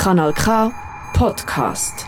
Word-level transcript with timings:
Kanal 0.00 0.32
K 0.32 0.72
Podcast. 1.12 2.06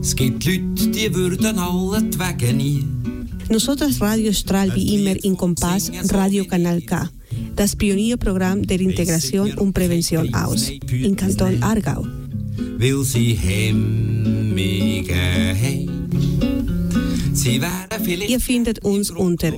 Es 0.00 0.16
gibt 0.16 0.46
Leute, 0.46 0.88
die 0.88 1.14
würden 1.14 1.58
allentwegen 1.58 2.56
nie. 2.56 2.86
Nosotras 3.50 4.00
Radio 4.00 4.32
strahlt 4.32 4.74
wie 4.74 4.94
immer 4.96 5.22
in 5.22 5.36
Compass 5.36 5.92
Radio 6.10 6.46
Canal 6.46 6.80
K, 6.80 7.10
das 7.54 7.76
Pionierprogramm 7.76 8.66
der 8.66 8.80
Integration 8.80 9.52
und 9.58 9.74
Prävention 9.74 10.32
aus, 10.32 10.70
in 10.90 11.14
Kanton 11.14 11.62
Aargau. 11.62 12.06
Weil 12.78 13.04
sie 13.04 13.34
hemmige. 13.34 15.14
Sie 17.34 17.60
Ihr 18.26 18.40
findet 18.40 18.82
uns 18.84 19.10
unter 19.10 19.52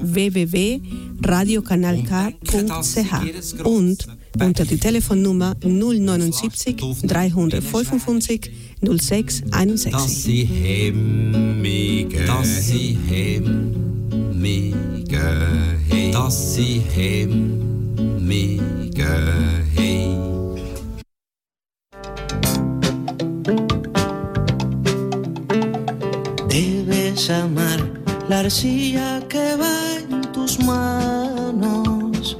www.radiokanalk.ch 1.20 3.64
und 3.64 4.06
unter 4.40 4.64
die 4.64 4.78
Telefonnummer 4.78 5.54
079 5.62 6.76
355 7.02 8.50
06 8.82 9.40
dass 9.42 9.52
61. 9.52 10.22
sie 10.22 10.44
hemmige 10.44 12.24
dass 12.24 12.66
sie 12.66 12.96
hemmige 13.08 14.78
dass 16.12 16.54
sie 16.54 16.82
hemmige 16.94 18.60
haben. 19.76 20.30
Debes 26.50 27.30
amar 27.30 27.78
la 28.28 28.40
arcilla 28.40 29.20
que 29.28 29.38
en 29.38 30.19
tus 30.50 30.66
manos. 30.66 32.36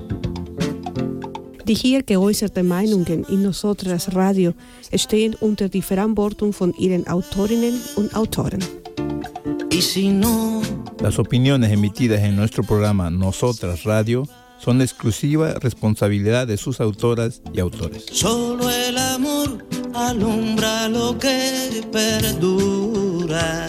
Die 1.64 1.74
hier 1.74 2.02
geäußerten 2.02 2.66
Meinungen 2.66 3.24
in 3.28 3.42
Nosotras 3.42 4.14
Radio 4.14 4.54
stehen 4.94 5.36
unter 5.40 5.68
die 5.68 5.82
Verantwortung 5.82 6.52
von 6.52 6.74
ihren 6.74 7.06
Autorinnen 7.06 7.80
und 7.96 8.14
Autoren. 8.16 8.60
Y 9.70 9.82
si 9.82 10.08
no, 10.08 10.62
Las 11.00 11.18
opiniones 11.18 11.70
emitidas 11.70 12.20
en 12.20 12.36
nuestro 12.36 12.62
programa 12.64 13.10
Nosotras 13.10 13.84
Radio 13.84 14.26
son 14.58 14.82
exclusiva 14.82 15.54
responsabilidad 15.54 16.46
de 16.46 16.56
sus 16.56 16.80
autoras 16.80 17.40
y 17.54 17.60
autores. 17.60 18.04
solo 18.12 18.68
el 18.68 18.98
amor 18.98 19.64
alumbra 19.94 20.88
lo 20.88 21.16
que 21.18 21.82
perdura. 21.92 23.66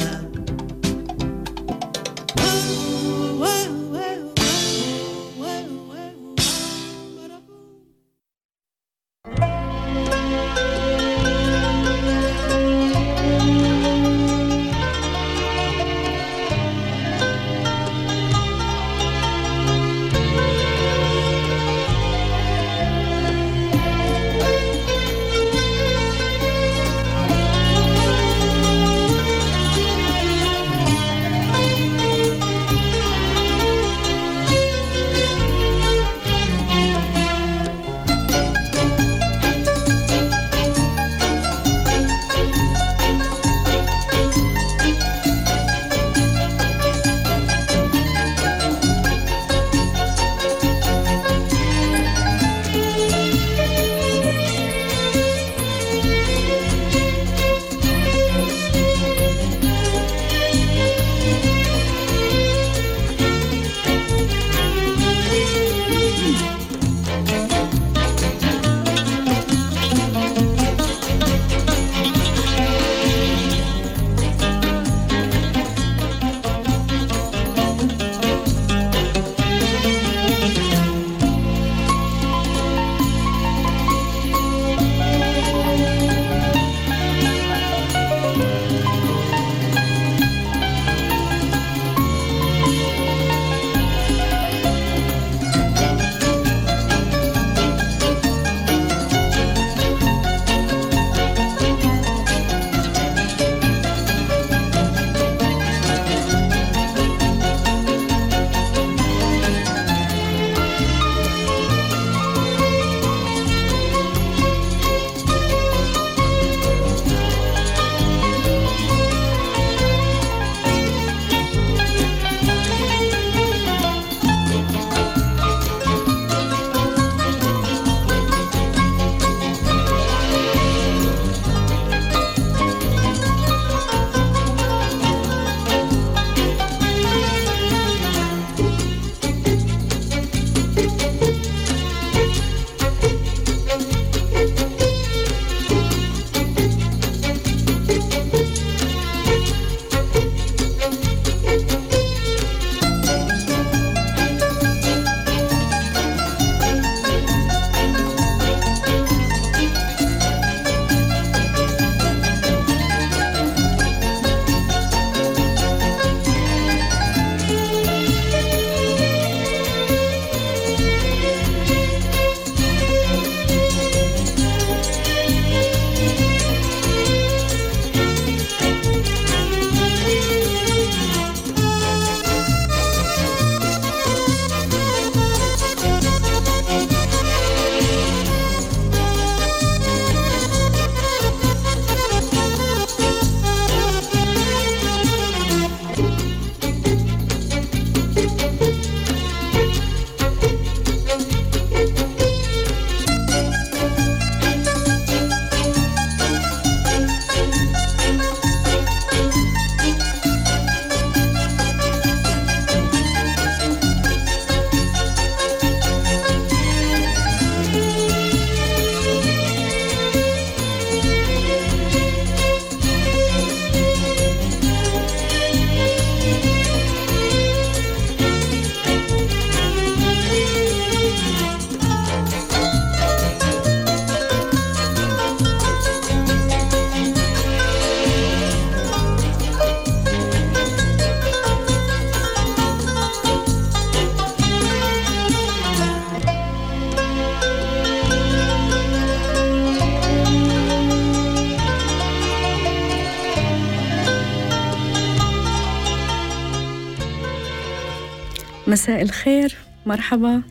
مساء 258.92 259.02
الخير 259.02 259.56
مرحبا. 259.86 260.42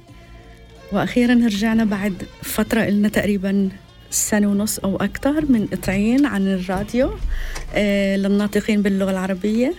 وأخيرا 0.93 1.35
رجعنا 1.35 1.85
بعد 1.85 2.23
فترة 2.43 2.85
لنا 2.85 3.09
تقريبا 3.09 3.69
سنة 4.11 4.47
ونص 4.47 4.79
أو 4.79 4.97
أكثر 4.97 5.45
من 5.53 5.67
قطعين 5.67 6.27
عن 6.27 6.49
الراديو 6.49 7.11
آه 7.75 8.17
للناطقين 8.17 8.83
باللغة 8.83 9.11
العربية. 9.11 9.75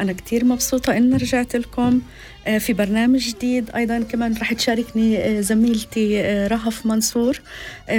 أنا 0.00 0.12
كتير 0.12 0.44
مبسوطة 0.44 0.96
إن 0.96 1.14
رجعت 1.14 1.56
لكم. 1.56 2.00
آه 2.46 2.58
في 2.58 2.72
برنامج 2.72 3.28
جديد 3.28 3.70
أيضا 3.70 4.00
كمان 4.00 4.34
رح 4.34 4.52
تشاركني 4.52 5.18
آه 5.18 5.40
زميلتي 5.40 6.22
رهف 6.46 6.86
منصور 6.86 7.40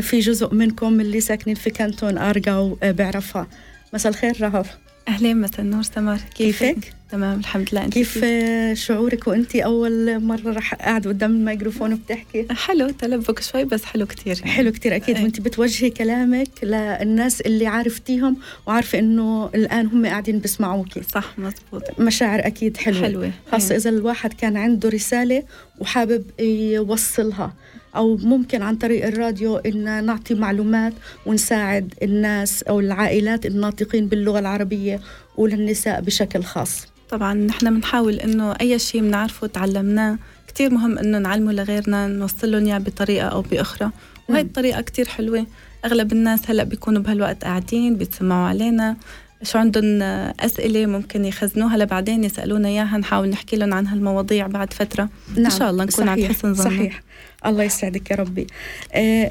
في 0.01 0.19
جزء 0.19 0.53
منكم 0.53 1.01
اللي 1.01 1.19
ساكنين 1.19 1.55
في 1.55 1.69
كانتون 1.69 2.17
أرجاو 2.17 2.77
بعرفها. 2.83 3.47
مساء 3.93 4.11
الخير 4.11 4.41
رهف. 4.41 4.77
أهلين 5.07 5.41
مساء 5.41 5.61
النور 5.61 5.83
سمر 5.83 6.17
كيفك؟ 6.35 6.93
تمام 7.11 7.39
الحمد 7.39 7.69
لله 7.71 7.85
أنت 7.85 7.93
كيف 7.93 8.17
كيف؟ 8.25 8.79
شعورك 8.79 9.27
وأنت 9.27 9.55
أول 9.55 10.19
مرة 10.19 10.51
رح 10.51 10.73
قاعد 10.73 11.07
قدام 11.07 11.31
الميكروفون 11.31 11.93
وبتحكي؟ 11.93 12.47
حلو 12.51 12.89
تلبك 12.89 13.39
شوي 13.39 13.63
بس 13.63 13.83
حلو 13.83 14.05
كتير 14.05 14.37
يعني. 14.39 14.51
حلو 14.51 14.71
كتير 14.71 14.95
أكيد 14.95 15.19
وأنت 15.19 15.41
بتوجهي 15.41 15.89
كلامك 15.89 16.63
للناس 16.63 17.41
اللي 17.41 17.67
عرفتيهم 17.67 18.37
وعارفة 18.67 18.99
إنه 18.99 19.49
الآن 19.55 19.87
هم 19.87 20.05
قاعدين 20.05 20.39
بيسمعوكي 20.39 21.01
صح 21.03 21.39
مزبوط 21.39 21.99
مشاعر 21.99 22.47
أكيد 22.47 22.77
حلوة 22.77 23.01
حلوة 23.01 23.31
خاصة 23.51 23.71
إيه. 23.71 23.77
إذا 23.77 23.89
الواحد 23.89 24.33
كان 24.33 24.57
عنده 24.57 24.89
رسالة 24.89 25.43
وحابب 25.79 26.23
يوصلها 26.39 27.53
أو 27.95 28.17
ممكن 28.17 28.61
عن 28.61 28.75
طريق 28.75 29.05
الراديو 29.07 29.57
إن 29.57 30.05
نعطي 30.05 30.33
معلومات 30.33 30.93
ونساعد 31.25 31.93
الناس 32.03 32.63
أو 32.63 32.79
العائلات 32.79 33.45
الناطقين 33.45 34.07
باللغة 34.07 34.39
العربية 34.39 34.99
وللنساء 35.37 36.01
بشكل 36.01 36.43
خاص. 36.43 36.87
طبعا 37.09 37.33
نحن 37.33 37.75
بنحاول 37.75 38.13
إنه 38.13 38.51
أي 38.51 38.79
شيء 38.79 39.01
بنعرفه 39.01 39.47
تعلمناه 39.47 40.17
كتير 40.47 40.73
مهم 40.73 40.97
إنه 40.97 41.17
نعلمه 41.17 41.51
لغيرنا 41.51 42.07
نوصل 42.07 42.51
لهم 42.51 42.65
إياه 42.65 42.77
بطريقة 42.77 43.27
أو 43.27 43.41
بأخرى. 43.41 43.91
وهي 44.29 44.41
الطريقة 44.41 44.81
كتير 44.81 45.07
حلوة. 45.07 45.45
أغلب 45.85 46.11
الناس 46.11 46.49
هلأ 46.49 46.63
بيكونوا 46.63 47.01
بهالوقت 47.01 47.43
قاعدين 47.43 47.95
بيتسمعوا 47.95 48.47
علينا. 48.47 48.95
شو 49.43 49.57
عندهم 49.59 50.01
أسئلة 50.39 50.85
ممكن 50.85 51.25
يخزنوها 51.25 51.77
لبعدين 51.77 52.23
يسألونا 52.23 52.67
إياها 52.67 52.97
نحاول 52.97 53.29
نحكي 53.29 53.55
لهم 53.55 53.73
عن 53.73 53.87
هالمواضيع 53.87 54.47
بعد 54.47 54.73
فترة. 54.73 55.09
نعم. 55.35 55.45
إن 55.45 55.49
شاء 55.49 55.69
الله 55.69 55.83
نكون 55.85 56.07
على 56.07 56.27
حسن 56.27 56.53
ظن. 56.53 56.63
صحيح. 56.63 57.01
الله 57.45 57.63
يسعدك 57.63 58.11
يا 58.11 58.15
ربي. 58.15 58.47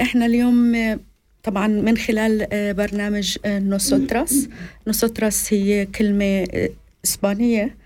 إحنا 0.01 0.27
اليوم 0.27 0.77
طبعا 1.43 1.67
من 1.67 1.97
خلال 1.97 2.47
برنامج 2.75 3.39
Nosotras. 3.47 4.49
nosotras 4.87 5.53
هي 5.53 5.87
كلمة 5.87 6.47
إسبانية. 7.05 7.77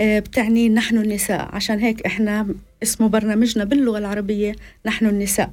بتعني 0.00 0.68
نحن 0.68 0.98
النساء. 0.98 1.48
عشان 1.52 1.78
هيك 1.78 2.06
إحنا 2.06 2.54
اسمه 2.82 3.08
برنامجنا 3.08 3.64
باللغة 3.64 3.98
العربية 3.98 4.56
نحن 4.86 5.06
النساء. 5.06 5.50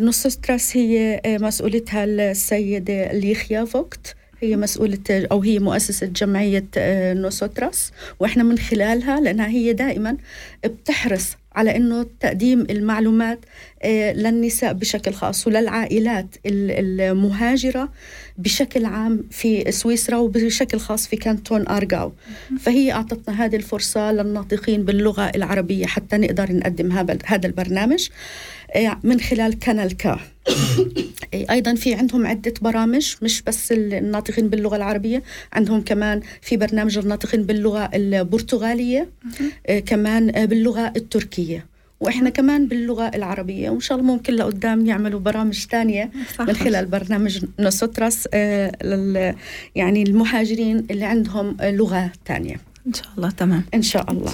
Nosotras 0.00 0.76
هي 0.76 1.20
مسؤولتها 1.26 2.04
السيدة 2.04 3.12
ليخيا 3.12 3.64
فوكت. 3.64 4.14
هي 4.42 4.56
مسؤولة 4.56 4.98
أو 5.10 5.42
هي 5.42 5.58
مؤسسة 5.58 6.06
جمعية 6.06 6.66
Nosotras. 7.12 7.92
وإحنا 8.20 8.42
من 8.42 8.58
خلالها 8.58 9.20
لأنها 9.20 9.48
هي 9.48 9.72
دائما 9.72 10.16
بتحرص 10.64 11.36
على 11.52 11.76
إنه 11.76 12.06
تقديم 12.20 12.66
المعلومات 12.70 13.38
للنساء 14.14 14.72
بشكل 14.72 15.12
خاص 15.12 15.46
وللعائلات 15.46 16.26
المهاجرة 16.46 17.88
بشكل 18.38 18.84
عام 18.84 19.24
في 19.30 19.72
سويسرا 19.72 20.16
وبشكل 20.16 20.78
خاص 20.78 21.06
في 21.08 21.16
كانتون 21.16 21.68
ارجاو 21.68 22.12
فهي 22.60 22.92
أعطتنا 22.92 23.44
هذه 23.44 23.56
الفرصة 23.56 24.12
للناطقين 24.12 24.84
باللغة 24.84 25.22
العربية 25.34 25.86
حتى 25.86 26.16
نقدر 26.16 26.52
نقدم 26.52 26.92
هذا 27.26 27.46
البرنامج. 27.46 28.08
من 29.02 29.20
خلال 29.20 29.58
كانال 29.58 29.96
كا. 29.96 30.18
أيضا 31.50 31.74
في 31.74 31.94
عندهم 31.94 32.26
عدة 32.26 32.54
برامج 32.62 33.14
مش 33.22 33.42
بس 33.42 33.72
الناطقين 33.72 34.48
باللغة 34.48 34.76
العربية 34.76 35.22
عندهم 35.52 35.80
كمان 35.80 36.20
في 36.42 36.56
برنامج 36.56 36.98
الناطقين 36.98 37.42
باللغة 37.42 37.90
البرتغالية 37.94 39.08
كمان 39.86 40.46
باللغة 40.46 40.92
التركية. 40.96 41.66
وإحنا 42.00 42.30
كمان 42.30 42.68
باللغة 42.68 43.10
العربية 43.14 43.70
وإن 43.70 43.80
شاء 43.80 43.98
الله 43.98 44.12
ممكن 44.12 44.34
لقدام 44.34 44.86
يعملوا 44.86 45.20
برامج 45.20 45.66
ثانية 45.66 46.10
من 46.40 46.52
خلال 46.54 46.86
برنامج 46.86 47.44
نوسوتراس 47.58 48.28
يعني 49.74 50.02
المهاجرين 50.02 50.86
اللي 50.90 51.04
عندهم 51.04 51.56
لغة 51.62 52.12
ثانية. 52.26 52.56
إن 52.86 52.94
شاء 52.94 53.08
الله 53.16 53.30
تمام. 53.30 53.64
إن 53.74 53.82
شاء 53.82 54.10
الله. 54.12 54.32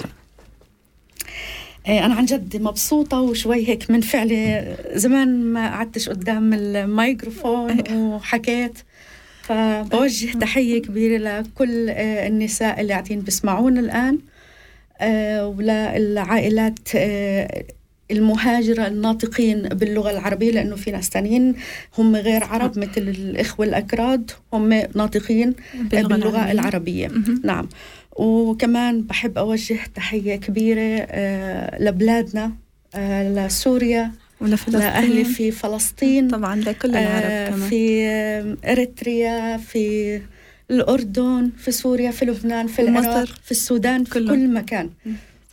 أنا 1.87 2.15
عن 2.15 2.25
جد 2.25 2.61
مبسوطة 2.61 3.21
وشوي 3.21 3.67
هيك 3.67 3.91
منفعلة 3.91 4.75
زمان 4.93 5.43
ما 5.43 5.69
قعدتش 5.69 6.09
قدام 6.09 6.53
الميكروفون 6.53 7.83
وحكيت 7.97 8.77
فبوجه 9.41 10.37
تحية 10.37 10.81
كبيرة 10.81 11.17
لكل 11.17 11.89
النساء 11.89 12.81
اللي 12.81 12.93
قاعدين 12.93 13.21
بيسمعونا 13.21 13.79
الآن 13.79 14.19
وللعائلات 15.57 16.79
المهاجرة 18.11 18.87
الناطقين 18.87 19.61
باللغة 19.61 20.11
العربية 20.11 20.51
لأنه 20.51 20.75
في 20.75 20.91
ناس 20.91 21.09
تانيين 21.09 21.55
هم 21.97 22.15
غير 22.15 22.43
عرب 22.43 22.79
مثل 22.79 23.01
الإخوة 23.01 23.65
الأكراد 23.65 24.31
هم 24.53 24.73
ناطقين 24.95 25.55
باللغة, 25.73 26.07
باللغة 26.07 26.51
العربية, 26.51 27.07
العربية. 27.07 27.39
نعم. 27.43 27.69
وكمان 28.17 29.01
بحب 29.01 29.37
أوجه 29.37 29.77
تحية 29.95 30.35
كبيرة 30.35 31.07
آه 31.09 31.83
لبلادنا 31.83 32.51
آه 32.95 33.47
لسوريا 33.47 34.11
ولفلسطين. 34.41 34.79
لأهلي 34.79 35.23
في 35.23 35.51
فلسطين 35.51 36.27
طبعا 36.27 36.55
لكل 36.55 36.89
العرب 36.89 37.23
آه 37.25 37.49
كمان. 37.49 37.69
في 37.69 38.57
إريتريا 38.65 39.57
في 39.57 40.21
الأردن 40.71 41.51
في 41.57 41.71
سوريا 41.71 42.11
في 42.11 42.25
لبنان 42.25 42.67
في 42.67 42.81
العراق 42.81 43.23
مصر. 43.23 43.39
في 43.43 43.51
السودان 43.51 44.03
في 44.03 44.11
كله. 44.11 44.33
كل 44.35 44.53
مكان. 44.53 44.89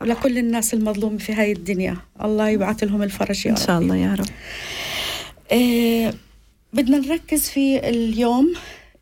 ولكل 0.01 0.39
الناس 0.39 0.75
المظلومة 0.75 1.19
في 1.19 1.33
هاي 1.33 1.53
الدنيا. 1.53 1.97
الله 2.25 2.49
يبعث 2.49 2.83
لهم 2.85 3.03
الفرج 3.03 3.47
يا 3.47 3.51
إن 3.51 3.57
شاء 3.57 3.79
الله 3.79 3.97
يا 3.97 4.15
رب. 4.15 4.27
آه 5.53 6.15
بدنا 6.73 6.99
نركز 6.99 7.49
في 7.49 7.89
اليوم 7.89 8.55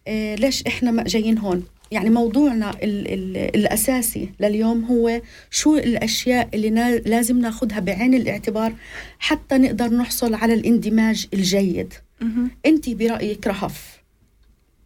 آه 0.08 0.34
ليش 0.34 0.62
إحنا 0.66 1.02
جايين 1.02 1.38
هون؟ 1.38 1.62
يعني 1.92 2.10
موضوعنا 2.10 2.70
ال 2.70 3.12
ال 3.12 3.36
الأساسي 3.36 4.28
لليوم 4.40 4.84
هو 4.84 5.20
شو 5.50 5.76
الأشياء 5.76 6.48
اللي 6.54 6.70
نا 6.70 6.96
لازم 6.96 7.38
ناخدها 7.38 7.80
بعين 7.80 8.14
الاعتبار 8.14 8.74
حتى 9.18 9.58
نقدر 9.58 9.88
نحصل 9.88 10.34
على 10.34 10.54
الاندماج 10.54 11.26
الجيد. 11.34 11.94
أنت 12.66 12.90
برأيك 12.90 13.46
رهف؟ 13.46 14.02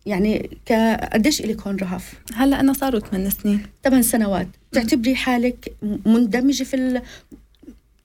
يعني 0.06 0.50
قديش 1.12 1.40
إلك 1.40 1.60
هون 1.60 1.76
رهف؟ 1.76 2.14
هلا 2.34 2.60
أنا 2.60 2.72
صاروا 2.72 3.00
ثمان 3.00 3.30
سنين. 3.30 3.62
ثمان 3.84 4.02
سنوات. 4.02 4.48
تعتبري 4.72 5.14
حالك 5.14 5.72
مندمجة 6.06 6.64
في 6.64 6.76
ال... 6.76 7.02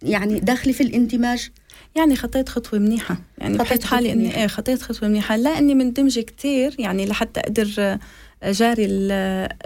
يعني 0.04 0.40
داخلة 0.40 0.74
في 0.74 0.84
الاندماج؟ 0.84 1.50
يعني 1.96 2.16
خطيت 2.16 2.50
خطوة 2.50 2.80
منيحة. 2.80 3.22
يعني 3.38 3.58
بحس 3.58 3.84
حالي 3.84 4.12
إني 4.12 4.38
إيه 4.38 4.48
خطيت 4.48 4.82
خطوة 4.82 5.10
منيحة. 5.10 5.36
لا 5.36 5.58
إني 5.58 5.76
مندمجة 5.76 6.22
كتير 6.22 6.76
يعني 6.80 7.06
لحتى 7.06 7.40
أقدر 7.40 7.98
جاري 8.44 8.86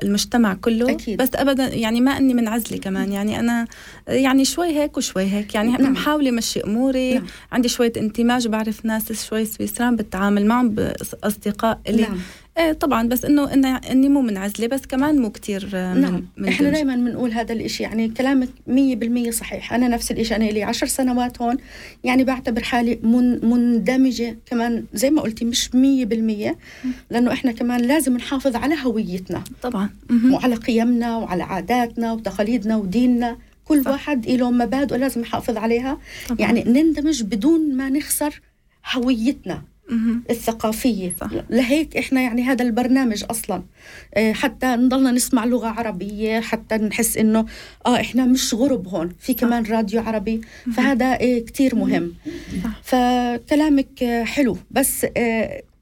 المجتمع 0.04 0.54
كله 0.54 0.92
أكيد. 0.92 1.22
بس 1.22 1.30
ابدا 1.36 1.76
يعني 1.76 2.02
ما 2.02 2.12
أني 2.18 2.34
منعزله 2.34 2.78
كمان 2.78 3.12
يعني 3.12 3.40
أنا 3.40 3.68
يعني 4.08 4.46
شوي 4.46 4.68
هيك 4.68 4.98
وشوي 4.98 5.24
هيك 5.24 5.56
يعني 5.56 5.72
نعم. 5.72 5.94
محاولة 5.94 6.32
مشي 6.32 6.60
أموري 6.60 7.14
نعم. 7.14 7.26
عندي 7.52 7.68
شوية 7.70 7.94
انتماج 7.98 8.48
بعرف 8.48 8.86
ناس 8.86 9.28
شوي 9.28 9.46
سويسران 9.46 9.96
بتعامل 9.96 10.46
معهم 10.46 10.70
باصدقاء 10.70 11.80
اللي 11.88 12.02
نعم. 12.02 12.18
إيه 12.58 12.74
طبعا 12.74 13.08
بس 13.08 13.26
إنه 13.26 13.54
اني 13.92 14.10
مو 14.10 14.22
منعزلة 14.22 14.68
بس 14.68 14.86
كمان 14.86 15.20
مو 15.22 15.30
كتير 15.30 15.70
من 15.74 16.02
نعم. 16.02 16.28
من 16.38 16.48
إحنا 16.48 16.70
دائما 16.70 16.96
بنقول 16.96 17.32
هذا 17.32 17.54
الإشي 17.54 17.84
يعني 17.84 18.10
كلامك 18.10 18.50
مية 18.68 18.96
بالمية 18.96 19.32
صحيح. 19.32 19.74
أنا 19.74 19.88
نفس 19.88 20.12
الإشي 20.12 20.36
أنا 20.36 20.44
لي 20.44 20.64
عشر 20.64 20.88
سنوات 20.88 21.42
هون 21.42 21.58
يعني 22.04 22.24
بعتبر 22.24 22.64
حالي 22.64 23.00
من 23.04 23.46
مندمجة 23.46 24.38
كمان 24.46 24.86
زي 24.94 25.10
ما 25.10 25.22
قلتي 25.22 25.46
مش 25.46 25.76
مية 25.76 26.06
بالمية 26.06 26.58
لأنه 27.10 27.34
إحنا 27.34 27.52
كمان 27.52 27.82
لازم 27.82 28.18
نحافظ 28.18 28.56
على 28.56 28.76
هويتنا. 28.84 29.44
طبعا. 29.62 29.90
وعلى 30.32 30.56
قيمنا 30.56 31.18
وعلى 31.18 31.44
عاداتنا 31.44 32.14
وتقاليدنا 32.14 32.76
وديننا. 32.78 33.38
كل 33.66 33.84
صح. 33.84 33.92
واحد 33.92 34.30
له 34.30 34.52
مبادئ 34.52 34.98
لازم 34.98 35.22
نحافظ 35.22 35.58
عليها. 35.58 35.98
طبعاً. 36.30 36.42
يعني 36.42 36.64
نندمج 36.64 37.24
بدون 37.24 37.76
ما 37.76 37.90
نخسر 37.90 38.42
هويتنا. 38.94 39.62
الثقافية. 40.30 41.16
صح. 41.22 41.30
لهيك 41.50 41.98
إحنا 41.98 42.22
يعني 42.22 42.44
هذا 42.44 42.64
البرنامج 42.66 43.24
أصلا. 43.30 43.64
آه، 44.14 44.34
حتى 44.34 44.66
نضلنا 44.68 45.12
نسمع 45.12 45.46
لغة 45.46 45.68
عربية 45.68 46.40
حتى 46.40 46.76
نحس 46.76 47.18
إنه 47.18 47.46
آه 47.86 47.96
إحنا 48.00 48.26
مش 48.26 48.54
غرب 48.54 48.88
هون 48.88 49.16
في 49.20 49.34
كمان 49.34 49.64
راديو 49.66 50.02
عربي. 50.02 50.42
فهذا 50.76 51.14
آه، 51.14 51.40
كتير 51.40 51.76
مهم. 51.76 52.14
صح. 52.64 52.82
فكلامك 52.84 54.04
آه، 54.04 54.24
حلو. 54.24 54.58
بس 54.72 55.06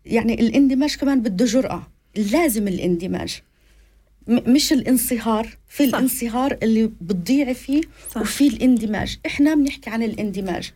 يعني 0.05 0.33
الاندماج 0.41 0.95
كمان 0.95 1.21
بده 1.21 1.45
جرأة. 1.45 1.87
لازم 2.15 2.67
الاندماج. 2.67 3.41
مش 4.27 4.73
الانصهار. 4.73 5.57
في 5.67 5.89
صح. 5.89 5.97
الانصهار 5.97 6.57
اللي 6.63 6.91
بتضيعي 7.01 7.53
فيه 7.53 7.81
صح. 8.11 8.21
وفي 8.21 8.47
الاندماج. 8.47 9.17
إحنا 9.25 9.55
بنحكي 9.55 9.89
عن 9.89 10.03
الاندماج. 10.03 10.71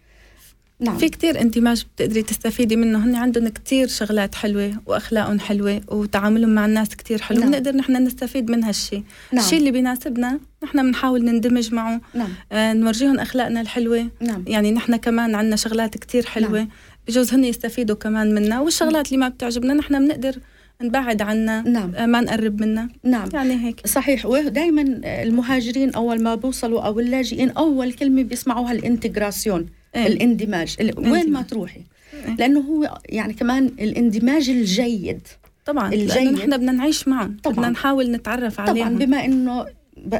نعم. 0.80 0.98
في 0.98 1.10
كتير 1.10 1.42
اندماج 1.42 1.86
بتقدري 1.96 2.22
تستفيدي 2.22 2.76
منه. 2.76 3.06
هن 3.06 3.16
عندهم 3.16 3.48
كتير 3.48 3.88
شغلات 3.88 4.36
حلوة 4.36 4.74
وأخلاقهم 4.86 5.40
حلوة 5.40 5.82
وتعاملهم 5.88 6.50
مع 6.50 6.66
الناس 6.66 6.90
كتير 6.90 7.22
حلو. 7.22 7.40
نعم. 7.40 7.50
بنقدر 7.50 7.76
نحن 7.76 8.04
نستفيد 8.04 8.52
من 8.52 8.64
هالشي. 8.64 9.04
نعم. 9.34 9.44
الشيء 9.44 9.60
اللي 9.60 9.72
بيناسبنا 9.72 10.40
نحن 10.64 10.82
بنحاول 10.82 11.26
نندمج 11.26 11.74
معه. 11.74 12.02
نعم. 12.14 12.30
آه 12.52 12.74
نورجيهم 12.74 13.20
أخلاقنا 13.20 13.62
الحلوة. 13.62 14.08
نعم. 14.22 14.44
يعني 14.48 14.72
نحن 14.72 14.96
كمان 14.96 15.36
عندنا 15.36 15.56
شغلات 15.56 15.98
كتير 15.98 16.26
حلوة. 16.26 16.60
نعم. 16.60 16.70
بجوز 17.08 17.34
هن 17.34 17.44
يستفيدوا 17.44 17.96
كمان 17.96 18.36
منا. 18.36 18.60
والشغلات 18.60 19.08
اللي 19.08 19.18
ما 19.18 19.30
بتعجبنا 19.30 19.74
نحن 19.74 20.06
بنقدر 20.06 20.36
نبعد 20.82 21.22
عنها. 21.22 21.62
نعم. 21.62 21.96
آه 21.96 22.06
ما 22.06 22.22
نقرب 22.22 22.62
منها. 22.62 22.90
نعم. 23.04 23.30
يعني 23.34 23.66
هيك. 23.66 23.88
صحيح. 23.88 24.26
ودائما 24.26 24.82
المهاجرين 25.06 25.94
أول 25.94 26.24
ما 26.24 26.36
بوصلوا 26.36 26.82
أو 26.82 27.00
اللاجئين 27.00 27.50
أول 27.50 27.94
كلمة 27.94 28.24
بيسمعوها 28.24 28.72
ال 28.72 28.79
Integration. 28.79 29.66
إيه. 29.98 30.08
الاندماج. 30.08 30.76
ال- 30.80 31.12
وين 31.12 31.32
ما. 31.32 31.42
تروحي. 31.42 31.82
إيه. 32.14 32.36
لأنه 32.36 32.60
هو 32.60 33.00
يعني 33.10 33.34
كمان 33.34 33.66
الاندماج 33.66 34.50
الجيد. 34.50 35.28
طبعا 35.66 35.94
الجيد. 35.94 36.10
لأنه 36.10 36.32
نحن 36.32 36.58
بدنا 36.58 36.72
نعيش 36.72 37.08
معهم 37.08 37.38
طبعاً. 37.44 37.56
بدنا 37.56 37.70
نحاول 37.70 38.12
نتعرف 38.12 38.58
طبعا 38.58 38.70
عليهم. 38.70 38.98
بما 38.98 39.26
إنه 39.26 39.66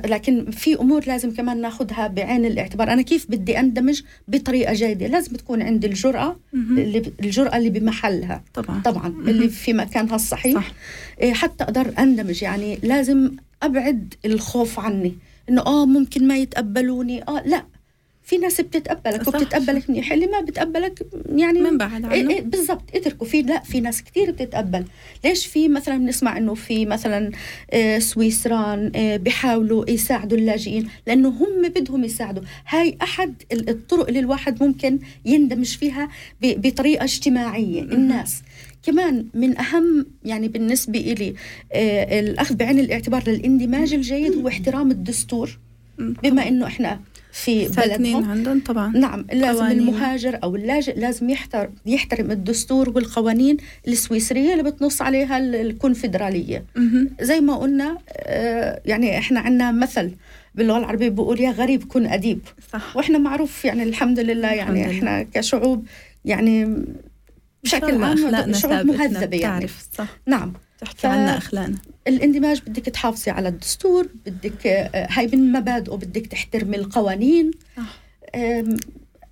لكن 0.06 0.52
في 0.52 0.76
أمور 0.80 1.04
لازم 1.08 1.32
كمان 1.32 1.62
ناخذها 1.62 2.08
بعين 2.08 2.46
الاعتبار. 2.46 2.94
أنا 2.94 3.02
كيف 3.02 3.26
بدي 3.32 3.60
أندمج؟ 3.60 4.02
بطريقة 4.28 4.74
جيدة. 4.74 5.08
لازم 5.08 5.36
تكون 5.36 5.62
عندي 5.62 5.88
الجرأة. 5.88 6.36
اللي 6.54 7.12
الجرأة 7.24 7.58
اللي 7.58 7.70
بمحلها. 7.70 8.44
طبعا. 8.54 8.82
طبعا 8.82 9.08
اللي 9.08 9.50
في 9.50 9.74
مكانها 9.74 10.16
الصحيح. 10.16 10.56
صح. 10.56 10.72
إيه، 11.22 11.34
حتى 11.34 11.64
أقدر 11.64 11.94
أندمج. 12.00 12.44
يعني 12.44 12.80
لازم 12.84 13.32
أبعد 13.64 14.14
الخوف 14.26 14.80
عني. 14.80 15.14
إنه 15.50 15.62
آه 15.62 15.86
ممكن 15.86 16.28
ما 16.28 16.38
يتقبلوني. 16.38 17.24
آه 17.24 17.44
لا. 17.46 17.64
في 18.28 18.38
ناس 18.38 18.62
بتتقبلك 18.62 19.24
صح. 19.24 19.28
وبتتقبلك 19.36 19.90
منيح 19.90 20.12
اللي 20.12 20.28
ما 20.28 20.42
بتقبلك 20.42 21.06
يعني 21.36 21.62
من 21.62 21.78
بعد 21.78 21.92
عنه. 21.92 22.12
إيه 22.14 22.30
إيه 22.30 22.42
بالضبط 22.42 22.84
اتركوا 22.96 23.28
في 23.28 23.42
لا 23.42 23.60
في 23.64 23.80
ناس 23.80 24.04
كثير 24.04 24.32
بتتقبل. 24.32 24.86
ليش 25.26 25.46
في 25.46 25.68
مثلا 25.68 25.98
بنسمع 25.98 26.38
إنه 26.38 26.54
في 26.54 26.86
مثلا 26.86 27.32
آه، 27.72 28.00
سويسران 28.00 28.92
آه، 28.96 29.18
بيحاولوا 29.18 29.90
يساعدوا 29.90 30.38
اللاجئين؟ 30.38 30.88
لأنه 31.08 31.30
هم 31.30 31.70
بدهم 31.70 32.04
يساعدوا. 32.04 32.44
هاي 32.68 32.98
أحد 33.02 33.34
ال- 33.52 33.70
الطرق 33.70 34.08
اللي 34.08 34.20
الواحد 34.20 34.64
ممكن 34.64 35.00
يندمج 35.26 35.78
فيها 35.78 36.10
بطريقة 36.42 37.04
اجتماعية. 37.04 37.82
الناس. 37.82 38.42
كمان 38.84 39.26
من 39.34 39.58
أهم 39.60 40.06
يعني 40.26 40.48
بالنسبة 40.48 41.00
لي 41.00 41.34
آه، 41.74 42.20
الأخذ 42.20 42.56
بعين 42.56 42.80
الاعتبار 42.80 43.24
للإندماج 43.30 43.94
الجيد 43.94 44.36
هو 44.36 44.48
احترام 44.48 44.92
الدستور. 44.92 45.60
بما 46.00 46.48
إنه 46.48 46.68
إحنا 46.68 47.00
في 47.44 47.68
بلدهم. 47.68 48.30
عندهم 48.32 48.60
طبعا 48.60 48.98
نعم 48.98 49.26
لازم 49.34 49.60
قوانين. 49.60 49.80
المهاجر 49.80 50.40
أو 50.44 50.56
اللاجئ 50.56 51.00
لازم 51.00 51.30
يحترم 51.30 51.70
يحترم 51.86 52.32
الدستور 52.32 52.90
والقوانين 52.90 53.58
السويسرية 53.88 54.52
اللي 54.54 54.64
بتنص 54.64 55.02
عليها 55.02 55.38
ال- 55.38 55.56
الكونفدرالية. 55.56 56.66
مهم. 56.76 57.10
زي 57.22 57.40
ما 57.42 57.56
قلنا 57.58 57.98
آه، 58.18 58.82
يعني 58.86 59.18
إحنا 59.18 59.40
عندنا 59.40 59.72
مثل 59.72 60.12
باللغة 60.56 60.78
العربية 60.78 61.10
بيقول 61.10 61.42
يا 61.42 61.52
غريب 61.52 61.84
كن 61.84 62.06
أديب. 62.06 62.40
صح. 62.74 62.98
وإحنا 62.98 63.18
معروف 63.18 63.66
يعني 63.66 63.84
الحمد 63.84 64.20
لله 64.20 64.48
يعني 64.54 64.82
الحمد 64.86 64.96
إحنا 64.96 65.24
كشعوب 65.34 65.86
يعني 66.26 66.76
بشكل 67.64 68.04
عام 68.04 68.54
شعوب 68.54 68.86
مهذبة 68.86 69.38
يعني. 69.38 69.38
بتعرف 69.66 69.88
صح. 69.98 70.08
نعم. 70.26 70.54
تحكي 70.80 70.98
ف- 70.98 71.06
عنا 71.06 71.38
أخلاقنا. 71.38 71.78
الاندماج 72.08 72.62
بدك 72.68 72.86
تحافظي 72.86 73.32
على 73.32 73.50
الدستور 73.50 74.08
بدك 74.26 74.68
آه، 74.68 75.08
هاي 75.12 75.28
من 75.34 75.52
مبادئه 75.52 75.96
بدك 75.96 76.28
تحترمي 76.28 76.78
القوانين. 76.78 77.52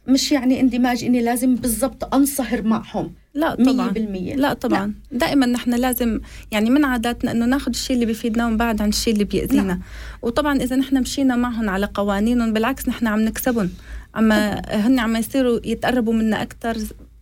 مش 0.07 0.31
يعني 0.31 0.59
اندماج 0.59 1.03
إني 1.03 1.21
لازم 1.21 1.55
بالضبط 1.55 2.13
أنصهر 2.15 2.61
معهم. 2.61 3.13
لا 3.33 3.55
طبعا. 3.55 3.89
بالمية. 3.89 4.35
لا 4.35 4.53
طبعا. 4.53 4.93
دائما 5.11 5.45
نحن 5.45 5.73
لازم 5.73 6.19
يعني 6.51 6.69
من 6.69 6.85
عاداتنا 6.85 7.31
إنه 7.31 7.45
ناخذ 7.45 7.69
الشيء 7.69 7.93
اللي 7.95 8.05
بيفيدنا 8.05 8.47
ونبعد 8.47 8.81
عن 8.81 8.89
الشيء 8.89 9.13
اللي 9.13 9.23
بيأذينا. 9.23 9.63
نعم. 9.63 9.81
وطبعا 10.21 10.57
إذا 10.57 10.75
نحن 10.75 11.01
مشينا 11.01 11.35
معهم 11.35 11.69
على 11.69 11.85
قوانينهم 11.93 12.53
بالعكس 12.53 12.89
نحن 12.89 13.07
عم 13.07 13.19
نكسبهم. 13.19 13.69
أما 14.17 14.61
هن 14.67 14.99
عم 14.99 15.15
يصيروا 15.15 15.59
يتقربوا 15.63 16.13
منا 16.13 16.41
أكثر 16.41 16.77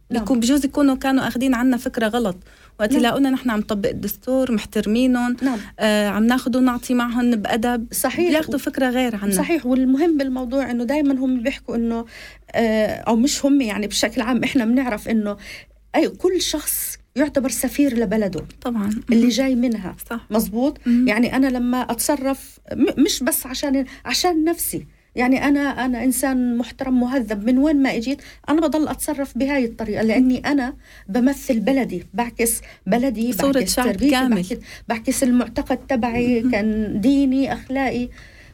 بيكون 0.10 0.40
بجوز 0.40 0.66
يكونوا 0.66 0.96
كانوا 0.96 1.28
أخذين 1.28 1.54
عنا 1.56 1.78
فكرة 1.78 2.08
غلط. 2.08 2.36
وقت 2.80 2.92
نعم. 2.92 3.00
يلاقونا 3.00 3.30
نحن 3.30 3.50
عم 3.50 3.60
نطبق 3.60 3.90
الدستور 3.90 4.52
محترمينهم. 4.52 5.36
نعم. 5.42 5.60
آه 5.80 6.08
عم 6.08 6.24
ناخذ 6.24 6.58
ونعطي 6.58 6.94
معهم 6.94 7.32
بأدب. 7.32 7.88
صحيح. 7.92 8.32
بياخذوا 8.32 8.60
فكرة 8.60 8.90
غير 8.90 9.16
عنا. 9.16 9.32
صحيح. 9.32 9.66
والمهم 9.66 10.18
بالموضوع 10.18 10.72
إنه 10.72 10.84
دائما 10.84 11.14
هم 11.14 11.44
بيحكوا 11.44 11.76
إنه 11.76 12.06
آه، 12.52 12.88
أو 12.88 13.16
مش 13.16 13.46
هم 13.46 13.62
يعني 13.62 13.88
بشكل 13.88 14.22
عام 14.22 14.44
إحنا 14.44 14.66
بنعرف 14.66 15.10
إنه 15.10 15.38
أي 15.96 16.10
كل 16.10 16.42
شخص 16.42 16.98
يعتبر 17.16 17.50
سفير 17.50 17.98
لبلده. 18.00 18.46
طبعا. 18.62 18.90
اللي 19.12 19.28
جاي 19.30 19.56
منها. 19.56 19.96
صح. 20.10 20.28
مزبوط 20.32 20.80
مم. 20.86 21.08
يعني 21.08 21.36
أنا 21.36 21.48
لما 21.48 21.82
أتصرف 21.82 22.60
مش 22.98 23.24
بس 23.24 23.46
عشان 23.46 23.86
عشان 24.06 24.44
نفسي. 24.44 24.86
يعني 25.16 25.48
أنا 25.48 25.86
أنا 25.86 26.04
إنسان 26.04 26.58
محترم 26.58 27.00
مهذب 27.00 27.46
من 27.46 27.58
وين 27.58 27.82
ما 27.82 27.96
أجيت 27.96 28.22
أنا 28.50 28.62
بضل 28.62 28.88
أتصرف 28.88 29.38
بهاي 29.38 29.66
الطريقة 29.66 30.04
لأني 30.04 30.38
أنا 30.38 30.74
بمثل 31.10 31.60
بلدي 31.60 32.04
بعكس 32.14 32.62
بلدي 32.88 33.34
صورة 33.34 33.52
بعكس 33.52 33.76
شعب 33.76 33.96
كامل. 33.96 34.36
بعكس, 34.36 34.54
بعكس 34.88 35.24
المعتقد 35.24 35.78
تبعي 35.78 36.42
كان 36.52 37.02
ديني 37.02 37.54
أخلاقي. 37.54 38.10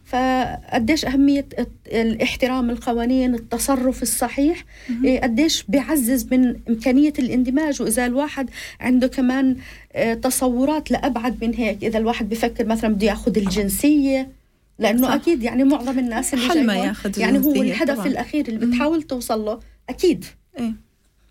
فقديش 0.06 1.06
أهمية 1.06 1.48
الاحترام 1.88 2.70
القوانين 2.70 3.36
التصرف 3.36 4.02
الصحيح؟ 4.02 4.66
إيه، 5.06 5.22
قديش 5.22 5.64
بيعزز 5.68 6.28
من 6.34 6.56
إمكانية 6.70 7.14
الاندماج 7.20 7.82
وإذا 7.82 8.06
الواحد 8.06 8.50
عنده 8.80 9.08
كمان 9.08 9.56
آه، 9.94 10.14
تصورات 10.14 10.92
لأبعد 10.92 11.44
من 11.44 11.54
هيك 11.54 11.84
إذا 11.84 11.98
الواحد 12.00 12.30
بفكر 12.30 12.66
مثلا 12.66 12.94
بده 12.94 13.08
ياخذ 13.08 13.38
الجنسية 13.38 14.39
لأنه 14.80 15.08
صح. 15.08 15.14
أكيد 15.14 15.44
يعني 15.44 15.64
معظم 15.64 16.00
الناس 16.00 16.34
اللي 16.34 16.48
جاي 16.48 16.60
هون 16.60 16.70
ياخذ 16.70 17.20
يعني 17.20 17.38
هو 17.46 17.54
الهدف 17.62 17.94
طبعاً. 17.96 18.08
الأخير 18.08 18.48
اللي. 18.48 18.66
بتحاول 18.66 19.04
توصل 19.04 19.46
له 19.46 19.60
أكيد 19.90 20.26
إيه 20.60 20.74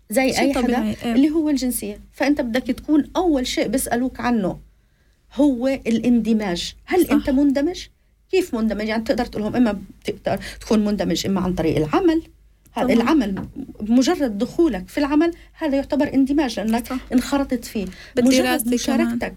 زي 0.09 0.21
أي 0.39 0.53
حدا 0.53 0.83
إيه. 0.83 1.13
اللي 1.13 1.29
هو 1.29 1.49
الجنسية 1.49 1.99
فأنت 2.13 2.41
بدك 2.41 2.63
تكون 2.63 3.03
أول 3.15 3.47
شيء 3.47 3.67
بيسألوك 3.67 4.19
عنه 4.19 4.59
هو 5.35 5.67
الاندماج 5.67 6.75
هل 6.85 7.05
صح. 7.05 7.11
أنت 7.11 7.29
مندمج؟ 7.29 7.85
كيف 8.31 8.55
مندمج؟ 8.55 8.87
يعني 8.87 9.03
تقدر 9.03 9.25
تقول 9.25 9.43
لهم 9.43 9.55
إما 9.55 9.79
بتقدر 10.05 10.39
تكون 10.61 10.85
مندمج 10.85 11.25
إما 11.25 11.41
عن 11.41 11.53
طريق 11.53 11.77
العمل 11.77 12.21
هذا 12.73 12.85
طبعاً. 12.85 12.93
العمل 13.03 13.45
مجرد 13.81 14.37
دخولك 14.37 14.87
في 14.89 14.97
العمل 14.97 15.31
هذا 15.53 15.75
يعتبر 15.75 16.13
اندماج 16.13 16.59
لأنك 16.59 16.87
صح. 16.87 16.97
انخرطت 17.13 17.65
فيه 17.65 17.85
مجرد 18.17 18.75
كمان. 18.85 19.35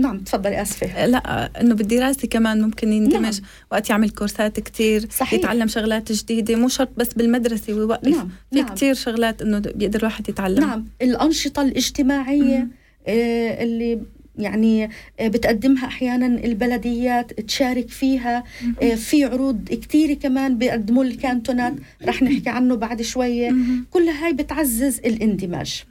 نعم 0.00 0.18
تفضلي 0.18 0.62
آسفة. 0.62 1.06
لا 1.06 1.50
إنه 1.60 1.74
بالدراسه 1.74 2.28
كمان 2.28 2.60
ممكن 2.60 2.92
يندمج 2.92 3.40
نعم. 3.40 3.48
وقت 3.72 3.90
يعمل 3.90 4.10
كورسات 4.10 4.78
صحيح. 5.12 5.34
يتعلم 5.34 5.68
شغلات 5.68 6.12
جديدة 6.12 6.56
مو 6.56 6.68
شرط 6.68 6.88
بس 6.96 7.14
بالمدرسة 7.14 7.74
ويوقف 7.74 8.08
نعم، 8.08 8.28
في 8.52 8.56
نعم. 8.56 8.68
كتير 8.68 8.94
شغلات 8.94 9.42
إنه 9.42 9.58
بيقدر 9.58 9.98
الواحد 9.98 10.28
يتعلم. 10.28 10.60
نعم 10.60 10.84
الأنشطة 11.02 11.62
الاجتماعية 11.62 12.58
مم. 12.58 12.70
آه، 13.06 13.62
اللي 13.64 14.00
يعني 14.38 14.90
آه، 15.20 15.28
بتقدمها 15.28 15.86
أحيانا 15.86 16.26
البلديات 16.26 17.40
تشارك 17.40 17.88
فيها. 17.88 18.44
آه، 18.82 18.94
في 18.94 19.24
عروض 19.24 19.68
كتير 19.68 20.14
كمان 20.14 20.58
بيقدموا 20.58 21.04
الكانتونات. 21.04 21.74
رح 22.04 22.22
نحكي 22.22 22.50
عنه 22.50 22.74
بعد 22.76 23.02
شوية. 23.02 23.50
مهم. 23.50 23.86
كل 23.90 24.08
هاي 24.08 24.32
بتعزز 24.32 24.98
الاندماج. 24.98 25.84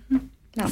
نعم. 0.58 0.70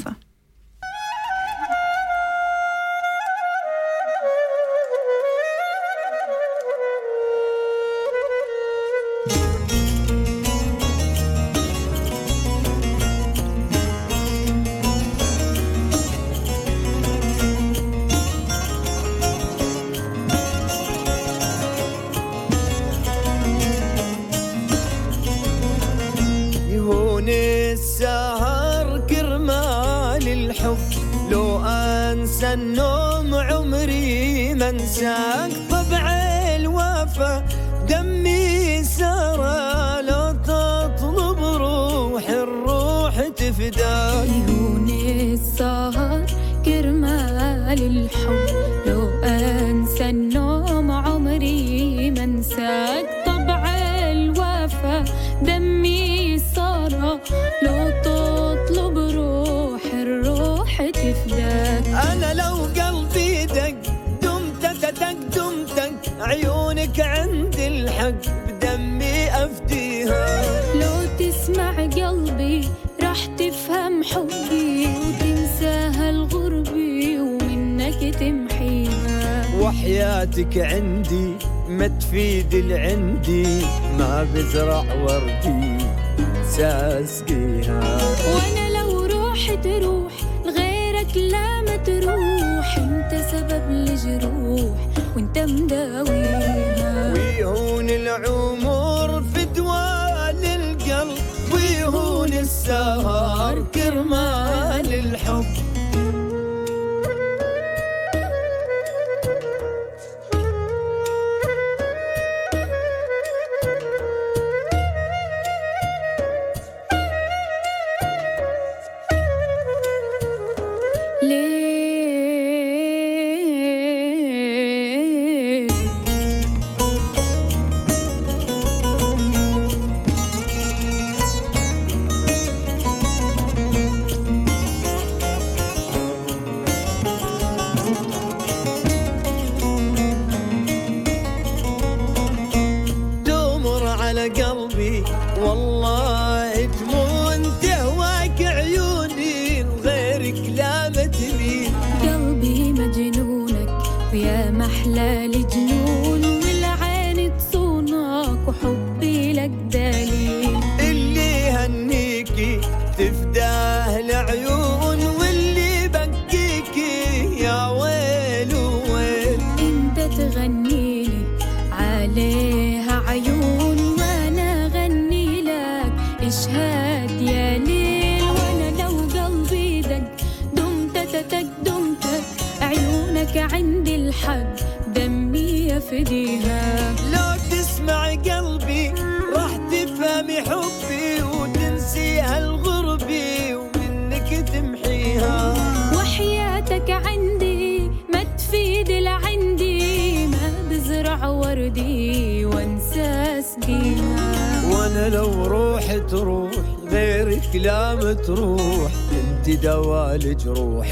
عيونك 183.36 183.52
عندي 183.52 183.94
الحق 183.94 184.56
دمي 184.94 185.68
يفديها. 185.68 186.94
لو 187.12 187.40
تسمع 187.50 188.10
قلبي 188.10 188.92
راح 189.36 189.56
تفهمي 189.56 190.40
حبي 190.40 191.22
وتنسي 191.22 192.20
هالغربي 192.20 193.54
ومنك 193.54 194.44
تمحيها. 194.52 195.54
وحياتك 195.96 196.90
عندي 196.90 197.90
ما 198.12 198.22
تفيد 198.38 198.90
العندي 198.90 200.26
ما 200.26 200.52
بزرع 200.70 201.28
وردي 201.28 202.44
وانسى 202.44 203.38
اسقيها. 203.38 204.42
وأنا 204.70 205.08
لو 205.08 205.46
روح 205.46 205.96
تروح 206.10 206.52
غيرك 206.90 207.50
لا 207.54 207.94
متروح 207.94 208.92
انت 209.12 209.50
دوا 209.50 210.14
الجروح 210.14 210.88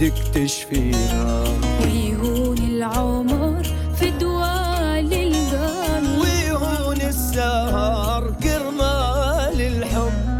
بايدك 0.00 0.14
تشفيها 0.34 1.44
ويهون 1.82 2.58
العمر 2.58 3.62
في 3.98 4.10
دوال 4.10 5.12
القلب 5.12 6.18
ويهون 6.20 6.96
السهر 7.00 8.34
كرمال 8.42 9.60
الحب 9.60 10.36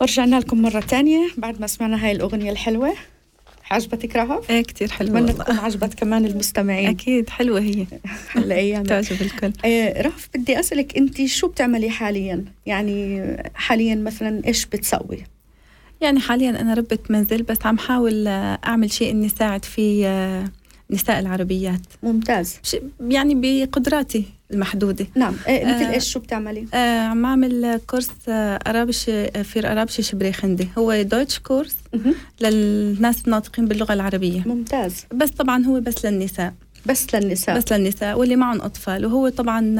ورجعنا 0.00 0.36
لكم 0.40 0.62
مرة 0.62 0.80
تانية 0.80 1.28
بعد 1.36 1.60
ما 1.60 1.66
سمعنا 1.66 2.04
هاي 2.04 2.12
الأغنية 2.12 2.50
الحلوة 2.50 2.94
عجبتك 3.70 4.16
رهف؟ 4.16 4.50
إيه 4.50 4.62
كتير 4.62 4.90
حلوة 4.90 5.14
والله. 5.14 5.32
تكون 5.32 5.56
عجبت 5.58 5.94
كمان 5.94 6.24
المستمعين 6.24 6.88
أكيد 6.88 7.30
حلوة 7.30 7.60
هي 7.60 7.86
الأيام 8.36 8.82
تعجب 8.82 9.22
الكل 9.22 9.52
آه، 9.64 10.02
رهف 10.02 10.28
بدي 10.34 10.60
أسألك 10.60 10.96
أنت 10.96 11.24
شو 11.24 11.48
بتعملي 11.48 11.90
حاليا؟ 11.90 12.44
يعني 12.66 13.22
حاليا 13.54 13.94
مثلا 13.94 14.42
إيش 14.46 14.66
بتسوي؟ 14.66 15.33
يعني 16.00 16.20
حاليا 16.20 16.50
أنا 16.60 16.74
ربة 16.74 16.98
منزل 17.10 17.42
بس 17.42 17.58
عم 17.64 17.78
حاول 17.78 18.26
آه، 18.26 18.58
أعمل 18.66 18.92
شيء 18.92 19.10
إني 19.10 19.28
ساعد 19.28 19.64
فيه 19.64 20.06
آه، 20.06 20.44
نساء 20.90 21.18
العربيات. 21.20 21.80
ممتاز. 22.02 22.60
يعني 23.00 23.34
بقدراتي 23.34 24.24
المحدودة. 24.50 25.06
نعم. 25.14 25.34
آه، 25.48 25.64
مثل 25.64 25.92
إيش 25.92 26.12
شو 26.12 26.20
بتعملي؟ 26.20 26.66
آه 26.74 27.00
عم 27.00 27.24
أعمل 27.26 27.80
كورس 27.86 28.10
أرابش 28.28 29.04
في 29.42 29.60
أرابش 29.72 30.00
شبريخندي 30.00 30.68
هو 30.78 31.02
دويتش 31.02 31.38
كورس. 31.38 31.76
للناس 32.40 33.24
الناطقين 33.24 33.66
باللغة 33.66 33.92
العربية. 33.92 34.42
ممتاز. 34.46 35.06
بس 35.14 35.30
طبعا 35.30 35.64
هو 35.64 35.80
بس 35.80 36.06
للنساء. 36.06 36.54
بس 36.86 37.14
للنساء. 37.14 37.56
بس 37.58 37.72
للنساء 37.72 38.18
واللي 38.18 38.36
معهم 38.36 38.60
أطفال. 38.62 39.06
وهو 39.06 39.28
طبعا 39.28 39.76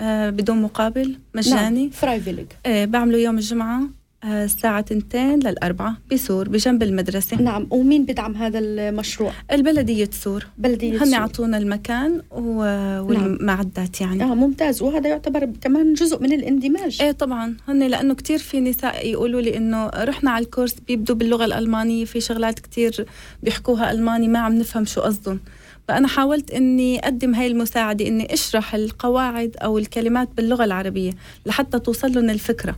آه، 0.00 0.30
بدون 0.30 0.62
مقابل 0.62 1.18
مجاني. 1.34 1.80
نعم. 1.82 1.90
freiwillig 1.90 2.46
آه، 2.66 2.84
بعمله 2.84 3.18
يوم 3.18 3.38
الجمعة. 3.38 3.82
الساعة 4.24 4.84
2 4.92 5.38
للأربعة 5.40 5.96
بسور 6.12 6.48
بجنب 6.48 6.82
المدرسة. 6.82 7.42
نعم 7.42 7.66
ومين 7.70 8.04
بدعم 8.04 8.34
هذا 8.36 8.58
المشروع؟ 8.58 9.32
البلدية 9.52 10.10
سور 10.12 10.46
بلدية 10.58 10.98
سور. 10.98 11.08
يعطونا 11.08 11.58
المكان 11.58 12.22
و- 12.30 13.00
والمعدات 13.00 14.00
يعني. 14.00 14.22
آه 14.22 14.34
ممتاز. 14.34 14.82
وهذا 14.82 15.08
يعتبر 15.08 15.48
كمان 15.60 15.94
جزء 15.94 16.22
من 16.22 16.32
الاندماج. 16.32 16.98
إيه 17.02 17.12
طبعا. 17.12 17.56
هن 17.68 17.82
لأنه 17.82 18.14
كتير 18.14 18.38
في 18.38 18.60
نساء 18.60 19.06
يقولوا 19.06 19.40
لي 19.40 19.56
إنه 19.56 19.86
رحنا 19.88 20.30
على 20.30 20.44
الكورس 20.44 20.74
بيبدوا 20.88 21.16
باللغة 21.16 21.44
الألمانية 21.44 22.04
في 22.04 22.20
شغلات 22.20 22.58
كتير 22.58 23.06
بيحكوها 23.42 23.90
ألماني 23.92 24.28
ما 24.28 24.38
عم 24.38 24.54
نفهم 24.58 24.84
شو 24.84 25.00
قصدهم. 25.00 25.40
فأنا 25.88 26.08
حاولت 26.08 26.50
إني 26.50 26.98
أقدم 26.98 27.34
هاي 27.34 27.46
المساعدة 27.46 28.06
إني 28.06 28.34
أشرح 28.34 28.74
القواعد 28.74 29.56
أو 29.62 29.78
الكلمات 29.78 30.28
باللغة 30.36 30.64
العربية 30.64 31.12
لحتى 31.46 31.78
توصل 31.78 32.12
لهم 32.12 32.30
الفكرة. 32.30 32.76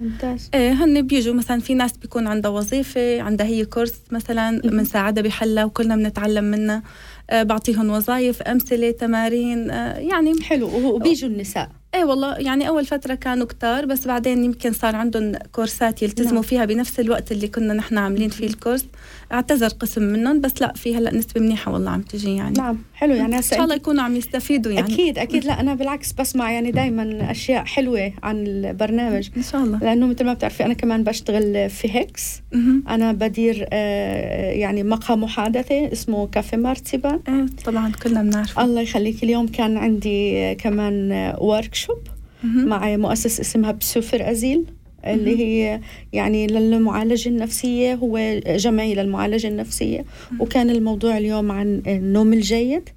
ممتاز. 0.00 0.50
إيه 0.54 0.72
هن 0.72 1.02
بيجوا 1.02 1.34
مثلا 1.34 1.60
في 1.60 1.74
ناس 1.74 1.96
بيكون 1.96 2.26
عندها 2.26 2.50
وظيفة 2.50 3.20
عندها 3.22 3.46
هي 3.46 3.64
كورس 3.64 3.94
مثلا 4.10 4.60
بنساعدها 4.60 5.22
بحلها 5.22 5.64
وكلنا 5.64 5.96
بنتعلم 5.96 6.44
منها. 6.44 6.82
آه 7.30 7.42
بعطيهم 7.42 7.90
وظائف 7.90 8.42
أمثلة 8.42 8.90
تمارين 8.90 9.70
آه 9.70 9.98
يعني 9.98 10.42
حلو. 10.42 10.94
وبيجوا 10.94 11.28
النساء. 11.28 11.70
إيه 11.94 12.04
والله 12.04 12.36
يعني 12.36 12.68
أول 12.68 12.86
فترة 12.86 13.14
كانوا 13.14 13.46
كتار 13.46 13.86
بس 13.86 14.06
بعدين 14.06 14.44
يمكن 14.44 14.72
صار 14.72 14.96
عندهم 14.96 15.32
كورسات 15.52 16.02
يلتزموا 16.02 16.32
نعم. 16.32 16.42
فيها 16.42 16.64
بنفس 16.64 17.00
الوقت 17.00 17.32
اللي 17.32 17.48
كنا 17.48 17.74
نحن 17.74 17.98
عاملين 17.98 18.28
فيه 18.28 18.46
الكورس 18.46 18.86
اعتذر 19.32 19.68
قسم 19.68 20.02
منهم 20.02 20.40
بس 20.40 20.62
لا 20.62 20.72
في 20.72 20.96
هلا 20.96 21.14
نسبة 21.14 21.40
منيحة 21.40 21.72
والله 21.72 21.90
عم 21.90 22.02
تجي 22.02 22.34
يعني. 22.34 22.58
نعم 22.58 22.78
حلو. 22.94 23.14
يعني 23.14 23.36
إن 23.36 23.42
شاء 23.42 23.64
الله 23.64 23.74
يكونوا 23.74 24.02
عم 24.02 24.16
يستفيدوا 24.16 24.72
يعني. 24.72 24.94
أكيد 24.94 25.18
أكيد. 25.18 25.44
لا 25.44 25.60
أنا 25.60 25.74
بالعكس 25.74 26.12
بسمع 26.12 26.52
يعني 26.52 26.70
دائما 26.70 27.30
أشياء 27.30 27.64
حلوة 27.64 28.12
عن 28.22 28.46
البرنامج. 28.46 29.28
إن 29.36 29.42
شاء 29.42 29.64
الله. 29.64 29.78
لأنه 29.78 30.06
مثل 30.06 30.24
ما 30.24 30.32
بتعرفي 30.34 30.64
أنا 30.64 30.74
كمان 30.74 31.04
بشتغل 31.04 31.70
في 31.70 31.90
HEKS. 31.96 32.42
أنا 32.88 33.12
بدير 33.12 33.66
آه، 33.72 34.50
يعني 34.52 34.82
مقهى 34.82 35.16
محادثة 35.16 35.92
اسمه 35.92 36.26
كافي 36.26 36.56
مارتيبان 36.56 37.20
إيه 37.28 37.46
طبعا 37.64 37.92
كلنا 38.02 38.22
بنعرف 38.22 38.58
الله 38.58 38.80
يخليك. 38.80 39.24
اليوم 39.24 39.46
كان 39.46 39.76
عندي 39.76 40.38
آه، 40.38 40.52
كمان 40.52 41.12
workshop 41.38 41.98
مع 42.44 42.96
مؤسسة 42.96 43.40
اسمها 43.40 43.72
بسوفر 43.72 44.30
Asyl. 44.30 44.64
اللي 45.06 45.38
هي 45.38 45.80
يعني 46.12 46.46
للمعالجة 46.46 47.28
النفسية 47.28 47.94
هو 47.94 48.40
جمعية 48.46 48.94
للمعالجة 48.94 49.48
النفسية. 49.48 50.04
وكان 50.40 50.70
الموضوع 50.70 51.16
اليوم 51.18 51.52
عن 51.52 51.82
النوم 51.86 52.32
الجيد. 52.32 52.88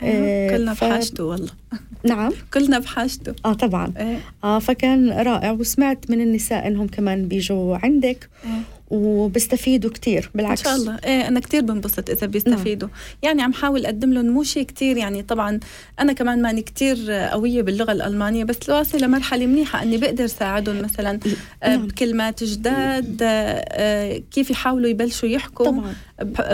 آه، 0.00 0.50
كلنا 0.56 0.74
ف- 0.74 0.84
بحاجته 0.84 1.24
والله. 1.24 1.50
نعم. 2.08 2.32
كلنا 2.54 2.78
بحاجته. 2.78 3.34
آه 3.44 3.52
طبعا. 3.52 3.92
إيه 3.98 4.18
آه 4.44 4.58
فكان 4.58 5.10
رائع. 5.10 5.50
وسمعت 5.52 6.10
من 6.10 6.20
النساء 6.20 6.66
إنهم 6.66 6.86
كمان 6.86 7.28
بيجوا 7.28 7.76
عندك. 7.82 8.28
وبيستفيدوا 8.90 9.90
كتير 9.90 10.24
إن 10.24 10.30
بالعكس 10.34 10.62
شاء 10.62 10.76
الله. 10.76 10.98
إيه 11.04 11.28
أنا 11.28 11.40
كتير 11.40 11.62
بنبسط 11.62 12.10
إذا 12.10 12.26
بيستفيدوا. 12.26 12.88
يعني 13.22 13.42
عم 13.42 13.52
حاول 13.52 13.86
أقدم 13.86 14.12
لهم 14.12 14.26
مو 14.26 14.42
شيء 14.42 14.62
كتير 14.62 14.96
يعني 14.96 15.22
طبعا 15.22 15.60
أنا 16.00 16.12
كمان 16.12 16.42
ماني 16.42 16.62
كتير 16.62 17.10
قوية 17.12 17.62
باللغة 17.62 17.92
الألمانية 17.92 18.44
بس 18.44 18.68
واصله 18.68 19.06
لمرحلة 19.06 19.46
منيحة 19.46 19.82
إني 19.82 19.96
بقدر 19.96 20.26
ساعدهم 20.26 20.82
مثلا 20.82 21.20
آه، 21.62 21.68
نعم. 21.68 21.86
بكلمات 21.86 22.44
جداد 22.44 23.18
آه، 23.22 23.64
آه، 23.68 24.22
كيف 24.30 24.50
يحاولوا 24.50 24.88
يبلشوا 24.88 25.28
يحكوا. 25.28 25.66
طبعا. 25.66 25.94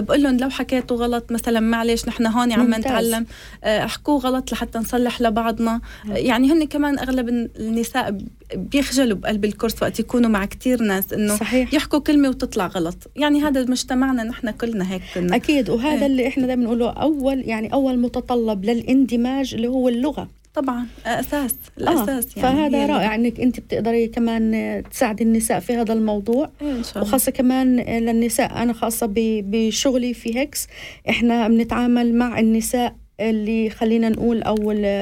بقول 0.01 0.23
لهم 0.23 0.37
لو 0.37 0.51
حكيتوا 0.51 0.97
غلط 0.97 1.33
مثلا 1.33 1.61
معلش 1.61 2.09
نحن 2.09 2.27
هون 2.27 2.53
عم. 2.53 2.75
نتعلم 2.75 3.27
احكوه 3.65 4.19
غلط 4.19 4.53
لحتى 4.53 4.79
نصلح 4.79 5.23
لبعضنا. 5.23 5.81
آه، 6.11 6.17
يعني 6.17 6.53
هن 6.53 6.65
كمان 6.65 6.99
أغلب 6.99 7.29
النساء 7.29 8.19
بيخجلوا 8.57 9.17
بقلب 9.19 9.45
الكورس 9.45 9.83
وقت 9.83 10.01
يكونوا 10.01 10.31
مع 10.31 10.45
كتير 10.45 10.83
ناس 10.83 11.13
إنه 11.13 11.37
صحيح. 11.37 11.75
يحكوا 11.75 11.99
كلمة 11.99 12.29
وتطلع 12.29 12.67
غلط. 12.67 13.11
يعني 13.17 13.43
هذا 13.43 13.65
مجتمعنا 13.65 14.25
نحن 14.25 14.51
كلنا 14.51 14.93
هيك 14.93 15.03
كنا 15.15 15.37
أكيد 15.37 15.71
وهذا 15.71 16.01
إيه. 16.01 16.07
اللي 16.07 16.29
إحنا 16.29 16.47
دائما 16.47 16.65
نقوله 16.65 16.91
أول 16.91 17.41
يعني 17.49 17.73
أول 17.73 17.99
متطلب 17.99 18.65
للاندماج 18.65 19.55
اللي 19.55 19.69
هو 19.69 19.89
اللغة. 19.89 20.29
طبعا 20.55 20.87
أساس 21.07 21.55
آه، 21.79 21.81
الأساس 21.81 22.37
يعني 22.37 22.49
فهذا 22.57 22.79
هي 22.83 22.87
رائع 22.87 23.15
إنك 23.15 23.41
أنت 23.41 23.61
بتقدري 23.61 24.07
كمان 24.09 24.55
آه، 24.55 24.81
تساعدي 24.81 25.25
النساء 25.25 25.61
في 25.61 25.77
هذا 25.77 25.93
الموضوع. 25.93 26.51
إيه 26.63 26.71
إن 26.73 26.83
شاء 26.85 26.97
الله. 26.97 27.09
وخاصة 27.09 27.33
كمان 27.33 27.77
للنساء 27.77 28.63
أنا 28.63 28.73
خاصة 28.73 29.07
ب- 29.07 29.51
بشغلي 29.51 30.15
في 30.15 30.39
هيكس 30.39 30.67
إحنا 31.09 31.49
بنتعامل 31.49 32.15
مع 32.15 32.39
النساء 32.39 32.97
اللي 33.31 33.71
خلينا 33.71 34.09
نقول 34.09 34.43
أو 34.43 34.57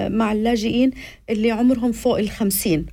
مع 0.09 0.33
اللاجئين 0.33 0.91
اللي 1.31 1.51
عمرهم 1.51 1.93
فوق 1.93 2.19
الخمسين. 2.19 2.87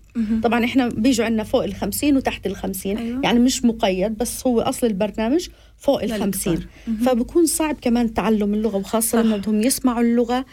طبعا 0.43 0.65
إحنا 0.65 0.87
بيجوا 0.87 1.25
عندنا 1.25 1.43
فوق 1.43 1.63
الخمسين 1.63 2.17
وتحت 2.17 2.47
الخمسين 2.47 2.97
أيوة. 2.97 3.21
يعني 3.23 3.39
مش 3.39 3.65
مقيد 3.65 4.17
بس 4.17 4.47
هو 4.47 4.61
أصل 4.61 4.87
البرنامج 4.87 5.47
فوق. 5.77 6.03
الخمسين. 6.03 6.59
فبكون 7.05 7.45
صعب 7.45 7.75
كمان 7.81 8.13
تعلم 8.13 8.53
اللغة 8.53 8.77
وخاصة. 8.77 9.21
لما 9.21 9.37
بدهم 9.37 9.61
يسمعوا 9.61 10.01
اللغة 10.01 10.45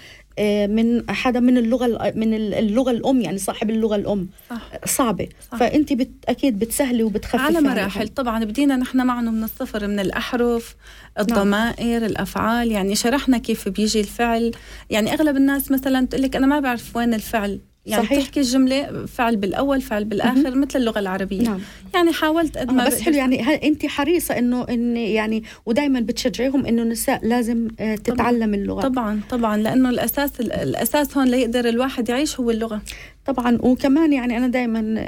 من 0.67 1.11
حدا 1.11 1.41
من 1.41 1.59
اللغة 1.59 1.87
ال- 1.87 2.13
من 2.19 2.35
ال- 2.35 2.55
اللغة 2.55 2.91
الأم 2.91 3.21
يعني 3.21 3.39
صاحب 3.39 3.71
اللغة 3.71 3.97
الأم. 3.97 4.29
صح. 4.51 4.63
صعبة. 4.87 5.29
صح. 5.53 5.59
فأنت 5.59 5.93
بت 5.93 6.11
أكيد 6.29 6.59
بتسهلي 6.59 7.03
وبتخففي 7.03 7.43
على. 7.43 7.61
مراحل. 7.61 8.09
طبعا 8.09 8.45
بدينا 8.45 8.77
نحن 8.77 9.07
معنا 9.07 9.31
من 9.31 9.45
الصفر 9.45 9.87
من 9.87 10.01
الأحرف 10.01 10.77
الضمائر 11.19 12.07
الأفعال. 12.07 12.73
يعني 12.73 12.95
شرحنا 12.95 13.39
كيف 13.39 13.69
بيجي 13.69 14.01
الفعل. 14.01 14.53
يعني 14.91 15.13
أغلب 15.13 15.37
الناس 15.37 15.71
مثلا 15.71 16.07
تقول 16.07 16.23
لك 16.23 16.37
أنا 16.37 16.47
ما 16.47 16.61
بعرف 16.61 16.97
وين 16.97 17.15
الفعل. 17.15 17.61
يعني 17.87 18.07
صحيح. 18.07 18.23
تحكي 18.23 18.41
الجملة 18.41 19.07
فعل 19.07 19.37
بالأول 19.37 19.81
فعل 19.81 20.05
بالآخر 20.05 20.55
مثل 20.55 20.79
اللغة 20.79 20.99
العربية. 20.99 21.43
نعم. 21.43 21.61
يعني 21.95 22.13
حاولت 22.13 22.59
قد 22.59 22.73
ما 22.73 22.87
بس 22.87 23.01
حلو 23.01 23.15
يعني 23.15 23.43
هل 23.43 23.55
أنت 23.55 23.87
حريصة 23.87 24.39
إنه 24.39 24.67
إن 24.71 24.97
يعني 24.97 25.43
ودائما 25.67 26.01
بتشجعيهم 26.01 26.67
إنه 26.67 26.83
النساء 26.83 27.27
لازم 27.27 27.69
آه، 27.81 27.95
تتعلم 27.95 28.55
اللغة؟ 28.55 28.81
طبعا 28.81 29.21
طبعا 29.31 29.57
لأنه 29.57 29.91
الأساس 29.91 30.41
الأساس 30.41 31.17
هون 31.17 31.29
ليقدر 31.29 31.69
الواحد 31.69 32.09
يعيش 32.09 32.41
هو 32.41 32.51
اللغة. 32.51 32.83
طبعا 33.27 33.59
وكمان 33.63 34.13
يعني 34.13 34.37
أنا 34.37 34.49
دائما 34.49 35.01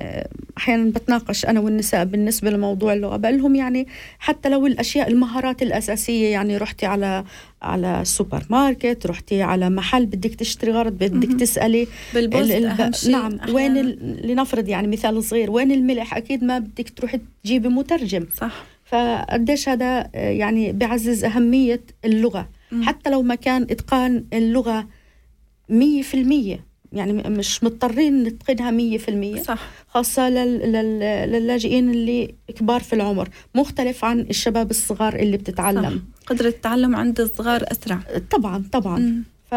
أحيانا 0.59 0.91
بتناقش 0.91 1.47
أنا 1.47 1.61
والنساء 1.61 2.05
بالنسبة 2.05 2.51
لموضوع 2.51 2.93
اللغة 2.93 3.17
بقول 3.17 3.39
لهم 3.39 3.55
يعني 3.55 3.87
حتى 4.19 4.49
لو 4.49 4.67
الأشياء 4.67 5.09
المهارات 5.09 5.63
الأساسية 5.63 6.27
يعني 6.33 6.57
رحتي 6.57 6.87
على 6.87 7.25
على 7.63 8.01
سوبر 8.05 8.47
ماركت 8.51 9.07
رحتي 9.07 9.43
على 9.43 9.71
محل 9.71 10.07
بدك 10.07 10.35
تشتري 10.35 10.71
غرض 10.73 10.93
بدك. 10.93 11.41
تسألي 11.41 11.87
بال 12.15 12.27
Post 12.27 12.51
ال- 12.51 12.67
أهم 12.67 12.93
شيء 12.93 13.13
نعم 13.13 13.33
وين 13.33 13.41
أحياناً. 13.71 13.81
ال- 13.81 14.27
لنفرض 14.29 14.69
يعني 14.69 14.87
مثال 14.89 15.25
صغير 15.25 15.51
وين 15.51 15.73
الملح 15.73 16.17
أكيد 16.17 16.45
ما 16.45 16.59
بدك 16.59 16.91
تروحي 16.91 17.21
تجيبي 17.45 17.69
مترجم 17.69 18.27
صح 18.37 18.65
فقديش 18.85 19.69
هذا 19.69 20.09
آه، 20.15 20.31
يعني 20.31 20.73
بيعزز 20.73 21.25
أهمية 21.25 21.81
اللغة 22.05 22.49
مم. 22.73 22.83
حتى 22.83 23.11
لو 23.11 23.23
ما 23.23 23.35
كان 23.35 23.67
مية 25.69 26.03
في 26.03 26.15
المية 26.15 26.65
يعني 26.92 27.12
م- 27.12 27.33
مش 27.33 27.64
مضطرين 27.64 28.22
نتقنها 28.22 28.70
مية 28.70 28.99
في 28.99 29.09
المية. 29.09 29.42
صح. 29.42 29.59
خاصة 29.88 30.29
لل- 30.29 30.72
لل- 30.72 31.31
للاجئين 31.33 31.90
اللي 31.90 32.35
كبار 32.57 32.81
في 32.81 32.92
العمر. 32.92 33.29
مختلف 33.55 34.05
عن 34.05 34.20
الشباب 34.20 34.70
الصغار 34.70 35.16
اللي 35.16 35.37
بتتعلم. 35.37 35.83
صح. 35.85 36.27
قدرة 36.27 36.49
التعلم 36.49 36.96
عند 36.96 37.20
الصغار 37.20 37.64
أسرع. 37.72 37.99
طبعا 38.31 38.64
طبعا. 38.72 38.99
مم. 38.99 39.22
ف 39.51 39.53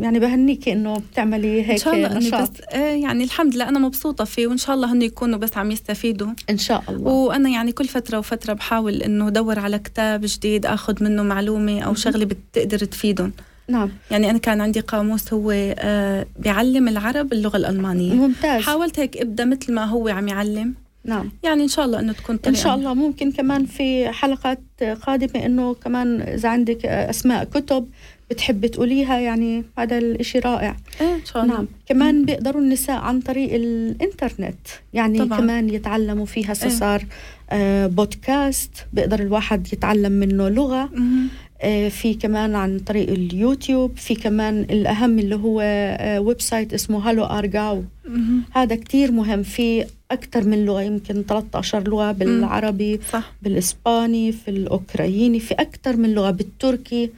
يعني 0.00 0.18
بهنيكي 0.18 0.72
إنه 0.72 0.96
بتعملي 1.12 1.62
هيك 1.62 1.70
ان 1.70 1.76
شاء 1.76 1.94
الله 1.94 2.18
نشاط. 2.18 2.50
بس 2.50 2.60
آه 2.72 2.94
يعني 2.94 3.24
الحمد 3.24 3.54
لله 3.54 3.68
أنا 3.68 3.78
مبسوطة 3.78 4.24
فيه 4.24 4.46
وإن 4.46 4.56
شاء 4.56 4.76
الله 4.76 4.92
هن 4.92 5.02
يكونوا 5.02 5.38
بس 5.38 5.56
عم 5.56 5.70
يستفيدوا. 5.70 6.28
إن 6.50 6.58
شاء 6.58 6.84
الله. 6.88 7.10
وأنا 7.12 7.48
يعني 7.50 7.72
كل 7.72 7.84
فترة 7.84 8.18
وفترة 8.18 8.52
بحاول 8.52 8.94
إنه 9.02 9.28
أدور 9.28 9.58
على 9.58 9.78
كتاب 9.78 10.20
جديد 10.24 10.66
آخذ 10.66 11.04
منه 11.04 11.22
معلومة 11.22 11.80
أو 11.80 11.94
شغلة 11.94 12.24
بتقدر 12.24 12.78
تفيدهم. 12.78 13.32
نعم. 13.68 13.90
يعني 14.10 14.30
أنا 14.30 14.38
كان 14.38 14.60
عندي 14.60 14.80
قاموس 14.80 15.32
هو 15.32 15.50
آه 15.78 16.26
بيعلم 16.38 16.88
العرب 16.88 17.32
اللغة 17.32 17.56
الألمانية. 17.56 18.14
ممتاز. 18.14 18.62
حاولت 18.62 18.98
هيك 18.98 19.16
ابدأ 19.16 19.44
مثل 19.44 19.72
ما 19.72 19.84
هو 19.84 20.08
عم 20.08 20.28
يعلم. 20.28 20.74
نعم. 21.04 21.30
يعني 21.42 21.62
إن 21.62 21.68
شاء 21.68 21.84
الله 21.84 22.00
إنه 22.00 22.12
تكون 22.12 22.34
إن 22.34 22.40
طريقه 22.40 22.58
شاء 22.58 22.74
الله 22.74 22.94
ممكن 22.94 23.32
كمان 23.32 23.66
في 23.66 24.08
حلقات 24.08 24.60
قادمة 25.02 25.46
إنه 25.46 25.74
كمان 25.74 26.20
إذا 26.20 26.48
عندك 26.48 26.86
أسماء 26.86 27.44
كتب 27.44 27.88
بتحبي 28.30 28.68
تقوليها 28.68 29.18
يعني 29.18 29.64
هذا 29.78 29.98
الإشي 29.98 30.38
رائع. 30.38 30.76
إيه 31.00 31.14
إن 31.14 31.24
شاء 31.24 31.42
الله. 31.42 31.54
نعم. 31.54 31.68
كمان 31.88 32.24
بيقدروا 32.24 32.62
النساء 32.62 32.96
عن 32.96 33.20
طريق 33.20 33.54
الإنترنت 33.54 34.66
يعني 34.92 35.18
طبعاً. 35.18 35.38
كمان 35.38 35.68
يتعلموا 35.68 36.26
فيها 36.26 36.54
صار 36.54 37.06
آه 37.50 37.86
بودكاست 37.86 38.70
بيقدر 38.92 39.20
الواحد 39.20 39.72
يتعلم 39.72 40.12
منه 40.12 40.48
لغة. 40.48 40.88
مهم. 40.94 41.28
آه 41.62 41.88
في 41.88 42.14
كمان 42.14 42.54
عن 42.54 42.78
طريق 42.78 43.10
اليوتيوب 43.10 43.96
في 43.96 44.14
كمان 44.14 44.60
الأهم 44.60 45.18
اللي 45.18 45.36
هو 45.36 45.60
آه 45.60 46.20
website 46.20 46.74
اسمه 46.74 47.08
Hallo 47.10 47.24
Aargau 47.24 47.82
مهم. 48.08 48.42
هذا 48.52 48.76
كتير 48.76 49.12
مهم 49.12 49.42
في 49.42 49.84
أكثر 50.10 50.44
من 50.44 50.64
لغة 50.64 50.82
يمكن 50.82 51.22
13 51.28 51.88
لغة 51.88 52.12
بالعربي 52.12 53.00
صح. 53.12 53.32
بالإسباني 53.42 54.32
في 54.32 54.48
الأوكرايني 54.50 55.40
في 55.40 55.54
أكثر 55.54 55.96
من 55.96 56.14
لغة 56.14 56.30
بالتركي. 56.30 57.10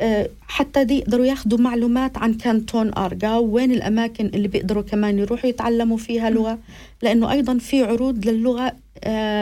آه، 0.00 0.28
حتى 0.48 0.84
دي 0.84 0.98
يقدروا 0.98 1.26
ياخذوا 1.26 1.58
معلومات 1.58 2.18
عن 2.18 2.34
كانتون 2.34 2.94
أرجاو 2.94 3.44
وين 3.44 3.72
الأماكن 3.72 4.26
اللي 4.26 4.48
بيقدروا 4.48 4.82
كمان 4.82 5.18
يروحوا 5.18 5.50
يتعلموا 5.50 5.96
فيها 5.96 6.30
لغة. 6.30 6.58
لأنه 7.02 7.32
أيضا 7.32 7.58
في 7.58 7.82
عروض 7.84 8.26
للغة 8.26 8.72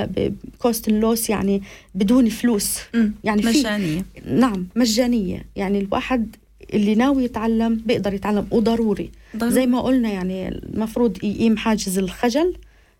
بكوست 0.07 0.89
اللوس 0.89 1.31
يعني 1.31 1.63
بدون 1.95 2.29
فلوس. 2.29 2.79
مم. 2.95 3.13
يعني 3.25 3.43
في 3.43 3.49
مجانية. 3.49 4.05
نعم 4.31 4.67
مجانية. 4.77 5.45
يعني 5.57 5.79
الواحد 5.81 6.37
اللي 6.75 6.95
ناوي 6.95 7.25
يتعلم 7.25 7.83
بيقدر 7.87 8.15
يتعلم 8.15 8.47
وضروري. 8.51 9.11
ضروري. 9.37 9.53
زي 9.55 9.67
ما 9.67 9.81
قلنا 9.81 10.09
يعني 10.11 10.49
المفروض 10.49 11.25
يقيم 11.25 11.57
حاجز 11.57 11.99
الخجل 11.99 12.55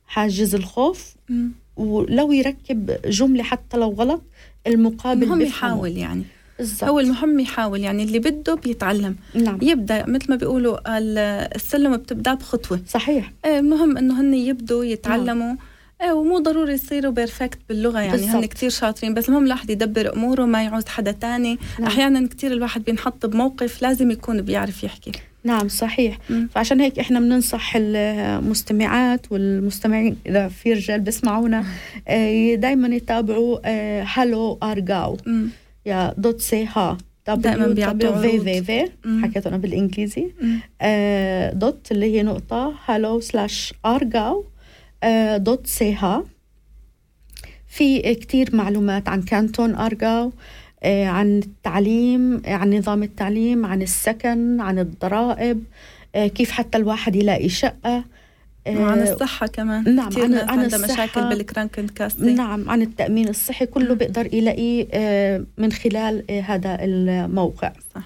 حاجز 0.07 0.55
الخوف. 0.55 1.15
مم. 1.29 1.51
ولو 1.77 2.33
يركب 2.33 2.97
جملة 3.07 3.43
حتى 3.43 3.77
لو 3.77 3.91
غلط 3.91 4.23
المقابل 4.67 5.23
المهم. 5.23 5.41
يحاول 5.41 5.97
يعني. 5.97 6.23
بالضبط. 6.59 6.85
هو 6.85 7.01
المهم 7.01 7.41
يحاول 7.41 7.81
يعني 7.81 8.03
اللي 8.03 8.19
بده 8.19 8.55
بيتعلم. 8.55 9.17
نعم. 9.35 9.59
يبدأ 9.63 10.07
مثل 10.07 10.27
ما 10.31 10.37
بيقولوا 10.37 10.99
ال- 10.99 11.19
السلم 11.57 11.97
بتبدأ 11.97 12.35
بخطوة. 12.35 12.81
صحيح. 12.89 13.33
إيه، 13.45 13.59
المهم 13.59 13.99
إنه 13.99 14.21
هن 14.21 14.35
يبدوا 14.35 14.85
يتعلموا. 14.85 15.55
إيه 16.03 16.13
ومو 16.13 16.39
ضروري 16.39 16.73
يصيروا 16.73 17.13
perfect 17.13 17.59
باللغة 17.69 18.01
يعني 18.01 18.27
هن. 18.27 18.45
كتير 18.45 18.71
شاطرين 18.71 19.15
بس 19.15 19.29
المهم 19.29 19.45
الواحد 19.45 19.71
يدبر 19.71 20.15
أموره 20.15 20.45
ما 20.45 20.63
يعوز 20.63 20.87
حدا 20.87 21.13
تاني 21.13 21.59
نعم. 21.79 21.89
أحيانا 21.89 22.29
كتير 22.29 22.53
الواحد 22.53 22.85
بينحط 22.85 23.27
بموقف 23.27 23.83
لازم 23.83 24.11
يكون 24.11 24.43
بيعرف 24.43 24.85
يحكي 24.85 25.13
نعم 25.45 25.69
صحيح 25.69 26.19
مم. 26.31 26.49
فعشان 26.55 26.81
هيك 26.81 26.99
إحنا 26.99 27.21
بننصح 27.21 27.73
المستمعات 27.77 29.33
والمستمعين 29.33 30.17
إذا 30.27 30.49
في 30.49 30.73
رجال 30.73 31.01
بيسمعونا 31.01 31.65
دائما 32.55 32.89
يتابعوا 32.97 33.59
آه، 33.65 34.07
Hallo 34.15 34.59
Aargau 34.63 35.17
مم. 35.27 35.49
يا 35.87 36.15
dot 36.19 36.41
CH 36.41 36.99
دائماً 37.29 37.67
بيعطوا. 37.67 38.23
في 38.23 38.63
في 38.65 38.91
مم. 39.05 39.25
حكيته 39.25 39.49
أنا 39.49 39.57
بالإنجليزي 39.57 40.27
مم. 40.41 40.61
آه، 40.81 41.53
dot 41.53 41.93
اللي 41.93 42.07
هي 42.07 42.23
نقطة 42.23 42.75
Hallo 42.87 43.21
slash 43.21 43.75
Aargau 43.87 44.39
آه، 44.41 44.58
dot 45.37 45.67
CH. 45.67 46.25
في 47.69 48.15
كتير 48.15 48.57
معلومات 48.57 49.09
عن 49.09 49.23
كانتون 49.23 49.75
أرجاو 49.75 50.33
آه، 50.83 51.07
عن 51.07 51.39
التعليم 51.39 52.43
عن 52.47 52.75
نظام 52.75 53.03
التعليم 53.03 53.67
عن 53.67 53.83
السكن 53.83 54.61
عن 54.61 54.79
الضرائب 54.79 55.65
آه، 56.15 56.27
كيف 56.27 56.51
حتى 56.51 56.79
الواحد 56.79 57.17
يلاقي 57.17 57.49
شقة 57.49 58.05
آه، 58.67 58.79
وعن 58.83 58.99
الصحة 59.03 59.47
كمان. 59.47 59.95
نعم، 59.97 60.09
كتير 60.11 60.25
عن- 60.25 60.49
عن 60.49 60.65
الصحة. 60.65 60.93
مشاكل 61.05 61.29
بال 61.29 61.87
Krankenkasse 61.89 62.35
نعم 62.35 62.71
عن 62.71 62.83
التأمين 62.83 63.29
الصحي 63.29 63.67
كله 63.67 63.95
بيقدر 63.95 64.35
يلاقيه 64.35 64.87
آه، 64.93 65.45
من 65.59 65.73
خلال 65.73 66.31
آه، 66.31 66.41
هذا 66.41 66.77
الموقع. 66.81 67.73
صح. 67.95 68.03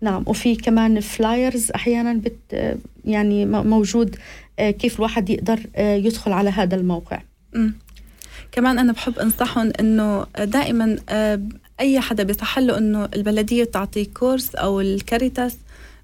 نعم 0.00 0.22
وفي 0.26 0.56
كمان 0.56 1.00
flyers 1.00 1.70
أحيانا 1.70 2.12
بت 2.12 2.36
آه، 2.52 2.76
يعني 3.04 3.46
موجود 3.46 4.16
آه، 4.16 4.18
كيف 4.58 4.96
الواحد 4.96 5.30
يقدر 5.30 5.60
آه، 5.76 5.94
يدخل 5.96 6.32
على 6.32 6.50
هذا 6.50 6.74
الموقع. 6.76 7.22
مم. 7.54 7.74
كمان 8.52 8.78
أنا 8.78 8.92
بحب 8.92 9.18
أنصحهم 9.18 9.72
إنه 9.80 10.26
دائما 10.38 10.96
آه، 11.08 11.40
أي 11.80 12.00
حدا 12.00 12.22
بيصح 12.22 12.58
له 12.58 12.78
إنه 12.78 13.08
البلدية 13.14 13.64
تعطيه 13.64 14.06
كورس 14.14 14.54
أو 14.54 14.80
الكاريتاس 14.80 15.56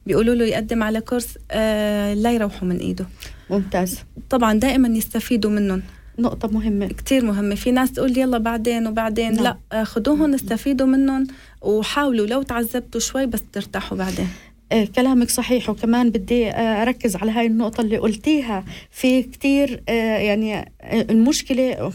بيقولوا 0.07 0.35
له 0.35 0.45
يقدم 0.45 0.83
على 0.83 1.01
كورس 1.01 1.39
آه، 1.51 2.15
لا 2.15 2.33
يروحوا 2.33 2.69
من 2.69 2.77
إيده. 2.79 3.07
ممتاز. 3.51 3.99
طبعا 4.31 4.55
دائما 4.55 4.89
يستفيدوا 4.89 5.51
منهم. 5.51 5.83
نقطة 6.19 6.49
مهمة. 6.49 6.89
كتير 6.89 7.25
مهمة. 7.25 7.55
في 7.55 7.71
ناس 7.73 7.93
تقول 7.93 8.19
يلا 8.19 8.39
بعدين 8.39 8.87
وبعدين. 8.87 9.35
نعم. 9.35 9.45
لا 9.45 9.57
آه، 9.73 9.85
خدوهم 9.85 10.35
استفيدوا 10.35 10.87
منهم 10.87 11.27
وحاولوا. 11.63 12.27
لو 12.27 12.43
تعذبتوا 12.43 13.01
شوي 13.01 13.27
بس 13.27 13.43
ترتاحوا 13.53 13.99
بعدين. 13.99 14.25
آه، 14.27 14.54
كلامك 14.83 15.31
صحيح 15.31 15.71
وكمان 15.71 16.11
بدي 16.11 16.51
آه، 16.51 16.83
أركز 16.83 17.17
على 17.17 17.31
هاي 17.31 17.47
النقطة 17.47 17.81
اللي 17.81 17.99
قلتيها. 17.99 18.65
في 18.91 19.23
كتير 19.23 19.83
آه، 19.89 20.19
يعني 20.19 20.55
آه، 20.59 20.67
المشكلة 21.11 21.93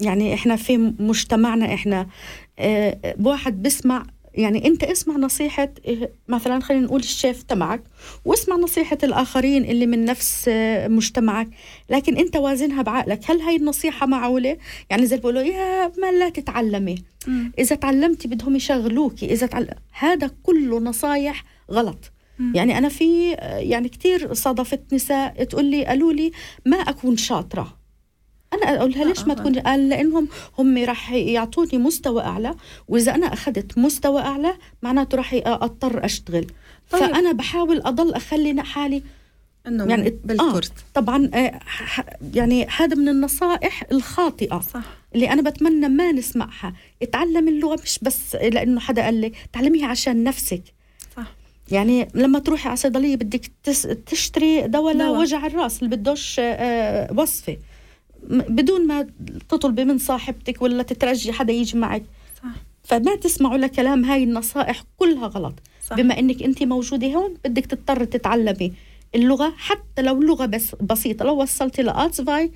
يعني 0.00 0.34
إحنا 0.34 0.56
في 0.56 0.76
مجتمعنا 0.98 1.74
إحنا 1.74 2.06
آه، 2.58 2.98
واحد 3.20 3.62
بسمع 3.62 4.02
يعني 4.34 4.66
أنت 4.66 4.84
اسمع 4.84 5.16
نصيحة 5.16 5.68
آه، 5.88 6.08
مثلا 6.28 6.60
خلينا 6.60 6.84
نقول 6.84 7.00
الشيف 7.00 7.42
تبعك 7.42 7.82
واسمع 8.24 8.56
نصيحة 8.56 8.98
الآخرين 9.04 9.64
اللي 9.64 9.86
من 9.86 10.04
نفس 10.04 10.44
آه، 10.48 10.88
مجتمعك. 10.88 11.48
لكن 11.90 12.16
أنت 12.16 12.36
وازنها 12.36 12.82
بعقلك. 12.82 13.20
هل 13.30 13.40
هاي 13.40 13.56
النصيحة 13.56 14.06
معقولة؟ 14.06 14.56
يعني 14.90 15.06
زي 15.06 15.16
اللي 15.16 15.32
بيقولوا 15.32 15.42
يا 15.42 15.92
ما 16.00 16.12
لا 16.12 16.28
تتعلمي. 16.28 16.94
إذا 17.58 17.76
تعلمتي 17.76 18.28
بدهم 18.28 18.56
يشغلوكي. 18.56 19.26
إذا 19.32 19.46
تعل... 19.46 19.68
هذا 19.98 20.30
كله 20.42 20.80
نصايح 20.80 21.44
غلط. 21.70 22.10
يعني 22.54 22.78
أنا 22.78 22.88
في 22.88 23.32
يعني 23.42 23.88
كتير 23.88 24.34
صادفت 24.34 24.94
نساء 24.94 25.44
تقول 25.44 25.64
لي 25.64 25.84
قالوا 25.84 26.12
لي 26.12 26.32
ما 26.66 26.76
أكون 26.76 27.16
شاطرة. 27.16 27.78
أنا 28.52 28.76
أقول 28.76 28.90
لها 28.90 29.04
ليش 29.04 29.24
ما 29.24 29.34
تكوني 29.34 29.60
قال 29.60 29.88
لأنهم 29.88 30.28
هم 30.58 30.78
راح 30.78 31.12
يعطوني 31.12 31.78
مستوى 31.78 32.22
أعلى 32.22 32.54
وإذا 32.88 33.14
أنا 33.14 33.32
أخذت 33.32 33.78
مستوى 33.78 34.20
أعلى 34.20 34.54
معناته 34.82 35.16
راح 35.16 35.34
أضطر 35.34 36.04
أشتغل. 36.04 36.46
طيب. 36.90 37.02
فأنا 37.02 37.32
بحاول 37.32 37.80
أضل 37.80 38.14
أخلي 38.14 38.62
حالي 38.62 39.02
إنه 39.66 39.84
يعني 39.84 40.18
بالكورس 40.24 40.70
آه 40.70 40.74
طبعا 40.94 41.30
آه 41.34 41.60
يعني 42.34 42.66
هذا 42.76 42.96
من 42.96 43.08
النصائح 43.08 43.84
الخاطئة 43.92 44.60
صح. 44.60 44.84
اللي 45.14 45.30
أنا 45.32 45.50
بتمنى 45.50 45.88
ما 45.88 46.12
نسمعها. 46.12 46.74
اتعلم 47.02 47.48
اللغة 47.48 47.78
مش 47.82 47.98
بس 48.02 48.34
لأنه 48.34 48.80
حدا 48.80 49.02
قال 49.02 49.14
لي 49.14 49.32
تعلميها 49.52 49.86
عشان 49.86 50.24
نفسك. 50.24 50.62
يعني 51.70 52.08
لما 52.14 52.38
تروحي 52.38 52.68
على 52.68 52.76
صيدلية 52.76 53.16
بدك 53.16 53.50
تس- 53.62 53.88
تشتري 54.06 54.62
دواء. 54.68 54.96
لوجع 54.96 55.46
الراس 55.46 55.82
اللي 55.82 55.96
بدوش 55.96 56.36
آه، 56.40 57.12
وصفة. 57.16 57.56
م- 58.28 58.38
بدون 58.40 58.86
ما 58.86 59.06
تطلبي 59.48 59.84
من 59.84 59.98
صاحبتك 59.98 60.62
ولا 60.62 60.82
تترجي 60.82 61.32
حدا 61.32 61.52
يجي 61.52 61.78
معك. 61.78 62.02
صح. 62.42 62.48
فما 62.84 63.16
تسمعوا 63.16 63.56
لكلام 63.58 64.04
هاي 64.04 64.24
النصائح 64.24 64.82
كلها 64.96 65.26
غلط. 65.26 65.54
صح. 65.90 65.96
بما 65.96 66.18
إنك 66.18 66.42
أنت 66.42 66.62
موجودة 66.62 67.06
هون 67.06 67.34
بدك 67.44 67.66
تضطر 67.66 68.04
تتعلمي 68.04 68.72
اللغة 69.14 69.52
حتى 69.56 70.02
لو 70.02 70.22
لغة 70.22 70.46
بس 70.46 70.74
بسيطة 70.80 71.24
لو 71.24 71.42
وصلتي 71.42 71.82
لاتسفاي 71.82 72.50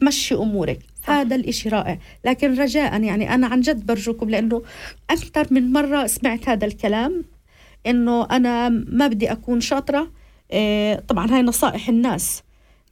تمشي 0.00 0.34
أمورك. 0.34 0.78
صح. 1.02 1.10
هذا 1.10 1.36
الإشي 1.36 1.68
رائع. 1.68 1.98
لكن 2.24 2.54
رجاء 2.58 3.02
يعني 3.02 3.34
أنا 3.34 3.46
عن 3.46 3.60
جد 3.60 3.86
برجوكم 3.86 4.30
لأنه 4.30 4.62
أكثر 5.10 5.46
من 5.50 5.72
مرة 5.72 6.06
سمعت 6.06 6.48
هذا 6.48 6.66
الكلام. 6.66 7.24
إنه 7.86 8.26
أنا 8.30 8.68
ما 8.68 9.06
بدي 9.06 9.32
أكون 9.32 9.60
شاطرة. 9.60 10.10
إيه 10.52 11.02
طبعا 11.08 11.34
هاي 11.34 11.42
نصائح 11.42 11.88
الناس. 11.88 12.42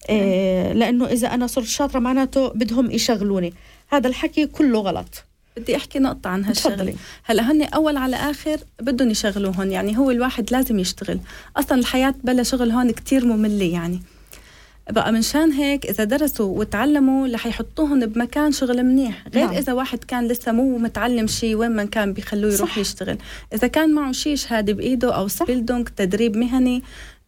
إيه 0.08 0.72
لأنه 0.72 1.06
إذا 1.06 1.28
أنا 1.28 1.46
صرت 1.46 1.66
شاطرة 1.66 1.98
معناته 1.98 2.48
بدهم 2.48 2.90
يشغلوني. 2.90 3.54
هذا 3.88 4.08
الحكي 4.08 4.46
كله 4.46 4.80
غلط. 4.80 5.24
بدي 5.56 5.76
أحكي 5.76 5.98
نقطة 5.98 6.30
عن 6.30 6.44
هالشغل 6.44 6.72
تفضلي. 6.72 6.94
هلأ 7.24 7.52
هن 7.52 7.62
أول 7.62 7.96
على 7.96 8.16
آخر 8.16 8.60
بدهم 8.80 9.10
يشغلوهن 9.10 9.72
يعني 9.72 9.98
هو 9.98 10.10
الواحد 10.10 10.52
لازم 10.52 10.78
يشتغل. 10.78 11.20
أصلا 11.56 11.78
الحياة 11.78 12.14
بلا 12.24 12.42
شغل 12.42 12.70
هون 12.70 12.90
كتير 12.90 13.26
مملة 13.26 13.64
يعني. 13.64 14.02
بقى 14.90 15.12
منشان 15.12 15.52
هيك 15.52 15.86
إذا 15.86 16.04
درسوا 16.04 16.58
وتعلموا 16.58 17.28
رح 17.28 17.46
يحطوهم 17.46 18.00
بمكان 18.00 18.52
شغل 18.52 18.82
منيح. 18.82 19.24
غير 19.34 19.46
نعم. 19.46 19.54
إذا 19.54 19.72
واحد 19.72 20.04
كان 20.04 20.28
لسه 20.28 20.52
مو 20.52 20.78
متعلم 20.78 21.26
شيء 21.26 21.54
وين 21.54 21.70
ما 21.70 21.84
كان 21.84 22.12
بيخلوه 22.12 22.52
يروح 22.52 22.70
صح. 22.70 22.78
يشتغل. 22.78 23.18
إذا 23.54 23.66
كان 23.66 23.94
معه 23.94 24.12
شيء 24.12 24.36
شهادة 24.36 24.72
بإيده 24.72 25.16
أو. 25.16 25.28
سبيلدونج 25.28 25.88
تدريب 25.88 26.36
مهني 26.36 26.82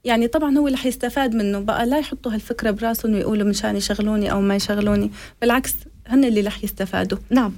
يعني 0.04 0.26
طبعا 0.28 0.58
هو 0.58 0.68
رح 0.68 0.86
يستفاد 0.86 1.34
منه. 1.34 1.58
بقى 1.60 1.86
لا 1.86 1.98
يحطوا 1.98 2.32
هالفكرة 2.34 2.70
براسهم 2.70 3.14
ويقولوا 3.14 3.46
منشان 3.46 3.76
يشغلوني 3.76 4.32
أو 4.32 4.40
ما 4.40 4.56
يشغلوني. 4.56 5.10
بالعكس 5.40 5.74
هن 6.06 6.24
اللي 6.24 6.40
رح 6.40 6.64
يستفادوا. 6.64 7.18
نعم. 7.30 7.52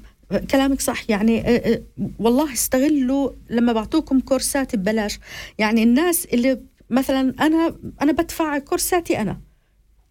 كلامك 0.51 0.81
صح. 0.81 1.11
يعني 1.11 1.41
آه، 1.41 1.73
آه، 1.73 1.81
والله 2.19 2.53
استغلوا 2.53 3.31
لما 3.51 3.73
بعطوكم 3.73 4.21
كورسات 4.21 4.77
ببلاش. 4.77 5.19
يعني 5.59 5.83
الناس 5.83 6.27
اللي 6.33 6.61
مثلا 6.91 7.35
أنا 7.41 7.75
أنا 8.03 8.13
بدفع 8.13 8.59
كورساتي 8.59 9.21
أنا. 9.21 9.39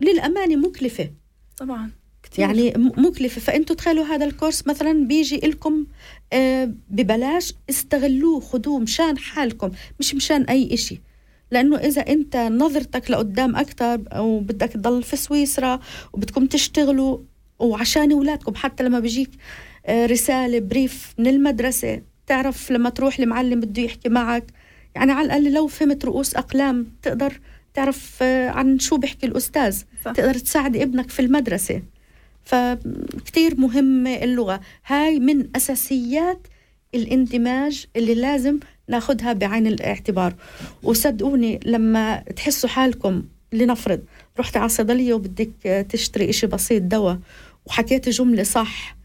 للأمانة 0.02 0.56
مكلفة. 0.56 1.10
طبعا 1.58 1.92
كتير. 2.24 2.46
يعني 2.46 2.70
م- 2.78 3.06
مكلفة. 3.06 3.42
فإنتوا 3.42 3.76
تخيلوا 3.76 4.06
هذا 4.06 4.26
الكورس 4.26 4.68
مثلا 4.68 5.08
بيجي 5.08 5.36
لكم 5.38 5.86
آه، 6.34 6.74
ببلاش 6.90 7.54
استغلوه 7.70 8.40
خذوه 8.40 8.80
مشان 8.80 9.18
حالكم 9.18 9.72
مش 10.00 10.16
مشان 10.16 10.42
أي 10.44 10.74
إشي. 10.74 11.02
لأنه 11.52 11.78
إذا 11.78 12.02
أنت 12.02 12.36
نظرتك 12.38 13.12
لقدام 13.12 13.56
أكثر 13.56 14.02
أو 14.12 14.40
بدك 14.40 14.70
تضل 14.70 15.04
في 15.04 15.16
سويسرا 15.16 15.80
وبدكم 16.14 16.46
تشتغلوا 16.46 17.18
وعشان 17.60 18.12
أولادكم 18.12 18.56
حتى 18.56 18.84
لما 18.84 19.00
بيجيك 19.00 19.30
آه، 19.86 20.06
رسالة 20.06 20.60
بريف 20.60 21.14
من 21.18 21.28
المدرسة 21.28 22.02
تعرف 22.28 22.72
لما 22.72 22.90
تروح 22.90 23.20
المعلم 23.20 23.60
بده 23.60 23.82
يحكي 23.82 24.10
معك. 24.10 24.46
يعني 24.96 25.12
على 25.12 25.26
الأقل 25.26 25.54
لو 25.54 25.68
فهمت 25.68 26.06
رؤوس 26.06 26.36
أقلام 26.36 26.88
تقدر 27.02 27.40
تعرف 27.74 28.18
آه، 28.24 28.50
عن 28.50 28.80
شو 28.80 28.98
بيحكي 28.98 29.26
الأستاذ. 29.26 29.82
صح. 30.06 30.12
تقدر 30.12 30.34
تساعد 30.34 30.78
ابنك 30.78 31.10
في 31.10 31.20
المدرسة. 31.22 31.82
فكتير 32.46 33.60
مهمة 33.60 34.16
اللغة. 34.16 34.62
هاي 34.86 35.20
من 35.20 35.48
أساسيات 35.56 36.48
الاندماج 36.96 37.86
اللي 37.96 38.16
لازم 38.16 38.60
ناخدها 38.90 39.34
بعين 39.34 39.68
الاعتبار. 39.68 40.34
وصدقوني 40.84 41.60
لما 41.66 42.18
تحسوا 42.36 42.70
حالكم 42.70 43.24
لنفرض 43.54 44.02
رحت 44.40 44.58
على 44.58 44.66
الصيدلية 44.66 45.14
وبدك 45.14 45.86
تشتري 45.90 46.30
إشي 46.30 46.48
بسيط 46.48 46.82
دواء 46.84 47.20
وحكيتي 47.66 48.10
جملة 48.10 48.44
صح 48.44 48.96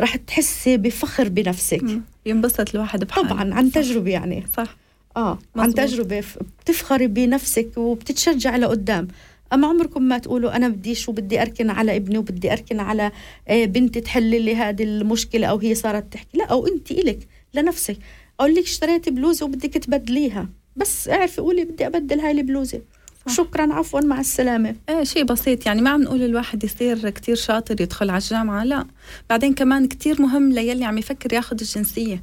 رح 0.00 0.16
تحسي 0.16 0.76
بفخر 0.76 1.28
بنفسك. 1.28 1.84
ينبسط 2.26 2.74
الواحد 2.74 3.04
بحاله. 3.04 3.28
طبعا 3.28 3.54
عن. 3.54 3.72
تجربة 3.72 4.10
يعني. 4.10 4.46
صح. 4.56 4.76
آه 5.18 5.38
عن 5.56 5.68
مظبوط. 5.68 5.76
تجربة. 5.76 6.24
بتفخري 6.60 7.06
بنفسك 7.06 7.68
وبتتشجع 7.76 8.56
لقدام 8.56 9.08
أما 9.52 9.66
عمركم 9.68 10.02
ما 10.02 10.18
تقولوا 10.18 10.56
أنا 10.56 10.68
بديش 10.68 11.08
وبدي 11.08 11.42
أركن 11.42 11.70
على 11.70 11.96
ابني 11.96 12.18
وبدي 12.18 12.52
أركن 12.52 12.80
على 12.80 13.12
آه، 13.48 13.64
بنتي 13.64 14.00
تحل 14.00 14.42
لي 14.42 14.56
هذه 14.56 14.82
المشكلة 14.82 15.46
أو 15.46 15.58
هي 15.58 15.74
صارت 15.74 16.12
تحكي. 16.12 16.38
لا 16.38 16.44
أو 16.44 16.66
انت 16.66 16.90
إلك 16.90 17.18
لنفسك. 17.54 17.96
أقول 18.40 18.54
لك 18.54 18.62
اشتريتي 18.62 19.10
بلوزة 19.10 19.46
وبدك 19.46 19.72
تبدليها. 19.74 20.48
بس 20.76 21.08
اعرفي 21.08 21.40
قولي 21.40 21.64
بدي 21.64 21.86
أبدل 21.86 22.20
هاي 22.20 22.30
البلوزة. 22.30 22.80
شكرا 23.28 23.72
عفوا 23.72 24.00
مع 24.00 24.20
السلامة. 24.20 24.74
إيه 24.88 25.04
شيء 25.04 25.24
بسيط. 25.24 25.66
يعني 25.66 25.82
ما 25.82 25.90
عم 25.90 26.02
نقول 26.02 26.22
الواحد 26.22 26.64
يصير 26.64 27.10
كتير 27.10 27.36
شاطر 27.36 27.80
يدخل 27.80 28.10
على 28.10 28.22
الجامعة 28.22 28.64
لا. 28.64 28.86
بعدين 29.30 29.54
كمان 29.54 29.88
كتير 29.88 30.22
مهم 30.22 30.52
ليلي 30.52 30.84
عم 30.84 30.98
يفكر 30.98 31.32
ياخد 31.32 31.60
الجنسية. 31.60 32.22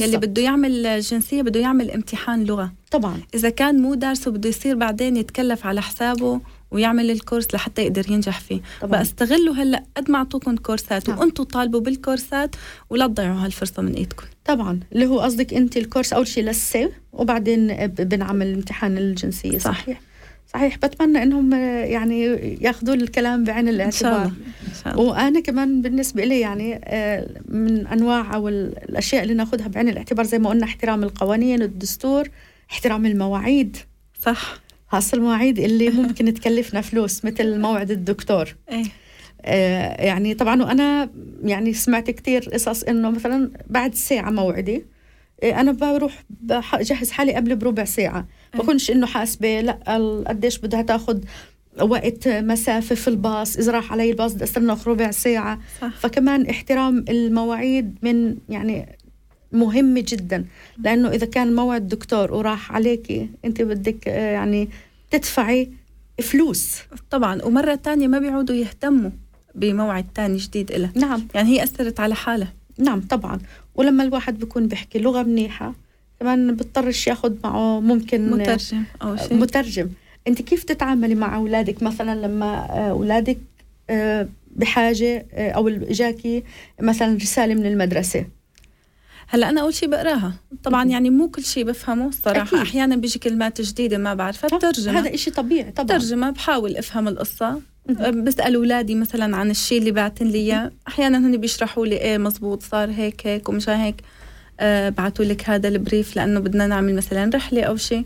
يلي 0.00 0.06
بالضبط. 0.06 0.24
بده 0.24 0.42
يعمل 0.42 1.00
جنسية 1.00 1.42
بده 1.42 1.60
يعمل 1.60 1.90
امتحان 1.90 2.44
لغة. 2.44 2.72
طبعا. 2.90 3.20
إذا 3.34 3.50
كان 3.50 3.82
مو 3.82 3.94
دارسه 3.94 4.30
بده 4.30 4.48
يصير 4.48 4.74
بعدين 4.76 5.16
يتكلف 5.16 5.66
على 5.66 5.82
حسابه 5.82 6.40
ويعمل 6.70 7.10
الكورس 7.10 7.54
لحتى 7.54 7.82
يقدر 7.82 8.10
ينجح 8.10 8.40
فيه. 8.40 8.60
طبعاً. 8.80 8.90
بقى 8.90 9.02
استغلوا 9.02 9.54
هلأ 9.54 9.84
قد 9.96 10.10
ما 10.10 10.18
أعطوكم 10.18 10.56
كورسات 10.56 11.08
نعم. 11.08 11.18
وأنتم 11.18 11.44
طالبوا 11.44 11.80
بالكورسات 11.80 12.56
ولا 12.90 13.06
تضيعوا 13.06 13.44
هالفرصة 13.44 13.82
من 13.82 13.92
إيدكم. 13.94 14.24
طبعا. 14.44 14.80
اللي 14.92 15.06
هو 15.06 15.20
قصدك 15.20 15.54
أنت 15.54 15.76
الكورس 15.76 16.12
أول 16.12 16.26
شيء 16.26 16.44
لسه 16.44 16.92
وبعدين 17.12 17.86
بنعمل 17.86 18.52
امتحان 18.54 18.98
الجنسية 18.98 19.58
صح. 19.58 19.70
صحيح. 19.82 20.00
صحيح 20.54 20.76
بتمنى 20.78 21.22
إنهم 21.22 21.54
آه، 21.54 21.84
يعني 21.84 22.22
ياخذوا 22.60 22.94
الكلام 22.94 23.44
بعين 23.44 23.68
الاعتبار 23.68 24.00
شاء 24.12 24.16
الله 24.22 24.32
إن 24.68 24.74
شاء 24.84 24.92
الله. 24.94 25.04
وأنا 25.04 25.40
كمان 25.40 25.82
بالنسبة 25.82 26.24
لي 26.24 26.40
يعني 26.40 26.80
آه، 26.84 27.28
من 27.48 27.86
أنواع 27.86 28.34
أو 28.34 28.48
ال- 28.48 28.78
الأشياء 28.90 29.22
اللي 29.22 29.34
ناخذها 29.34 29.68
بعين 29.68 29.88
الاعتبار 29.88 30.24
زي 30.24 30.38
ما 30.38 30.48
قلنا 30.50 30.64
احترام 30.64 31.02
القوانين 31.02 31.62
الدستور 31.62 32.28
احترام 32.70 33.06
المواعيد. 33.06 33.76
صح. 34.22 34.54
خاصة 34.88 35.16
المواعيد 35.16 35.58
اللي 35.58 35.90
ممكن 36.02 36.34
تكلفنا 36.34 36.80
فلوس 36.80 37.24
مثل 37.24 37.58
موعد 37.60 37.90
الدكتور. 37.90 38.54
إيه. 38.70 38.84
آه، 39.44 40.02
يعني 40.04 40.34
طبعا 40.34 40.62
وأنا 40.62 41.10
يعني 41.44 41.72
سمعت 41.72 42.10
كتير 42.10 42.48
قصص 42.52 42.82
إنه 42.82 43.10
مثلا 43.10 43.50
بعد 43.70 43.94
ساعة 43.94 44.30
موعدي 44.30 44.84
آه، 45.42 45.60
أنا 45.60 45.72
بروح 45.72 46.24
بجهز 46.30 47.10
حالي 47.10 47.34
قبل 47.34 47.56
بربع 47.56 47.84
ساعة. 47.84 48.26
بكونش 48.54 48.90
إنه 48.90 49.06
حاسبة 49.06 49.60
لأ 49.60 50.24
قديش 50.28 50.58
بدها 50.58 50.82
تاخذ 50.82 51.18
وقت 51.80 52.28
مسافة 52.28 52.94
في 52.94 53.08
الباص. 53.08 53.56
إذا 53.56 53.72
راح 53.72 53.92
علي 53.92 54.10
الباص 54.10 54.32
بدي 54.32 54.44
أستنى 54.44 54.76
ربع 54.86 55.10
ساعة. 55.10 55.60
صح. 55.80 55.96
فكمان 55.96 56.46
احترام 56.46 57.04
المواعيد 57.08 57.96
من 58.02 58.36
يعني 58.48 58.98
مهمة 59.52 60.04
جدا. 60.08 60.44
لأنه 60.84 61.08
إذا 61.08 61.26
كان 61.26 61.54
موعد 61.54 61.88
دكتور 61.88 62.32
وراح 62.34 62.72
عليكي 62.72 63.30
أنت 63.44 63.62
بدك 63.62 64.08
آه، 64.08 64.32
يعني 64.32 64.68
تدفعي 65.10 65.70
فلوس. 66.22 66.78
طبعا. 67.10 67.42
ومرة 67.44 67.74
تانية 67.74 68.06
ما 68.06 68.18
بيعودوا 68.18 68.56
يهتموا 68.56 69.10
بموعد 69.54 70.06
تاني 70.14 70.36
جديد 70.36 70.72
إلها 70.72 70.92
نعم. 70.94 71.28
يعني 71.34 71.48
هي 71.48 71.62
أثرت 71.62 72.00
على 72.00 72.14
حالها. 72.14 72.52
نعم 72.78 73.00
طبعا. 73.00 73.40
ولما 73.74 74.04
الواحد 74.04 74.38
بيكون 74.38 74.68
بيحكي 74.68 74.98
لغة 74.98 75.22
منيحة 75.22 75.74
كمان 76.22 76.54
بيضطرش 76.54 77.06
ياخد 77.06 77.38
معه 77.44 77.80
ممكن 77.80 78.30
مترجم 78.30 78.82
أو 79.02 79.16
شيء. 79.16 79.34
مترجم. 79.34 79.88
أنت 80.28 80.42
كيف 80.42 80.64
تتعاملي 80.64 81.14
مع 81.14 81.36
أولادك؟ 81.36 81.82
مثلا 81.82 82.26
لما 82.26 82.46
آه، 82.46 82.90
أولادك 82.90 83.38
آه، 83.90 84.28
بحاجة 84.56 85.26
آه، 85.32 85.50
أو 85.50 85.68
إجاكي 85.68 86.42
مثلا 86.80 87.14
رسالة 87.16 87.54
من 87.54 87.66
المدرسة؟ 87.66 88.24
هلأ 89.28 89.48
أنا 89.48 89.60
أول 89.60 89.74
شيء 89.74 89.88
بقراها. 89.88 90.34
طبعا 90.64 90.84
يعني 90.84 91.10
مو 91.10 91.28
كل 91.28 91.44
شيء 91.44 91.64
بفهمه 91.64 92.08
الصراحة. 92.08 92.42
أكيد. 92.42 92.58
أحيانا 92.58 92.96
بيجي 92.96 93.18
كلمات 93.18 93.60
جديدة 93.60 93.98
ما 93.98 94.14
بعرفها. 94.14 94.58
بترجمها 94.58 95.00
هذا 95.00 95.14
إشي 95.14 95.30
طبيعي 95.30 95.70
طبعا. 95.70 95.98
ترجمة 95.98 96.30
بحاول 96.30 96.76
أفهم 96.76 97.08
القصة. 97.08 97.60
بسأل 98.10 98.54
أولادي 98.54 98.94
مثلا 98.94 99.36
عن 99.36 99.50
الشيء 99.50 99.78
اللي 99.78 99.90
بعتن 99.90 100.26
لي 100.26 100.38
إياه. 100.38 100.72
أحيانا 100.88 101.18
هن 101.18 101.36
بيشرحوا 101.36 101.86
لي 101.86 101.96
إيه 101.96 102.18
مزبوط 102.18 102.62
صار 102.62 102.90
هيك 102.90 103.26
هيك 103.26 103.48
ومشان 103.48 103.74
هيك. 103.74 103.96
آه 104.62 104.88
بعتوا 104.88 105.24
لك 105.24 105.50
هذا 105.50 105.68
البريف 105.68 106.16
لأنه 106.16 106.40
بدنا 106.40 106.66
نعمل 106.66 106.94
مثلا 106.94 107.30
رحلة 107.34 107.62
أو 107.62 107.76
شيء. 107.76 108.04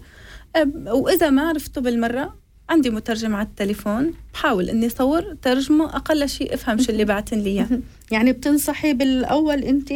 آه 0.57 0.95
وإذا 0.95 1.31
ما 1.31 1.49
عرفته 1.49 1.81
بالمرة 1.81 2.35
عندي 2.69 2.91
مترجم 2.91 3.35
على 3.35 3.47
التليفون 3.47 4.13
بحاول 4.35 4.71
إني 4.71 4.89
صور 4.89 5.35
ترجمة 5.43 5.97
أقل 5.97 6.29
شيء 6.29 6.55
أفهم 6.55 6.79
شو 6.79 6.93
اللي 6.93 7.05
بعتن 7.05 7.39
لي 7.39 7.51
إياه. 7.51 7.69
يعني 8.13 8.33
بتنصحي 8.33 8.93
بالأول 8.93 9.63
انت 9.63 9.91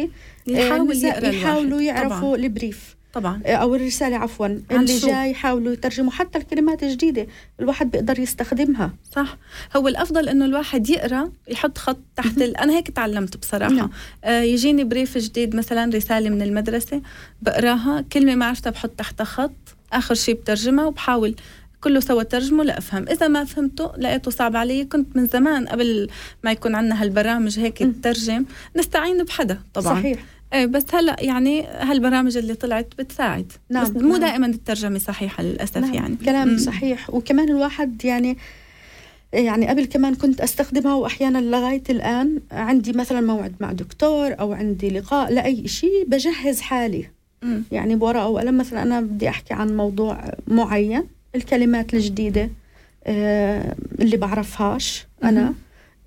يحاول 0.47 0.91
النساء 0.91 1.17
يقرأ 1.17 1.27
يحاولوا. 1.33 1.81
يعرفوا 1.81 2.19
طبعا. 2.19 2.35
البريف. 2.35 2.95
طبعا. 3.13 3.41
آه، 3.45 3.55
أو 3.55 3.75
الرسالة 3.75 4.17
عفوا. 4.17 4.47
اللي 4.71 4.99
شو؟ 4.99 5.07
جاي 5.07 5.31
يحاولوا 5.31 5.73
يترجموا 5.73 6.11
حتى 6.11 6.37
الكلمات 6.37 6.83
الجديدة 6.83 7.27
الواحد 7.59 7.91
بيقدر 7.91 8.19
يستخدمها. 8.19 8.91
صح. 9.15 9.37
هو 9.75 9.87
الأفضل 9.87 10.29
إنه 10.29 10.45
الواحد 10.45 10.89
يقرأ 10.89 11.31
يحط 11.47 11.77
خط 11.77 11.99
تحت 12.15 12.37
ال... 12.37 12.57
أنا 12.57 12.73
هيك 12.73 12.89
تعلمت 12.89 13.37
بصراحة. 13.37 13.71
نعم. 13.73 13.89
آه 14.23 14.41
يجيني 14.41 14.83
بريف 14.83 15.17
جديد 15.17 15.55
مثلا 15.55 15.95
رسالة 15.95 16.29
من 16.29 16.41
المدرسة 16.41 17.01
بقراها 17.41 18.01
كلمة 18.13 18.35
ما 18.35 18.45
عرفتها 18.45 18.69
بحط 18.69 18.89
تحتها 18.89 19.23
خط 19.23 19.75
آخر 19.93 20.15
شيء 20.15 20.35
بترجمها 20.35 20.85
وبحاول 20.85 21.35
كله 21.81 21.99
سوا 21.99 22.23
ترجمه 22.23 22.63
لأفهم. 22.63 23.05
إذا 23.09 23.27
ما 23.27 23.43
فهمته 23.43 23.91
لقيته 23.97 24.31
صعب 24.31 24.55
علي. 24.55 24.85
كنت 24.85 25.15
من 25.15 25.27
زمان 25.27 25.67
قبل 25.67 26.09
ما 26.43 26.51
يكون 26.51 26.75
عندنا 26.75 27.01
هالبرامج 27.03 27.59
هيك 27.59 27.77
تترجم 27.77 28.45
نستعين 28.77 29.23
بحدا 29.23 29.59
طبعا. 29.73 29.99
صحيح. 29.99 30.19
بس 30.55 30.83
هلا 30.93 31.15
يعني 31.19 31.65
هالبرامج 31.67 32.37
اللي 32.37 32.53
طلعت 32.53 32.87
بتساعد 32.99 33.51
نعم، 33.69 33.83
بس 33.83 33.89
مو 33.89 34.09
نعم. 34.09 34.19
دائما 34.19 34.47
الترجمة 34.47 34.99
صحيحة 34.99 35.43
للأسف 35.43 35.77
نعم. 35.77 35.93
يعني 35.93 36.15
كلام 36.25 36.47
مم. 36.47 36.57
صحيح 36.57 37.09
وكمان 37.09 37.49
الواحد 37.49 38.05
يعني 38.05 38.37
يعني 39.33 39.67
قبل 39.67 39.85
كمان 39.85 40.15
كنت 40.15 40.41
أستخدمها 40.41 40.95
واحيانا 40.95 41.37
لغاية 41.37 41.83
الآن 41.89 42.39
عندي 42.51 42.91
مثلا 42.91 43.21
موعد 43.21 43.55
مع 43.59 43.71
دكتور 43.71 44.39
أو 44.39 44.53
عندي 44.53 44.89
لقاء 44.89 45.33
لأي 45.33 45.67
شيء 45.67 46.05
بجهز 46.07 46.61
حالي 46.61 47.05
مم. 47.41 47.63
يعني 47.71 47.95
بورقه 47.95 48.27
وقلم 48.27 48.57
مثلا 48.57 48.83
أنا 48.83 49.01
بدي 49.01 49.29
أحكي 49.29 49.53
عن 49.53 49.77
موضوع 49.77 50.33
معين 50.47 51.03
الكلمات 51.35 51.93
الجديدة 51.93 52.49
آه، 53.05 53.75
اللي 53.99 54.17
بعرفهاش 54.17 55.07
أنا. 55.23 55.53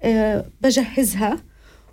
آه، 0.02 0.44
بجهزها 0.60 1.38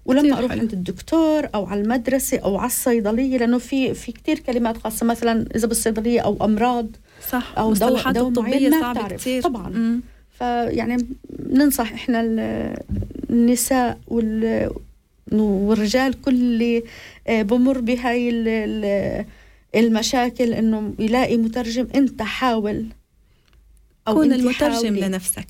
ولما 0.05 0.37
أروح 0.37 0.51
حلو. 0.51 0.61
عند 0.61 0.73
الدكتور 0.73 1.49
أو 1.55 1.65
على 1.65 1.81
المدرسة 1.81 2.37
أو 2.39 2.57
على 2.57 2.67
الصيدلية 2.67 3.37
لأنه 3.37 3.57
في 3.57 3.93
في 3.93 4.11
كثير 4.11 4.39
كلمات 4.39 4.77
خاصة 4.77 5.05
مثلا 5.05 5.45
إذا 5.55 5.67
بالصيدلية 5.67 6.19
أو 6.19 6.37
أمراض 6.45 6.87
صح 7.31 7.53
أو 7.57 7.73
دواء- 7.73 8.07
الطبية 8.09 8.41
معين 8.41 8.69
ما 8.69 8.91
بتعرف. 8.93 9.29
طبعاً. 9.43 9.69
مم. 9.69 10.01
فيعني 10.37 10.97
ننصح 11.49 11.93
إحنا 11.93 12.21
ال- 12.21 12.77
النساء 13.29 13.97
وال 14.07 14.69
والرجال 15.31 16.21
كل 16.21 16.31
اللي 16.35 16.83
آه، 17.27 17.41
بمر 17.41 17.79
بهاي 17.81 18.29
ال- 18.29 18.47
ال- 18.47 19.25
المشاكل 19.75 20.53
إنه 20.53 20.93
يلاقي 20.99 21.37
مترجم 21.37 21.87
أنت 21.95 22.21
حاول 22.21 22.85
كون 24.05 24.31
أنت 24.31 24.41
المترجم 24.41 24.73
حاولي. 24.73 25.01
لنفسك 25.01 25.47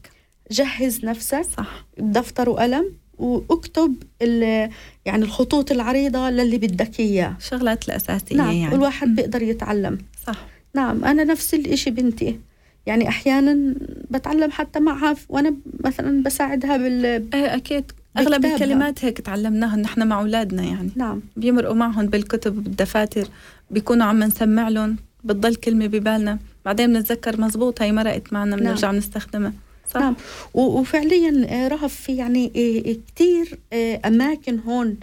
جهز 0.52 1.06
نفسك 1.06 1.42
صح 1.58 1.86
بدفتر 1.98 2.50
وقلم 2.50 2.92
واكتب 3.22 3.96
ال- 4.22 4.70
يعني 5.06 5.24
الخطوط 5.24 5.72
العريضة 5.72 6.30
للي 6.30 6.58
بدك 6.58 7.00
إياه. 7.00 7.36
الشغلات 7.40 7.86
الأساسية 7.90 8.36
نعم 8.36 8.52
يعني. 8.52 8.74
والواحد 8.74 9.08
مم. 9.08 9.16
بيقدر 9.16 9.42
يتعلم. 9.42 9.98
صح. 10.28 10.46
نعم 10.76 11.06
أنا 11.06 11.24
نفس 11.24 11.54
الإشي 11.54 11.92
بنتي. 11.92 12.40
يعني 12.86 13.08
أحيانا 13.08 13.76
بتعلم 14.12 14.52
حتى 14.52 14.80
معها 14.80 15.16
وأنا 15.30 15.54
مثلا 15.86 16.24
بساعدها 16.24 16.78
بال 16.78 17.06
إيه 17.06 17.56
أكيد. 17.56 17.92
أغلب 18.18 18.30
بكتابها. 18.42 18.56
الكلمات 18.56 19.06
هيك 19.06 19.22
تعلمناها 19.22 19.76
نحن 19.76 20.08
مع 20.08 20.20
أولادنا 20.22 20.64
يعني. 20.64 20.90
نعم. 20.96 21.22
بيمرقوا 21.38 21.76
معهم 21.76 22.06
بالكتب 22.06 22.58
وبالدفاتر 22.58 23.28
بيكونوا 23.72 24.06
عم 24.06 24.24
نسمع 24.24 24.70
لهم 24.70 24.96
بتضل 25.24 25.56
كلمة 25.56 25.88
ببالنا. 25.88 26.40
بعدين 26.66 26.94
بنتذكر 26.94 27.42
مزبوط 27.42 27.82
هي 27.82 27.92
مرقت 27.92 28.34
معنا 28.34 28.56
بنرجع 28.56 28.92
بنستخدمها. 28.92 29.54
صح 29.94 30.00
نعم. 30.00 30.16
و- 30.54 30.80
وفعليا 30.80 31.46
آه، 31.50 31.68
رهف 31.68 31.96
في 31.96 32.16
يعني 32.16 32.52
آه، 32.56 32.90
آه، 32.92 32.96
كتير 33.08 33.60
آه، 33.74 34.02
أماكن 34.06 34.60
هون 34.60 34.98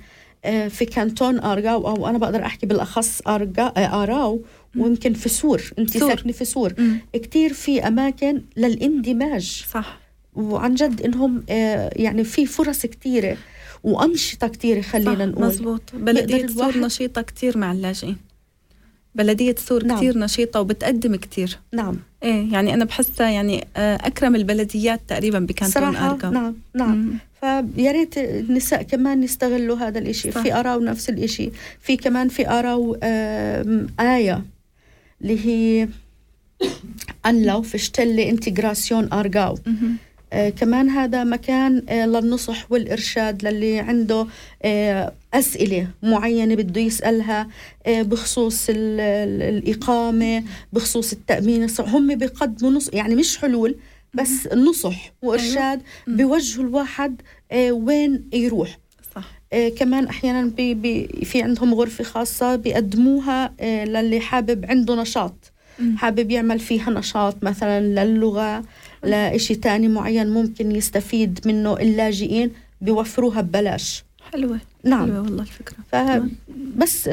في 0.69 0.85
كانتون 0.85 1.39
أرجاو 1.41 1.89
أو 1.89 2.07
أنا 2.09 2.19
بقدر 2.19 2.45
أرجا 3.27 3.63
آه، 3.77 4.03
آراو 4.03 4.41
ويمكن 4.77 5.13
في 5.15 5.29
سور. 5.29 5.63
أنت 5.79 5.99
سور. 5.99 6.09
ساكنة 6.09 6.33
في 6.33 6.45
سور. 6.45 6.73
مم. 6.79 6.99
كتير 7.13 7.53
في 7.53 7.87
أماكن 7.89 8.43
للاندماج. 8.57 9.65
صح. 9.75 9.99
وعن 10.35 10.75
جد 10.75 11.03
إنهم 11.03 11.43
آه، 11.51 11.91
يعني 11.97 12.25
في 12.25 12.47
فرص 12.47 12.87
كتيرة 12.87 13.37
وأنشطة 13.85 14.49
كتيرة 14.49 14.81
خلينا 14.81 15.27
نقول. 15.27 15.47
مزبوط. 15.47 15.83
يقدر 15.95 16.49
سور 16.55 16.79
نشيطة 16.79 17.23
كتير 17.23 17.59
مع 17.59 17.73
اللاجئين. 17.73 18.17
بلدية 19.15 19.55
سور 19.59 19.85
نعم. 19.85 19.97
كتير 19.99 20.19
نشيطة 20.19 20.61
وبتقدم 20.61 21.17
كتير. 21.17 21.59
نعم. 21.73 21.97
إيه 22.23 22.53
يعني 22.53 22.75
أنا 22.75 22.85
بحسها 22.85 23.31
يعني 23.31 23.67
آه، 23.77 23.97
أكرم 23.97 24.37
البلديات 24.37 25.01
تقريبا 25.09 25.39
بكانتون 25.39 25.83
صراحة 25.83 26.11
أرقام. 26.11 26.35
نعم 26.35 26.55
نعم. 26.75 27.19
فيا 27.41 27.93
ريت 27.93 28.19
النساء 28.19 28.83
كمان 28.83 29.23
يستغلوا 29.23 29.77
هذا 29.77 29.99
الإشي. 29.99 30.31
صح. 30.33 30.43
في 30.43 30.55
أراو 30.55 30.81
نفس 30.81 31.09
الإشي. 31.09 31.51
في 31.81 31.97
كمان 31.97 32.29
في 32.29 32.49
آم، 33.03 33.87
آية 34.01 34.45
اللي 35.23 35.47
هي 35.47 35.89
أنلو 37.27 37.63
في 37.63 37.79
شتلة 37.79 38.29
انتجراسيون 38.31 39.13
أرجاو 39.13 39.59
كمان 40.33 40.89
هذا 40.89 41.25
مكان 41.25 41.83
آه 41.89 42.07
للنصح 42.07 42.73
والإرشاد 42.73 43.45
للي 43.47 43.79
عنده 43.79 44.27
آه 44.63 45.13
أسئلة 45.35 45.87
معينة 46.03 46.55
بده 46.55 46.81
يسألها 46.81 47.49
آه 47.87 48.03
بخصوص 48.03 48.69
ال- 48.71 49.01
ال- 49.01 49.43
الإقامة 49.59 50.45
بخصوص 50.73 51.13
التأمين. 51.13 51.67
هم 51.81 52.15
بيقدموا 52.15 52.71
نص 52.71 52.91
يعني 52.93 53.15
مش 53.15 53.39
حلول 53.39 53.77
بس 54.15 54.49
نصح 54.55 55.13
وإرشاد 55.23 55.81
مم. 56.07 56.17
بيوجهوا 56.17 56.65
الواحد 56.65 57.21
آه 57.53 57.73
وين 57.73 58.25
يروح. 58.33 58.79
آه 59.53 59.69
كمان 59.69 60.07
أحيانا 60.07 60.45
بي 60.45 60.75
بي 60.75 61.07
في 61.25 61.43
عندهم 61.43 61.75
غرفة 61.75 62.05
خاصة 62.05 62.57
بيقدموها 62.57 63.53
آه 63.61 63.85
للي 63.85 64.21
حابب 64.21 64.67
عنده 64.69 64.95
نشاط. 65.03 65.53
حابب 65.97 66.31
يعمل 66.31 66.59
فيها 66.59 66.91
نشاط 66.91 67.37
مثلا 67.43 67.81
للغة 68.05 68.65
لإشي 69.05 69.55
تاني 69.55 69.89
معين 69.89 70.29
ممكن 70.31 70.73
يستفيد 70.77 71.41
منه 71.47 71.77
اللاجئين 71.77 72.51
بيوفروها 72.81 73.41
ببلاش. 73.41 74.05
حلوة. 74.33 74.59
نعم. 74.85 75.05
حلوة 75.07 75.21
والله 75.21 75.43
الفكرة. 75.43 75.77
فبس 75.93 77.11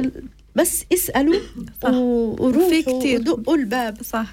بس 0.56 0.84
اسألوا 0.94 1.36
صح. 1.84 1.90
و- 1.90 2.36
في 2.36 2.42
وروحوا 2.44 3.00
كتير. 3.00 3.20
ودقوا 3.20 3.56
الباب. 3.56 3.98
صح. 4.04 4.32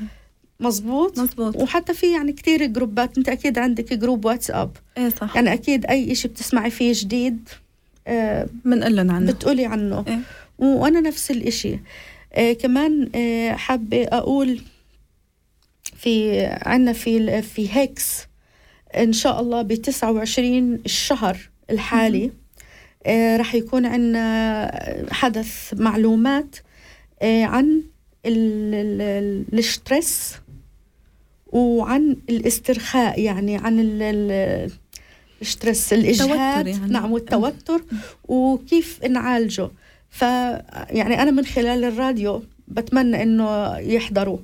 مزبوط 0.60 1.18
مزبوط 1.18 1.56
وحتى 1.56 1.94
في 1.94 2.12
يعني 2.12 2.32
كتير 2.32 2.66
جروبات. 2.66 3.18
انت 3.18 3.28
أكيد 3.28 3.58
عندك 3.58 3.92
جروب 3.92 4.24
واتساب. 4.24 4.70
إيه 4.98 5.08
صح. 5.08 5.36
يعني 5.36 5.52
أكيد 5.52 5.86
أي 5.86 6.12
إشي 6.12 6.28
بتسمعي 6.28 6.70
فيه 6.70 6.92
جديد 6.96 7.48
آه 8.06 8.48
بنقول 8.64 8.96
لهم 8.96 9.10
عنه. 9.10 9.32
بتقولي 9.32 9.66
عنه. 9.66 10.04
إيه. 10.08 10.18
وأنا 10.58 11.00
نفس 11.00 11.30
الإشي. 11.30 11.78
آه 12.34 12.52
كمان 12.52 13.08
آه 13.14 13.52
حابة 13.52 14.02
أقول 14.04 14.60
في 16.02 16.40
عنا 16.46 16.92
في 16.92 17.42
في 17.42 17.68
هيكس 17.76 18.26
إن 18.96 19.12
شاء 19.12 19.40
الله 19.40 19.62
ب 19.62 19.72
29 19.74 20.74
الشهر 20.74 21.38
الحالي. 21.70 22.30
آه 23.06 23.36
رح 23.36 23.54
يكون 23.54 23.86
عنا 23.86 25.06
حدث 25.12 25.74
معلومات 25.76 26.56
آه 27.22 27.44
عن 27.44 27.82
ال- 28.26 28.74
ال- 28.74 29.00
ال- 29.52 29.58
ال 29.58 29.69
Stress 29.69 30.34
وعن 31.46 32.16
الاسترخاء 32.30 33.20
يعني 33.20 33.56
عن 33.56 33.80
ال- 33.80 34.02
ال- 34.02 34.70
ال 35.42 35.49
Stress 35.49 35.92
الإجهاد. 35.92 36.66
يعني. 36.66 36.86
نعم 36.92 37.12
والتوتر 37.12 37.82
وكيف 38.28 39.04
نعالجه. 39.04 39.70
ف 40.10 40.22
يعني 40.90 41.22
أنا 41.22 41.30
من 41.30 41.44
خلال 41.44 41.84
الراديو 41.84 42.42
بتمنى 42.72 43.22
إنه 43.22 43.76
يحضروا. 43.78 44.38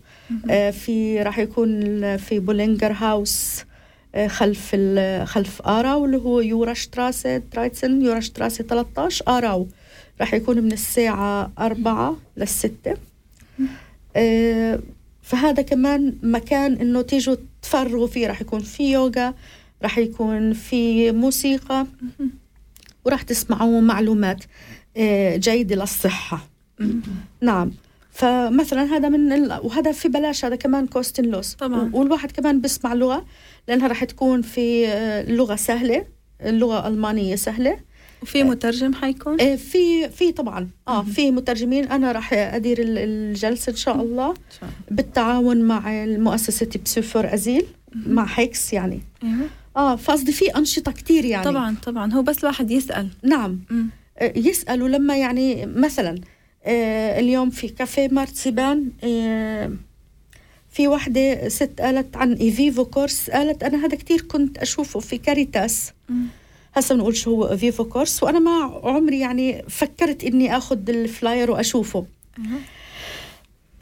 آه، 0.50 0.70
في 0.70 1.22
راح 1.22 1.38
يكون 1.38 2.16
في 2.16 2.38
Bullingerhaus 2.38 3.64
آه، 4.14 4.26
خلف 4.26 4.76
خلف 5.24 5.62
آراو 5.62 6.04
اللي 6.04 6.16
هو 6.16 6.40
Jurastrasse 6.40 7.38
dreizehn 7.38 8.02
Jurastrasse 8.02 8.64
13 8.64 9.24
آراو. 9.28 9.68
راح 10.20 10.34
يكون 10.34 10.60
من 10.60 10.72
الساعة 10.72 11.52
أربعة 11.58 12.16
للستة. 12.36 12.94
آه، 14.16 14.80
فهذا 15.22 15.62
كمان 15.62 16.14
مكان 16.22 16.72
إنه 16.74 17.02
تيجوا 17.02 17.36
تفرغوا 17.62 18.06
فيه. 18.06 18.26
راح 18.26 18.40
يكون 18.40 18.60
في 18.60 18.92
يوغا 18.92 19.34
راح 19.82 19.98
يكون 19.98 20.52
في 20.52 21.12
موسيقى. 21.12 21.86
وراح 23.04 23.22
تسمعوا 23.22 23.80
معلومات 23.80 24.44
آه، 24.96 25.36
جيدة 25.36 25.76
للصحة. 25.76 26.48
نعم. 27.42 27.70
فمثلا 28.18 28.82
هذا 28.96 29.08
من 29.08 29.32
ال... 29.32 29.60
وهذا 29.62 29.92
في 29.92 30.08
بلاش 30.08 30.44
هذا 30.44 30.56
كمان 30.56 30.86
كوستن 30.86 31.24
لوس 31.24 31.54
طبعاً. 31.54 31.90
والواحد 31.94 32.30
كمان 32.32 32.60
بيسمع 32.60 32.94
لغة 32.94 33.24
لأنها 33.68 33.86
راح 33.88 34.04
تكون 34.04 34.42
في 34.42 34.88
آه، 34.88 35.30
لغة 35.30 35.56
سهلة 35.56 36.04
اللغة 36.42 36.86
الألمانية 36.88 37.36
سهلة. 37.36 37.78
وفي 38.22 38.42
مترجم 38.44 38.94
حيكون؟ 38.94 39.40
آه، 39.40 39.56
في 39.56 40.08
في 40.08 40.32
طبعا. 40.32 40.68
آه 40.88 41.02
في 41.02 41.30
مترجمين. 41.30 41.84
أنا 41.84 42.12
راح 42.12 42.32
أدير 42.32 42.78
ال- 42.82 42.98
الجلسة 42.98 43.70
إن 43.70 43.76
شاء 43.76 44.02
الله 44.02 44.34
بالتعاون 44.90 45.62
مع 45.62 46.04
المؤسسة 46.04 46.68
Psy4Asyl 46.84 47.64
مع 48.06 48.26
HEKS 48.34 48.72
يعني. 48.72 49.00
أيوه. 49.24 49.46
آه 49.76 49.96
فقصدي 49.96 50.32
في 50.32 50.56
أنشطة 50.56 50.92
كتير 50.92 51.24
يعني. 51.24 51.44
طبعا 51.44 51.76
طبعا. 51.86 52.12
هو 52.12 52.22
بس 52.22 52.38
الواحد 52.38 52.70
يسأل. 52.70 53.08
نعم. 53.22 53.58
آه، 54.18 54.32
يسألوا 54.36 54.88
لما 54.88 55.16
يعني 55.16 55.66
مثلا 55.66 56.14
اليوم 56.68 57.50
في 57.50 57.68
Café 57.68 58.08
Marzipan 58.08 58.90
آه، 59.04 59.72
في 60.70 60.88
واحدة 60.88 61.48
ست 61.48 61.80
قالت 61.80 62.16
عن 62.16 62.32
Evivo 62.32 62.84
Kurs 62.84 63.30
قالت 63.30 63.62
أنا 63.62 63.86
هذا 63.86 63.96
كتير 63.96 64.20
كنت 64.20 64.58
أشوفه 64.58 65.00
في 65.00 65.18
Caritas. 65.18 65.92
هسه 66.74 66.94
بنقول 66.94 67.16
شو 67.16 67.30
هو 67.30 67.50
Evivo 67.50 67.84
Kurs 67.84 68.22
وأنا 68.22 68.38
ما 68.38 68.80
عمري 68.84 69.20
يعني 69.20 69.62
فكرت 69.68 70.24
إني 70.24 70.56
أخذ 70.56 70.90
ال 70.90 71.00
flyer 71.00 71.50
وأشوفه. 71.50 72.06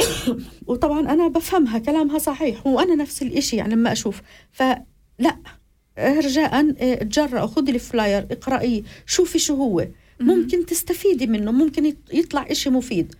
وطبعا 0.66 1.00
أنا 1.00 1.28
بفهمها 1.28 1.78
كلامها 1.78 2.18
صحيح 2.18 2.66
وأنا 2.66 2.94
نفس 2.94 3.22
الإشي 3.22 3.56
يعني 3.56 3.74
لما 3.74 3.92
أشوف 3.92 4.22
flyer 4.52 5.36
رجاء 5.98 6.74
آه، 6.80 6.94
تجرأوا 6.94 7.46
خذي 7.46 7.72
ال 7.72 7.81
flyer 7.81 8.26
اقرأيه 8.30 8.82
شوفي 9.06 9.38
شو 9.38 9.54
هو 9.54 9.86
ممكن 10.20 10.66
تستفيدي 10.66 11.26
منه 11.26 11.50
ممكن 11.52 11.90
يط- 11.92 12.14
يطلع 12.14 12.46
إشي 12.50 12.70
مفيد. 12.70 13.14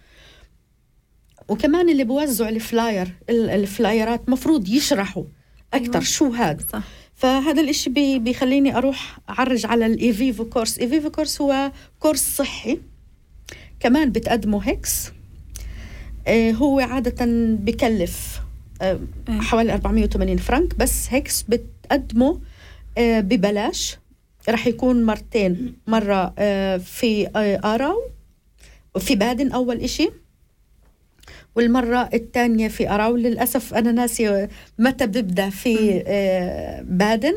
وكمان 1.49 1.89
اللي 1.89 2.05
بوزعوا 2.05 2.51
ال 2.51 2.61
flyer 2.61 3.09
ال- 3.31 3.51
الفلايرات 3.51 4.29
مفروض 4.29 4.69
يشرحوا 4.69 5.25
أكثر 5.75 5.93
أيوة. 5.95 6.05
شو 6.05 6.27
هذا 6.33 6.65
صح. 6.73 6.83
فهذا 7.15 7.61
الإشي 7.61 7.91
بي 7.91 8.19
بيخليني 8.19 8.77
أروح 8.77 9.19
أعرج 9.29 9.67
على 9.67 9.87
ال 9.87 9.97
Evivo 9.97 10.45
Kurs. 10.45 10.79
Evivo 10.79 11.11
Kurs 11.11 11.41
هو 11.41 11.73
كورس 12.01 12.37
صحي 12.37 12.79
كمان 13.81 14.13
بتقدمه 14.13 14.61
HEKS. 14.63 15.11
آه، 16.27 16.51
هو 16.51 16.81
عادة 16.81 17.27
بكلف 17.61 18.41
آه، 18.83 19.01
إيه. 19.29 19.41
حوالي 19.41 19.73
480 19.75 20.37
فرنك 20.37 20.75
بس 20.75 21.07
HEKS 21.11 21.43
بتقدمه 21.43 22.41
آه، 22.99 23.21
ببلاش. 23.21 23.97
رح 24.49 24.67
يكون 24.67 25.05
مرتين. 25.05 25.75
مرة 25.87 26.35
آه، 26.39 26.77
في 26.77 27.27
آه، 27.37 27.75
آراو 27.75 28.03
وفي 28.95 29.15
بادن 29.17 29.53
أول 29.53 29.81
إشي. 29.81 30.09
والمرة 31.57 32.09
الثانية 32.15 32.69
في 32.69 32.91
أراو. 32.91 33.17
للأسف 33.17 33.75
أنا 33.75 33.93
ناسي 33.93 34.49
متى 34.79 35.07
ببدأ 35.07 35.51
في 35.51 36.03
آه، 36.07 36.83
بادن. 36.83 37.35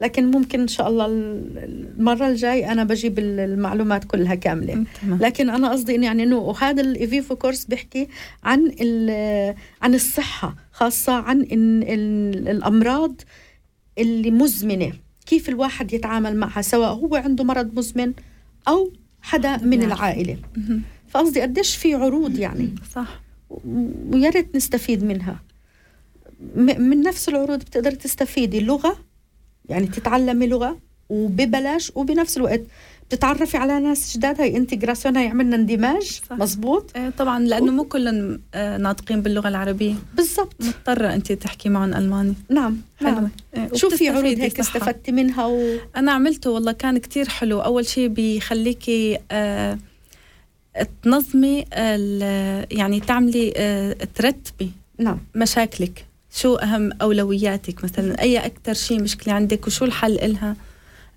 لكن 0.00 0.30
ممكن 0.30 0.60
إن 0.60 0.68
شاء 0.68 0.88
الله 0.88 1.06
ال- 1.06 1.58
المرة 1.98 2.28
الجاي 2.28 2.72
أنا 2.72 2.84
بجيب 2.84 3.18
ال- 3.18 3.40
المعلومات 3.40 4.04
كلها 4.04 4.34
تمام. 5.02 5.18
لكن 5.20 5.50
أنا 5.50 5.70
قصدي 5.70 5.94
يعني 5.94 6.22
إنه 6.22 6.38
وهذا 6.38 6.82
ال 6.82 6.91
Evivo 6.91 7.36
Kurs 7.36 7.64
بيحكي 7.64 8.08
عن 8.44 8.72
ال- 8.80 9.54
عن 9.82 9.94
الصحة 9.94 10.56
خاصة 10.72 11.12
عن 11.12 11.46
الأمراض 12.48 13.14
اللي 13.98 14.30
مزمنة. 14.30 14.92
كيف 15.28 15.48
الواحد 15.48 15.92
يتعامل 15.92 16.36
معها 16.36 16.62
سواء 16.62 16.92
هو 16.92 17.16
عنده 17.16 17.44
مرض 17.44 17.78
مزمن 17.78 18.12
أو 18.68 18.92
حدا 19.22 19.56
من 19.56 19.78
نعم. 19.78 19.92
العائلة. 19.92 20.36
مهم. 20.56 20.82
فقصدي 21.08 21.40
قديش 21.40 21.76
في 21.76 21.94
عروض 21.94 22.38
يعني. 22.38 22.74
صح. 22.94 23.20
ويا 24.12 24.30
ريت 24.30 24.56
نستفيد 24.56 25.04
منها. 25.04 25.40
من 26.56 27.02
نفس 27.02 27.28
العروض 27.28 27.58
بتقدر 27.58 27.90
تستفيدي 27.90 28.60
لغة 28.60 28.98
يعني 29.68 29.86
تتعلمي 29.86 30.46
لغة 30.46 30.78
وببلاش 31.08 31.92
وبنفس 31.94 32.36
الوقت 32.36 32.60
بتتعرفي 33.08 33.56
على 33.56 33.80
ناس 33.80 34.16
جداد؟ 34.16 34.40
هي 34.40 34.56
Integration 34.56 35.16
هي 35.16 35.26
عملنا 35.26 35.56
اندماج. 35.56 36.20
مزبوط؟ 36.30 36.90
إيه، 36.96 37.10
طبعا 37.18 37.40
لأنه 37.40 37.72
مو 37.72 37.84
كلهم 37.84 38.40
آه، 38.54 38.76
ناطقين 38.76 39.22
باللغة 39.22 39.48
العربية. 39.48 39.94
بالضبط. 40.16 40.54
مضطرة 40.60 41.14
انت 41.14 41.32
تحكي 41.32 41.68
معهم 41.68 41.94
ألماني. 41.94 42.34
نعم 42.50 42.76
حلوة. 42.98 43.10
نعم 43.12 43.28
إيه، 43.56 43.68
شو 43.74 43.90
في 43.90 44.08
عروض 44.08 44.24
هيك. 44.24 44.60
استفدتي 44.60 45.12
منها 45.12 45.46
و... 45.46 45.76
أنا 45.96 46.12
عملته 46.12 46.50
والله 46.50 46.72
كان 46.72 46.98
كتير 46.98 47.28
حلو. 47.28 47.60
أول 47.60 47.86
شيء 47.86 48.08
بيخليكي 48.08 49.18
آه 49.30 49.78
تنظمي 51.02 51.64
ال- 51.72 52.66
يعني 52.78 53.00
تعملي 53.00 53.52
آه 53.56 53.96
ترتبي 54.14 54.70
نعم. 54.98 55.18
مشاكلك 55.34 56.04
شو 56.34 56.54
أهم 56.54 56.92
أولوياتك 57.02 57.84
مثلا 57.84 58.22
أي 58.22 58.38
أكتر 58.38 58.74
شيء 58.74 59.02
مشكلة 59.02 59.34
عندك 59.34 59.66
وشو 59.66 59.84
الحل 59.84 60.18
إلها. 60.18 60.56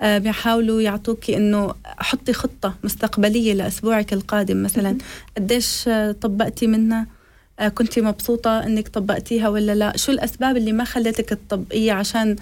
بيحاولوا 0.04 0.82
يعطوكي 0.82 1.38
إنه 1.38 1.74
حطي 1.86 2.34
خطة 2.34 2.74
مستقبلية 2.84 3.54
لأسبوعك 3.54 4.14
القادم. 4.14 4.64
مثلا 4.64 4.98
قديش 5.38 5.88
آه 5.88 6.12
طبقتي 6.12 6.68
منها؟ 6.68 7.08
آه 7.60 7.68
كنتي 7.68 8.02
مبسوطة 8.02 8.60
إنك 8.66 8.88
طبقتيها 8.88 9.50
ولا 9.50 9.76
لا؟ 9.76 9.98
شو 9.98 10.12
الأسباب 10.12 10.58
اللي 10.58 10.72
ما 10.72 10.84
خلتك 10.84 11.30
تطبقيها 11.30 11.94
عشان 11.94 12.36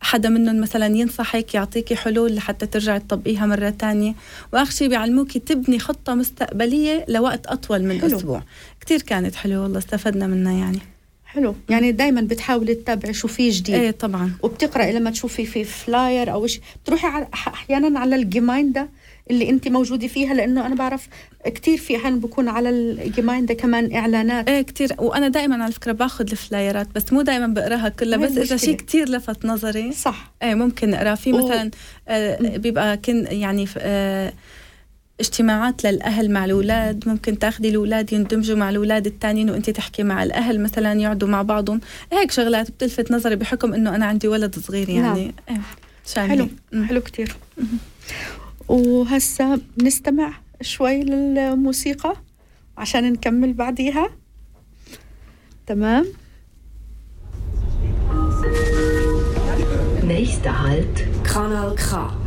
حدا 0.00 0.28
منهم 0.28 0.60
مثلا 0.60 0.86
ينصحك 0.86 1.54
يعطيكي 1.54 1.96
حلول 1.96 2.34
لحتى 2.34 2.66
ترجعي 2.66 3.00
تطبقيها 3.00 3.46
مرة 3.46 3.70
تانية؟ 3.70 4.14
وآخر 4.52 4.70
شيء 4.70 4.88
بيعلموكي 4.88 5.38
تبني 5.38 5.78
خطة 5.78 6.14
مستقبلية 6.14 7.04
لوقت 7.08 7.46
أطول 7.46 7.82
من 7.82 8.00
حلو. 8.00 8.16
أسبوع. 8.16 8.42
كتير 8.80 9.02
كانت 9.02 9.34
حلوة 9.34 9.62
والله 9.62 9.78
استفدنا 9.78 10.26
منها 10.26 10.52
يعني. 10.52 10.78
حلو. 11.34 11.54
يعني 11.68 11.92
دائما 11.92 12.20
بتحاولي 12.20 12.74
تتابعي 12.74 13.14
شو 13.14 13.28
في 13.28 13.50
جديد. 13.50 13.74
إيه 13.74 13.90
طبعا. 13.90 14.32
وبتقرأي 14.42 14.92
لما 14.92 15.10
تشوفي 15.10 15.46
في 15.46 15.64
flyer 15.64 16.32
أو 16.32 16.46
شيء 16.46 16.62
بتروحي 16.84 17.06
على 17.06 17.28
أحيانا 17.34 18.00
على 18.00 18.16
ال 18.16 18.24
Gemeinde 18.24 18.88
اللي 19.30 19.50
انت 19.50 19.68
موجودة 19.68 20.06
فيها 20.06 20.34
لأنه 20.34 20.66
أنا 20.66 20.74
بعرف 20.74 21.08
كثير 21.54 21.78
في 21.78 21.96
أحيانا 21.96 22.16
بكون 22.16 22.48
على 22.48 22.70
ال 22.70 22.79
Gemeinde 22.79 23.54
كمان 23.54 23.94
إعلانات. 23.94 24.48
إيه 24.48 24.62
كتير. 24.62 24.92
وأنا 24.98 25.28
دائما 25.28 25.64
على 25.64 25.72
فكرة 25.72 25.92
باخذ 25.92 26.30
الفلايرات 26.30 26.88
بس 26.94 27.12
مو 27.12 27.22
دائما 27.22 27.46
بقراها 27.46 27.88
كلها. 27.88 28.18
بس 28.18 28.38
إذا. 28.38 28.56
شيء 28.56 28.76
كتير 28.76 29.08
لفت 29.08 29.44
نظري 29.44 29.92
صح. 29.92 30.32
إيه 30.42 30.54
ممكن 30.54 30.94
أقرأ. 30.94 31.14
في 31.14 31.32
مثلا 31.32 31.70
آه 32.08 32.56
بيبقى 32.56 32.96
كن 32.96 33.26
يعني 33.30 33.66
آه 33.78 34.32
اجتماعات 35.20 35.84
للأهل 35.84 36.30
مع 36.30 36.44
الأولاد. 36.44 37.08
ممكن 37.08 37.38
تاخذي 37.38 37.68
الأولاد 37.68 38.12
يندمجوا 38.12 38.56
مع 38.56 38.70
الأولاد 38.70 39.06
الثانيين 39.06 39.50
وانت 39.50 39.70
تحكي 39.70 40.02
مع 40.02 40.22
الأهل 40.22 40.62
مثلا 40.62 41.00
يقعدوا 41.00 41.28
مع 41.28 41.42
بعضهم. 41.42 41.80
هيك 42.12 42.30
شغلات 42.30 42.70
بتلفت 42.70 43.12
نظري 43.12 43.36
بحكم 43.36 43.74
إنه 43.74 43.94
أنا 43.94 44.06
عندي 44.06 44.28
ولد 44.28 44.58
صغير 44.58 44.88
يعني. 44.88 45.34
إيه. 45.50 45.60
شاملة. 46.06 46.48
حلو. 46.72 46.84
حلو 46.84 47.00
كتير. 47.00 47.36
وهسا 48.68 49.60
نستمع 49.82 50.32
شوي 50.62 51.02
للموسيقى 51.02 52.16
عشان 52.78 53.12
نكمل 53.12 53.52
بعديها. 53.52 54.08
تمام؟ 55.66 56.06
Nächster 60.14 60.54
Halt, 60.64 60.96
Kanal 61.30 61.70
K. 61.86 62.23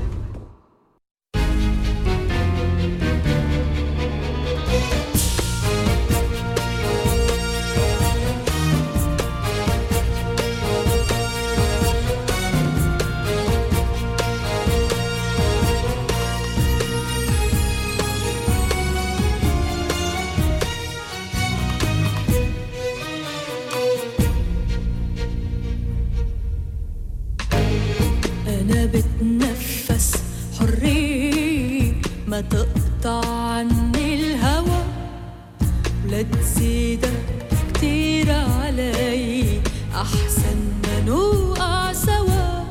أحسن 40.02 40.58
ما 40.84 41.00
نوقع 41.06 41.94
سوا. 41.94 42.64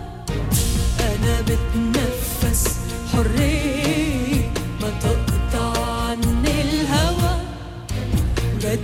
أنا 1.01 1.41
بتنفس 1.41 2.77
حرية 3.13 4.51
ما 4.81 4.91
تقطع 5.03 5.85
عني 5.85 6.61
الهوى 6.63 7.37
ولا 8.55 8.75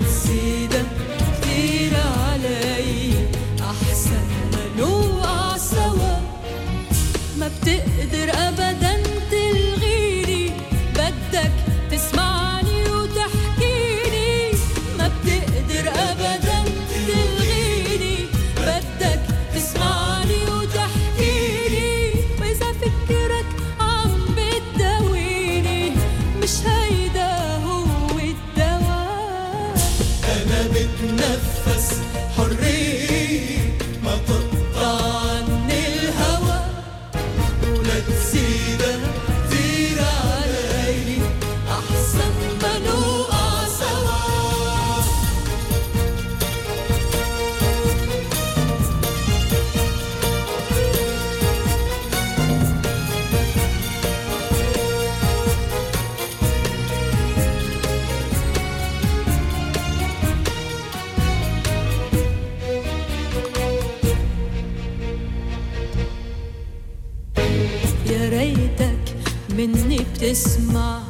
مني 70.23 70.31
بتسمع 70.31 71.03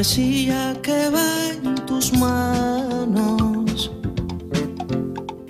arcilla 0.00 0.74
que 0.82 1.10
va 1.10 1.28
en 1.52 1.74
tus 1.86 2.12
manos. 2.12 3.90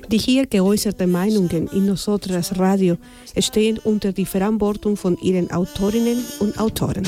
Die 0.08 0.18
geäußerte 0.50 1.06
Meinungen 1.06 1.68
in 1.72 1.86
Nosotras 1.86 2.58
Radio 2.58 2.96
stehen 3.38 3.78
unter 3.84 4.12
die 4.12 4.26
Verantwortung 4.26 4.96
von 4.96 5.16
ihren 5.22 5.52
Autorinnen 5.52 6.24
und 6.40 6.58
Autoren. 6.58 7.06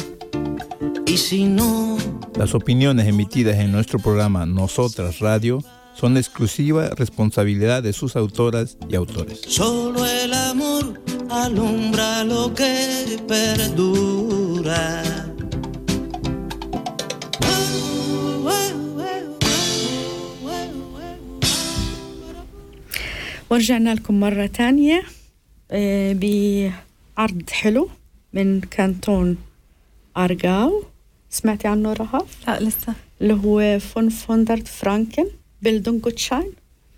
Y 1.09 1.17
si 1.17 1.45
no, 1.45 1.99
Las 2.37 2.55
opiniones 2.55 3.09
emitidas 3.09 3.57
en 3.59 3.73
nuestro 3.73 3.99
programa 3.99 4.47
Nosotras 4.47 5.19
Radio 5.19 5.59
son 5.95 6.17
exclusiva 6.17 6.91
responsabilidad 6.91 7.83
de 7.83 7.93
sus 7.93 8.15
autoras 8.15 8.77
y 8.89 8.95
autores. 8.95 9.41
solo 9.49 10.07
el 10.07 10.33
amor 10.33 11.01
alumbra 11.29 12.23
lo 12.23 12.55
que 12.55 13.19
perdura. 13.27 15.22
ورجعنا 23.53 23.95
لكم 23.95 24.21
مرة 24.21 24.47
تانية 24.47 25.03
آه، 25.71 26.13
بعرض 26.13 27.51
حلو 27.51 27.89
من 28.33 28.61
كانتون 28.61 29.37
أرجاو 30.17 30.85
سمعتي 31.31 31.69
عنه 31.69 31.93
رهف 31.93 32.49
لا 32.49 32.61
لسه. 32.61 32.95
اللي 33.21 33.35
هو 33.35 33.79
fünfhundert 33.79 34.69
Franken 34.69 35.25
Bildungsgutschein 35.63 36.53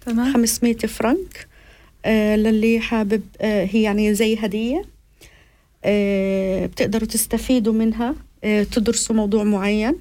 تمام. 0.06 0.32
500 0.32 0.76
فرنك 0.76 1.46
آه، 2.04 2.36
للي 2.36 2.80
حابب 2.80 3.22
آه، 3.40 3.64
هي 3.72 3.82
يعني 3.82 4.14
زي 4.14 4.36
هدية 4.36 4.84
آه، 5.84 6.66
بتقدروا 6.66 7.08
تستفيدوا 7.08 7.72
منها 7.72 8.14
آه، 8.44 8.62
تدرسوا 8.62 9.16
موضوع 9.16 9.44
معين 9.44 9.94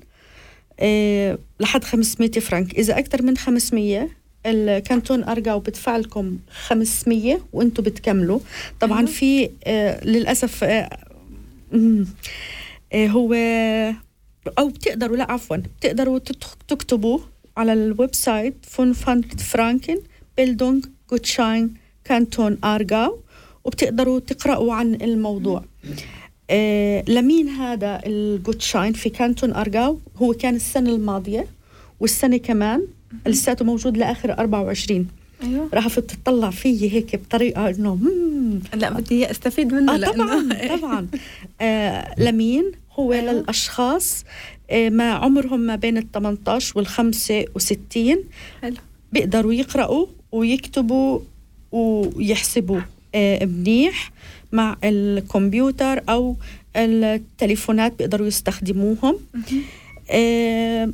آه، 0.80 1.38
لحد 1.60 1.84
500 1.84 2.32
فرنك. 2.32 2.76
إذا 2.80 2.99
أكثر 2.99 3.22
من 3.22 3.38
500 3.38 4.10
الكانتون 4.46 5.24
أرجاو 5.24 5.60
بدفع 5.60 5.98
لكم 5.98 6.38
500 6.52 7.39
وأنتم 7.54 7.84
بتكملوا. 7.84 8.39
طبعا. 8.80 9.06
في 9.06 9.50
آه، 9.64 10.06
للأسف 10.06 10.64
آه، 10.64 10.89
آه، 12.94 13.08
هو 13.08 13.34
أو 14.60 14.68
بتقدروا 14.68 15.18
لا 15.18 15.32
عفوا 15.32 15.58
بتقدروا 15.58 16.20
تكتبوا 16.68 17.20
على 17.58 17.74
ال 17.74 18.16
website 18.16 18.56
von 18.62 18.93
fünfhundert 18.93 19.39
Franken 19.41 19.97
Bildungsgutschein 20.38 21.74
Kanton 22.04 22.58
Aargau 22.64 23.20
وبتقدروا 23.64 24.20
تقرأوا 24.20 24.74
عن 24.74 24.96
الموضوع. 24.96 25.64
آه 26.50 27.04
لمين 27.08 27.50
هذا 27.50 28.02
ال 28.06 28.14
Gutschein 28.14 28.93
في 28.94 29.10
كانتون 29.10 29.54
أرجاو 29.54 30.00
هو 30.18 30.34
كان 30.34 30.56
السنة 30.56 30.89
الماضية 30.89 31.48
والسنة 32.00 32.38
كمان. 32.38 32.88
لساته 33.28 33.66
موجود 33.66 33.97
لآخر 33.97 34.32
24 34.32 35.07
أيوه. 35.43 35.70
راح 35.74 35.88
تطلع 35.99 36.49
فيه 36.49 36.91
هيك 36.93 37.16
بطريقة 37.16 37.70
إنه 37.70 37.95
مم، 37.95 38.59
لا 38.74 38.89
بدي 38.89 39.32
أستفيد 39.32 39.74
منه 39.74 39.93
آه 39.95 40.11
طبعا 40.11 40.49
طبعا. 40.78 41.07
آه 41.61 42.16
لمين؟ 42.18 42.72
هو 42.99 43.14
أيوة. 43.14 43.32
للأشخاص. 43.34 44.24
آه 44.70 44.89
ما 44.89 45.11
عمرهم 45.11 45.59
ما 45.59 45.76
بين 45.76 45.97
ال 45.97 46.11
18 46.11 46.74
وال 46.78 46.88
65 46.88 48.18
حلو. 48.61 48.76
بيقدروا 49.14 49.53
يقرأوا 49.53 50.05
ويكتبوا 50.32 51.20
ويحسبوا 51.72 52.82
آه 53.16 53.45
منيح 53.45 54.11
مع 54.51 54.78
الكمبيوتر 54.84 56.01
أو 56.09 56.36
التليفونات 56.76 57.93
بيقدروا 57.99 58.28
يستخدموهم. 58.28 59.16
آه 60.11 60.89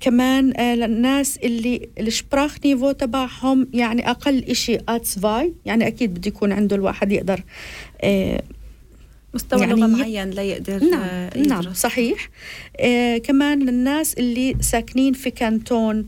كمان 0.00 0.56
آه 0.56 0.74
للناس 0.74 1.36
اللي 1.38 1.88
ال 2.00 2.56
Sprachniveau 2.64 2.92
تبعهم 2.92 3.68
يعني 3.74 4.10
أقل 4.10 4.44
إشي 4.44 4.78
آتس 4.88 5.18
فاي 5.18 5.54
يعني 5.64 5.86
أكيد 5.86 6.14
بده 6.14 6.28
يكون 6.28 6.52
عنده 6.52 6.76
الواحد 6.76 7.12
يقدر 7.12 7.42
آه 8.02 8.42
مستوى 9.34 9.60
يعني 9.60 9.72
لغة 9.80 9.86
معين 9.86 10.30
ليقدر 10.30 10.84
نعم 10.84 11.02
آه، 11.02 11.38
نعم 11.38 11.60
يدرس. 11.62 11.76
صحيح. 11.80 12.28
آه 12.80 13.18
كمان 13.18 13.58
للناس 13.62 14.14
اللي 14.14 14.56
ساكنين 14.60 15.12
في 15.12 15.30
كانتون 15.30 16.06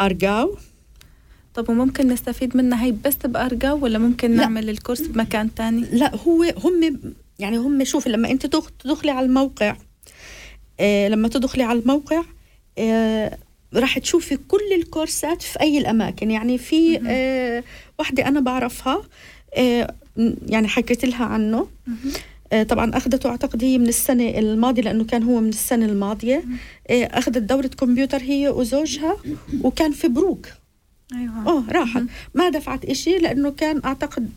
أرجاو 0.00 0.56
طب 1.54 1.68
وممكن 1.70 2.08
نستفيد 2.08 2.56
منها 2.56 2.84
هي 2.84 2.92
بس 3.04 3.16
بأرجاو 3.24 3.78
ولا 3.84 3.98
ممكن 3.98 4.30
لا. 4.30 4.36
نعمل 4.36 4.70
الكورس 4.70 5.00
بمكان 5.00 5.54
تاني؟ 5.54 5.80
لا 5.92 6.16
هو 6.16 6.42
هم 6.64 7.00
يعني 7.38 7.56
هم 7.56 7.84
شوفي 7.84 8.08
لما 8.08 8.30
أنت 8.30 8.46
تدخ- 8.46 8.70
تدخلي 8.78 9.10
على 9.10 9.26
الموقع 9.26 9.76
آه 10.80 11.08
لما 11.08 11.28
تدخلي 11.28 11.62
على 11.62 11.78
الموقع 11.78 12.22
راح 13.74 13.98
تشوفي 13.98 14.36
كل 14.36 14.72
الكورسات 14.76 15.42
في 15.42 15.60
أي 15.60 15.78
الأماكن. 15.78 16.30
يعني 16.30 16.58
في 16.58 17.00
آه 17.06 17.64
واحدة 17.98 18.28
أنا 18.28 18.40
بعرفها 18.40 19.02
آه 19.56 19.94
يعني 20.46 20.68
حكيت 20.68 21.04
لها 21.04 21.24
عنه. 21.24 21.66
آه 22.52 22.62
طبعا 22.62 22.96
أخذته 22.96 23.28
أعتقد 23.30 23.64
هي 23.64 23.78
من 23.78 23.88
السنة 23.88 24.28
الماضية 24.28 24.82
لأنه 24.82 25.04
كان 25.04 25.22
هو 25.22 25.40
من 25.40 25.48
السنة 25.48 25.84
الماضية. 25.86 26.44
آه 26.90 27.04
أخذت 27.04 27.38
دورة 27.38 27.66
كمبيوتر 27.66 28.18
هي 28.22 28.48
وزوجها 28.48 29.16
وكان 29.62 29.92
في 29.92 30.08
بروك. 30.08 30.46
أيوه. 31.14 31.48
آه 31.48 31.64
راحت. 31.72 32.02
ما 32.34 32.48
دفعت 32.48 32.84
إشي 32.84 33.18
لأنه 33.18 33.50
كان 33.50 33.80
أعتقد 33.84 34.30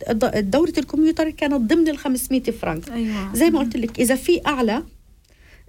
دورة 0.51 0.73
الكمبيوتر 0.77 1.29
كانت 1.29 1.53
ضمن 1.73 1.87
ال 1.89 1.97
500 1.97 2.41
فرنك 2.41 2.91
أيوه. 2.91 3.35
زي 3.35 3.49
ما 3.49 3.59
قلت 3.59 3.77
لك 3.77 3.99
إذا 3.99 4.15
في 4.15 4.41
أعلى 4.47 4.83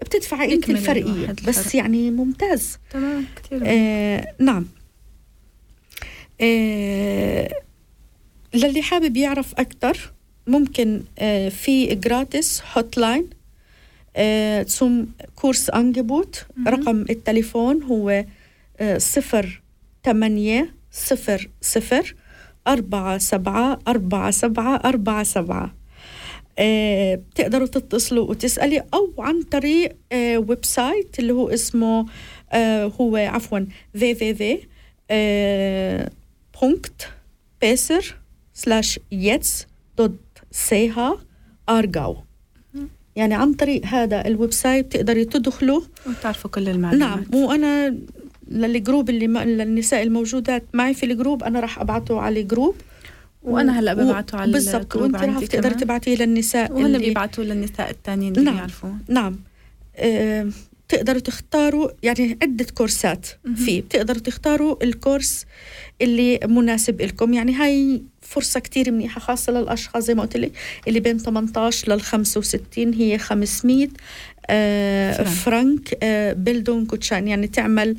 بتدفعي 0.04 0.54
انت 0.54 0.70
الفرقية 0.70 1.26
بس 1.26 1.58
الفرق. 1.58 1.76
يعني 1.76 2.10
ممتاز. 2.10 2.78
تمام 2.90 3.24
كثير 3.36 3.60
آه 3.64 4.34
نعم. 4.40 4.66
آه 6.40 7.50
للي 8.54 8.82
حابب 8.82 9.16
يعرف 9.16 9.54
أكتر 9.58 10.12
ممكن 10.46 11.02
آه 11.18 11.48
في 11.48 11.94
gratis 11.94 12.62
Hotline 12.76 13.30
آه 14.16 14.66
Kursangebot. 15.36 16.46
رقم 16.68 17.04
التليفون 17.10 17.82
هو 17.82 18.24
آه 18.80 18.98
صفر 18.98 19.62
ثمانية 20.04 20.74
صفر 20.92 21.48
صفر 21.60 22.14
أربعة 22.68 23.18
سبعة 23.18 23.78
أربعة 23.88 24.30
سبعة 24.30 24.76
أربعة 24.76 25.22
سبعة. 25.22 25.74
بتقدروا 27.16 27.66
تتصلوا 27.66 28.30
وتسألي 28.30 28.84
أو 28.94 29.12
عن 29.18 29.42
طريق 29.42 29.96
آه، 30.12 30.38
website 30.38 31.18
اللي 31.18 31.32
هو 31.32 31.48
اسمه 31.48 32.06
آه، 32.52 32.92
هو 33.00 33.16
عفوا 33.16 33.60
www 33.98 34.56
آه، 35.10 36.10
Punkt 36.60 37.08
besser 37.60 38.16
slash 38.54 39.00
jetzt 39.12 39.66
dot 39.98 40.18
CH 40.50 41.18
Aargau 41.68 42.16
يعني 43.16 43.34
عن 43.34 43.54
طريق 43.54 43.86
هذا 43.86 44.26
ال 44.26 44.52
website 44.52 44.86
بتقدري 44.86 45.24
تدخلوا. 45.24 45.80
وتعرفوا 46.06 46.50
كل 46.50 46.68
المعلومات. 46.68 47.08
نعم 47.08 47.42
وأنا 47.44 47.96
لل 48.48 48.66
group 48.66 49.10
اللي 49.10 49.26
للنساء 49.26 50.02
الموجودات 50.02 50.62
معي 50.74 50.94
في 50.94 51.06
ال 51.06 51.12
group 51.12 51.42
أنا 51.42 51.60
راح 51.60 51.80
أبعته 51.80 52.20
على 52.20 52.40
ال 52.40 52.46
group 52.46 52.74
وأنا 53.44 53.80
هلأ 53.80 53.94
ببعته 53.94 54.38
على 54.38 54.52
بالضبط 54.52 54.96
وانت 54.96 55.16
عندي 55.16 55.46
تقدري. 55.46 55.74
تبعتيه 55.74 56.16
للنساء 56.16 56.80
اللي 56.80 56.98
بيبعتوا 56.98 57.44
للنساء 57.44 57.90
التانيين 57.90 58.36
اللي 58.36 58.50
نعم. 58.50 58.68
نعم 59.08 59.38
آه، 59.96 60.48
تقدروا 60.88 61.20
تختاروا 61.20 61.88
يعني 62.02 62.38
عدة 62.42 62.66
كورسات 62.74 63.26
فيه 63.56 63.80
بتقدروا 63.82 64.20
تختاروا 64.20 64.84
الكورس 64.84 65.46
اللي 66.02 66.40
مناسب 66.44 67.02
لكم 67.02 67.34
يعني 67.34 67.54
هاي 67.54 68.02
فرصة 68.22 68.60
كتير 68.60 68.90
منيحة 68.90 69.20
خاصة 69.20 69.52
للأشخاص 69.52 70.04
زي 70.04 70.14
ما 70.14 70.22
قلت 70.22 70.36
لك 70.36 70.52
اللي 70.88 71.00
بين 71.00 71.18
18 71.18 71.92
لل 71.92 72.00
65 72.00 72.94
هي 72.94 73.18
500 73.18 73.88
آه 74.50 75.12
فرنك. 75.12 75.28
فرنك 75.28 75.98
آه 76.02 76.32
بيلدون 76.32 76.86
كوتشان 76.86 77.28
يعني 77.28 77.46
تعمل 77.46 77.88
آه 77.90 77.96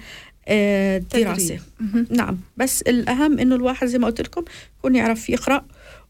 دراسة 0.50 1.46
تدريب. 1.46 1.62
مهم. 1.80 2.08
نعم. 2.10 2.38
بس 2.58 2.82
الأهم 2.82 3.40
إنه 3.40 3.56
الواحد 3.56 3.88
زي 3.88 3.98
ما 3.98 4.08
قلت 4.08 4.22
لكم 4.22 4.44
يكون 4.80 4.96
يعرف 4.96 5.30
يقرأ 5.30 5.66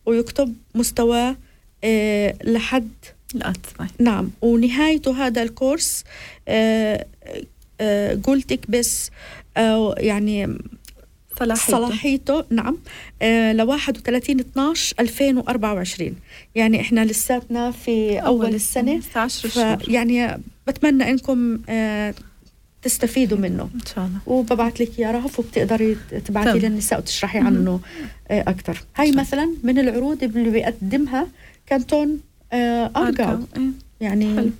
ويكتب 0.05 0.55
مستواه 0.75 1.36
آه 1.83 2.36
لحد. 2.43 2.89
الأطفال 3.36 3.88
نعم. 3.99 4.29
ونهايته 4.41 5.27
هذا 5.27 5.43
الكورس 5.43 6.03
آه 6.47 7.05
آه 7.81 8.19
قلتك 8.23 8.71
بس 8.71 9.09
آه 9.57 9.95
يعني 9.97 10.57
صلاحيته. 11.39 11.71
صلاحيته. 11.71 12.45
نعم. 12.49 12.77
آه 13.21 13.53
ل 13.53 13.61
31 13.61 14.39
12 14.39 14.95
2024 14.99 16.15
يعني 16.55 16.81
إحنا 16.81 17.05
لساتنا 17.05 17.71
في 17.71 18.19
أول, 18.19 18.55
السنة. 18.55 18.97
لسه 18.97 19.19
10 19.19 19.49
شهور. 19.49 19.77
فيعني 19.77 20.38
بتمنى 20.67 21.09
إنكم 21.09 21.59
آه 21.69 22.13
تستفيدوا 22.86 23.38
منه 23.38 23.69
إن 23.75 23.86
شاء 23.95 24.05
الله 24.05 24.19
وببعث 24.25 24.81
لك 24.81 24.99
يا 24.99 25.11
رهف 25.11 25.39
وبتقدري 25.39 25.97
تبعتي 26.25 26.49
تمام. 26.49 26.57
للنساء 26.57 26.99
وتشرحي 26.99 27.39
عنه 27.39 27.79
آه 28.27 28.41
أكثر 28.41 28.83
هاي 28.95 29.11
مثلا 29.11 29.49
من 29.63 29.79
العروض 29.79 30.23
اللي 30.23 30.49
بيقدمها 30.49 31.27
كانتون 31.65 32.19
آه 32.53 32.91
ارجاو. 32.95 33.39
إيه. 33.57 33.63
يعني 34.01 34.36
حلو. 34.36 34.51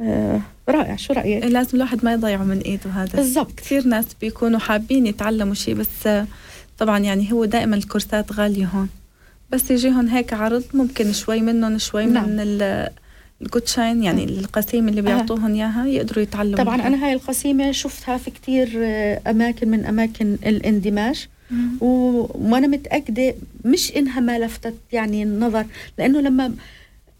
آه 0.00 0.40
رائع 0.68 0.96
شو 0.96 1.12
رأيك 1.12 1.42
إيه، 1.44 1.48
لازم 1.48 1.76
الواحد 1.76 2.04
ما 2.04 2.12
يضيعه 2.12 2.44
من 2.44 2.58
إيده 2.58 2.90
هذا 2.90 3.16
بالضبط 3.16 3.52
كثير 3.52 3.86
ناس 3.86 4.06
بيكونوا 4.20 4.58
حابين 4.58 5.06
يتعلموا 5.06 5.54
شيء 5.54 5.74
بس 5.74 6.08
طبعا 6.78 6.98
يعني 6.98 7.32
هو 7.32 7.44
دائما 7.44 7.76
الكورسات 7.76 8.32
غالية 8.32 8.66
هون 8.66 8.88
بس 9.50 9.70
يجيهم 9.70 10.08
هيك 10.08 10.32
عرض 10.32 10.64
ممكن 10.74 11.12
شوي 11.12 11.40
منهم 11.40 11.78
شوي 11.78 12.06
نعم. 12.06 12.28
من 12.28 12.58
ال- 13.40 13.46
الجوتشاين 13.46 14.02
يعني 14.02 14.24
القسيم 14.24 14.88
اللي 14.88 15.02
بيعطوهم 15.02 15.54
إياها 15.54 15.86
يقدروا 15.86 16.22
يتعلموا 16.22 16.56
طبعا 16.58 16.76
منها. 16.76 16.86
أنا 16.86 17.06
هاي 17.06 17.12
القسيمة 17.12 17.72
شفتها 17.72 18.16
في 18.16 18.30
كتير 18.30 18.70
آه، 18.76 19.20
أماكن 19.30 19.68
من 19.68 19.84
أماكن 19.84 20.36
الاندماج. 20.46 21.26
و- 21.80 22.26
وأنا 22.34 22.66
متأكدة 22.66 23.34
مش 23.64 23.96
إنها 23.96 24.20
ما 24.20 24.38
لفتت 24.38 24.74
يعني 24.92 25.22
النظر 25.22 25.66
لأنه 25.98 26.20
لما 26.20 26.54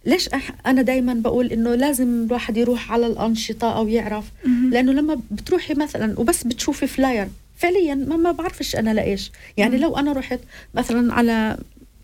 ليش 0.06 0.28
أح 0.28 0.50
أنا 0.66 0.82
دائما 0.82 1.14
بقول 1.14 1.46
إنه 1.46 1.74
لازم 1.74 2.24
الواحد 2.26 2.56
يروح 2.56 2.92
على 2.92 3.06
الأنشطة 3.06 3.76
أو 3.76 3.88
يعرف. 3.88 4.24
لأنه 4.70 4.92
لما 4.92 5.20
بتروحي 5.30 5.74
مثلا 5.74 6.20
وبس 6.20 6.44
بتشوفي 6.44 6.86
Flyer 6.86 7.28
فعليا 7.56 7.94
ما, 7.94 8.16
ما 8.16 8.32
بعرفش 8.32 8.76
أنا 8.76 8.94
لإيش. 8.94 9.32
يعني 9.56 9.78
لو 9.78 9.96
أنا 9.96 10.12
رحت 10.12 10.40
مثلا 10.74 11.14
على 11.14 11.56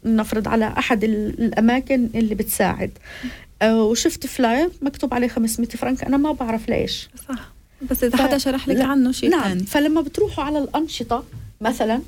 نفرض 0.04 0.48
على 0.48 0.74
أحد 0.78 1.04
ال- 1.04 1.44
الأماكن 1.44 2.08
اللي 2.14 2.34
بتساعد. 2.34 2.90
آه، 3.24 3.28
وشفت 3.64 4.26
Flyer 4.26 4.70
مكتوب 4.82 5.14
عليه 5.14 5.28
500 5.28 5.68
فرنك. 5.68 6.04
أنا 6.04 6.16
ما 6.16 6.32
بعرف 6.32 6.68
ليش. 6.68 7.08
صح. 7.28 7.52
بس 7.90 8.04
إذا 8.04 8.16
ف- 8.16 8.20
حدا 8.20 8.38
شرح 8.38 8.68
لك 8.68 8.80
عنه 8.80 9.12
شيء 9.12 9.30
نعم. 9.30 9.42
ثاني. 9.48 9.62
فلما 9.64 10.00
بتروحوا 10.00 10.44
على 10.44 10.58
الأنشطة 10.58 11.24
مثلا 11.60 12.00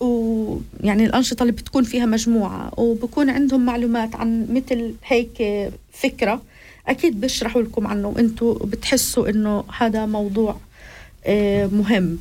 ويعني 0.00 1.04
الأنشطة 1.06 1.42
اللي 1.42 1.52
بتكون 1.52 1.84
فيها 1.84 2.06
مجموعة 2.06 2.72
وبكون 2.76 3.30
عندهم 3.30 3.64
معلومات 3.64 4.16
عن 4.16 4.46
مثل 4.50 4.94
هيك 5.06 5.42
فكرة 5.92 6.42
أكيد 6.88 7.20
بيشرحوا 7.20 7.62
لكم 7.62 7.86
عنه. 7.86 8.08
وأنتوا 8.08 8.54
بتحسوا 8.54 9.28
إنه 9.28 9.64
هذا 9.78 10.06
موضوع 10.06 10.56
آه، 11.26 11.66
مهم. 11.66 12.18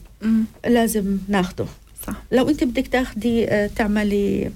لازم 0.68 1.18
ناخده. 1.28 1.66
صح. 2.08 2.14
لو 2.32 2.50
أنت 2.50 2.64
بدك 2.64 2.88
تاخدي 2.88 3.46
آه، 3.50 3.68
تعملي 3.76 4.52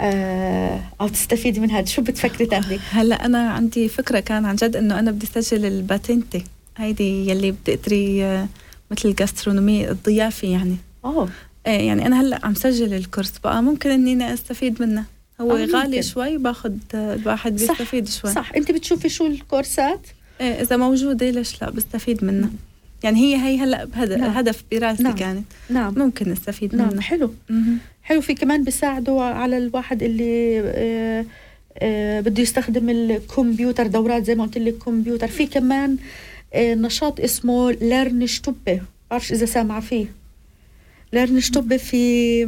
آه، 0.00 0.80
أو 1.00 1.08
تستفيدي 1.08 1.60
من 1.60 1.70
هذا 1.70 1.84
شو 1.84 2.02
بتفكري 2.02 2.46
تاخدي؟ 2.46 2.78
هلا 2.90 3.26
أنا 3.26 3.50
عندي 3.50 3.88
فكرة 3.88 4.20
كان 4.20 4.44
عن 4.44 4.56
جد 4.56 4.76
إنه 4.76 4.98
أنا 4.98 5.10
بدي 5.10 5.26
أسجل 5.36 5.64
ال 5.64 5.74
Patente 5.74 6.44
هيدي 6.76 7.30
يلي 7.30 7.50
بتقدري 7.52 8.24
آه، 8.24 8.48
مثل 8.90 9.08
ال 9.08 9.15
Gastronomie 9.15 9.90
الضيافة 9.90 10.48
يعني. 10.48 10.76
أوه. 11.04 11.28
إيه 11.66 11.86
يعني 11.86 12.06
أنا 12.06 12.20
هلا 12.20 12.40
عم 12.46 12.54
سجل 12.54 12.94
الكورس. 12.94 13.32
بقى 13.44 13.62
ممكن 13.62 13.90
إني 13.90 14.34
أستفيد 14.34 14.82
منه. 14.82 15.04
هو 15.40 15.56
آه، 15.56 15.64
غالي 15.64 15.96
ممكن. 15.96 16.02
شوي 16.02 16.38
باخد 16.38 16.78
آه، 16.94 17.14
الواحد 17.14 17.52
بيستفيد 17.52 18.08
شوي. 18.08 18.32
صح. 18.32 18.52
أنت 18.56 18.70
بتشوفي 18.72 19.08
شو 19.08 19.26
الكورسات؟ 19.26 20.00
إيه 20.40 20.62
إذا 20.62 20.76
موجودة 20.76 21.30
ليش 21.30 21.62
لا؟ 21.62 21.70
بستفيد 21.70 22.24
منه 22.24 22.50
يعني 23.04 23.18
هي 23.20 23.36
هي 23.42 23.58
هلا 23.58 23.84
بهدف 23.84 24.18
نعم. 24.18 24.30
هدف 24.30 24.64
براسي 24.72 25.02
نعم. 25.02 25.14
كانت. 25.14 25.44
نعم. 25.70 25.94
ممكن 25.98 26.32
استفيد 26.32 26.74
نعم. 26.74 26.88
منه 26.92 27.00
حلو. 27.00 27.34
مهم. 27.50 27.78
حلو. 28.02 28.20
في 28.20 28.34
كمان 28.34 28.64
بيساعدوا 28.64 29.22
على 29.22 29.58
الواحد 29.58 30.02
اللي 30.02 30.60
آه، 30.64 31.24
آه، 31.78 32.20
بده 32.20 32.42
يستخدم 32.42 32.90
الكمبيوتر 32.90 33.86
دورات 33.86 34.24
زي 34.24 34.34
ما 34.34 34.44
قلت 34.44 34.58
لك 34.58 34.78
كمبيوتر. 34.78 35.28
في 35.28 35.46
كمان 35.46 35.96
آه، 36.54 36.74
نشاط 36.74 37.20
اسمه 37.20 37.70
ليرن 37.72 38.26
شتوبة 38.26 38.80
بعرفش 39.10 39.32
إذا 39.32 39.46
سامعة 39.46 39.80
فيه. 39.80 40.06
Lernstube 41.12 41.76
في 41.76 42.44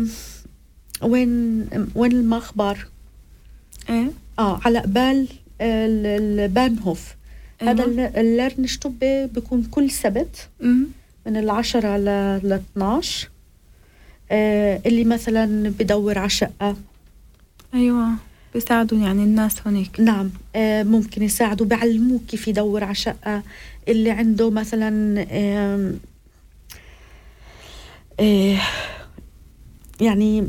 وين 1.02 1.66
وين 1.94 2.12
المخبر؟ 2.12 2.86
إيه؟ 3.90 4.10
آه 4.38 4.60
على 4.64 4.78
قبال 4.78 5.26
ال- 5.60 6.40
ال 6.40 6.49
Bahnhof 6.50 7.14
أيوة. 7.62 7.72
ال- 7.84 8.00
ال 8.00 8.66
Lernstube 8.66 9.26
بيكون 9.26 9.64
كل 9.64 9.90
سبت. 9.90 10.48
من 11.26 11.36
العشرة 11.36 11.96
ل 11.96 12.04
ل 12.48 12.52
12 12.52 13.28
آه 14.30 14.80
اللي 14.86 15.04
مثلا 15.04 15.68
بدور 15.78 16.18
على 16.18 16.28
شقة. 16.30 16.76
أيوه 17.74 18.08
بيساعدوا 18.54 18.98
يعني 18.98 19.22
الناس 19.24 19.56
هونيك. 19.66 20.00
نعم. 20.00 20.30
آه 20.56 20.82
ممكن 20.82 21.22
يساعدوا 21.22 21.66
بيعلموك 21.66 22.22
كيف 22.28 22.48
يدور 22.48 22.84
على 22.84 22.94
شقة. 22.94 23.42
اللي 23.88 24.10
عنده 24.10 24.50
مثلا 24.50 25.26
آه 25.30 25.94
يعني 30.00 30.48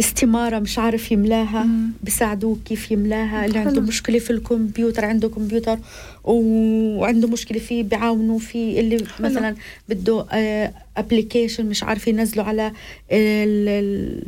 استمارة 0.00 0.58
مش 0.58 0.78
عارف 0.78 1.12
يملاها 1.12 1.62
مم. 1.64 1.90
بساعدوك 2.02 2.58
كيف 2.64 2.90
يملاها 2.90 3.46
اللي 3.46 3.58
عنده 3.58 3.70
حلو. 3.72 3.80
مشكلة 3.80 4.18
في 4.18 4.30
الكمبيوتر 4.30 5.04
عنده 5.04 5.28
كمبيوتر 5.28 5.78
وعنده 6.24 7.28
مشكلة 7.28 7.58
فيه 7.58 7.82
بيعاونوا 7.82 8.38
فيه 8.38 8.80
اللي 8.80 8.96
حلو. 8.96 9.26
مثلا 9.28 9.54
بده 9.88 10.26
application 10.96 11.66
مش 11.66 11.82
عارف 11.82 12.08
ينزله 12.08 12.42
على 12.42 12.66
ال- 13.12 13.68
ال- 13.68 14.26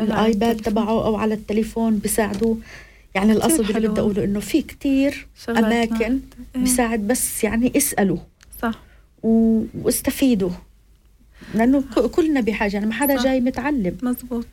الآيباد. 0.00 0.56
تبعه 0.56 1.06
أو 1.06 1.16
على 1.16 1.34
التليفون 1.34 1.98
بيساعدوه 1.98 2.58
يعني 3.14 3.32
القصد 3.32 3.60
اللي. 3.60 3.88
بدي 3.88 4.00
أقوله 4.00 4.24
إنه 4.24 4.40
في 4.40 4.62
كتير 4.62 5.26
أماكن 5.48 6.20
إيه. 6.56 6.60
بيساعد 6.62 7.00
بس 7.00 7.44
يعني 7.44 7.72
اسألوا 7.76 8.18
صح 8.62 8.80
واستفيدوا 9.22 10.50
لأنه 11.54 11.84
كلنا 12.12 12.40
بحاجة 12.40 12.72
يعني 12.74 12.86
ما 12.86 12.92
حدا. 12.92 13.22
جاي 13.22 13.40
متعلم 13.40 13.96
مزبوط 14.02 14.46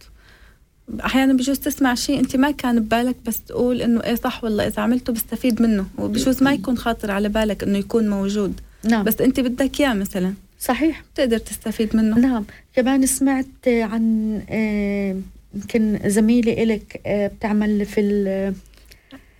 أحيانا 1.05 1.33
بجوز 1.33 1.59
تسمع 1.59 1.95
شيء 1.95 2.19
أنت 2.19 2.35
ما 2.35 2.51
كان 2.51 2.79
ببالك 2.79 3.15
بس 3.25 3.39
تقول 3.39 3.81
إنه 3.81 4.03
إيه 4.03 4.15
صح 4.15 4.43
والله 4.43 4.67
إذا 4.67 4.81
عملته 4.81 5.13
بستفيد 5.13 5.61
منه 5.61 5.85
وبجوز 5.97 6.43
ما 6.43 6.53
يكون 6.53 6.77
خاطر 6.77 7.11
على 7.11 7.29
بالك 7.29 7.63
إنه 7.63 7.77
يكون 7.77 8.09
موجود. 8.09 8.59
نعم. 8.83 9.03
بس 9.03 9.21
أنت 9.21 9.39
بدك 9.39 9.79
إياه 9.81 9.93
مثلا. 9.93 10.33
صحيح. 10.59 11.03
بتقدر 11.13 11.37
تستفيد 11.37 11.95
منه. 11.95 12.19
نعم. 12.19 12.45
كمان 12.75 13.05
سمعت 13.05 13.45
عن 13.67 14.41
آه، 14.49 15.15
يمكن 15.55 15.99
زميلة 16.05 16.63
إلك 16.63 17.01
آه، 17.05 17.27
بتعمل 17.27 17.85
في 17.85 18.01
ال- 18.01 18.53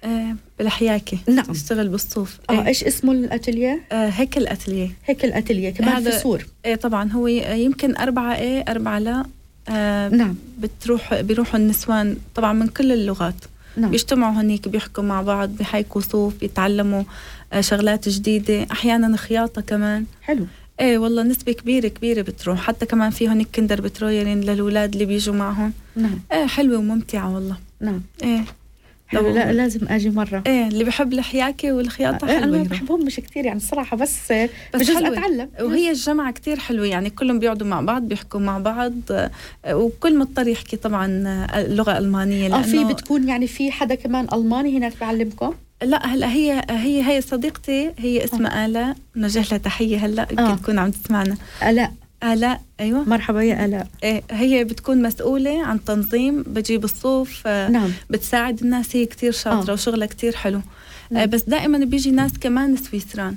آه 0.03 0.35
بالحياكي 0.59 1.17
نعم. 1.29 1.45
تشتغل 1.45 1.87
بالصوف. 1.89 2.39
آه 2.49 2.53
إيه. 2.53 2.67
إيش 2.67 2.83
اسمه 2.83 3.27
الاتelier 3.29 3.93
آه 3.93 4.07
هيك 4.09 4.37
الأتلية. 4.37 4.89
هيك 5.05 5.25
الاتelier 5.25 5.77
كمان 5.77 6.03
في 6.03 6.11
سور. 6.19 6.45
إيه 6.65 6.75
طبعا 6.75 7.11
هو 7.11 7.27
يمكن 7.27 7.95
أربعة 7.97 8.35
إيه 8.35 8.61
أربعة 8.67 8.99
لا. 8.99 9.25
آه 9.70 10.09
نعم. 10.09 10.36
بتروح 10.59 11.22
بيروحوا 11.22 11.59
النسوان 11.59 12.18
طبعا 12.36 12.53
من 12.53 12.68
كل 12.68 12.91
اللغات. 12.91 13.36
نعم. 13.78 13.91
بيجتمعوا 13.91 14.41
هنيك 14.41 14.68
بيحكوا 14.68 15.03
مع 15.03 15.22
بعض 15.22 15.49
بيحيكوا 15.49 16.01
صوف 16.01 16.34
بيتعلموا 16.39 17.03
آه 17.53 17.62
شغلات 17.62 18.09
جديدة 18.09 18.68
أحيانا 18.72 19.18
خياطة 19.18 19.62
كمان. 19.62 20.05
حلو. 20.22 20.45
إيه 20.80 20.97
والله 20.97 21.24
نسبة 21.24 21.51
كبيرة 21.51 21.88
كبيرة 21.88 22.22
بتروح. 22.22 22.62
حتى 22.62 22.86
كمان 22.86 23.09
في 23.12 23.30
هونيك 23.30 23.47
كندر 23.55 23.82
بترويرين 23.82 24.41
للولاد 24.41 24.93
اللي 24.93 25.05
بيجوا 25.05 25.36
معهم. 25.36 25.74
نعم. 25.95 26.20
إيه 26.32 26.45
حلوة 26.45 26.78
وممتعة 26.78 27.34
والله. 27.36 27.57
نعم. 27.82 28.01
إيه. 28.24 28.43
لو- 29.14 29.34
لا 29.34 29.51
لازم 29.53 29.88
أجي 29.89 30.09
مرة. 30.09 30.43
إيه 30.47 30.68
اللي 30.68 30.84
بحب 30.84 31.14
الحياكة 31.14 31.72
والخياطة 31.74 32.28
آه، 32.28 32.32
أنا 32.32 32.41
حلوة. 32.41 32.57
ما. 32.57 32.64
بحبهم 32.64 33.05
مش 33.05 33.16
كتير 33.16 33.45
يعني 33.45 33.57
الصراحة 33.57 33.97
بس 33.97 34.32
بس 34.76 34.91
حلوة. 34.91 35.14
أتعلم. 35.14 35.49
وهي 35.62 35.89
الجامعة 35.91 36.32
كتير 36.32 36.59
حلوة 36.59 36.86
يعني 36.86 37.09
كلهم 37.09 37.39
بيقعدوا 37.39 37.68
مع 37.68 37.82
بعض 37.82 38.01
بيحكوا 38.01 38.39
مع 38.39 38.57
بعض. 38.57 38.93
آه، 39.12 39.32
وكل 39.76 40.18
مضطر 40.18 40.47
يحكي 40.47 40.78
طبعا 40.78 41.24
آه، 41.28 41.62
اللغة 41.62 41.91
الألمانية 41.91 42.55
آه 42.55 42.62
في 42.62 42.84
بتكون 42.84 43.28
يعني 43.30 43.47
في 43.47 43.72
حدا 43.72 43.95
كمان 43.95 44.28
ألماني 44.34 44.78
هناك 44.78 44.93
بعلمكم؟ 45.01 45.53
لا 45.84 46.05
هلا 46.07 46.34
هي 46.34 46.62
هي 46.70 47.03
هي 47.07 47.22
صديقتي 47.22 47.91
هي 47.99 48.24
اسمها 48.24 48.66
آلاء 48.66 48.95
نوجه 49.16 49.39
لها 49.51 49.57
تحية 49.57 49.97
هلا 50.05 50.22
يمكن 50.32 50.43
آه. 50.43 50.55
تكون 50.55 50.80
عم 50.80 50.91
تسمعنا. 50.91 51.38
الاء 51.68 51.91
آلاء 52.24 52.61
أيوة. 52.80 53.09
مرحبا 53.09 53.41
يا 53.43 53.65
آلاء. 53.65 53.88
إيه 54.03 54.24
هي 54.32 54.63
بتكون 54.63 55.01
مسؤولة 55.01 55.65
عن 55.65 55.84
تنظيم 55.84 56.43
بجيب 56.43 56.84
الصوف 56.84 57.43
آه، 57.45 57.67
نعم. 57.69 57.89
بتساعد 58.09 58.61
الناس 58.61 58.95
هي 58.95 59.05
كتير 59.05 59.32
شاطرة 59.32 59.69
آه. 59.72 59.74
وشغلها 59.74 60.07
كتير 60.07 60.36
حلو. 60.36 60.61
نعم. 61.11 61.22
آه، 61.22 61.26
بس 61.26 61.41
دائما 61.41 61.78
بيجي 61.78 62.11
ناس 62.11 62.32
كمان 62.41 62.76
سويسران. 62.78 63.36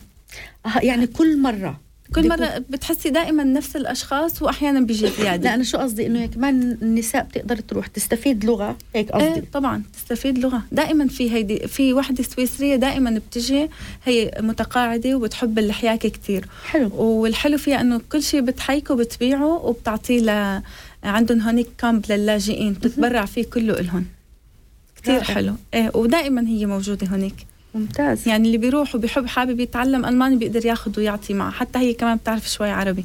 آه، 0.66 0.78
يعني 0.82 1.06
كل 1.06 1.38
مرة. 1.42 1.80
كل 2.14 2.28
مرة 2.28 2.64
بتحسي 2.70 3.10
دائما 3.10 3.44
نفس 3.44 3.76
الأشخاص 3.76 4.42
وأحيانا 4.42 4.80
بيجي 4.80 5.10
زيادة. 5.10 5.44
لا 5.44 5.54
أنا 5.54 5.64
شو 5.64 5.78
قصدي؟ 5.78 6.06
إنه 6.06 6.26
كمان 6.26 6.78
النساء 6.82 7.24
بتقدر 7.24 7.56
تروح 7.56 7.86
تستفيد 7.86 8.44
لغة 8.44 8.76
هيك 8.94 9.10
قصدي؟ 9.10 9.26
إيه 9.26 9.44
طبعا 9.52 9.82
تستفيد 9.92 10.38
لغة. 10.38 10.62
دائما 10.72 11.08
في 11.08 11.32
هيدي 11.32 11.68
في 11.68 11.92
وحدة 11.92 12.22
سويسرية 12.22 12.76
دائما 12.76 13.20
بتجي 13.28 13.70
هي 14.04 14.30
متقاعدة 14.40 15.14
وبتحب 15.14 15.58
الحياكة 15.58 16.08
كتير. 16.08 16.48
حلو. 16.64 16.90
والحلو 16.96 17.58
فيها 17.58 17.80
إنه 17.80 18.00
كل 18.12 18.22
شيء 18.22 18.40
بتحيكه 18.40 18.94
وبتبيعه 18.94 19.64
وبتعطيه 19.64 20.20
ل 20.20 20.62
عندهم 21.04 21.40
هونيك 21.40 21.68
كامب 21.78 22.04
للاجئين 22.08 22.72
بتتبرع 22.72 23.24
فيه 23.24 23.44
كله 23.44 23.80
إلهم. 23.80 24.06
رائع. 25.08 25.22
حلو. 25.22 25.54
إيه 25.74 25.90
ودائما 25.94 26.48
هي 26.48 26.66
موجودة 26.66 27.06
هونيك. 27.06 27.46
ممتاز. 27.74 28.28
يعني 28.28 28.46
اللي 28.46 28.58
بيروح 28.58 28.94
وبيحب 28.94 29.26
حابب 29.26 29.60
يتعلم 29.60 30.04
ألماني 30.04 30.36
بيقدر 30.36 30.66
ياخذ 30.66 31.00
ويعطي 31.00 31.34
معه. 31.34 31.50
حتى 31.50 31.78
هي 31.78 31.94
كمان 31.94 32.16
بتعرف 32.16 32.50
شوي 32.50 32.70
عربي. 32.70 33.04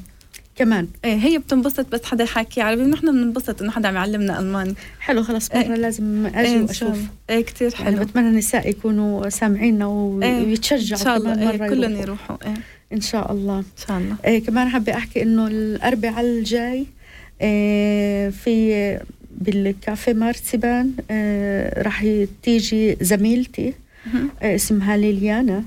كمان. 0.56 0.88
إيه 1.06 1.16
هي 1.16 1.38
بتنبسط 1.38 1.86
بس 1.92 2.04
حدا 2.04 2.24
يحكي 2.24 2.62
عربي. 2.62 2.82
ونحن 2.82 3.12
بننبسط 3.12 3.62
إنه 3.62 3.72
حدا 3.72 3.88
عم 3.88 3.96
يعلمنا 3.96 4.40
ألماني. 4.40 4.76
حلو 5.00 5.24
خلاص 5.24 5.52
إيه. 5.52 5.68
مرة 5.68 5.76
لازم 5.76 6.26
إيه 6.26 6.42
أجي 6.42 6.56
إن 6.56 6.68
شاء 6.68 6.90
واشوف. 6.90 7.04
إيه 7.30 7.42
كتير 7.42 7.74
يعني 7.80 7.96
حلو. 7.96 8.06
بتمنى 8.06 8.30
النساء 8.30 8.70
يكونوا 8.70 9.30
سامعيننا 9.30 9.86
إيه، 10.24 10.46
ويتشجعوا 10.46 11.00
إن 11.00 11.06
شاء 11.06 11.18
الله. 11.18 11.34
كمان 11.34 11.50
إيه 11.50 11.58
مرة 11.58 11.68
كلهم 11.68 11.96
يروحوا. 11.96 12.38
إيه. 12.46 12.54
إن 12.94 13.02
شاء 13.02 13.32
الله. 13.32 13.60
إن 13.60 13.88
شاء 13.88 13.98
الله. 13.98 14.16
إيه 14.26 14.44
كمان 14.44 14.70
حابة 14.70 14.94
أحكي 14.94 15.24
إنه 15.24 15.48
الأربعاء 15.48 16.26
الجاي 16.26 16.86
إيه 17.42 18.30
في 18.30 19.00
بالكافيه 19.32 20.14
مارسبان 20.14 20.92
إيه 21.12 21.82
راح 21.84 22.06
تيجي 22.44 22.98
زميلتي. 23.02 23.62
إيه 23.62 23.74
اسمها 24.42 24.98
ليليانا. 24.98 25.64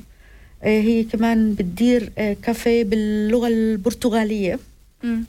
إيه 0.64 0.82
هي 0.82 1.04
كمان 1.04 1.54
بتدير 1.54 2.12
إيه 2.18 2.36
كافيه 2.42 2.84
باللغة 2.84 3.48
البرتغالية. 3.48 4.58
مم. 5.04 5.24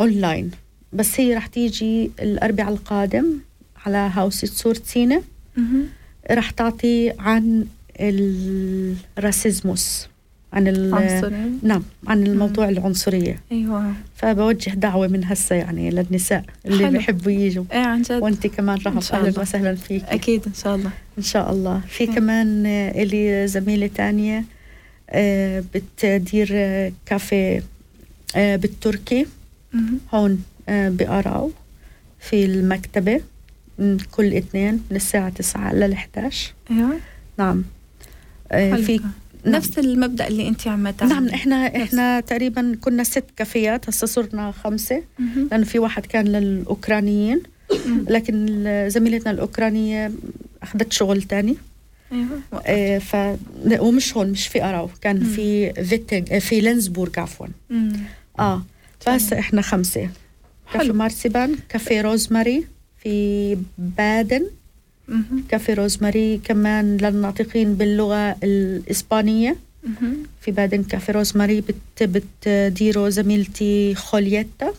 اونلاين 0.00 0.50
بس 0.92 1.20
هي 1.20 1.34
راح 1.34 1.46
تيجي 1.46 2.10
الأربعاء 2.20 2.72
القادم 2.72 3.26
على 3.86 3.96
Haus 3.96 4.44
zur 4.44 4.73
Zinne 4.73 5.22
مهم. 5.56 5.86
راح 6.30 6.50
تعطي 6.50 7.12
عن 7.18 7.66
الراسيزموس 9.18 10.08
عن 10.56 10.94
عنصري. 10.94 11.50
نعم 11.62 11.82
عن 12.06 12.26
الموضوع 12.26 12.68
العنصرية. 12.68 13.40
أيوه. 13.52 13.92
فبوجه 14.16 14.70
دعوة 14.70 15.06
من 15.08 15.24
هسه 15.24 15.56
يعني 15.56 15.90
للنساء 15.90 16.44
اللي 16.66 16.84
حلو. 16.84 16.90
بيحبوا 16.92 17.32
يجوا. 17.32 17.64
إيه 17.72 17.78
عن 17.78 18.02
جد. 18.02 18.22
وأنت 18.22 18.46
كمان 18.46 18.78
رهف 18.86 19.04
شاء 19.08 19.20
أهلا. 19.26 19.40
وسهلا 19.40 19.74
فيك 19.74 20.04
أكيد 20.04 20.42
إن 20.46 20.54
شاء 20.54 20.74
الله. 20.74 20.90
إن 21.18 21.22
شاء 21.22 21.52
الله. 21.52 21.80
في 21.88 22.04
إيه. 22.04 22.10
كمان 22.10 22.66
إلي 22.66 23.46
زميلة 23.46 23.86
تانية 23.86 24.44
آه، 25.10 25.64
بتدير 25.74 26.48
كافيه 27.06 27.62
آه، 28.36 28.56
بالتركي. 28.56 29.26
مهم. 29.72 29.98
هون 30.14 30.42
آه، 30.68 30.88
بقراو 30.88 31.50
في 32.20 32.44
المكتبة 32.44 33.20
م، 33.78 33.96
كل 34.12 34.34
اثنين 34.34 34.74
من 34.90 34.96
الساعة 34.96 35.28
9 35.28 35.72
لل 35.74 35.92
11 35.92 36.52
أيوه. 36.70 36.96
نعم. 37.38 37.64
حلو. 38.52 38.76
في 38.82 39.00
نفس 39.46 39.78
المبدأ 39.78 40.26
اللي 40.28 40.48
أنت 40.48 40.68
عم 40.68 40.88
نعم 41.02 41.28
إحنا 41.28 41.66
نفس. 41.66 41.76
إحنا 41.76 42.20
تقريبا 42.20 42.76
كنا 42.80 43.04
ست 43.04 43.24
كافيات 43.36 43.88
هسه 43.88 44.06
صرنا 44.06 44.50
خمسة. 44.52 45.02
لأنه 45.50 45.64
في 45.64 45.78
واحد 45.78 46.06
كان 46.06 46.26
للأوكرانيين 46.26 47.42
لكن 48.08 48.64
زميلتنا 48.88 49.30
الأوكرانية 49.30 50.12
أخذت 50.62 50.92
شغل 50.92 51.22
تاني 51.22 51.56
أيوه 52.12 52.40
آه، 52.66 52.98
ف 52.98 53.16
ومش 53.80 54.16
هون 54.16 54.30
مش 54.30 54.48
في 54.48 54.64
أراو 54.64 54.88
كان 55.00 55.24
في 55.24 55.72
فيتنج 55.84 56.32
آه، 56.32 56.38
في 56.38 56.60
لينزبورغ 56.60 57.20
عفوا. 57.20 57.46
آه 58.38 58.62
بس 59.08 59.32
إحنا 59.32 59.62
خمسة 59.62 60.08
كافي. 60.72 60.92
مارسيبان 60.92 61.56
كافي 61.68 62.00
روزماري 62.00 62.64
في 63.02 63.58
بادن. 63.78 64.46
كافي 65.48 65.74
روزماري 65.74 66.38
كمان 66.44 66.96
للناطقين 66.96 67.74
باللغة 67.74 68.36
الإسبانية. 68.42 69.56
مهم. 69.84 70.16
في 70.40 70.50
بادن 70.50 70.82
كافي 70.82 71.12
روزماري 71.12 71.60
بت 71.60 72.02
بتديره 72.02 73.08
زميلتي 73.08 73.94
خوليتا. 73.94 74.72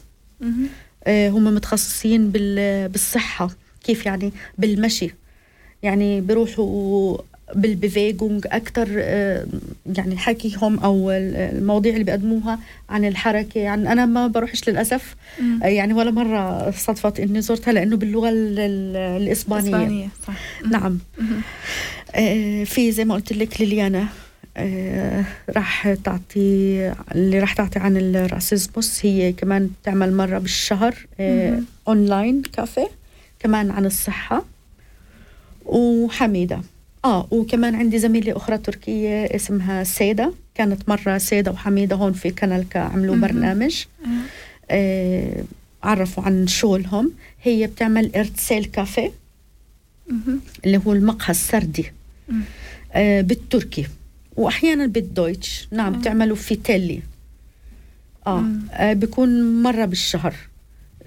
آه، 1.03 1.29
هم 1.29 1.43
متخصصين 1.55 2.29
بال- 2.31 2.89
بالصحة 2.89 3.49
كيف 3.83 4.05
يعني؟ 4.05 4.31
بالمشي. 4.57 5.11
يعني 5.83 6.21
بيروحوا 6.21 7.17
بال 7.55 7.74
Bewegung 7.74 8.47
أكثر 8.51 8.89
يعني 9.95 10.17
حكيهم 10.17 10.79
ال- 11.09 11.35
المواضيع 11.35 11.93
اللي 11.93 12.03
بيقدموها 12.03 12.59
عن 12.89 13.05
الحركة 13.05 13.59
يعني 13.59 13.91
أنا 13.91 14.05
ما 14.05 14.27
بروحش 14.27 14.69
للأسف 14.69 15.15
مم. 15.41 15.59
آه، 15.63 15.67
يعني 15.67 15.93
ولا 15.93 16.11
مرة 16.11 16.71
صدفت 16.71 17.19
إني 17.19 17.41
زرتها 17.41 17.71
لأنه 17.71 17.97
باللغة 17.97 18.29
ال- 18.29 18.59
ال- 18.59 18.95
الإسبانية 19.21 19.67
إسبانية 19.77 20.07
صح 20.27 20.33
مم. 20.63 20.71
نعم 20.71 20.99
مهم. 21.19 21.41
آه، 22.15 22.63
في 22.63 22.91
زي 22.91 23.05
ما 23.05 23.13
قلت 23.15 23.33
لك 23.33 23.61
ليليانا 23.61 24.07
آه، 24.57 25.23
راح 25.49 25.93
تعطي 26.03 26.91
اللي 27.15 27.39
راح 27.39 27.53
تعطي 27.53 27.79
عن 27.79 27.97
ال 27.97 28.08
Rassismus 28.08 29.05
هي 29.05 29.33
كمان 29.33 29.69
تعمل 29.83 30.13
مرة 30.13 30.37
بالشهر 30.39 30.95
آه،. 31.19 31.59
Online 31.87 32.41
Café 32.41 32.89
كمان 33.39 33.71
عن 33.71 33.85
الصحة 33.85 34.45
وحميدة 35.65 36.61
آه 37.05 37.27
وكمان 37.31 37.75
عندي 37.75 37.99
زميلة 37.99 38.37
أخرى 38.37 38.57
تركية 38.57 39.25
اسمها 39.25 39.83
سيدة 39.83 40.33
كانت 40.55 40.89
مرة 40.89 41.17
سيدة 41.17 41.51
وحميدة 41.51 41.95
هون 41.95 42.13
في 42.13 42.29
كنالكا 42.31 42.79
عملوا. 42.79 43.15
برنامج 43.15 43.83
أيوة. 44.05 44.17
آه 44.71 45.43
عرفوا 45.83 46.23
عن 46.23 46.47
شغلهم 46.47 47.11
هي 47.43 47.67
بتعمل 47.67 48.15
إرتسيل 48.15 48.65
كافيه. 48.65 49.11
اللي 50.65 50.81
هو 50.87 50.93
المقهى 50.93 51.29
السردي 51.29 51.91
مم. 52.29 52.41
آه 52.93 53.21
بالتركي 53.21 53.87
وأحيانا 54.35 54.85
بالدويتش 54.85 55.67
نعم. 55.71 55.99
بتعملوا 55.99 56.35
في 56.35 56.55
تيلي 56.55 57.01
آه, 58.27 58.39
مم. 58.41 58.61
آه 58.71 58.93
بيكون 58.93 59.61
مرة 59.63 59.85
بالشهر 59.85 60.35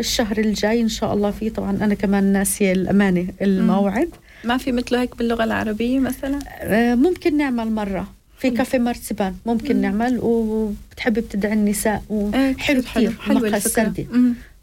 الشهر 0.00 0.38
الجاي 0.38 0.80
إن 0.80 0.88
شاء 0.88 1.14
الله 1.14 1.30
في 1.30 1.50
طبعا 1.50 1.70
أنا 1.70 1.94
كمان 1.94 2.24
ناسية 2.24 2.72
الأمانة 2.72 3.26
الموعد 3.42 4.08
ما 4.44 4.56
في 4.56 4.72
مثله 4.72 5.00
هيك 5.00 5.16
باللغة 5.16 5.44
العربية 5.44 5.98
مثلا؟ 5.98 6.38
آه 6.60 6.94
ممكن 6.94 7.36
نعمل 7.36 7.72
مرة. 7.72 8.06
في 8.38 8.50
كافيه 8.50 8.78
مرسبان 8.78 9.34
ممكن 9.46 9.76
مم. 9.76 9.82
نعمل 9.82 10.18
وبتحبي 10.22 11.20
بتدعي 11.20 11.52
النساء 11.52 12.02
إيه، 12.10 12.54
وحلو 12.54 12.82
كتير. 12.82 13.12
كثير 13.12 13.34
مقهى 13.34 13.56
السردي. 13.56 14.06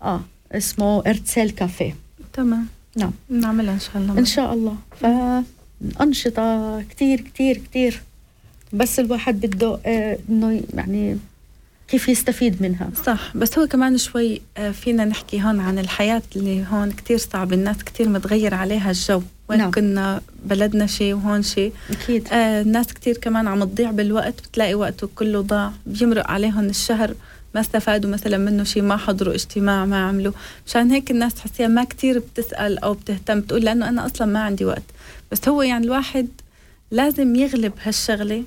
آه 0.02 0.22
اسمه 0.52 1.04
إرتسيل 1.08 1.50
كافيه. 1.50 1.96
تمام. 2.34 2.68
نعم. 2.96 3.12
نعملها 3.30 3.74
إن 3.74 3.80
شاء 3.80 3.98
الله 3.98 4.20
إن 4.20 4.26
شاء 4.26 4.54
الله. 4.54 4.76
فانشطه 5.98 6.82
كتير 6.82 7.22
كتير 7.22 7.58
كتير. 7.58 8.02
بس 8.74 9.00
الواحد 9.00 9.46
بده 9.46 9.80
آه، 9.86 10.18
إنه 10.30 10.62
يعني 10.74 11.18
كيف 11.88 12.10
يستفيد 12.10 12.62
منها. 12.62 12.90
صح. 13.06 13.38
بس 13.38 13.60
هو 13.60 13.68
كمان 13.68 13.98
شوي 13.98 14.42
آه، 14.58 14.72
فينا 14.72 15.06
نحكي 15.06 15.42
هون 15.44 15.60
عن 15.60 15.80
الحياة 15.80 16.22
اللي 16.36 16.66
هون 16.72 16.92
كتير 16.92 17.18
صعب 17.18 17.54
الناس 17.54 17.78
كتير 17.78 18.10
متغير 18.10 18.54
عليها 18.54 18.92
الجو. 18.92 19.22
وين 19.50 19.60
نعم. 19.60 19.72
كنا 19.72 20.22
بلدنا 20.46 20.88
شيء 20.88 21.14
وهون 21.14 21.42
شيء. 21.44 21.74
أكيد. 21.92 22.28
آه 22.32 22.62
الناس 22.62 22.88
كتير 22.88 23.18
كمان 23.18 23.48
عم 23.48 23.64
تضيع 23.64 23.92
بالوقت 23.92 24.34
بتلاقي 24.42 24.76
وقته 24.76 25.10
كله 25.16 25.42
ضاع. 25.42 25.72
بيمرق 25.86 26.32
عليهم 26.32 26.66
الشهر 26.70 27.14
ما 27.56 27.62
استفادوا 27.62 28.10
مثلا 28.10 28.38
منه 28.38 28.64
شيء 28.64 28.84
ما 28.84 28.98
حضروا 28.98 29.34
اجتماع 29.34 29.86
ما 29.86 30.08
عملوا. 30.08 30.34
مشان 30.68 30.92
هيك 30.92 31.12
الناس 31.12 31.34
تحسيها 31.34 31.68
ما 31.68 31.84
كتير 31.84 32.20
بتسأل 32.20 32.80
أو 32.80 32.94
بتهتم 32.94 33.40
بتقول 33.40 33.62
لأنه 33.62 33.90
أنا 33.90 34.06
أصلا 34.06 34.28
ما 34.28 34.40
عندي 34.40 34.66
وقت. 34.66 34.84
بس 35.32 35.48
هو 35.48 35.62
يعني 35.62 35.86
الواحد 35.86 36.28
لازم 36.92 37.36
يغلب 37.36 37.74
هالشغلة 37.84 38.44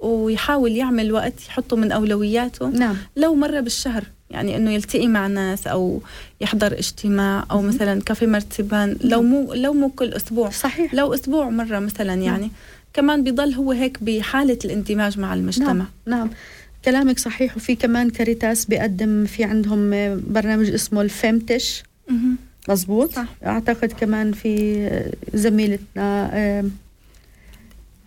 ويحاول 0.00 0.72
يعمل 0.72 1.12
وقت 1.12 1.46
يحطه 1.48 1.76
من 1.76 1.92
أولوياته. 1.92 2.68
نعم. 2.68 2.96
لو 3.16 3.34
مرة 3.34 3.60
بالشهر 3.60 4.04
يعني 4.34 4.56
إنه 4.56 4.70
يلتقي 4.70 5.08
مع 5.08 5.26
ناس 5.26 5.66
أو 5.66 6.02
يحضر 6.40 6.72
اجتماع 6.72 7.44
أو 7.50 7.62
مثلا 7.62 8.00
كافي 8.00 8.26
مرتبان 8.26 8.96
لو 9.04 9.22
مو 9.22 9.54
لو 9.54 9.72
مو 9.72 9.88
كل 9.88 10.12
أسبوع. 10.12 10.50
صحيح. 10.50 10.94
لو 10.94 11.14
أسبوع 11.14 11.50
مرة 11.50 11.78
مثلا 11.78 12.14
يعني. 12.14 12.50
كمان 12.92 13.24
بيضل 13.24 13.54
هو 13.54 13.72
هيك 13.72 14.02
بحالة 14.02 14.58
الاندماج 14.64 15.18
مع 15.18 15.34
المجتمع. 15.34 15.72
نعم 15.72 15.86
نعم. 16.06 16.30
كلامك 16.84 17.18
صحيح. 17.18 17.56
وفي 17.56 17.74
كمان 17.74 18.10
كاريتاس 18.10 18.64
بيقدم 18.64 19.24
في 19.24 19.44
عندهم 19.44 19.90
برنامج 20.30 20.70
اسمه 20.70 21.02
ال 21.02 21.07
Femmes-Tische. 21.07 21.82
مزبوط 22.68 23.12
صح. 23.14 23.26
أعتقد 23.46 23.92
كمان 23.92 24.32
في 24.32 24.88
زميلتنا 25.34 26.30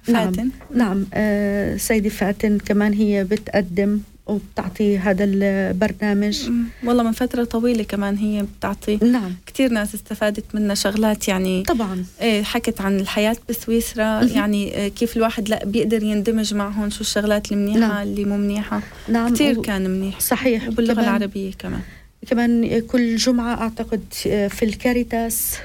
نعم. 0.09 0.31
فاتن. 0.31 0.49
نعم 0.75 1.05
آه، 1.13 1.77
سيدي 1.77 2.09
فاتن 2.09 2.57
كمان 2.57 2.93
هي 2.93 3.23
بتقدم 3.23 3.99
وبتعطي 4.27 4.97
هذا 4.97 5.23
البرنامج. 5.23 6.49
والله 6.83 7.03
من 7.03 7.11
فترة 7.11 7.43
طويلة 7.43 7.83
كمان 7.83 8.17
هي 8.17 8.45
بتعطي. 8.59 8.95
نعم. 8.97 9.31
كتير 9.45 9.71
ناس 9.71 9.95
استفادت 9.95 10.55
منها 10.55 10.75
شغلات 10.75 11.27
يعني. 11.27 11.63
طبعا. 11.63 12.05
إيه 12.21 12.43
حكت 12.43 12.81
عن 12.81 12.99
الحياة 12.99 13.35
بسويسرا. 13.49 14.23
يعني 14.23 14.75
إيه 14.75 14.87
كيف 14.87 15.17
الواحد 15.17 15.49
لا 15.49 15.65
بيقدر 15.65 16.03
يندمج 16.03 16.53
معهم 16.53 16.89
شو 16.89 17.01
الشغلات 17.01 17.51
المنيحة 17.51 17.79
نعم. 17.79 18.03
اللي 18.07 18.25
مو 18.25 18.37
منيحة. 18.37 18.81
نعم. 19.09 19.33
كتير 19.33 19.59
و- 19.59 19.61
كان 19.61 19.89
منيح. 19.89 20.19
صحيح. 20.19 20.67
وباللغة 20.67 21.01
العربية 21.01 21.51
كمان. 21.59 21.81
كمان 22.27 22.79
كل 22.79 23.15
جمعة 23.15 23.61
أعتقد 23.61 24.03
في 24.49 24.63
الكاريتاس 24.63 25.55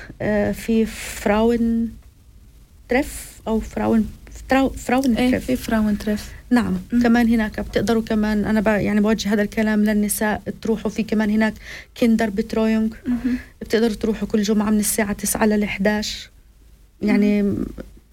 في 0.52 0.86
Frauentreff 1.20 3.26
أو 3.48 3.60
Frauen 3.60 4.00
Frau- 4.00 4.21
Frauen 4.50 5.16
إيه 5.16 5.38
في 5.38 5.56
Frauentreff 5.56 6.30
نعم. 6.50 6.76
مم. 6.92 7.02
كمان 7.02 7.28
هناك 7.28 7.60
بتقدروا 7.60 8.02
كمان 8.02 8.44
أنا 8.44 8.60
ب- 8.60 8.66
يعني 8.66 9.00
بوجه 9.00 9.32
هذا 9.32 9.42
الكلام 9.42 9.84
للنساء 9.84 10.42
تروحوا 10.62 10.90
في 10.90 11.02
كمان 11.02 11.30
هناك 11.30 11.54
Kinderbetreuung. 11.94 12.88
بتقدروا 13.60 13.94
تروحوا 13.94 14.28
كل 14.28 14.42
جمعة 14.42 14.70
من 14.70 14.78
الساعة 14.80 15.12
9 15.12 15.46
لل 15.46 15.62
11 15.64 16.30
يعني 17.02 17.54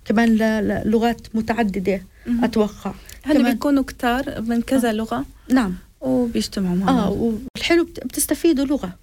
كمان 0.06 0.30
ل- 0.30 0.82
للغات 0.86 1.22
متعددة 1.34 2.02
مهم. 2.28 2.44
أتوقع. 2.44 2.94
هن 3.26 3.34
كمان- 3.34 3.52
بيكونوا 3.54 3.84
كتار 3.84 4.42
من 4.42 4.62
كذا 4.62 4.92
لغة؟ 4.94 5.26
نعم. 5.54 5.74
وبيجتمعوا 6.02 6.76
مع 6.76 6.90
آه 6.90 7.10
والحلو 7.56 7.84
بت- 7.84 8.04
بتستفيدوا 8.06 8.66
لغة. 8.66 8.96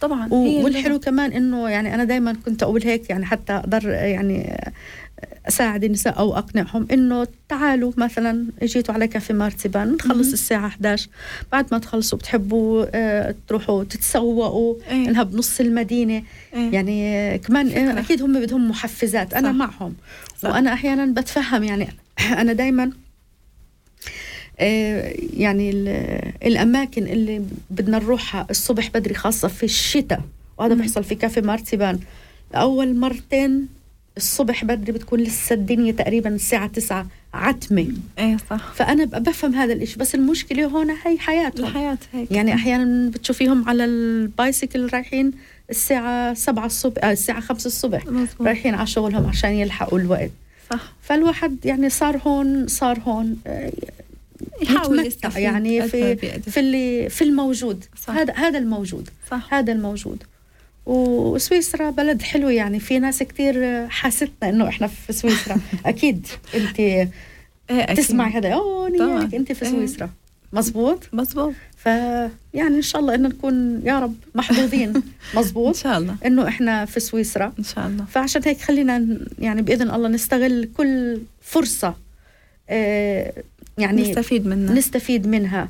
طبعا 0.00 0.28
والحلو. 0.32 0.98
كمان 1.00 1.32
إنه 1.32 1.68
يعني 1.68 1.94
أنا 1.94 2.04
دائما 2.04 2.36
كنت 2.44 2.62
أقول 2.62 2.82
هيك 2.84 3.10
يعني 3.10 3.26
حتى 3.26 3.52
أقدر 3.52 3.88
يعني 3.88 4.60
أساعد 5.48 5.84
النساء 5.84 6.18
أو 6.18 6.36
أقنعهم 6.38 6.86
إنه 6.92 7.26
تعالوا 7.48 7.92
مثلا 7.96 8.46
اجيتوا 8.62 8.94
على 8.94 9.08
كافي 9.08 9.32
مارتبان 9.32 9.92
نخلص. 9.92 10.32
الساعة 10.32 10.66
11 10.66 11.08
بعد 11.52 11.66
ما 11.72 11.78
تخلصوا 11.78 12.18
بتحبوا 12.18 12.86
آه، 12.94 13.34
تروحوا 13.48 13.84
تتسوقوا 13.84 14.74
إيه. 14.90 15.08
إنها 15.08 15.22
بنص 15.22 15.60
المدينة 15.60 16.22
إيه. 16.54 16.72
يعني 16.72 17.38
كمان 17.38 17.68
فكرة. 17.68 17.80
آه، 17.80 18.00
أكيد 18.00 18.22
هم 18.22 18.40
بدهم 18.40 18.68
محفزات 18.68 19.34
أنا 19.34 19.48
صح. 19.48 19.54
معهم 19.54 19.94
صح. 20.38 20.50
وأنا 20.50 20.72
أحيانا 20.72 21.20
بتفهم 21.20 21.64
يعني 21.64 21.88
أنا 22.40 22.52
دائما 22.52 22.90
آه، 24.60 25.14
يعني 25.36 25.70
ال- 25.70 26.32
الأماكن 26.46 27.02
اللي 27.02 27.42
بدنا 27.70 27.98
نروحها 27.98 28.46
الصبح 28.50 28.90
بدري 28.94 29.14
خاصة 29.14 29.48
في 29.48 29.62
الشتاء 29.62 30.20
وهذا. 30.58 30.74
بيحصل 30.74 31.04
في 31.04 31.14
كافي 31.14 31.40
مارتيبان 31.40 31.98
اول 32.54 32.96
مرتين 32.96 33.68
الصبح 34.16 34.64
بدري 34.64 34.92
بتكون 34.92 35.20
لسه 35.20 35.54
الدنيا 35.54 35.92
تقريبا 35.92 36.30
الساعة 36.30 36.66
9 36.66 37.06
عتمة. 37.34 37.88
إيه 38.18 38.36
صح. 38.50 38.72
فأنا 38.74 39.04
ب- 39.04 39.22
بفهم 39.22 39.54
هذا 39.54 39.72
الإشي 39.72 39.98
بس 39.98 40.14
المشكلة 40.14 40.64
هون 40.64 40.90
هي 40.90 41.18
حياتهم. 41.18 41.66
الحياة 41.66 41.98
هيك. 42.12 42.30
يعني 42.30 42.54
أحيانا 42.54 43.10
بتشوفيهم 43.10 43.68
على 43.68 43.84
البايسكل 43.84 44.88
رايحين 44.92 45.32
الساعة 45.70 46.34
7 46.34 46.66
الصبح 46.66 47.04
آه 47.04 47.12
الساعة 47.12 47.40
5 47.40 47.66
الصبح. 47.66 48.06
مزبوط 48.06 48.46
رايحين 48.46 48.74
على 48.74 48.86
شغلهم 48.86 49.26
عشان 49.26 49.50
يلحقوا 49.50 49.98
الوقت. 49.98 50.30
صح. 50.70 50.92
فالواحد 51.02 51.56
يعني 51.64 51.90
صار 51.90 52.16
هون 52.26 52.66
صار 52.68 52.98
هون 53.00 53.36
آه، 53.46 53.72
يحاول 54.62 55.12
يعني 55.36 55.88
في. 55.88 56.16
في 56.40 56.60
اللي 56.60 57.08
في 57.08 57.24
الموجود. 57.24 57.84
صح. 58.06 58.14
هذا 58.14 58.32
هذا 58.34 58.58
الموجود. 58.58 59.08
صح. 59.30 59.54
هذا 59.54 59.72
الموجود. 59.72 60.22
وسويسرا 60.86 61.90
بلد 61.90 62.22
حلو 62.22 62.48
يعني. 62.48 62.80
في 62.80 62.98
ناس 62.98 63.22
كتير 63.22 63.88
حاستنا 63.88 64.48
إنه 64.48 64.68
إحنا 64.68 64.86
في 64.86 65.12
سويسرا. 65.12 65.56
أكيد. 65.86 66.26
أنت 66.54 66.80
إيه. 66.80 67.10
تسمعي 67.94 68.30
هذا. 68.32 68.52
أوه. 68.54 68.88
نياك 68.88 69.34
أنت 69.34 69.52
في 69.52 69.64
إيه. 69.64 69.70
سويسرا. 69.70 70.10
مزبوط 70.52 71.08
مزبوط 71.12 71.54
ف 71.76 71.86
يعني 72.54 72.76
إن 72.76 72.82
شاء 72.82 73.00
الله 73.00 73.14
انه 73.14 73.28
نكون 73.28 73.82
يا 73.84 73.98
رب 74.00 74.14
محظوظين. 74.34 74.88
إن 74.96 75.02
مزبوط 75.34 75.76
شاء 75.76 75.98
الله. 75.98 76.16
إنه 76.26 76.48
إحنا 76.48 76.84
في 76.84 77.00
سويسرا. 77.00 77.52
إن 77.58 77.64
شاء 77.64 77.86
الله. 77.86 78.04
فعشان 78.04 78.42
هيك 78.44 78.60
خلينا 78.60 79.18
يعني 79.38 79.62
بإذن 79.62 79.90
الله 79.90 80.08
نستغل 80.08 80.68
كل 80.76 81.20
فرصة 81.42 81.94
آه 82.70 83.32
يعني 83.78 84.02
نستفيد 84.02 84.46
منها. 84.46 84.74
نستفيد 84.74 85.26
منها. 85.26 85.68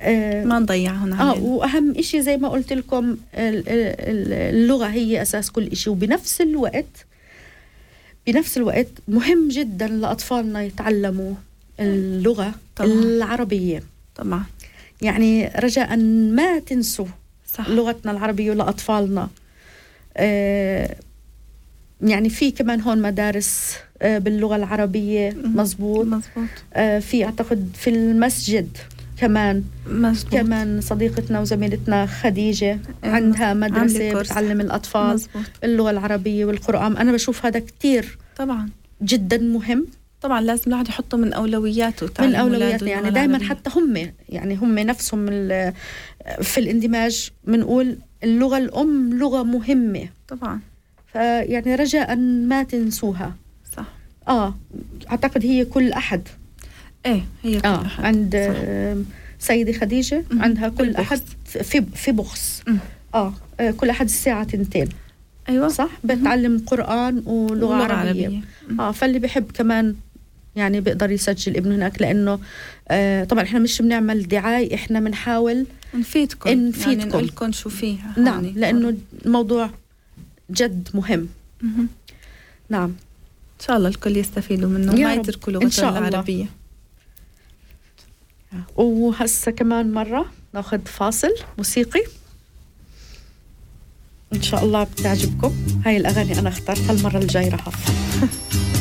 آه 0.00 0.44
ما 0.44 0.58
نضيعهم 0.58 1.12
آه 1.12 1.38
وأهم 1.42 1.94
إشي 1.98 2.22
زي 2.22 2.36
ما 2.36 2.48
قلت 2.48 2.72
لكم 2.72 3.04
ال- 3.34 3.68
ال- 3.68 4.32
اللغة 4.56 4.86
هي 4.86 5.22
أساس 5.22 5.50
كل 5.50 5.66
إشي 5.66 5.90
وبنفس 5.90 6.40
الوقت 6.40 7.06
بنفس 8.26 8.56
الوقت 8.56 8.86
مهم 9.08 9.48
جدا 9.48 9.86
لأطفالنا 9.88 10.62
يتعلموا 10.62 11.34
اللغة 11.80 12.54
طبعاً. 12.76 12.92
العربية. 12.92 13.82
طبعا. 14.16 14.44
يعني 15.02 15.46
رجاء 15.48 15.96
ما 16.36 16.58
تنسوا 16.58 17.06
صح. 17.54 17.68
لغتنا 17.68 18.12
العربية 18.12 18.52
لاطفالنا 18.52 19.28
آه 20.16 20.96
يعني 22.02 22.28
في 22.30 22.50
كمان 22.50 22.80
هون 22.80 23.02
مدارس 23.02 23.76
آه 24.02 24.18
باللغة 24.18 24.56
العربية. 24.56 25.30
مم. 25.30 25.56
مزبوط. 25.60 26.06
مزبوط. 26.06 26.48
آه 26.74 26.98
في 26.98 27.24
أعتقد 27.24 27.68
في 27.74 27.90
المسجد 27.90 28.68
كمان. 29.16 29.64
مزبوط. 29.90 30.32
كمان 30.32 30.80
صديقتنا 30.80 31.40
وزميلتنا 31.40 32.06
خديجة 32.06 32.78
إيه، 33.04 33.10
عندها 33.10 33.54
مدرسة. 33.54 34.20
بتعلم 34.20 34.60
الأطفال 34.60 35.14
مزبوط. 35.14 35.42
اللغة 35.64 35.90
العربية 35.90 36.44
والقرآن. 36.44 36.96
أنا 36.96 37.12
بشوف 37.12 37.46
هذا 37.46 37.58
كتير 37.60 38.18
طبعا. 38.36 38.68
جدا 39.02 39.38
مهم. 39.38 39.86
طبعا 40.22 40.40
لازم 40.40 40.62
الواحد 40.66 40.88
يحطه 40.88 41.16
من 41.16 41.32
أولوياته 41.32 42.08
من 42.20 42.34
أولوياتنا 42.34 42.88
يعني. 42.90 43.10
دائما 43.10 43.36
العربية. 43.36 43.48
حتى 43.48 43.70
هم 43.76 44.10
يعني 44.28 44.56
هم 44.56 44.78
نفسهم 44.78 45.26
في 46.42 46.58
الاندماج. 46.58 47.30
بنقول 47.44 47.98
اللغة 48.24 48.58
الأم 48.58 49.14
لغة 49.14 49.42
مهمة. 49.42 50.08
طبعا. 50.28 50.60
فيعني 51.22 51.74
رجاء 51.74 52.16
ما 52.16 52.62
تنسوها 52.62 53.34
صح 53.76 53.84
آه 54.28 54.54
أعتقد 55.10 55.44
هي 55.46 55.64
كل 55.64 55.92
أحد 55.92 56.22
إيه 57.06 57.24
هي 57.42 57.60
كل 57.60 57.68
آه 57.68 57.86
أحد. 57.86 58.04
عند 58.04 58.32
صح. 58.32 58.38
آه 58.64 58.96
سيدة 59.38 59.72
خديجة 59.72 60.24
مهم. 60.30 60.42
عندها 60.42 60.68
كل 60.68 60.76
بالبخس. 60.84 61.00
أحد 61.00 61.20
في 61.44 61.84
في 61.94 62.12
بخص 62.12 62.62
مم. 62.66 62.78
آه 63.14 63.34
آه، 63.60 63.70
كل 63.70 63.90
أحد 63.90 64.06
الساعة 64.06 64.44
تنتين 64.44 64.88
أيوه 65.48 65.68
صح 65.68 65.90
بتعلم 66.04 66.58
قرآن 66.66 67.22
ولغة 67.26 67.66
ولغة 67.66 67.92
عربية, 67.92 68.40
مم. 68.68 68.80
آه 68.80 68.92
فاللي 68.92 69.18
بحب 69.18 69.50
كمان 69.54 69.94
يعني 70.56 70.80
بيقدر 70.80 71.10
يسجل 71.10 71.56
ابنه 71.56 71.74
هناك 71.74 72.02
لأنه 72.02 72.38
آه 72.88 73.24
طبعا 73.24 73.42
إحنا 73.44 73.58
مش 73.58 73.82
بنعمل 73.82 74.28
دعاية 74.28 74.74
إحنا 74.74 75.00
بنحاول 75.00 75.66
نفيدكم 75.94 76.50
نفيدكم. 76.50 76.90
يعني 76.90 77.04
نقول 77.04 77.26
لكم 77.26 77.52
شو 77.52 77.68
فيه 77.70 77.96
نعم 78.16 78.44
لأنه 78.46 78.96
الموضوع 79.26 79.70
جد 80.50 80.88
مهم. 80.94 81.28
نعم 82.68 82.88
إن 83.60 83.64
شاء 83.66 83.76
الله 83.76 83.88
الكل 83.88 84.16
يستفيدوا 84.16 84.68
منه 84.70 84.92
ما. 84.92 84.98
يتركوا 85.20 85.52
الله. 85.98 86.08
العربية 86.08 86.46
وهسه 88.76 89.50
كمان 89.52 89.92
مرة 89.92 90.32
ناخذ 90.54 90.78
فاصل 90.84 91.34
موسيقي 91.58 92.02
إن 94.32 94.42
شاء 94.42 94.64
الله 94.64 94.84
بتعجبكم 94.84 95.54
هاي 95.86 95.96
الأغاني 95.96 96.38
أنا 96.38 96.48
اخترتها 96.48 96.92
المرة 96.92 97.18
الجاية 97.18 97.50
رح 97.54 97.68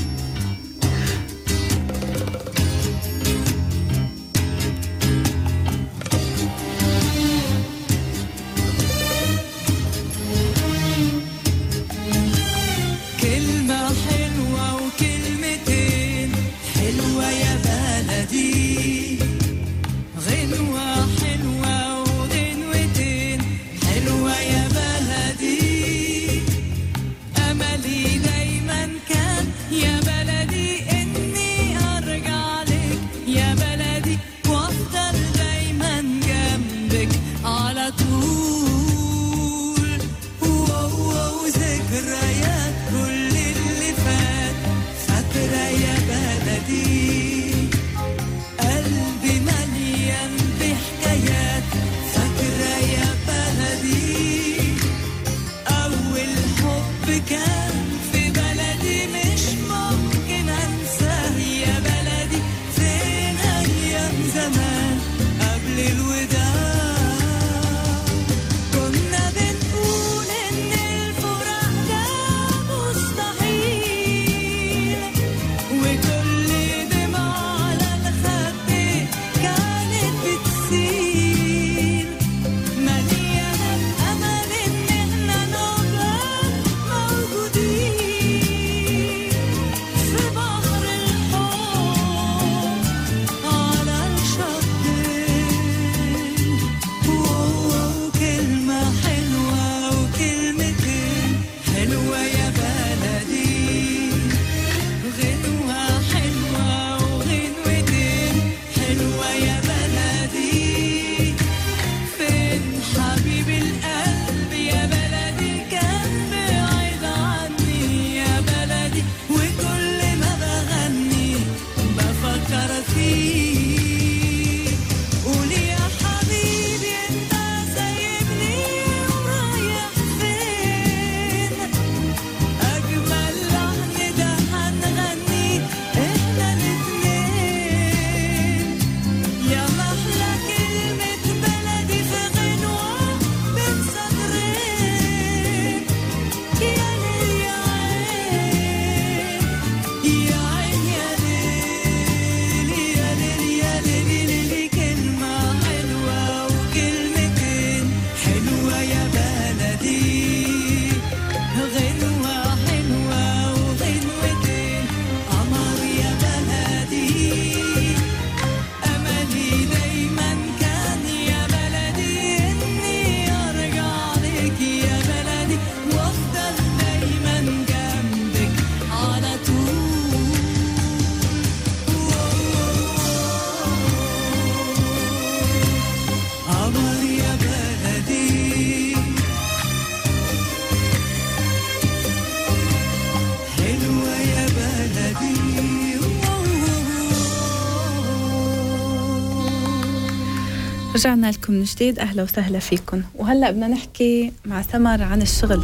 رجعنا 200.98 201.32
لكم 201.32 201.54
من 201.54 201.64
جديد. 201.64 202.00
أهلا 202.00 202.24
وسهلا 202.24 202.60
فيكم. 202.60 203.02
وهلأ 203.16 203.52
بدنا 203.52 203.68
نحكي 203.68 204.32
مع 204.46 204.62
سمر 204.62 205.04
عن 205.04 205.22
الشغل. 205.22 205.64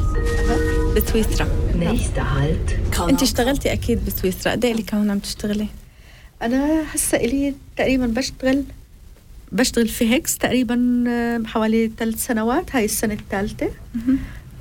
بسويسرا. 0.95 1.47
أنت 3.09 3.21
اشتغلتي 3.21 3.73
أكيد 3.73 4.05
بسويسرا. 4.05 4.51
قد 4.51 4.65
إيه 4.65 4.73
لك 4.73 4.93
هون 4.93 5.11
عم 5.11 5.19
تشتغلي؟ 5.19 5.67
أنا 6.41 6.84
هسه 6.95 7.17
إلي 7.17 7.53
تقريبا 7.77 8.05
بشتغل 8.05 8.63
بشتغل 9.51 9.88
في 9.88 10.13
هيكس 10.13 10.38
تقريبا 10.38 11.03
آه، 11.07 11.41
حوالي 11.45 11.91
ثلاث 11.97 12.25
سنوات. 12.25 12.75
هاي 12.75 12.86
السنة 12.86 13.13
الثالثة. 13.13 13.69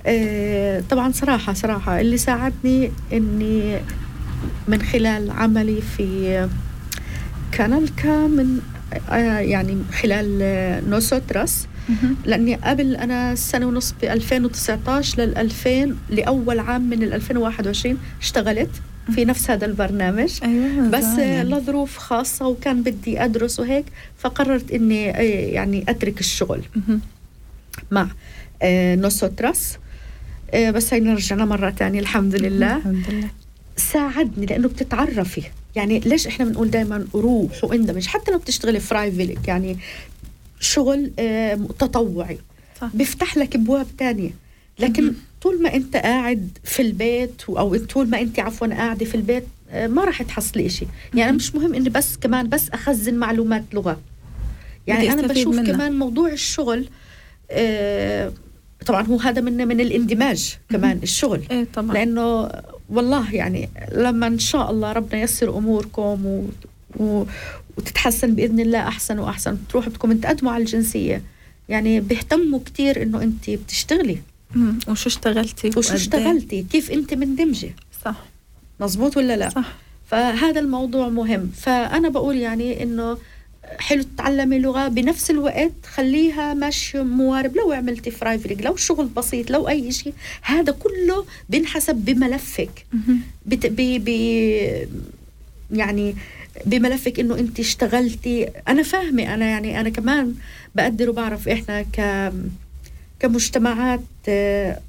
آه، 0.06 0.82
طبعا 0.90 1.12
صراحة 1.12 1.52
صراحة 1.52 2.00
اللي 2.00 2.16
ساعدني 2.16 2.92
إني 3.12 3.80
من 4.68 4.82
خلال 4.82 5.30
عملي 5.30 5.82
في 5.96 6.48
كانالكا 7.52 8.16
من 8.26 8.60
يعني 9.40 9.78
خلال 9.92 10.38
آه، 10.42 10.80
نوسوتراس 10.80 11.66
لأني 12.24 12.54
قبل 12.54 12.96
أنا 12.96 13.34
سنة 13.34 13.66
ونص 13.66 13.94
ب 14.02 14.04
2019 14.04 15.20
لل 15.22 15.38
2000 15.38 15.96
لأول 16.10 16.58
عام 16.58 16.90
من 16.90 17.02
ال 17.02 17.12
2021 17.12 17.98
اشتغلت 18.20 18.70
في 19.14 19.24
نفس 19.24 19.50
هذا 19.50 19.66
البرنامج. 19.66 20.38
أيوه 20.42 20.88
بس 20.88 21.04
زين. 21.04 21.42
لظروف 21.42 21.96
خاصة 21.98 22.46
وكان 22.46 22.82
بدي 22.82 23.24
أدرس 23.24 23.60
وهيك 23.60 23.84
فقررت 24.18 24.70
إني 24.70 25.10
آه، 25.10 25.20
يعني 25.54 25.84
أترك 25.88 26.20
الشغل. 26.20 26.62
مع 27.90 28.08
آه، 28.62 28.94
نوسوتراس 28.94 29.78
آه، 30.54 30.70
بس 30.70 30.94
هي 30.94 31.00
رجعنا 31.00 31.44
مرة 31.44 31.70
تانية 31.70 32.00
الحمد 32.00 32.34
لله. 32.34 32.76
الحمد 32.76 33.04
لله. 33.10 33.28
ساعدني 33.76 34.46
لأنه 34.46 34.68
بتتعرفي. 34.68 35.42
يعني 35.76 36.00
ليش 36.00 36.26
إحنا 36.26 36.44
بنقول 36.44 36.70
دائما 36.70 37.06
روح 37.14 37.64
واندمج 37.64 38.06
حتى 38.06 38.30
لو 38.32 38.38
بتشتغلي 38.38 38.80
فرايفلك 38.80 39.48
يعني 39.48 39.78
شغل 40.60 41.10
تطوعي. 41.78 42.38
بيفتح 42.94 43.36
لك 43.36 43.54
أبواب 43.54 43.86
تانية. 43.98 44.30
لكن 44.78 45.12
طول 45.42 45.62
ما 45.62 45.74
إنت 45.74 45.96
قاعد 45.96 46.58
في 46.64 46.82
البيت 46.82 47.42
أو 47.48 47.76
طول 47.76 48.08
ما 48.10 48.20
إنت 48.20 48.40
عفوا 48.40 48.66
قاعدة 48.66 49.06
في 49.06 49.14
البيت 49.14 49.44
آه، 49.70 49.86
ما 49.86 50.04
راح 50.04 50.22
تحصلي 50.22 50.68
شيء 50.68 50.88
يعني 51.14 51.32
مش 51.32 51.54
مهم 51.54 51.74
إني 51.74 51.88
بس 51.88 52.16
كمان 52.16 52.48
بس 52.48 52.70
أخزن 52.70 53.14
معلومات 53.14 53.64
لغة. 53.72 54.00
يعني 54.86 55.12
أنا 55.12 55.26
بشوف 55.26 55.56
منها. 55.56 55.72
كمان 55.72 55.98
موضوع 55.98 56.32
الشغل 56.32 56.88
آه، 57.50 58.32
طبعا 58.86 59.06
هو 59.06 59.16
هذا 59.18 59.40
من 59.40 59.68
من 59.68 59.80
الاندماج 59.80 60.56
كمان 60.70 61.00
الشغل. 61.02 61.42
إيه 61.50 61.66
طبعا. 61.74 61.94
لأنه 61.94 62.50
والله 62.92 63.34
يعني 63.34 63.68
لما 63.92 64.26
إن 64.26 64.38
شاء 64.38 64.70
الله 64.70 64.92
ربنا 64.92 65.20
ييسر 65.20 65.58
أموركم 65.58 66.26
و... 66.26 66.44
و... 66.96 67.24
وتتحسن 67.76 68.34
بإذن 68.34 68.60
الله 68.60 68.78
أحسن 68.78 69.18
وأحسن 69.18 69.58
تروحوا 69.68 69.90
بدكم 69.90 70.12
تقدموا 70.12 70.52
على 70.52 70.62
الجنسية. 70.62 71.22
يعني 71.68 72.00
بيهتموا 72.00 72.60
كتير 72.66 73.02
إنه 73.02 73.22
أنت 73.22 73.50
بتشتغلي. 73.50 74.18
مم. 74.54 74.78
وشو 74.88 75.08
اشتغلتي؟ 75.08 75.68
وشو 75.76 75.88
إيه؟ 75.88 75.96
اشتغلتي؟ 75.96 76.62
كيف 76.62 76.90
أنت 76.90 77.14
مندمجة؟ 77.14 77.74
صح. 78.04 78.16
مزبوط 78.80 79.16
ولا 79.16 79.36
لا؟ 79.36 79.48
صح. 79.48 79.74
فهذا 80.06 80.60
الموضوع 80.60 81.08
مهم. 81.08 81.50
فأنا 81.56 82.08
بقول 82.08 82.36
يعني 82.36 82.82
إنه 82.82 83.18
حلو 83.80 84.02
تتعلمي 84.02 84.58
لغه 84.58 84.88
بنفس 84.88 85.30
الوقت 85.30 85.72
خليها 85.86 86.54
مش 86.54 86.96
موارب. 86.96 87.56
لو 87.56 87.72
عملتي 87.72 88.10
freiwillig 88.10 88.64
لو 88.64 88.76
شغل 88.76 89.06
بسيط 89.06 89.50
لو 89.50 89.68
أي 89.68 89.92
شيء 89.92 90.12
هذا 90.42 90.72
كله 90.72 91.24
بنحسب 91.48 91.94
بملفك. 91.94 92.86
بت... 93.46 93.66
ب... 93.66 94.04
ب... 94.04 94.08
يعني 95.70 96.14
بملفك 96.66 97.20
إنه 97.20 97.38
أنت 97.38 97.60
اشتغلتي. 97.60 98.48
أنا 98.68 98.82
فاهمة 98.82 99.34
أنا 99.34 99.46
يعني 99.46 99.80
أنا 99.80 99.90
كمان 99.90 100.34
بقدر 100.74 101.10
وبعرف 101.10 101.48
إحنا 101.48 101.82
ك 101.82 102.32
كمجتمعات 103.20 104.00
آه، 104.28 104.80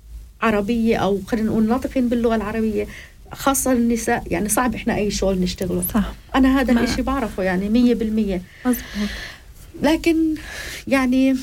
عربية 0.42 0.98
أو 0.98 1.22
خلينا 1.28 1.48
نقول 1.48 1.68
ناطقين 1.68 2.10
باللغة 2.10 2.36
العربية. 2.36 2.88
خاصة 3.34 3.72
النساء 3.72 4.24
يعني 4.28 4.50
صعب 4.50 4.76
إحنا 4.76 4.96
أي 4.96 5.12
شغل 5.12 5.40
نشتغله. 5.40 5.84
صح. 5.94 6.14
أنا 6.36 6.60
هذا 6.60 6.72
الإشي 6.72 7.02
بعرفه 7.02 7.44
يعني 7.44 7.70
مية 7.70 7.94
بالمية. 7.96 8.42
مزبوط 8.66 8.84
لكن 9.82 10.36
يعني 10.88 11.36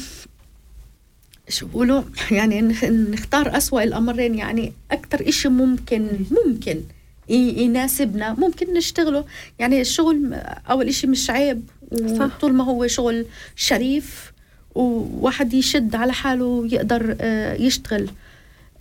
شو 1.49 1.67
بقولوا 1.67 2.03
يعني 2.31 2.61
نخ- 2.61 2.85
نختار 2.85 3.57
أسوأ 3.57 3.83
الأمرين 3.83 4.35
يعني 4.35 4.73
أكثر 4.91 5.29
إشي 5.29 5.49
ممكن 5.49 6.09
ممكن 6.47 6.81
يناسبنا 7.29 8.33
ممكن 8.33 8.75
نشتغله. 8.75 9.25
يعني 9.59 9.81
الشغل 9.81 10.35
أول 10.71 10.89
إشي 10.89 11.07
مش 11.07 11.31
عيب. 11.31 11.63
وطول 11.93 12.53
ما 12.53 12.65
هو 12.65 12.87
شغل 12.87 13.27
شريف 13.57 14.33
وواحد 14.75 15.55
يشد 15.55 15.95
على 15.95 16.13
حاله 16.13 16.45
ويقدر 16.45 17.17
آه، 17.21 17.55
يشتغل. 17.55 18.11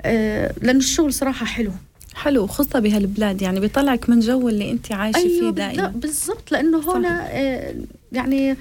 آه، 0.01 0.53
لأن 0.61 0.77
الشغل 0.77 1.13
صراحة 1.13 1.45
حلو. 1.45 1.71
حلو 2.15 2.47
خصوصا 2.47 2.79
بهالبلاد 2.79 3.41
يعني 3.41 3.59
بيطلعك 3.59 4.09
من 4.09 4.19
جو 4.19 4.49
اللي 4.49 4.71
أنت 4.71 4.91
عايشة 4.91 5.19
فيه 5.19 5.41
لا 5.41 5.49
دائما 5.49 5.87
بالضبط 5.87 6.51
لأنه. 6.51 6.97
هنا 6.97 7.27
آه، 7.31 7.75
يعني 8.11 8.57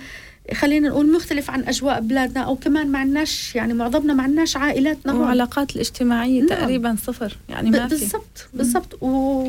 خلينا 0.54 0.88
نقول 0.88 1.12
مختلف 1.12 1.50
عن 1.50 1.64
أجواء 1.64 2.00
بلادنا 2.00 2.40
أو 2.40 2.56
كمان 2.56 2.92
ما 2.92 2.98
عندناش 2.98 3.54
يعني 3.54 3.74
معظمنا 3.74 4.14
ما 4.14 4.22
عندناش 4.22 4.56
عائلاتنا 4.56 5.12
هون. 5.12 5.20
والعلاقات 5.20 5.76
الاجتماعية 5.76 6.40
نعم. 6.40 6.48
تقريبا 6.48 6.96
صفر 7.06 7.36
يعني 7.48 7.70
ما 7.70 7.88
في. 7.88 7.94
بالضبط 7.94 8.48
بالضبط. 8.54 9.02
و 9.02 9.48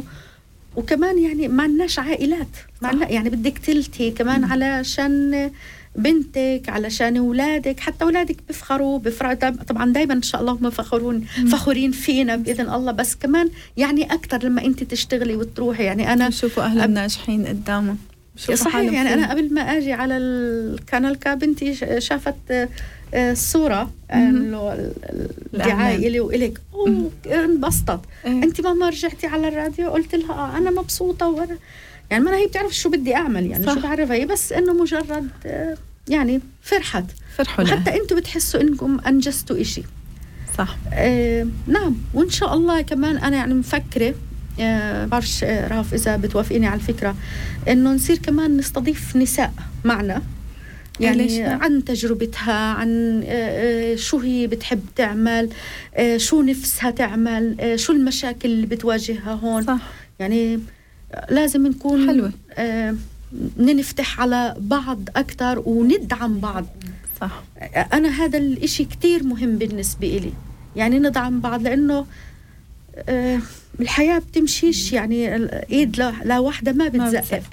وكمان 0.76 1.20
يعني 1.20 1.48
ما 1.48 1.64
عندناش 1.64 2.00
عائلات 2.00 2.48
ما 2.82 3.06
يعني 3.10 3.30
بدك 3.30 3.58
تلتي 3.58 4.12
كمان 4.12 4.44
علشان 4.44 5.52
بنتك 6.04 6.62
علشان 6.70 7.18
أولادك 7.18 7.80
حتى 7.80 8.04
أولادك 8.04 8.36
بيفخروا 8.48 9.00
دايم- 9.34 9.56
طبعا 9.68 9.94
دائما 9.94 10.14
إن 10.14 10.22
شاء 10.22 10.42
الله 10.42 10.52
هم 10.54 10.70
فخورون 10.70 11.22
فخورين 11.52 11.92
فينا 11.92 12.36
بإذن 12.36 12.70
الله 12.70 12.92
بس 12.92 13.16
كمان 13.16 13.50
يعني 13.78 14.14
أكثر 14.14 14.44
لما 14.44 14.66
أنت 14.66 14.84
تشتغلي 14.84 15.36
وتروحي 15.36 15.84
يعني 15.84 16.14
أنا 16.14 16.28
بشوفوا 16.28 16.64
اهلهم 16.64 16.92
ناجحين 16.92 17.46
قدامهم 17.48 17.98
بشوفوا 18.36 18.56
صحيح 18.56 18.94
يعني. 18.94 19.14
أنا 19.14 19.30
قبل 19.32 19.54
ما 19.54 19.62
أجي 19.62 19.94
على 19.94 20.18
القناه 20.18 21.14
كا 21.14 21.34
بنتي 21.34 21.76
شافت 22.02 22.36
آه، 23.14 23.32
الصورة 23.32 23.92
آه، 24.12 24.30
الإعلان. 24.30 24.92
الدعاية 25.54 26.08
الي 26.08 26.20
والك 26.20 26.62
انبسطت 27.28 28.00
إيه. 28.26 28.32
أنت 28.44 28.62
ماما 28.62 28.90
رجعتي 28.90 29.28
على 29.28 29.48
الراديو 29.48 29.90
قلت 29.90 30.16
لها 30.16 30.32
آه 30.34 30.58
أنا 30.58 30.72
مبسوطة 30.72 31.28
وأنا 31.30 31.58
يعني 32.12 32.24
ما 32.24 32.38
هي 32.38 32.46
بتعرف 32.48 32.72
شو 32.76 32.90
بدي 32.90 33.16
أعمل 33.16 33.46
يعني 33.46 33.66
صح. 33.66 33.74
شو 33.74 33.80
بعرفها 33.80 34.16
هي 34.16 34.26
بس 34.26 34.54
إنه 34.54 34.74
مجرد 34.74 35.28
آه، 35.46 35.78
يعني 36.10 36.42
فرحت. 36.62 37.06
فرحوا 37.38 37.64
وحتى 37.66 37.96
أنتم 38.02 38.16
بتحسوا 38.16 38.62
انكم 38.62 39.00
أنجزتوا 39.08 39.62
إشي. 39.62 39.84
صح. 40.58 40.78
آه 40.94 41.48
نعم. 41.68 41.96
وإن 42.14 42.30
شاء 42.30 42.54
الله 42.54 42.82
كمان 42.82 43.18
أنا 43.18 43.38
يعني 43.38 43.54
مفكرة 43.54 44.16
آه 44.60 45.06
بعرفش 45.06 45.44
آه 45.44 45.68
راف 45.68 45.94
إذا 45.94 46.18
بتوافقيني 46.18 46.68
على 46.68 46.80
الفكرة 46.80 47.16
إنه 47.68 47.94
نصير 47.94 48.18
كمان 48.18 48.58
نستضيف 48.58 49.16
نساء 49.16 49.54
معنا. 49.86 50.22
ليش 51.00 51.32
يعني؟ 51.32 51.64
عن 51.64 51.84
تجربتها 51.86 52.54
عن 52.54 53.22
آه، 53.26 53.94
آه، 53.94 53.96
شو 53.96 54.18
هي 54.20 54.48
بتحب 54.48 54.82
تعمل 54.96 55.50
شو 56.18 56.42
نفسها 56.42 56.92
تعمل 56.92 57.74
شو 57.76 57.94
المشاكل 57.94 58.50
اللي 58.50 58.66
بتواجهها 58.66 59.34
هون. 59.34 59.64
صح. 59.64 59.80
يعني 60.20 60.60
لازم 61.30 61.68
نكون 61.68 62.08
حلوة. 62.08 62.32
ننفتح 63.58 64.22
على 64.22 64.56
بعض 64.60 65.00
أكثر 65.16 65.60
وندعم 65.66 66.40
بعض. 66.40 66.66
صح. 67.22 67.44
أنا 67.94 68.10
هذا 68.10 68.38
الإشي 68.38 68.86
كتير 68.86 69.24
مهم 69.24 69.58
بالنسبة 69.58 70.18
إلي. 70.18 70.34
يعني 70.76 71.00
ندعم 71.00 71.40
بعض 71.40 71.62
لأنه 71.64 72.06
آه، 73.10 73.40
الحياة 73.80 74.20
بتمشيش 74.20 74.94
يعني 74.94 75.36
الإيد 75.36 76.02
ل- 76.02 76.14
لوحدة 76.26 76.72
ما 76.72 76.88
بتزقف. 76.88 77.50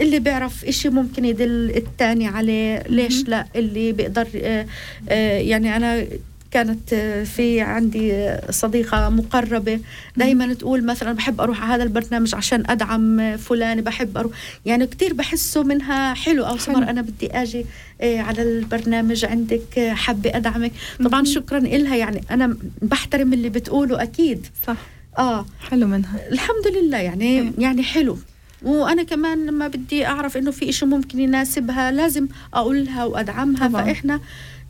اللي 0.00 0.18
بيعرف 0.18 0.64
إشي 0.64 0.88
ممكن 0.88 1.24
يدل 1.24 1.72
التاني 1.76 2.26
عليه 2.26 2.82
ليش 2.88 3.28
لا؟ 3.28 3.46
اللي 3.56 3.92
بيقدر 3.92 4.26
آه، 4.36 4.66
آه، 5.08 5.38
يعني 5.38 5.76
أنا 5.76 6.06
كانت 6.50 6.92
آه، 6.92 7.24
في 7.24 7.60
عندي 7.60 8.12
آه، 8.14 8.50
صديقة 8.50 9.08
مقربة 9.08 9.80
دايما 10.16 10.54
تقول 10.54 10.86
مثلا 10.86 11.12
بحب 11.12 11.40
أروح 11.40 11.62
على 11.62 11.74
هذا 11.74 11.82
البرنامج 11.82 12.34
عشان 12.34 12.62
أدعم 12.70 13.36
فلان 13.36 13.80
بحب 13.80 14.18
أروح. 14.18 14.32
يعني 14.66 14.86
كتير 14.86 15.12
بحسه 15.14 15.62
منها 15.62 16.14
حلو. 16.14 16.44
أو 16.44 16.56
سمر. 16.58 16.82
أنا 16.90 17.02
بدي 17.02 17.26
أجي 17.32 17.66
آه، 18.00 18.18
على 18.20 18.42
البرنامج 18.42 19.24
عندك 19.24 19.78
حابة 19.94 20.36
أدعمك. 20.36 20.72
طبعا 21.04 21.24
شكرا 21.24 21.58
إلها. 21.58 21.96
يعني 21.96 22.20
أنا 22.30 22.56
بحترم 22.82 23.32
اللي 23.32 23.48
بتقوله 23.48 24.02
أكيد. 24.02 24.46
صح. 24.66 24.76
آه. 25.18 25.46
حلو 25.70 25.86
منها. 25.86 26.20
الحمد 26.32 26.66
لله. 26.76 26.98
يعني 26.98 27.24
إيه. 27.24 27.52
يعني 27.58 27.82
حلو. 27.82 28.18
وأنا 28.62 29.02
كمان 29.02 29.46
لما 29.46 29.68
بدي 29.68 30.06
أعرف 30.06 30.36
إنه 30.36 30.50
في 30.50 30.68
إشي 30.68 30.86
ممكن 30.86 31.20
يناسبها 31.20 31.90
لازم 31.90 32.28
أقولها 32.54 33.04
وأدعمها. 33.04 33.68
طبعاً. 33.68 33.84
فإحنا 33.84 34.20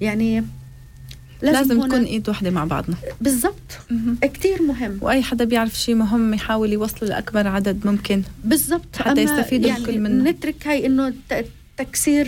يعني 0.01 0.45
لازم, 1.43 1.59
لازم, 1.59 1.87
نكون 1.87 2.05
إيد 2.05 2.29
واحدة 2.29 2.51
مع 2.51 2.65
بعضنا. 2.65 2.97
بالضبط. 3.21 3.79
كتير 4.23 4.63
مهم. 4.63 4.99
وأي 5.01 5.23
حدا 5.23 5.45
بيعرف 5.45 5.75
شيء 5.81 5.95
مهم 5.95 6.35
يحاول 6.35 6.73
يوصله 6.73 7.09
لأكبر 7.09 7.47
عدد 7.49 7.87
ممكن 7.87 8.23
بالضبط. 8.45 8.97
حتى 8.97 9.21
يستفيدوا 9.23 9.69
يعني 9.69 9.81
الكل 9.81 10.01
منه. 10.01 10.31
نترك 10.31 10.67
هاي 10.67 10.87
إنه 10.87 11.13
تكسير 11.77 12.27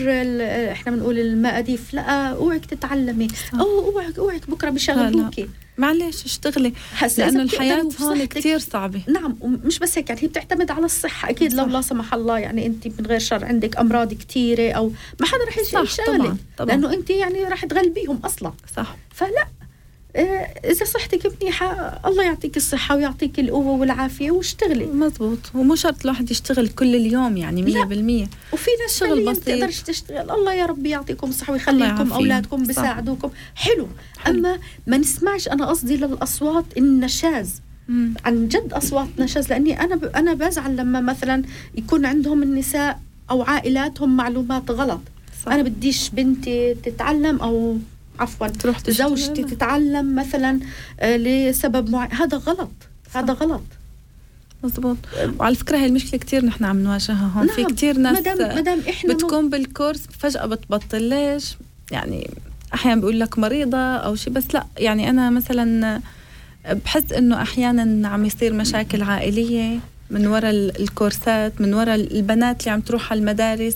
إحنا 0.72 0.92
بنقول 0.92 1.18
المقاديف. 1.18 1.94
لا 1.94 2.28
أوعك 2.28 2.66
تتعلمي. 2.66 3.28
أو 3.60 3.90
أوعك 3.90 4.18
أوعك 4.18 4.50
بكرة 4.50 4.70
بيشغلوكي 4.70 5.48
معلش 5.78 6.24
اشتغلي 6.24 6.72
لأنه 7.18 7.42
الحياة 7.42 7.88
هون 8.00 8.24
كثير 8.24 8.58
صعبة. 8.58 9.00
نعم 9.08 9.36
ومش 9.40 9.78
بس 9.78 9.98
هيك 9.98 10.08
يعني 10.08 10.22
هي 10.22 10.26
بتعتمد 10.26 10.70
على 10.70 10.84
الصحة. 10.84 11.30
أكيد 11.30 11.52
لو 11.52 11.64
صح. 11.64 11.70
لا 11.72 11.80
سمح 11.80 12.14
الله 12.14 12.38
يعني 12.38 12.66
أنت 12.66 12.86
من 12.86 13.06
غير 13.06 13.18
شر 13.18 13.44
عندك 13.44 13.76
أمراض 13.76 14.14
كثيرة 14.14 14.72
أو 14.72 14.92
ما 15.20 15.26
حدا 15.26 15.44
رح 15.48 15.58
يشغلك 15.58 16.06
طبعاً، 16.06 16.36
طبعاً. 16.56 16.70
لأنه 16.70 16.94
أنت 16.94 17.10
يعني 17.10 17.44
رح 17.44 17.64
تغلبيهم 17.64 18.16
أصلا. 18.24 18.52
صح. 18.76 18.96
فلا 19.14 19.46
آه، 20.18 20.22
إذا 20.64 20.84
صحتك 20.84 21.32
منيحة 21.42 22.00
الله 22.06 22.24
يعطيك 22.24 22.56
الصحة 22.56 22.96
ويعطيك 22.96 23.40
القوة 23.40 23.80
والعافية 23.80 24.30
واشتغلي 24.30 24.86
مزبوط 24.86 25.38
ومو 25.54 25.74
شرط 25.74 26.04
الواحد 26.04 26.30
يشتغل 26.30 26.68
كل 26.68 26.94
اليوم 26.96 27.36
يعني 27.36 27.62
لا. 27.62 27.84
100% 27.84 28.28
وفي 28.52 28.70
ناس 28.82 28.98
شغل 29.00 29.24
بسيط. 29.24 29.42
بتقدرش 29.42 29.80
تشتغل 29.80 30.30
الله 30.30 30.54
يا 30.54 30.66
ربي 30.66 30.88
يعطيكم 30.90 31.28
الصحة 31.28 31.52
الله 31.52 31.54
ويخلي 31.62 31.78
لكم 31.78 31.84
يعافيهم. 31.96 32.12
أولادكم 32.12 32.60
صح. 32.60 32.66
بيساعدوكم 32.66 33.30
حلو. 33.54 33.88
أما 34.26 34.58
ما 34.86 34.96
نسمعش 34.96 35.48
أنا 35.48 35.66
قصدي 35.66 35.96
للأصوات 35.96 36.64
النشاز 36.76 37.60
مم. 37.88 38.14
عن 38.24 38.48
جد 38.48 38.72
أصوات 38.72 39.08
نشاز 39.18 39.48
لأني 39.48 39.80
أنا 39.80 39.96
ب... 39.96 40.04
أنا 40.04 40.34
بزعل 40.34 40.76
لما 40.76 41.00
مثلا 41.00 41.42
يكون 41.74 42.06
عندهم 42.06 42.42
النساء 42.42 43.00
أو 43.30 43.42
عائلاتهم 43.42 44.16
معلومات 44.16 44.70
غلط 44.70 45.00
صح. 45.46 45.52
أنا 45.52 45.62
بديش 45.62 46.10
بنتي 46.10 46.74
تتعلم 46.74 47.40
أو 47.40 47.76
عفوا. 48.20 48.48
تروح. 48.48 48.90
زوجتي 48.90 49.44
تتعلم 49.44 50.14
مثلا 50.14 50.60
آه، 51.00 51.16
لسبب 51.16 51.90
معين. 51.90 52.12
هذا 52.12 52.36
غلط. 52.36 52.70
هذا 53.14 53.32
غلط. 53.32 53.62
مزبوط 54.64 54.96
وعلى 55.38 55.54
فكرة 55.54 55.76
هاي 55.78 55.86
المشكلة 55.86 56.20
كثير 56.20 56.44
نحن 56.44 56.64
عم 56.64 56.78
نواجهها 56.82 57.32
هون. 57.36 57.46
في 57.48 57.62
نعم. 57.62 57.70
كثير 57.70 57.98
ناس 57.98 58.18
مدام 58.18 58.58
مدام 58.58 58.80
إحنا 58.88 59.14
بتكون 59.14 59.50
بالكورس 59.50 60.02
فجأة 60.18 60.46
بتبطل. 60.46 61.02
ليش؟ 61.02 61.56
يعني 61.92 62.30
أحيانا 62.74 63.00
بيقول 63.00 63.20
لك 63.20 63.38
مريضة 63.38 63.78
أو 63.78 64.14
شيء 64.14 64.32
بس 64.32 64.44
لا. 64.54 64.66
يعني 64.78 65.10
أنا 65.10 65.30
مثلا 65.30 66.00
بحس 66.84 67.12
إنه 67.12 67.42
أحيانا 67.42 68.08
عم 68.08 68.24
يصير 68.24 68.52
مشاكل 68.52 69.02
عائلية 69.02 69.78
من 70.10 70.26
وراء 70.26 70.50
ال- 70.50 70.80
الكورسات 70.80 71.60
من 71.60 71.74
وراء 71.74 71.94
البنات 71.94 72.60
اللي 72.60 72.70
عم 72.70 72.80
تروح 72.80 73.12
على 73.12 73.20
المدارس. 73.20 73.74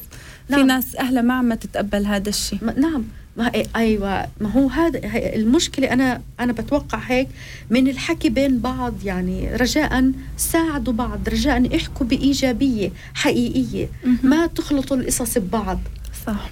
في 0.49 0.53
نعم. 0.57 0.67
ناس 0.67 0.97
أهلها 0.97 1.23
ما 1.23 1.35
عم 1.35 1.55
تتقبل 1.55 2.07
هذا 2.07 2.29
الشيء 2.29 2.59
نعم. 2.77 3.05
ما 3.37 3.53
أيوه 3.77 4.27
ما 4.41 4.51
هو 4.51 4.69
هذا 4.69 5.01
المشكلة 5.17 5.93
أنا 5.93 6.23
أنا 6.41 6.53
بتوقع 6.53 6.99
هيك 6.99 7.29
من 7.71 7.89
الحكي 7.89 8.29
بين 8.29 8.59
بعض 8.59 8.95
يعني 9.05 9.57
رجاء 9.57 10.13
ساعدوا 10.37 10.93
بعض 10.93 11.29
رجاء 11.29 11.77
احكوا 11.77 12.07
بإيجابية 12.07 12.93
حقيقية 13.15 13.89
ما 14.23 14.47
تخلطوا 14.47 14.97
القصص 14.97 15.39
ببعض. 15.39 15.81
صح. 16.27 16.51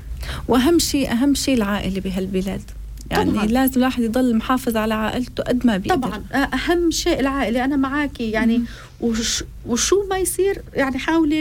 وأهم 0.49 0.79
شيء 0.79 1.13
أهم 1.13 1.35
شيء 1.35 1.55
العائلة 1.55 2.01
بهالبلاد. 2.01 2.63
يعني 3.11 3.31
طبعاً. 3.31 3.47
لازم 3.47 3.73
الواحد 3.77 4.03
يضل 4.03 4.37
محافظ 4.37 4.77
على 4.77 4.95
عائلته 4.95 5.43
قد 5.43 5.67
ما 5.67 5.77
بيقدر. 5.77 6.09
طبعا. 6.09 6.23
أهم 6.35 6.91
شيء 6.91 7.21
العائلة 7.21 7.65
أنا 7.65 7.77
معاكي 7.77 8.31
يعني 8.31 8.63
وش 9.01 9.45
وشو 9.67 10.07
ما 10.11 10.19
يصير 10.19 10.63
يعني 10.75 10.99
حاولي 10.99 11.41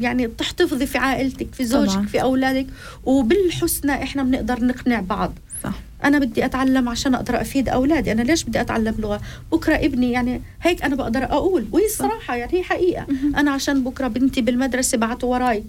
يعني 0.00 0.26
تحتفظي 0.26 0.86
في 0.86 0.98
عائلتك 0.98 1.46
في 1.52 1.64
زوجك 1.64 1.92
طبعاً. 1.92 2.06
في 2.06 2.22
أولادك 2.22 2.66
وبالحسنى 3.04 3.92
إحنا 3.92 4.22
بنقدر 4.22 4.64
نقنع 4.64 5.00
بعض. 5.00 5.32
صح. 5.64 5.74
أنا 6.04 6.18
بدي 6.18 6.44
أتعلم 6.44 6.88
عشان 6.88 7.14
أقدر 7.14 7.40
أفيد 7.40 7.68
أولادي. 7.68 8.12
أنا 8.12 8.22
ليش 8.22 8.44
بدي 8.44 8.60
أتعلم 8.60 8.94
لغة؟ 8.98 9.20
بكرة 9.52 9.74
ابني 9.74 10.12
يعني 10.12 10.42
هيك 10.62 10.82
أنا 10.82 10.94
بقدر 10.94 11.24
أقول. 11.24 11.66
وهي 11.72 11.86
الصراحة 11.86 12.36
يعني 12.36 12.58
هي 12.58 12.62
حقيقة. 12.62 13.06
أنا 13.36 13.50
عشان 13.50 13.84
بكرة 13.84 14.08
بنتي 14.08 14.40
بالمدرسة 14.40 14.98
بعتوا 14.98 15.28
وراي. 15.32 15.64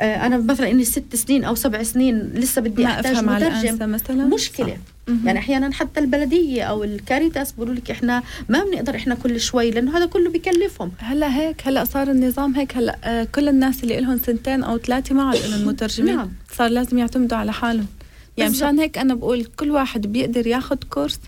أنا 0.00 0.36
مثلا 0.36 0.70
إني 0.70 0.84
ست 0.84 1.16
سنين 1.16 1.44
أو 1.44 1.54
سبع 1.54 1.82
سنين 1.82 2.30
لسه 2.34 2.60
بدي 2.62 2.86
أحتاج 2.86 3.24
مترجم. 3.24 3.90
مثلا. 3.90 4.24
مشكلة. 4.24 4.76
مهم. 5.08 5.26
يعني 5.26 5.38
أحيانا 5.38 5.72
حتى 5.72 6.00
البلدية 6.00 6.62
أو 6.62 6.84
الكاريتاس 6.84 7.52
بيقولوا 7.52 7.74
لك 7.74 7.90
إحنا 7.90 8.22
ما 8.48 8.64
بنقدر 8.64 8.96
إحنا 8.96 9.14
كل 9.14 9.40
شوي 9.40 9.70
لأنه 9.70 9.98
هذا 9.98 10.06
كله 10.06 10.30
بكلفهم. 10.30 10.92
هلأ 10.98 11.36
هيك 11.36 11.62
هلأ 11.66 11.84
صار 11.84 12.10
النظام 12.10 12.54
هيك. 12.54 12.76
هلأ 12.76 12.98
آه، 13.04 13.24
كل 13.24 13.48
الناس 13.48 13.82
اللي 13.82 14.00
لهم 14.00 14.18
سنتين 14.18 14.62
أو 14.62 14.78
ثلاثة 14.78 15.14
ما 15.14 15.22
عاد 15.22 15.46
لهم 15.46 15.68
مترجمين. 15.68 16.16
نعم. 16.16 16.30
صار 16.56 16.68
لازم 16.70 16.98
يعتمدوا 16.98 17.38
على 17.38 17.52
حالهم. 17.52 17.86
يعني. 18.36 18.50
مشان 18.50 18.78
هيك 18.78 18.98
أنا 18.98 19.14
بقول 19.14 19.44
كل 19.44 19.70
واحد 19.70 20.06
بيقدر 20.06 20.46
ياخذ 20.46 20.76
كورس 20.90 21.20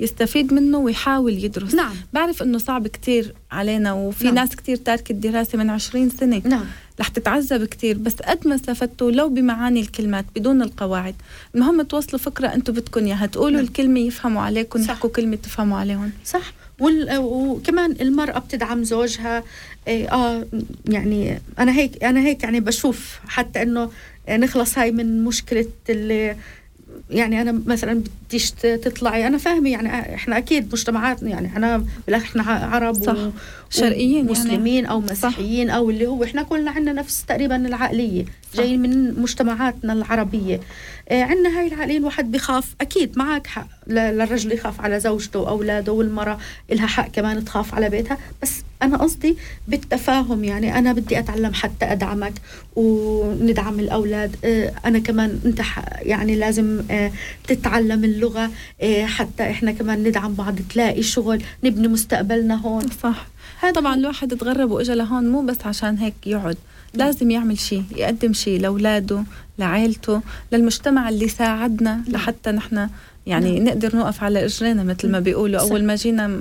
يستفيد 0.00 0.52
منه 0.52 0.78
ويحاول 0.78 1.44
يدرس. 1.44 1.74
نعم. 1.74 1.94
بعرف 2.12 2.42
إنه 2.42 2.58
صعب 2.58 2.86
كتير 2.88 3.34
علينا 3.50 3.92
وفي 3.92 4.24
نعم. 4.24 4.34
ناس 4.34 4.56
كتير 4.56 4.76
تاركة 4.76 5.12
الدراسة 5.12 5.58
من 5.58 5.70
20 5.70 6.10
سنة. 6.10 6.42
نعم. 6.44 6.64
رح 7.00 7.08
تتعذب 7.08 7.64
كتير 7.64 7.98
بس 7.98 8.14
قد 8.14 8.48
ما 8.48 8.54
استفدتوا 8.54 9.10
لو 9.10 9.28
بمعاني 9.28 9.80
الكلمات 9.80 10.24
بدون 10.36 10.62
القواعد 10.62 11.14
المهم 11.54 11.82
توصلوا 11.82 12.18
فكرة 12.18 12.48
أنتم 12.48 12.72
بدكم 12.72 13.06
اياها 13.06 13.26
تقولوا 13.26 13.56
نعم. 13.56 13.64
الكلمة 13.64 14.00
يفهموا 14.00 14.42
عليكم 14.42 14.82
صح. 14.82 14.90
يحكوا 14.90 15.10
كلمة 15.10 15.36
تفهموا 15.36 15.78
عليهم 15.78 16.10
صح 16.24 16.52
وال... 16.80 17.18
وكمان 17.18 17.96
المرأة 18.00 18.38
بتدعم 18.38 18.84
زوجها 18.84 19.44
إيه، 19.88 20.12
آه 20.12 20.46
يعني 20.88 21.40
أنا 21.58 21.72
هيك 21.72 22.04
أنا 22.04 22.20
هيك 22.20 22.42
يعني 22.42 22.60
بشوف 22.60 23.18
حتى 23.28 23.62
إنه 23.62 23.90
نخلص 24.30 24.78
هاي 24.78 24.92
من 24.92 25.24
مشكلة 25.24 25.66
اللي 25.90 26.36
يعني 27.10 27.40
أنا 27.40 27.60
مثلا 27.66 28.02
بديش 28.28 28.50
تطلعي 28.50 29.26
أنا 29.26 29.38
فاهمة 29.38 29.70
يعني 29.70 30.14
إحنا 30.14 30.38
أكيد 30.38 30.72
مجتمعاتنا 30.72 31.30
يعني 31.30 31.46
إحنا 31.46 31.84
بالاخر 32.06 32.24
إحنا 32.26 32.42
عرب 32.52 32.94
صح. 32.94 33.12
و- 33.16 33.30
شرقيين 33.70 34.16
يعني. 34.16 34.30
مسلمين 34.30 34.86
أو 34.86 35.00
مسيحيين 35.00 35.70
أو 35.70 35.90
اللي 35.90 36.06
هو 36.06 36.24
إحنا 36.24 36.42
كلنا 36.42 36.70
عندنا 36.70 36.92
نفس 36.92 37.24
تقريبا 37.24 37.56
العقلية 37.56 38.24
جايين 38.54 38.82
من 38.82 39.20
مجتمعاتنا 39.20 39.92
العربية. 39.92 40.60
آه 41.08 41.22
عندنا 41.22 41.58
هاي 41.60 41.66
العقليه 41.66 41.98
الواحد 41.98 42.32
بخاف 42.32 42.74
أكيد 42.80 43.18
معك 43.18 43.46
حق 43.46 43.66
للرجل 43.86 44.52
يخاف 44.52 44.80
على 44.80 45.00
زوجته 45.00 45.38
واولاده 45.38 45.92
والمرأة 45.92 46.38
لها 46.70 46.86
حق 46.86 47.08
كمان 47.08 47.44
تخاف 47.44 47.74
على 47.74 47.88
بيتها. 47.88 48.18
بس 48.42 48.52
أنا 48.82 48.96
قصدي 48.96 49.36
بالتفاهم 49.68 50.44
يعني 50.44 50.78
أنا 50.78 50.92
بدي 50.92 51.18
أتعلم 51.18 51.54
حتى 51.54 51.84
أدعمك 51.84 52.32
وندعم 52.76 53.80
الأولاد. 53.80 54.36
آه 54.44 54.72
أنا 54.84 54.98
كمان 54.98 55.40
أنت 55.44 55.60
ح- 55.60 56.02
يعني 56.02 56.36
لازم 56.36 56.82
آه 56.90 57.12
تتعلم 57.46 58.04
اللغة. 58.04 58.50
آه 58.82 59.04
حتى 59.06 59.42
إحنا 59.50 59.72
كمان 59.72 60.02
ندعم 60.02 60.34
بعض 60.34 60.54
تلاقي 60.70 61.02
شغل 61.02 61.42
نبني 61.64 61.88
مستقبلنا 61.88 62.54
هون. 62.54 62.86
صح. 63.02 63.26
هذا 63.60 63.72
طبعا. 63.72 63.94
الواحد 63.94 64.36
تغرب 64.36 64.70
وإجا 64.70 64.94
لهون 64.94 65.28
مو 65.28 65.42
بس 65.42 65.56
عشان 65.66 65.98
هيك 65.98 66.14
يقعد. 66.26 66.56
لازم 66.94 67.30
يعمل 67.30 67.58
شيء 67.58 67.84
يقدم 67.96 68.32
شيء 68.32 68.60
لأولاده 68.60 69.24
لعائلته 69.58 70.20
للمجتمع 70.52 71.08
اللي 71.08 71.28
ساعدنا 71.28 72.02
لحتى 72.08 72.50
نحن 72.50 72.88
يعني 73.26 73.60
نقدر 73.60 73.96
نوقف 73.96 74.22
على 74.22 74.44
إجرينا 74.44 74.82
مثل 74.82 75.10
ما 75.10 75.20
بيقولوا 75.20 75.60
صح. 75.60 75.70
أول 75.70 75.84
ما 75.84 75.94
جينا 75.94 76.38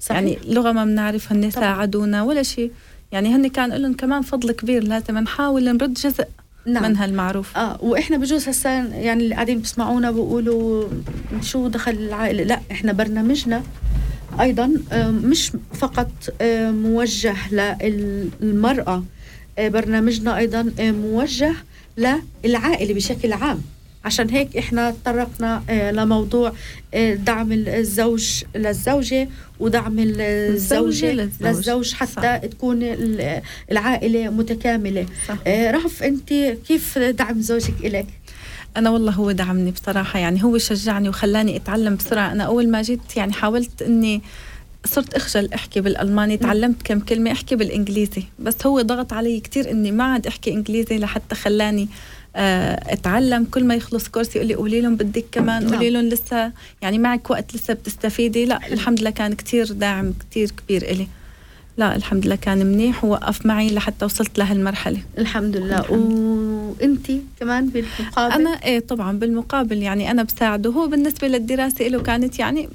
صحيح. 0.00 0.18
يعني 0.18 0.38
لغة 0.48 0.72
ما 0.72 0.84
بنعرف 0.84 1.32
هن 1.32 1.50
طبعاً. 1.50 1.64
ساعدونا 1.64 2.22
ولا 2.22 2.42
شيء 2.42 2.72
يعني 3.12 3.34
هن 3.34 3.46
كان 3.46 3.72
لهم 3.72 3.92
كمان 3.92 4.22
فضل 4.22 4.52
كبير 4.52 4.82
لازم 4.84 5.18
نحاول 5.18 5.64
نرد 5.64 5.94
جزء 5.94 6.24
نعم. 6.66 6.82
من 6.82 6.96
هالمعروف 6.96 7.56
آه 7.56 7.78
وإحنا 7.82 8.16
بجوز 8.16 8.48
هسا 8.48 8.70
يعني 8.78 9.22
اللي 9.24 9.34
قاعدين 9.34 9.58
بيسمعونا 9.58 10.10
بيقولوا 10.10 10.88
شو 11.42 11.68
دخل 11.68 11.92
العائلة 11.92 12.42
لا 12.44 12.60
إحنا 12.70 12.92
برنامجنا 12.92 13.62
أيضا 14.40 14.70
آه، 14.92 15.10
مش 15.10 15.52
فقط 15.74 16.10
آه، 16.40 16.70
موجه 16.70 17.34
للمرأة 17.82 19.04
برنامجنا 19.68 20.36
أيضا 20.38 20.72
آه، 20.80 20.90
موجه 20.90 21.52
للعائلة 22.44 22.94
بشكل 22.94 23.32
عام 23.32 23.60
عشان 24.04 24.30
هيك 24.30 24.56
إحنا 24.56 24.90
تطرقنا 24.90 25.62
آه، 25.70 25.90
لموضوع 25.90 26.52
آه، 26.94 27.14
دعم 27.14 27.52
الزوج 27.52 28.42
للزوجة 28.54 29.28
ودعم 29.60 29.96
الزوجة 29.98 31.12
للزوج. 31.12 31.46
للزوج 31.46 31.92
حتى 31.94 32.12
صح. 32.22 32.36
تكون 32.36 32.82
ال- 32.82 33.42
العائلة 33.70 34.30
متكاملة 34.30 35.06
صح. 35.28 35.36
آه، 35.46 35.70
رهف 35.70 36.02
أنت 36.02 36.28
كيف 36.68 36.98
دعم 36.98 37.40
زوجك 37.40 37.74
إلك 37.84 38.06
أنا 38.76 38.90
والله 38.90 39.12
هو 39.12 39.32
دعمني 39.32 39.70
بصراحة 39.70 40.18
يعني 40.18 40.44
هو 40.44 40.58
شجعني 40.58 41.08
وخلاني 41.08 41.56
أتعلم 41.56 41.96
بسرعة 41.96 42.32
أنا 42.32 42.44
أول 42.44 42.68
ما 42.70 42.82
جيت 42.82 43.16
يعني 43.16 43.32
حاولت 43.32 43.82
إني 43.82 44.22
صرت 44.86 45.14
اخجل 45.14 45.52
احكي 45.52 45.80
بالألماني 45.80 46.36
تعلمت 46.36 46.82
كم 46.82 47.00
كلمة 47.00 47.32
احكي 47.32 47.56
بالإنجليزي. 47.56 48.22
بس 48.38 48.66
هو 48.66 48.80
ضغط 48.80 49.12
علي 49.12 49.40
كتير 49.40 49.70
إني 49.70 49.92
ما 49.92 50.04
عاد 50.04 50.26
احكي 50.26 50.52
إنجليزي 50.52 50.98
لحتى 50.98 51.34
خلاني 51.34 51.88
آه، 52.36 52.92
أتعلم. 52.92 53.44
كل 53.44 53.64
ما 53.64 53.74
يخلص 53.74 54.08
كورس 54.08 54.36
يقول 54.36 54.48
لي 54.48 54.54
قولي 54.54 54.80
لهم 54.80 54.96
بدك 54.96 55.24
كمان 55.32 55.64
نعم. 55.64 55.74
قولي 55.74 55.90
لهم 55.90 56.04
لسه 56.04 56.52
يعني 56.82 56.98
معك 56.98 57.30
وقت 57.30 57.54
لسه 57.54 57.74
بتستفيدي. 57.74 58.44
لا 58.44 58.72
الحمد 58.72 59.00
لله 59.00 59.10
كان 59.10 59.32
كتير 59.32 59.72
داعم 59.72 60.12
كتير 60.12 60.50
كبير 60.50 60.82
إلي. 60.82 61.06
لا 61.76 61.96
الحمد 61.96 62.26
لله 62.26 62.36
كان 62.36 62.66
منيح 62.66 63.04
ووقف 63.04 63.46
معي 63.46 63.70
لحتى 63.70 64.04
وصلت 64.04 64.38
لهالمرحلة. 64.38 64.98
الحمد 65.18 65.56
لله. 65.56 65.90
وانت 65.90 67.12
كمان 67.40 67.68
بالمقابل؟ 67.68 68.34
أنا 68.34 68.50
إيه 68.50 68.80
طبعا 68.80 69.18
بالمقابل 69.18 69.76
يعني 69.76 70.10
أنا 70.10 70.22
بساعده. 70.22 70.70
هو 70.70 70.86
بالنسبة 70.86 71.28
للدراسة 71.28 71.88
له 71.88 72.02
كانت 72.02 72.38
يعني 72.38 72.68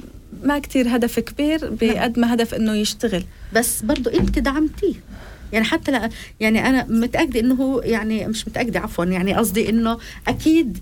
ما 0.44 0.60
كتير 0.60 0.96
هدف 0.96 1.20
كبير 1.20 1.70
بقد 1.82 2.20
ما 2.20 2.34
هدف 2.34 2.54
إنه 2.54 2.74
يشتغل. 2.74 3.24
بس 3.54 3.82
برضو 3.82 4.10
انت 4.10 4.40
دعمتيه. 4.40 4.94
يعني 5.54 5.66
حتى 5.66 5.92
لا 5.92 6.10
يعني 6.40 6.70
أنا 6.70 6.86
متأكدة 6.90 7.40
إنه 7.40 7.56
هو 7.56 7.80
يعني 7.82 8.28
مش 8.28 8.48
متأكدة 8.48 8.80
عفوا 8.80 9.06
يعني 9.06 9.34
قصدي 9.34 9.70
إنه 9.70 9.98
أكيد 10.28 10.78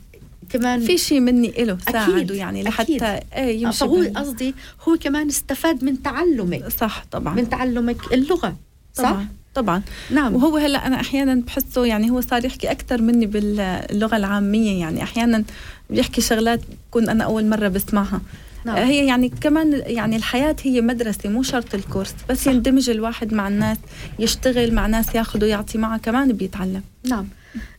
كمان 0.50 0.80
في 0.80 0.98
شيء 0.98 1.20
مني 1.20 1.50
أكيد، 1.50 1.80
ساعده 1.92 2.36
يعني 2.36 2.62
أكيد. 2.62 2.68
لحتى 3.02 3.20
إيه 3.36 3.62
يمشي 3.64 3.78
فهو 3.80 3.96
بال- 3.96 4.14
قصدي 4.14 4.56
هو 4.88 4.98
كمان 4.98 5.28
استفاد 5.28 5.84
من 5.84 6.02
تعلمك. 6.04 6.68
صح 6.68 7.06
طبعا. 7.12 7.34
من 7.36 7.50
تعلمك 7.50 8.14
اللغة 8.14 8.56
صح؟ 8.94 9.04
طبعا 9.12 9.28
طبعا. 9.56 9.82
نعم. 10.12 10.36
وهو 10.36 10.58
هلأ 10.58 10.88
أنا 10.88 11.00
أحيانا 11.00 11.36
بحسه 11.36 11.86
يعني 11.86 12.12
هو 12.12 12.22
صار 12.22 12.46
يحكي 12.46 12.72
أكثر 12.72 13.02
مني 13.02 13.26
باللغة 13.26 14.16
العامية 14.18 14.80
يعني. 14.80 15.04
أحيانا 15.04 15.44
بيحكي 15.90 16.22
شغلات 16.22 16.62
بكون 16.90 17.10
أنا 17.10 17.24
أول 17.24 17.46
مرة 17.50 17.68
بسمعها. 17.68 18.22
نعم. 18.66 18.78
هي 18.78 19.06
يعني 19.06 19.30
كمان 19.30 19.84
يعني 19.86 20.16
الحياة 20.16 20.56
هي 20.64 20.82
مدرسة 20.82 21.30
مو 21.30 21.44
شرط 21.44 21.76
الكورس 21.76 22.16
بس 22.30 22.48
يندمج 22.48 22.90
الواحد 22.90 23.34
مع 23.34 23.48
الناس 23.48 23.78
يشتغل 24.20 24.74
مع 24.74 24.88
ناس 24.88 25.16
ياخذ 25.16 25.44
ويعطي 25.44 25.78
معها 25.78 25.98
كمان 25.98 26.34
بيتعلم 26.34 26.82
نعم 27.10 27.28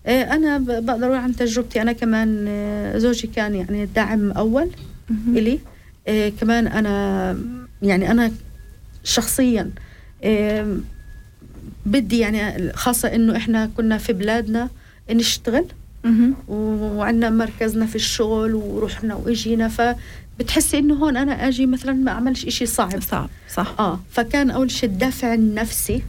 آه، 0.07 0.23
أنا 0.23 0.59
بقدر 0.59 1.07
أقول 1.07 1.17
عن 1.17 1.37
تجربتي 1.37 1.83
أنا 1.83 1.93
كمان 1.93 2.45
آه، 2.49 2.99
زوجي 2.99 3.27
كان 3.27 3.55
يعني 3.55 3.87
داعم 3.87 4.31
أول 4.31 4.71
إلي 5.29 5.59
آه، 6.09 6.29
كمان 6.41 6.67
أنا 6.67 7.39
يعني 7.83 8.11
أنا 8.11 8.33
شخصيا 9.05 9.71
بدي 11.87 12.19
يعني 12.19 12.73
خاصة 12.73 13.15
إنه 13.15 13.37
إحنا 13.37 13.71
كنا 13.77 13.99
في 13.99 14.13
بلادنا 14.13 14.69
نشتغل. 15.11 15.67
وعندنا 16.49 17.31
مركزنا 17.31 17.87
في 17.87 17.97
الشغل 17.97 18.55
ورحنا 18.55 19.15
وإجينا 19.15 19.69
فبتحسي 20.39 20.79
إنه 20.79 20.95
هون 20.95 21.17
أنا 21.17 21.49
أجي 21.49 21.67
مثلا 21.67 21.93
ما 21.93 22.11
أعملش 22.11 22.45
إشي 22.47 22.67
صعب. 22.67 23.01
صعب 23.03 23.29
صح. 23.55 23.75
آه 23.79 24.01
فكان 24.11 24.51
أول 24.51 24.71
شيء 24.71 24.89
الدافع 24.89 25.35
النفسي. 25.35 26.03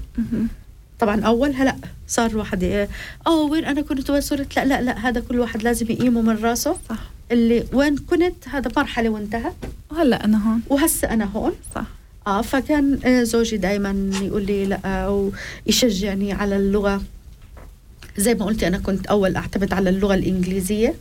طبعا 1.00 1.22
أول 1.22 1.54
هلأ 1.54 1.76
صار 2.08 2.30
الواحد 2.30 2.64
ي- 2.64 2.88
آه 3.28 3.42
وين 3.42 3.66
أنا 3.66 3.82
كنت 3.82 4.10
وين 4.10 4.22
صرت؟ 4.22 4.56
لا 4.56 4.66
لا 4.66 4.82
لا 4.82 5.08
هذا 5.10 5.20
كل 5.20 5.40
واحد 5.40 5.64
لازم 5.64 5.86
يقيمه 5.92 6.22
من 6.22 6.38
راسه. 6.44 6.78
صح. 6.90 6.98
اللي 7.32 7.64
وين 7.74 7.98
كنت 7.98 8.48
هذا 8.50 8.72
مرحلة 8.78 9.10
وانتهت 9.10 9.56
وهلأ 9.92 10.26
أنا 10.26 10.38
هون. 10.50 10.62
وهسه 10.70 11.10
أنا 11.14 11.26
هون. 11.26 11.52
صح. 11.76 11.86
آه 12.28 12.42
فكان 12.42 13.00
آه، 13.06 13.24
زوجي 13.24 13.58
دائما 13.58 14.12
يقول 14.22 14.46
لي 14.46 14.66
لا 14.66 14.80
أو 14.86 15.32
يشجعني 15.68 16.34
على 16.34 16.58
اللغة. 16.58 17.02
زي 18.18 18.34
ما 18.36 18.46
قلتي 18.46 18.68
أنا 18.68 18.78
كنت 18.78 19.08
أول 19.08 19.36
أعتمد 19.36 19.74
على 19.74 19.90
اللغة 19.90 20.16
الإنجليزية. 20.16 20.94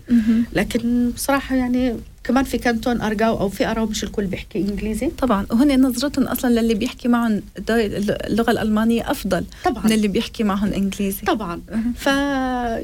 لكن 0.53 1.11
بصراحة 1.11 1.57
يعني 1.57 1.95
كمان 2.25 2.45
في 2.45 2.59
كانتون 2.59 3.01
ارجاو 3.01 3.41
أو 3.41 3.49
في 3.49 3.67
ارو 3.71 3.87
مش 3.87 4.05
الكل 4.05 4.27
بيحكي 4.27 4.59
إنجليزي. 4.59 5.07
طبعا. 5.19 5.47
وهن 5.51 5.81
نظرتهم 5.81 6.25
أصلا 6.25 6.61
للي 6.61 6.75
بيحكي 6.75 7.09
معهم 7.09 7.43
اللغة 7.71 8.51
الألمانية 8.51 9.11
أفضل 9.11 9.45
طبعا. 9.65 9.87
من 9.87 9.93
اللي 9.93 10.09
بيحكي 10.09 10.45
معهم 10.45 10.73
إنجليزي. 10.73 11.23
طبعا. 11.27 11.61
ف 11.97 12.07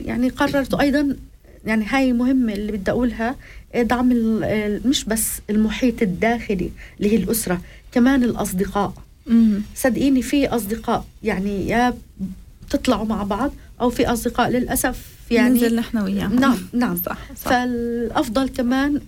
يعني 0.07 0.28
قررت 0.28 0.74
أيضا 0.74 1.16
يعني 1.66 1.85
هاي 1.89 2.12
مهمه 2.12 2.52
اللي 2.52 2.73
بدي 2.73 2.90
أقولها 2.90 3.36
دعم 3.77 4.12
ال- 4.12 4.44
ال- 4.44 4.89
مش 4.89 5.05
بس 5.05 5.28
المحيط 5.51 6.02
الداخلي 6.02 6.70
اللي 6.98 7.12
هي 7.12 7.16
الأسرة 7.16 7.61
كمان 7.93 8.24
الأصدقاء. 8.24 8.93
مهم. 9.27 9.62
صدقيني 9.77 10.23
في 10.23 10.48
أصدقاء 10.48 11.05
يعني 11.23 11.69
يا 11.69 11.94
بتطلعوا 12.69 13.07
مع 13.07 13.23
بعض 13.23 13.52
أو 13.81 13.90
في 13.90 14.07
أصدقاء 14.07 14.51
للأسف 14.51 14.98
يعني 15.31 15.51
ننزل 15.55 15.77
نحن 15.77 15.98
وياهم 15.98 16.35
نعم 16.40 16.59
نعم 16.73 16.97
صح 16.97 17.19
صح 17.36 17.51
فالأفضل 17.51 18.48
كمان 18.48 19.01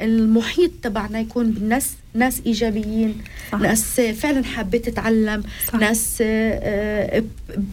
المحيط 0.00 0.70
تبعنا 0.82 1.20
يكون 1.20 1.50
بالناس 1.50 1.90
ناس 2.14 2.40
إيجابيين 2.46 3.18
صح. 3.52 3.58
ناس 3.60 4.00
فعلا 4.00 4.44
حابة 4.44 4.78
تتعلم 4.78 5.42
صح. 5.68 5.74
ناس 5.74 6.18
آه، 6.20 7.16
آه، 7.18 7.22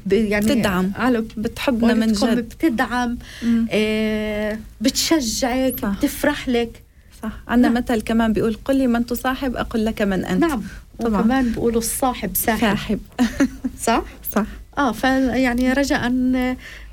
ب- 0.05 0.13
يعني 0.13 0.45
بتدعم. 0.45 0.91
على 0.95 1.23
بتحبنا 1.37 1.93
من 1.93 2.11
جد 2.13 2.37
بتدعم. 2.49 3.17
آه، 3.71 4.59
بتشجعك 4.81 5.79
صح. 5.79 5.89
بتفرح 5.97 6.49
لك 6.49 6.83
صح 7.23 7.31
عندنا 7.47 7.69
نعم. 7.73 7.83
مثل 7.83 8.01
كمان 8.01 8.33
بيقول 8.33 8.57
قل 8.65 8.75
لي 8.75 8.87
من 8.87 9.05
تصاحب 9.05 9.55
أقول 9.55 9.85
لك 9.85 10.01
من 10.01 10.25
أنت 10.25 10.41
نعم 10.41 10.63
طبعاً. 10.99 11.19
وكمان 11.21 11.49
بيقولوا 11.51 11.79
الصاحب 11.81 12.31
ساحب 12.35 12.59
ساحب 12.59 12.99
صح 13.81 14.03
صح 14.35 14.45
آه 14.79 14.91
فيعني 14.91 15.73
رجاء 15.73 16.11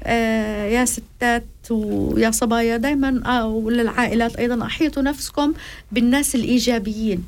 آه 0.04 0.66
يا 0.66 0.84
ستات 0.84 1.44
ويا 1.70 2.30
صبايا. 2.30 2.76
دائما 2.76 3.22
آه 3.26 3.46
وللعائلات 3.46 4.36
أيضا 4.36 4.66
أحيطوا 4.66 5.02
نفسكم 5.02 5.52
بالناس 5.92 6.34
الإيجابيين. 6.34 7.24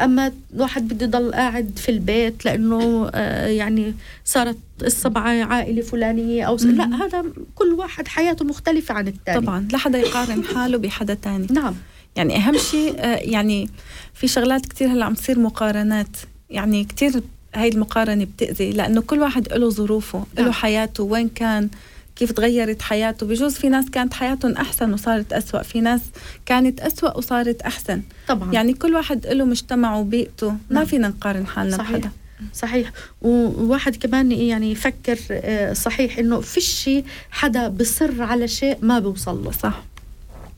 أما 0.00 0.32
الواحد 0.54 0.88
بده 0.88 1.06
يضل 1.06 1.32
قاعد 1.32 1.70
في 1.76 1.88
البيت 1.88 2.44
لأنه 2.44 3.10
آه 3.14 3.46
يعني 3.46 3.94
صارت 4.24 4.58
السبعة 4.82 5.44
عائلة 5.44 5.82
فلانية 5.82 6.44
أو. 6.44 6.56
لا 6.56 7.04
هذا 7.04 7.24
كل 7.54 7.72
واحد 7.72 8.08
حياته 8.08 8.44
مختلفة 8.44 8.94
عن 8.94 9.08
الثاني 9.08 9.40
طبعا 9.40 9.68
لا 9.72 9.78
حدا 9.78 9.98
يقارن 9.98 10.44
حاله 10.44 10.78
بحدا 10.78 11.14
تاني. 11.14 11.46
نعم. 11.50 11.74
يعني 12.16 12.36
أهم 12.36 12.58
شيء 12.58 12.94
آه، 12.98 13.16
يعني 13.16 13.68
في 14.14 14.28
شغلات 14.28 14.66
كتير 14.66 14.88
هلأ 14.88 15.04
عم 15.04 15.14
تصير 15.14 15.38
مقارنات. 15.38 16.16
يعني 16.50 16.84
كتير 16.84 17.22
هاي 17.54 17.68
المقارنة 17.68 18.24
بتأذي 18.24 18.72
لأنه 18.72 19.00
كل 19.00 19.18
واحد 19.18 19.52
له 19.52 19.70
ظروفه 19.70 20.26
له 20.36 20.42
نعم. 20.42 20.52
حياته 20.52 21.04
وين 21.04 21.28
كان 21.28 21.68
كيف 22.16 22.32
تغيرت 22.32 22.82
حياته. 22.82 23.26
بجوز 23.26 23.54
في 23.54 23.68
ناس 23.68 23.90
كانت 23.90 24.14
حياتهم 24.14 24.52
أحسن 24.52 24.92
وصارت 24.92 25.32
أسوأ 25.32 25.62
في 25.62 25.80
ناس 25.80 26.00
كانت 26.46 26.80
أسوأ 26.80 27.16
وصارت 27.16 27.62
أحسن. 27.62 28.02
طبعا. 28.28 28.52
يعني 28.52 28.72
كل 28.72 28.94
واحد 28.94 29.26
له 29.26 29.44
مجتمعه 29.44 30.00
وبيئته. 30.00 30.50
ما 30.50 30.58
نعم. 30.70 30.84
فينا 30.84 31.08
نقارن 31.08 31.46
حالنا 31.46 31.76
صحيح. 31.76 31.90
بحدا. 31.90 32.10
صحيح. 32.54 32.92
وواحد 33.22 33.96
كمان 33.96 34.32
يعني 34.32 34.72
يفكر 34.72 35.18
آه، 35.30 35.72
صحيح 35.72 36.18
إنه 36.18 36.40
فيش 36.40 36.90
حدا 37.30 37.68
بصر 37.68 38.22
على 38.22 38.48
شيء 38.48 38.78
ما 38.82 38.98
بيوصل 38.98 39.44
له. 39.44 39.50
صح. 39.50 39.82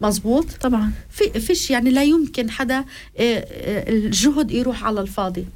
مزبوط 0.00 0.46
طبعا. 0.60 0.92
في 1.10 1.40
فيش 1.40 1.70
يعني 1.70 1.90
لا 1.90 2.02
يمكن 2.02 2.50
حدا 2.50 2.78
آه، 2.78 2.84
آه، 3.18 3.90
الجهد 3.90 4.50
يروح 4.50 4.84
على 4.84 5.00
الفاضي. 5.00 5.46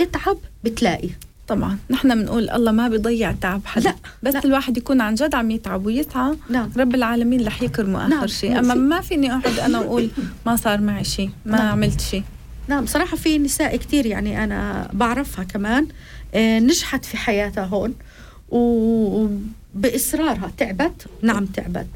اتعب 0.00 0.38
بتلاقي. 0.64 1.08
طبعا. 1.48 1.78
نحن 1.90 2.22
بنقول 2.22 2.50
الله 2.50 2.72
ما 2.72 2.88
بيضيع 2.88 3.32
تعب 3.32 3.60
حدا 3.64 3.90
لا، 3.90 3.96
بس 4.22 4.34
لا. 4.34 4.44
الواحد 4.44 4.76
يكون 4.76 5.00
عن 5.00 5.14
جد 5.14 5.34
عم 5.34 5.50
يتعب 5.50 5.86
ويسعى. 5.86 6.36
نعم. 6.50 6.70
رب 6.76 6.94
العالمين 6.94 7.46
رح 7.46 7.62
يكرمه 7.62 8.06
آخر 8.06 8.08
نعم. 8.08 8.26
شيء 8.26 8.58
أما 8.58 8.74
ما 8.74 9.00
فيني 9.00 9.32
أقعد 9.32 9.58
أنا 9.58 9.80
وأقول 9.80 10.10
ما 10.46 10.56
صار 10.56 10.80
معي 10.80 11.04
شيء 11.04 11.30
ما 11.46 11.58
نعم. 11.58 11.72
عملت 11.72 12.00
شيء. 12.00 12.22
نعم 12.68 12.86
صراحة 12.86 13.16
في 13.16 13.38
نساء 13.38 13.76
كتير 13.76 14.06
يعني 14.06 14.44
أنا 14.44 14.88
بعرفها 14.92 15.44
كمان 15.44 15.86
آه، 16.34 16.58
نجحت 16.58 17.04
في 17.04 17.16
حياتها 17.16 17.64
هون 17.64 17.94
وبإصرارها 18.48 20.50
تعبت. 20.58 21.06
نعم 21.22 21.46
تعبت. 21.46 21.86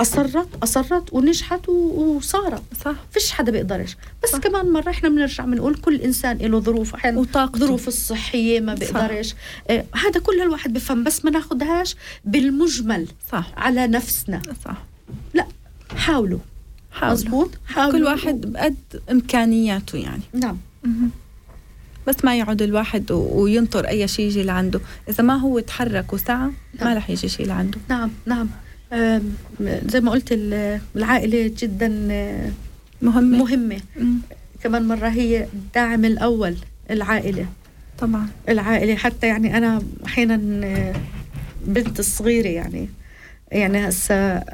أصرت 0.00 0.48
أصرت 0.62 1.12
ونجحت 1.12 1.68
وصارت. 1.68 2.62
صح. 2.84 2.94
فيش 3.12 3.32
حدا 3.32 3.52
بيقدرش. 3.52 3.96
بس 4.22 4.30
صح. 4.30 4.38
كمان 4.38 4.72
مرة 4.72 4.90
إحنا 4.90 5.08
بنرجع 5.08 5.44
بنقول 5.44 5.74
كل 5.74 6.00
إنسان 6.00 6.36
له 6.36 6.60
ظروف 6.60 6.94
أحيانا 6.94 7.20
وطاقته. 7.20 7.58
ظروف 7.58 7.88
الصحية 7.88 8.60
ما. 8.60 8.74
بيقدرش. 8.74 9.34
آه، 9.70 9.84
هذا 9.94 10.20
كل 10.20 10.40
الواحد 10.42 10.72
بفهم 10.72 11.04
بس 11.04 11.24
ما 11.24 11.30
ناخدهاش 11.30 11.96
بالمجمل 12.24 13.08
صح. 13.32 13.52
على 13.56 13.86
نفسنا. 13.86 14.42
صح. 14.64 14.76
حاولوا. 15.96 16.38
حاول 16.92 17.12
مزبوط 17.12 17.50
حاولوا. 17.66 17.98
كل 17.98 18.04
واحد 18.04 18.40
بقد 18.40 18.76
إمكانياته 19.10 19.98
يعني. 19.98 20.22
نعم. 20.32 20.58
مهم. 20.84 21.10
بس 22.06 22.24
ما 22.24 22.38
يقعد 22.38 22.62
الواحد 22.62 23.12
وينطر 23.12 23.88
أي 23.88 24.08
شيء 24.08 24.26
يجي 24.26 24.42
لعنده. 24.42 24.80
إذا 25.08 25.24
ما 25.24 25.36
هو 25.36 25.60
تحرك 25.60 26.12
وسعى 26.12 26.46
ما 26.46 26.52
نعم. 26.80 26.96
رح 26.96 27.10
يجي 27.10 27.28
شيء 27.28 27.46
لعنده. 27.46 27.78
نعم 27.88 28.10
نعم. 28.26 28.48
زي 29.88 30.00
ما 30.00 30.10
قلت 30.10 30.32
ال- 30.32 30.80
العائلة 30.96 31.52
جدا 31.58 31.88
مهمة. 33.02 33.38
مهمة. 33.38 33.80
مم. 33.96 34.18
كمان 34.62 34.88
مرة 34.88 35.08
هي 35.08 35.46
الداعم 35.54 36.04
الأول 36.04 36.56
العائلة. 36.90 37.46
طبعا. 37.98 38.28
العائلة 38.48 38.94
حتى 38.96 39.26
يعني 39.26 39.56
أنا 39.56 39.82
أحيانا 40.06 40.36
بنت 41.66 41.98
الصغيرة 42.00 42.48
يعني 42.48 42.88
يعني 43.52 43.88
هسا 43.88 44.44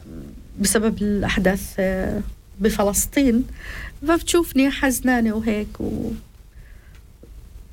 بسبب 0.61 1.02
الأحداث 1.02 1.81
بفلسطين 2.61 3.44
فبتشوفني 4.09 4.70
حزنانة 4.70 5.32
وهيك 5.35 5.81
و 5.81 6.11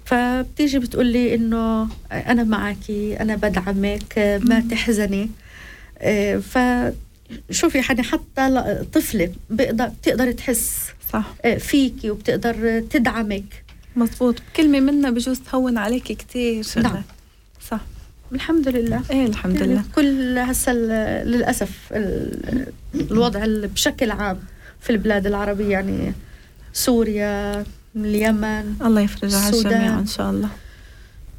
فبتيجي 0.05 0.79
بتقول 0.79 1.05
لي 1.05 1.35
إنه 1.35 1.87
أنا 2.11 2.43
معك 2.43 2.91
أنا 2.91 3.35
بدعمك 3.35 4.39
ما. 4.43 4.63
تحزني. 4.71 5.29
آه، 6.01 6.37
فشوفي 7.49 7.81
يعني 7.81 8.03
حتى 8.03 8.63
طفلة 8.93 9.31
بقدر 9.49 9.85
بتقدر 9.87 10.31
تحس 10.31 10.87
صح. 11.13 11.33
آه، 11.45 11.57
فيكي 11.57 12.09
وبتقدر 12.11 12.79
تدعمك. 12.89 13.63
مزبوط 13.95 14.35
كلمة 14.55 14.79
منا 14.79 15.09
بجوز 15.09 15.39
تهون 15.39 15.77
عليك 15.77 16.11
شغلات 16.61 16.93
نعم. 16.93 17.03
صح. 17.69 17.79
الحمد 18.31 18.67
لله. 18.67 19.01
إيه 19.11 19.25
الحمد 19.25 19.55
يعني 19.55 19.73
لله. 19.73 19.83
كل 19.95 20.37
هسا 20.37 20.71
ال- 20.71 21.27
للأسف 21.31 21.71
ال- 21.91 22.65
الوضع 23.11 23.43
ال- 23.43 23.67
بشكل 23.67 24.11
عام 24.11 24.39
في 24.81 24.89
البلاد 24.89 25.27
العربية 25.27 25.67
يعني 25.69 26.13
سوريا 26.73 27.65
اليمن 27.95 28.75
الله 28.81 29.01
يفرج 29.01 29.33
على. 29.35 29.57
الجميع 29.57 29.99
إن 29.99 30.07
شاء 30.07 30.29
الله. 30.29 30.49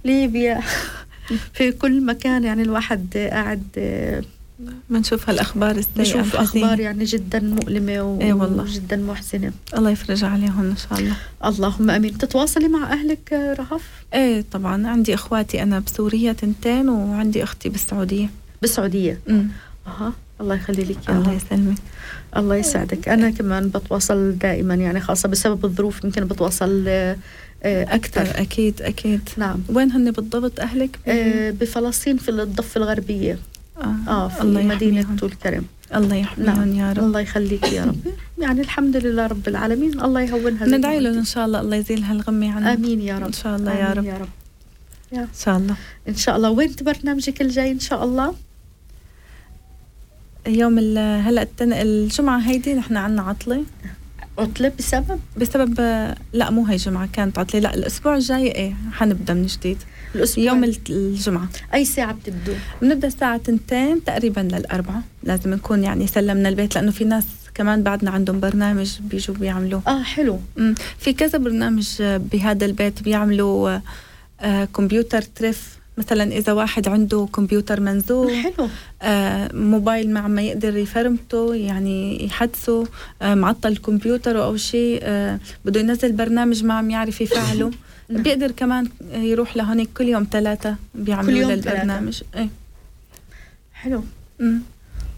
ليبيا. 0.05 0.60
في 1.55 1.72
كل 1.72 2.05
مكان 2.06 2.44
يعني 2.44 2.62
الواحد 2.62 3.16
قاعد 3.30 3.62
بنشوف 4.90 5.28
هالأخبار 5.30 5.70
السيئة 5.76 6.20
الحزينة. 6.20 6.43
أخبار 6.43 6.80
يعني 6.80 7.05
جدا 7.05 7.40
مؤلمة 7.40 8.02
و- 8.02 8.20
إيه 8.20 8.32
والله. 8.32 8.62
وجدا 8.62 8.97
محزنة. 8.97 9.52
الله 9.76 9.90
يفرج 9.90 10.24
عليهم 10.24 10.60
إن 10.70 10.76
شاء 10.76 10.98
الله. 10.98 11.16
اللهم 11.44 11.90
آمين. 11.90 12.18
تتواصلي 12.18 12.68
مع 12.68 12.93
أهلك 12.93 13.32
آه، 13.32 13.55
رهف؟ 13.55 13.82
إيه 14.14 14.44
طبعا. 14.52 14.86
عندي 14.89 15.14
إخواتي 15.14 15.62
أنا 15.62 15.78
بسوريا 15.78 16.32
تنتين 16.32 16.89
وعندي 16.89 17.43
أختي 17.43 17.68
بالسعودية. 17.68 18.30
بالسعودية؟ 18.62 19.20
امم 19.28 19.48
أها. 19.86 20.12
الله 20.40 20.55
يخلي 20.55 20.84
لك 20.84 21.09
يا 21.09 21.14
الله. 21.14 21.32
يسلمك. 21.32 21.78
الله 22.36 22.56
يسعدك. 22.56 23.09
أنا 23.09 23.30
كمان 23.30 23.68
بتواصل 23.68 24.39
دائما 24.39 24.74
يعني 24.74 25.01
خاصة 25.01 25.28
بسبب 25.28 25.64
الظروف 25.64 26.05
يمكن 26.05 26.24
بتواصل 26.24 26.84
آه، 26.89 27.16
آه، 27.62 27.94
أكثر. 27.94 28.26
أكيد 28.43 28.82
أكيد. 28.82 29.20
نعم. 29.36 29.59
وين 29.68 29.90
هن 29.93 30.10
بالضبط 30.10 30.60
أهلك؟ 30.60 30.98
آه، 31.06 31.51
بفلسطين 31.51 32.16
في 32.16 32.28
الضفة 32.30 32.78
الغربية. 32.78 33.39
آه, 33.83 33.95
آه 34.09 34.29
في 34.29 34.41
الله 34.41 34.61
يحميهم. 34.61 35.17
طول 35.17 35.33
كرم. 35.43 35.65
الله 35.95 36.17
يحميهم 36.17 36.47
نعم. 36.47 36.73
يا 36.75 36.93
رب. 36.93 37.05
الله 37.05 37.21
يخليك 37.21 37.73
يا 37.73 37.85
رب. 37.85 38.01
يعني 38.39 38.61
الحمد 38.61 38.97
لله 38.97 39.27
رب 39.27 39.49
العالمين. 39.49 40.01
الله 40.01 40.21
يهونها 40.21 40.67
ندعي 40.67 40.97
قلتي. 40.97 41.19
إن 41.19 41.25
شاء 41.25 41.47
الله. 41.47 41.61
الله 41.61 41.77
يزيل 41.77 42.05
هالغمة 42.05 42.53
عنا. 42.53 42.73
آمين 42.73 43.01
يا 43.01 43.19
رب. 43.19 43.27
إن 43.27 43.33
شاء 43.33 43.57
الله 43.57 43.73
يا 43.73 43.93
آمين 43.93 43.99
رب. 43.99 44.05
يا 44.05 44.19
رب. 44.19 44.29
إن 45.13 45.29
شاء 45.45 45.57
الله. 45.57 45.77
إن 46.09 46.17
شاء 46.17 46.37
الله. 46.37 46.51
وين 46.51 46.75
برنامجك 46.81 47.43
الجاي 47.43 47.71
إن 47.73 47.81
شاء 47.81 48.05
الله؟ 48.05 48.35
يوم 50.47 50.79
هلا 50.99 51.43
التن... 51.43 51.73
الجمعة 51.73 52.39
هيدي 52.39 52.75
نحن 52.75 52.97
عنا 52.97 53.23
عطلة. 53.23 53.65
عطلة 54.39 54.73
بسبب؟ 54.79 55.21
بسبب 55.37 55.81
لا 56.33 56.51
مو 56.51 56.67
هي 56.67 56.77
جمعة 56.77 57.09
كانت 57.13 57.39
عطلة. 57.39 57.61
لا 57.61 57.75
الأسبوع 57.75 58.17
الجاي 58.17 58.53
إيه 58.53 58.75
حنبدأ 58.93 59.35
من 59.35 59.47
جديد. 59.47 59.79
الأسبوع. 60.14 60.44
يوم 60.44 60.64
ال- 60.64 60.76
الجمعة. 60.90 61.48
أي 61.74 61.84
ساعة 61.84 62.12
بتبدوا 62.12 62.55
بنبدأ 62.82 63.06
الساعة 63.09 63.36
تنتين 63.36 64.05
تقريبا 64.05 64.40
للأربعة. 64.40 65.02
لازم 65.22 65.51
نكون 65.55 65.84
يعني 65.84 66.06
سلمنا 66.06 66.48
البيت 66.48 66.74
لأنه 66.74 66.90
في 66.90 67.05
ناس 67.05 67.24
كمان 67.55 67.82
بعدنا 67.82 68.10
عندهم 68.10 68.40
برنامج 68.40 68.90
بيجوا 69.01 69.34
بيعملوه. 69.34 69.82
آه 69.86 70.02
حلو. 70.02 70.39
مم. 70.56 70.74
في 70.98 71.12
كذا 71.12 71.39
برنامج 71.39 71.89
بهذا 72.02 72.66
البيت 72.66 73.02
بيعملوا 73.02 73.78
آه، 74.40 74.64
كمبيوتر 74.64 75.22
تريف. 75.22 75.82
مثلا 75.98 76.32
إذا 76.32 76.52
واحد 76.52 76.89
عنده 76.89 77.28
كمبيوتر 77.34 77.80
منزوع 77.80 78.34
حلو. 78.43 78.68
آه، 79.02 79.51
موبايل 79.55 80.10
ما 80.10 80.20
عم 80.20 80.39
يقدر 80.39 80.76
يفرمته 80.76 81.55
يعني 81.55 82.24
يحدثه 82.24 82.86
آه، 83.22 83.34
معطل 83.34 83.68
الكمبيوتر 83.72 84.44
أو 84.44 84.56
شيء 84.56 84.98
آه، 85.02 85.39
بده 85.64 85.80
ينزل 85.80 86.12
برنامج 86.12 86.64
ما 86.64 86.74
عم 86.74 86.90
يعرف 86.90 87.20
يفعله. 87.20 87.70
نعم. 88.12 88.22
بيقدر 88.22 88.51
كمان 88.51 88.89
يروح 89.12 89.56
لهونيك 89.56 89.89
كل 89.97 90.09
يوم 90.09 90.26
ثلاثة 90.30 90.76
بيعملوا 90.94 91.40
له 91.40 91.55
البرنامج 91.55 92.22
إيه. 92.36 92.48
حلو. 93.72 94.05
مم. 94.39 94.60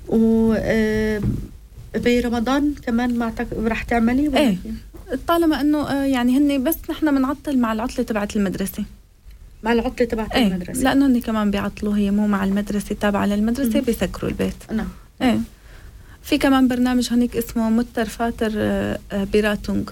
و 0.09 0.53
آه، 0.59 1.23
برمضان 1.95 2.75
كمان 2.87 3.19
ما 3.19 3.33
رح 3.59 3.83
تعملي؟ 3.83 4.29
ولا. 4.29 4.49
كيف؟ 4.51 4.59
طالما 5.29 5.61
إنه 5.61 5.91
آه، 5.91 6.05
يعني 6.05 6.39
هن 6.39 6.65
بس 6.65 6.77
نحن 6.91 7.15
بنعطل 7.15 7.59
مع 7.59 7.73
العطلة 7.73 8.05
تبعت 8.05 8.37
المدرسة. 8.37 8.85
مع 9.63 9.73
العطلة 9.73 10.07
تبعت 10.07 10.33
إيه. 10.33 10.47
المدرسة. 10.47 10.83
لأنه 10.83 11.07
هن 11.07 11.21
كمان 11.21 11.51
بيعطلوا 11.51 11.97
هي 11.97 12.11
مو 12.11 12.27
مع 12.27 12.45
المدرسة 12.45 12.95
تابعة 12.95 13.27
للمدرسة. 13.27 13.81
بيسكروا 13.81 14.31
البيت. 14.31 14.73
نعم. 14.73 14.89
إيه. 15.23 15.41
في 16.23 16.39
كمان 16.39 16.69
برنامج 16.69 17.13
هنيك 17.13 17.37
اسمه 17.37 17.71
Mütter 17.71 18.05
Väter 18.05 18.53
آه، 18.57 18.99
Beratung 19.13 19.91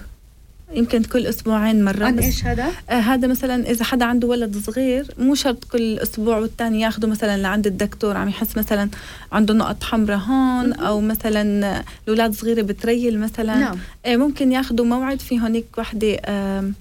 يمكن 0.73 1.03
كل 1.03 1.27
أسبوعين 1.27 1.85
مرة 1.85 2.05
عن 2.05 2.19
إيش 2.19 2.45
هذا؟ 2.45 2.71
آه 2.89 2.93
هذا 2.93 3.27
مثلا 3.27 3.69
إذا 3.71 3.83
حدا 3.83 4.05
عنده 4.05 4.27
ولد 4.27 4.57
صغير 4.57 5.07
مو 5.17 5.35
شرط 5.35 5.63
كل 5.63 5.99
أسبوع 5.99 6.37
والتاني 6.37 6.81
ياخده 6.81 7.07
مثلا 7.07 7.37
لعند 7.37 7.67
الدكتور 7.67 8.17
عم 8.17 8.29
يحس 8.29 8.57
مثلا 8.57 8.89
عنده 9.31 9.53
نقط 9.53 9.83
حمراء 9.83 10.17
هون 10.17 10.73
أو 10.73 11.01
مثلا 11.01 11.83
الأولاد 12.03 12.33
صغيرة 12.33 12.61
بتريل 12.61 13.19
مثلا. 13.19 13.55
نعم. 13.55 13.77
آه 14.05 14.15
ممكن 14.15 14.51
ياخدوا 14.51 14.85
موعد 14.85 15.19
في 15.21 15.39
هونيك 15.41 15.65
وحدة 15.77 16.17
آه 16.25 16.71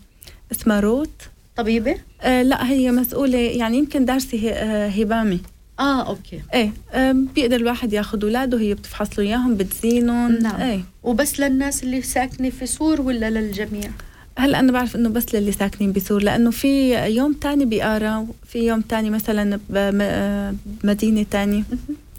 اسمها 0.52 0.80
روت. 0.80 1.22
طبيبة؟ 1.56 1.96
آه 2.20 2.42
لا 2.42 2.70
هي 2.70 2.90
مسؤولة 2.92 3.38
يعني 3.38 3.78
يمكن 3.78 4.04
دارسة 4.04 4.50
آه، 4.50 4.88
Hebamme. 4.88 5.38
آه 5.82 6.06
أوكي. 6.08 6.40
إيه 6.54 6.72
بيقدر 7.34 7.56
الواحد 7.56 7.92
ياخذ 7.92 8.22
اولاده 8.24 8.60
هي 8.60 8.74
بتفحص 8.74 9.18
له 9.18 9.24
إياهم 9.24 9.54
بتوزنهم. 9.54 10.32
نعم. 10.32 10.60
إيه. 10.60 10.80
وبس 11.02 11.40
للناس 11.40 11.82
اللي 11.82 12.02
ساكنة 12.02 12.50
في 12.50 12.66
سور 12.66 13.00
ولا 13.00 13.30
للجميع؟ 13.30 13.90
هلأ 14.38 14.60
أنا 14.60 14.72
بعرف 14.72 14.96
إنه 14.96 15.08
بس 15.08 15.34
للي 15.34 15.52
ساكنين 15.52 15.92
بسور 15.92 16.22
لأنه 16.22 16.50
في 16.50 16.94
يوم 17.06 17.32
تاني 17.32 17.64
بآرا 17.64 18.16
وفي 18.16 18.58
يوم 18.66 18.80
تاني 18.80 19.10
مثلا 19.10 19.58
بم- 19.70 20.56
بمدينه 20.66 21.26
تانية. 21.30 21.64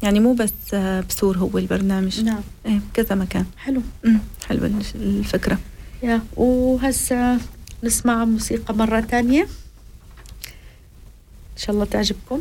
يعني 0.04 0.20
مو 0.20 0.34
بس 0.34 0.54
آه، 0.74 1.02
بسور 1.10 1.38
هو 1.38 1.58
البرنامج. 1.58 2.22
نعم. 2.22 2.42
إيه 2.66 2.80
بكذا 2.94 3.16
مكان. 3.16 3.46
حلو. 3.58 3.82
أمم، 4.06 4.20
حلوة 4.48 4.72
الفكرة. 4.96 5.58
يا 6.04 6.22
وهسا 6.38 7.38
نسمع 7.84 8.26
موسيقى 8.26 8.74
مرة 8.76 9.00
تانية. 9.00 9.42
إن 9.42 9.48
شاء 11.58 11.72
الله 11.76 11.86
تعجبكم. 11.86 12.40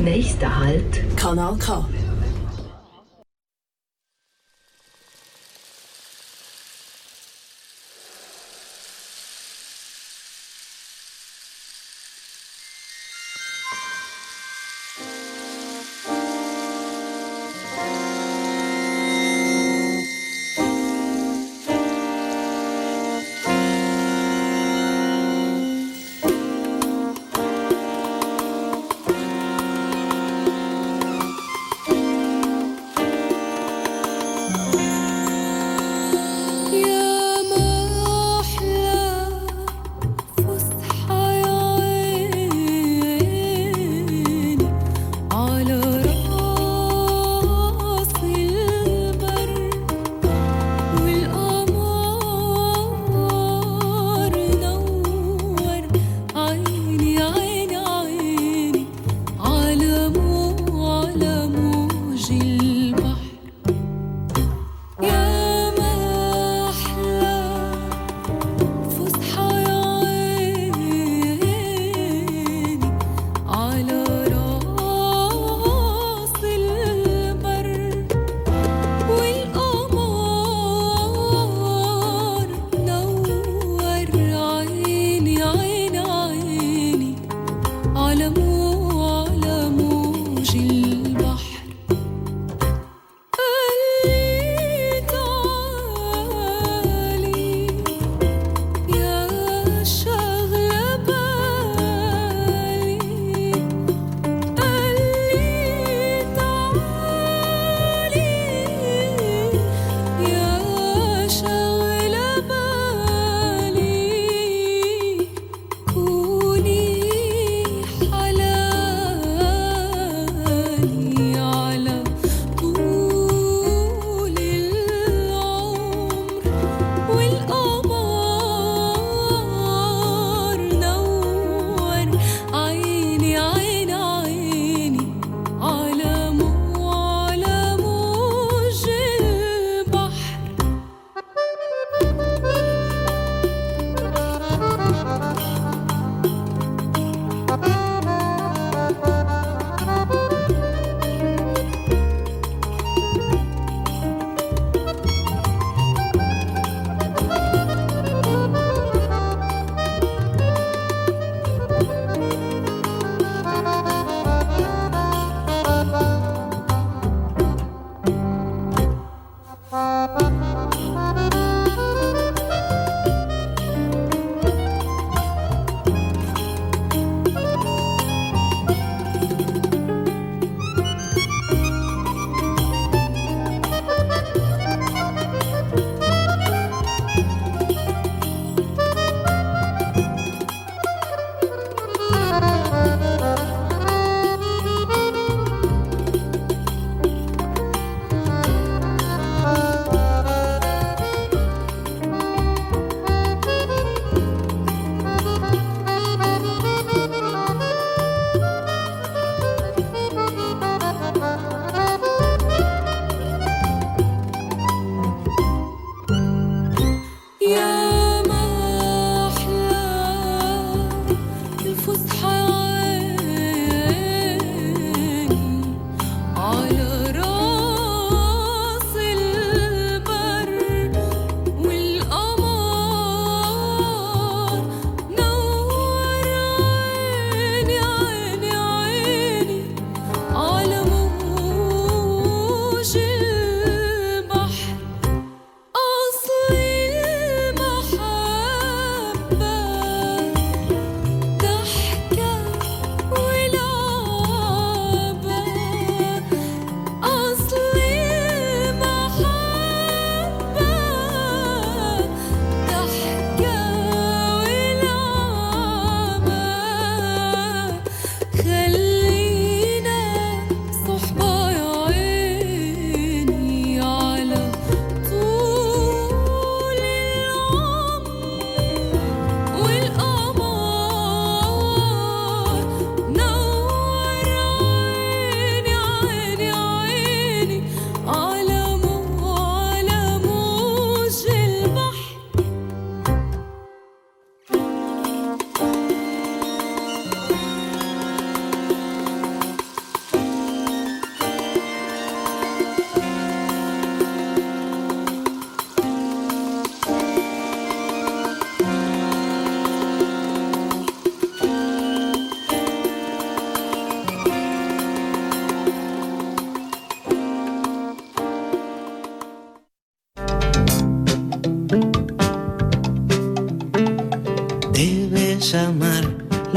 Nächster 0.00 0.58
Halt, 0.58 1.16
Kanal 1.16 1.56
K. 1.56 1.84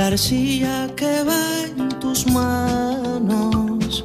arcilla 0.08 0.88
que 0.96 1.24
va 1.24 1.44
en 1.76 1.88
tus 2.00 2.26
manos. 2.26 4.04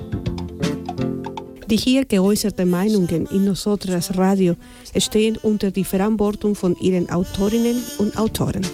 Die 1.69 1.77
hier 1.77 2.05
geäußerten 2.05 2.69
Meinungen 2.69 3.27
in 3.27 3.45
Nosotras 3.45 4.17
Radio 4.17 4.55
stehen 4.97 5.37
unter 5.37 5.71
die 5.71 5.83
Verantwortung 5.83 6.55
von 6.55 6.75
ihren 6.77 7.09
Autorinnen 7.09 7.77
und 7.99 8.17
Autoren. 8.17 8.65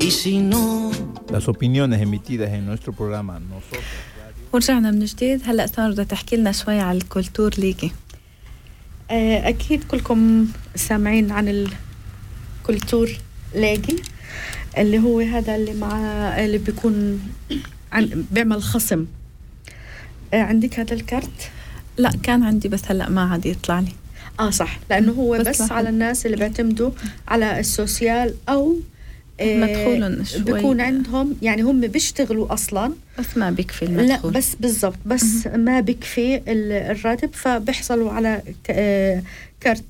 Y 0.00 0.10
si 0.10 0.38
no, 0.38 0.90
Las 1.30 1.48
opiniones 1.48 2.00
emitidas 2.00 2.50
en 2.50 2.66
nuestro 2.66 2.92
programa 2.92 3.40
Nosotros 3.40 3.84
ورجعنا 4.52 4.90
من 4.90 5.04
جديد 5.04 5.42
هلا 5.44 5.66
سارة 5.66 5.92
بدها 5.92 6.04
تحكي 6.04 6.36
لنا 6.36 6.52
شوي 6.52 6.80
على 6.80 6.98
الكولتور 6.98 7.54
ليجي 7.58 7.92
آه، 9.10 9.48
أكيد 9.48 9.84
كلكم 9.84 10.46
سامعين 10.74 11.30
عن 11.30 11.66
الكولتور 12.62 13.10
لاجي 13.54 14.02
اللي 14.77 14.99
هو 14.99 15.19
هذا 15.19 15.55
اللي 15.55 15.73
مع 15.73 15.97
اللي 16.45 16.57
بيكون 16.57 17.19
عن 17.91 18.25
بيعمل 18.31 18.63
خصم 18.63 19.05
آه، 20.33 20.41
عندك 20.41 20.79
هذا 20.79 20.93
الكارت؟ 20.93 21.49
لا 21.97 22.11
كان 22.23 22.43
عندي 22.43 22.67
بس 22.67 22.81
هلا 22.87 23.09
ما 23.09 23.21
عاد 23.31 23.45
يطلع 23.45 23.79
لي 23.79 23.91
آه 24.39 24.49
صح 24.49 24.79
لأنه 24.89 25.11
هو 25.11 25.37
بس 25.37 25.61
بس. 25.61 25.71
على 25.71 25.89
الناس 25.89 26.25
اللي 26.25 26.37
بيعتمدوا 26.37 26.91
على 27.27 27.59
السوسيال 27.59 28.33
أو 28.49 28.75
آه، 29.39 29.57
مدخولهم 29.57 30.23
شوي. 30.23 30.41
بيكون 30.41 30.81
عندهم 30.81 31.35
يعني 31.41 31.61
هم 31.61 31.81
بيشتغلوا 31.81 32.53
أصلا 32.53 32.93
بس 33.19 33.37
ما 33.37 33.51
بيكفي 33.51 33.85
لا 33.85 33.91
المدخول 34.01 34.31
بس 34.33 34.55
بالضبط 34.59 34.97
بس 35.05 35.47
ما 35.47 35.79
بكفي 35.79 36.35
ال- 36.35 36.71
الراتب 36.71 37.29
فبيحصلوا 37.33 38.11
على 38.11 38.41
آه، 38.69 39.23
كارت 39.61 39.83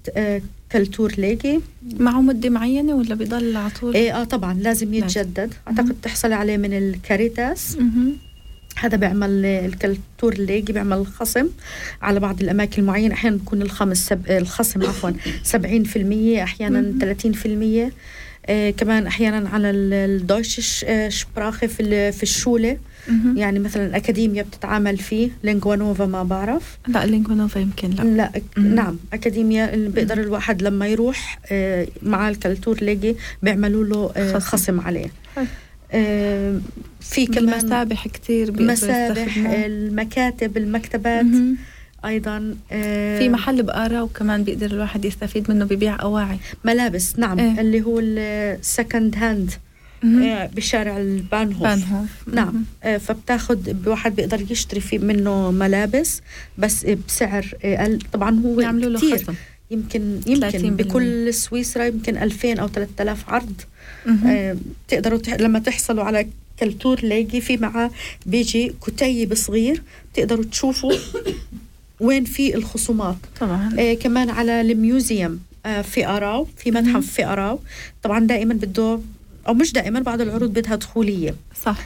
آه، 0.72 0.73
KulturLegi 0.73 1.60
معه 1.99 2.22
مدة 2.22 2.49
معينة 2.49 2.95
ولا 2.95 3.15
بيضل 3.15 3.57
على 3.57 3.69
طول؟ 3.81 3.93
إيه 3.95 4.22
آه 4.22 4.23
طبعا 4.23 4.53
لازم. 4.53 4.93
يتجدد. 4.93 5.53
أعتقد 5.68 5.95
تحصلي 6.02 6.35
عليه 6.35 6.57
من 6.57 6.73
الكاريتاس. 6.77 7.77
هذا 8.77 8.98
بيعمل 8.98 9.45
ال 9.45 10.34
KulturLegi 10.34 10.73
بيعمل 10.73 11.07
خصم 11.07 11.48
على 12.02 12.19
بعض 12.19 12.41
الأماكن 12.41 12.81
المعينة. 12.81 13.14
أحيانا 13.14 13.35
بيكون 13.38 13.61
الخمس 13.61 14.07
سب... 14.07 14.31
الخصم 14.31 14.84
عفوا 14.84 15.11
70% 16.39 16.41
أحيانا 16.43 16.93
30% 17.88 17.91
آه 18.45 18.69
كمان 18.69 19.07
أحيانا 19.07 19.49
على 19.49 19.69
ال- 19.69 19.93
ال 19.93 20.05
Deutsch 20.05 20.85
آه، 20.88 21.10
Sprache 21.10 21.68
في 21.68 22.11
في 22.11 22.23
ال 22.23 22.30
Schule. 22.30 22.77
مهم. 23.07 23.38
يعني 23.38 23.60
مثلا 23.60 23.98
اكاديميا 23.98 24.44
بتتعامل 24.44 24.98
فيه 24.98 25.30
لينغوا 25.44 25.76
نوفا 25.76 26.06
ما 26.06 26.23
بعرف 26.23 26.78
لا 26.88 27.06
لينجوا 27.06 27.36
نوفا 27.36 27.60
يمكن 27.60 27.90
لا 27.90 28.03
لا 28.03 28.32
مم. 28.57 28.76
نعم 28.76 28.98
اكاديميا 29.14 29.73
اللي 29.73 29.90
بيقدر 29.90 30.19
الواحد 30.22 30.61
لما 30.61 30.88
يروح 30.88 31.40
آه، 31.52 31.88
مع 32.03 32.30
ال 32.30 32.77
KulturLegi 32.81 33.15
بيعملوا 33.44 33.84
له 33.86 34.11
آه، 34.18 34.40
خصم. 34.40 34.80
عليه 34.80 35.07
حلو. 35.36 35.45
آه، 35.91 36.60
في 37.02 37.26
كمان 37.26 37.57
مسابح 37.65 38.07
كتير 38.07 38.52
بيقدروا 38.52 38.72
مسابح. 38.72 39.38
المكاتب 39.48 40.57
المكتبات 40.57 41.26
مهم. 41.26 41.57
أيضا 42.06 42.56
آه، 42.72 43.18
في 43.19 43.30
محل 43.30 43.64
بآراو 43.64 44.03
وكمان 44.03 44.44
بيقدر 44.44 44.72
الواحد 44.72 45.06
يستفيد 45.06 45.52
منه 45.52 45.65
ببيع 45.65 46.02
أواعي 46.02 46.38
ملابس 46.65 47.19
نعم 47.19 47.40
إيه. 47.40 47.61
اللي 47.61 47.82
هو 47.82 47.99
ال 47.99 48.16
second 48.16 49.15
hand. 49.18 49.52
بشارع 50.56 50.98
ال 50.98 51.05
Bahnhof. 51.05 51.64
Bahnhof. 51.64 52.10
نعم. 52.34 52.65
آه، 52.84 52.98
فبتاخد 52.98 53.88
واحد 53.88 54.15
بيقدر 54.15 54.52
يشتري 54.52 54.80
فيه 54.80 54.99
منه 54.99 55.52
ملابس 55.52 56.22
بس 56.57 56.86
بسعر 57.07 57.45
أقل. 57.64 57.99
طبعا 58.14 58.40
هو 58.40 58.60
يعملوا 58.60 58.90
له 58.90 58.98
كتير. 58.98 59.18
خصم. 59.18 59.34
يمكن 59.72 60.19
30% 60.26 60.30
يمكن 60.30 60.76
بكل 60.76 61.34
سويسرا 61.34 61.86
يمكن 61.86 62.18
2000 62.18 62.60
أو 62.60 62.68
3000 62.68 63.30
عرض. 63.30 63.61
آه، 64.26 64.57
تقدروا 64.88 65.19
تح... 65.19 65.34
لما 65.34 65.60
تحصلوا 65.60 66.03
على 66.03 66.28
KulturLegi 66.57 67.41
في 67.41 67.57
معاه 67.57 67.91
بيجي 68.26 68.73
كتيب 68.88 69.34
صغير 69.34 69.82
تقدروا 70.14 70.45
تشوفوا 70.45 70.94
وين 71.99 72.26
في 72.26 72.56
الخصومات. 72.56 73.15
طبعا. 73.40 73.76
آه 73.80 73.94
كمان 73.94 74.30
على 74.30 74.61
ال 74.61 74.73
Museum 74.73 75.39
آه 75.65 75.82
في 75.82 76.07
أراو 76.07 76.48
في. 76.57 76.72
متحف 76.72 77.11
في 77.11 77.26
أراو. 77.26 77.60
طبعا 78.03 78.19
دائما 78.19 78.53
بده 78.53 78.99
أو 79.47 79.53
مش 79.53 79.73
دائما 79.73 79.99
بعض 79.99 80.22
العروض 80.22 80.53
بدها 80.53 80.76
دخولية. 80.76 81.35
صح. 81.65 81.77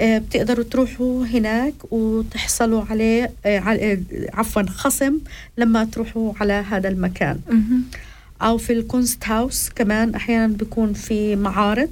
آه 0.00 0.18
بتقدروا 0.18 0.64
تروحوا 0.64 1.26
هناك 1.26 1.74
وتحصلوا 1.90 2.84
عليه 2.90 3.30
آه 3.46 3.58
آه، 3.58 3.98
عفوا 4.32 4.62
خصم 4.62 5.18
لما 5.58 5.84
تروحوا 5.84 6.32
على 6.40 6.52
هذا 6.52 6.88
المكان. 6.88 7.40
أو 8.42 8.58
في 8.58 8.72
الكونست 8.72 9.24
هاوس 9.26 9.68
كمان 9.68 10.14
أحيانا 10.14 10.46
بيكون 10.46 10.92
في 10.92 11.36
معارض. 11.36 11.90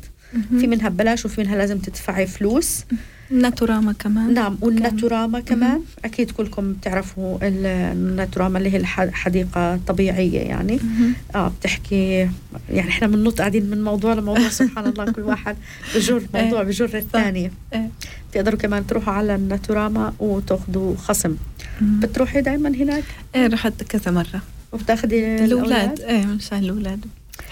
في 0.61 0.67
منها 0.67 0.89
ببلاش 0.89 1.25
وفي 1.25 1.41
منها 1.41 1.57
لازم 1.57 1.79
تدفعي 1.79 2.27
فلوس. 2.27 2.85
ناتوراما 3.31 3.93
كمان. 3.93 4.35
نعم 4.35 4.59
والناتوراما 4.61 5.41
كمان. 5.41 5.81
أكيد 6.05 6.31
كلكم 6.31 6.73
بتعرفوا 6.73 7.39
ال- 7.43 7.67
الناتوراما 7.67 8.59
اللي 8.59 8.73
هي 8.73 8.77
الح- 8.77 9.11
حديقة 9.11 9.77
طبيعية 9.87 10.41
يعني. 10.41 10.77
مهم. 10.83 11.15
آه 11.35 11.49
بتحكي 11.61 12.29
يعني 12.71 12.89
إحنا 12.89 13.07
بننط 13.07 13.39
قاعدين 13.39 13.71
من 13.71 13.85
موضوع 13.85 14.15
لموضوع 14.15 14.49
سبحان 14.49 14.87
الله 14.87 15.05
كل 15.13 15.23
واحد 15.23 15.57
بجر 15.95 16.23
موضوع 16.35 16.63
بجر 16.63 16.85
الثاني 16.99 17.51
إيه. 17.73 17.91
تقدروا 18.33 18.59
كمان 18.59 18.87
تروحوا 18.87 19.13
على 19.15 19.35
الناتوراما 19.35 20.13
وتاخذوا 20.19 20.97
خصم. 20.97 21.37
مهم. 21.81 22.01
بتروحي 22.01 22.41
دايما 22.41 22.69
هناك؟ 22.69 23.05
إيه 23.35 23.47
رحت 23.47 23.83
كذا 23.83 24.11
مرة. 24.11 24.43
وبتاخذي 24.73 25.45
الأولاد. 25.45 26.01
إيه 26.01 26.27
مشان 26.27 26.59
الأولاد. 26.59 27.05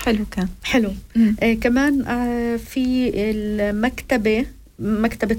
حلو 0.05 0.24
كان. 0.30 0.48
حلو. 0.64 0.90
مم. 1.16 1.36
آه 1.42 1.55
كمان 1.55 2.02
آه 2.06 2.56
في 2.56 3.10
المكتبة 3.14 4.46
مكتبة 4.78 5.36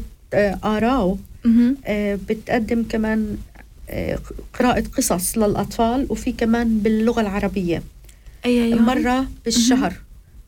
آراو 0.64 1.18
مهم. 1.45 1.77
آه 1.85 2.19
بتقدم 2.30 2.84
كمان 2.89 3.38
آه 3.89 4.19
قراءة 4.60 4.84
قصص 4.97 5.38
للأطفال 5.38 6.06
وفي 6.10 6.31
كمان 6.31 6.80
باللغة 6.80 7.22
العربية. 7.22 7.84
أي 8.45 8.72
يوم 8.72 8.85
مرة 8.85 9.27
بالشهر 9.45 9.93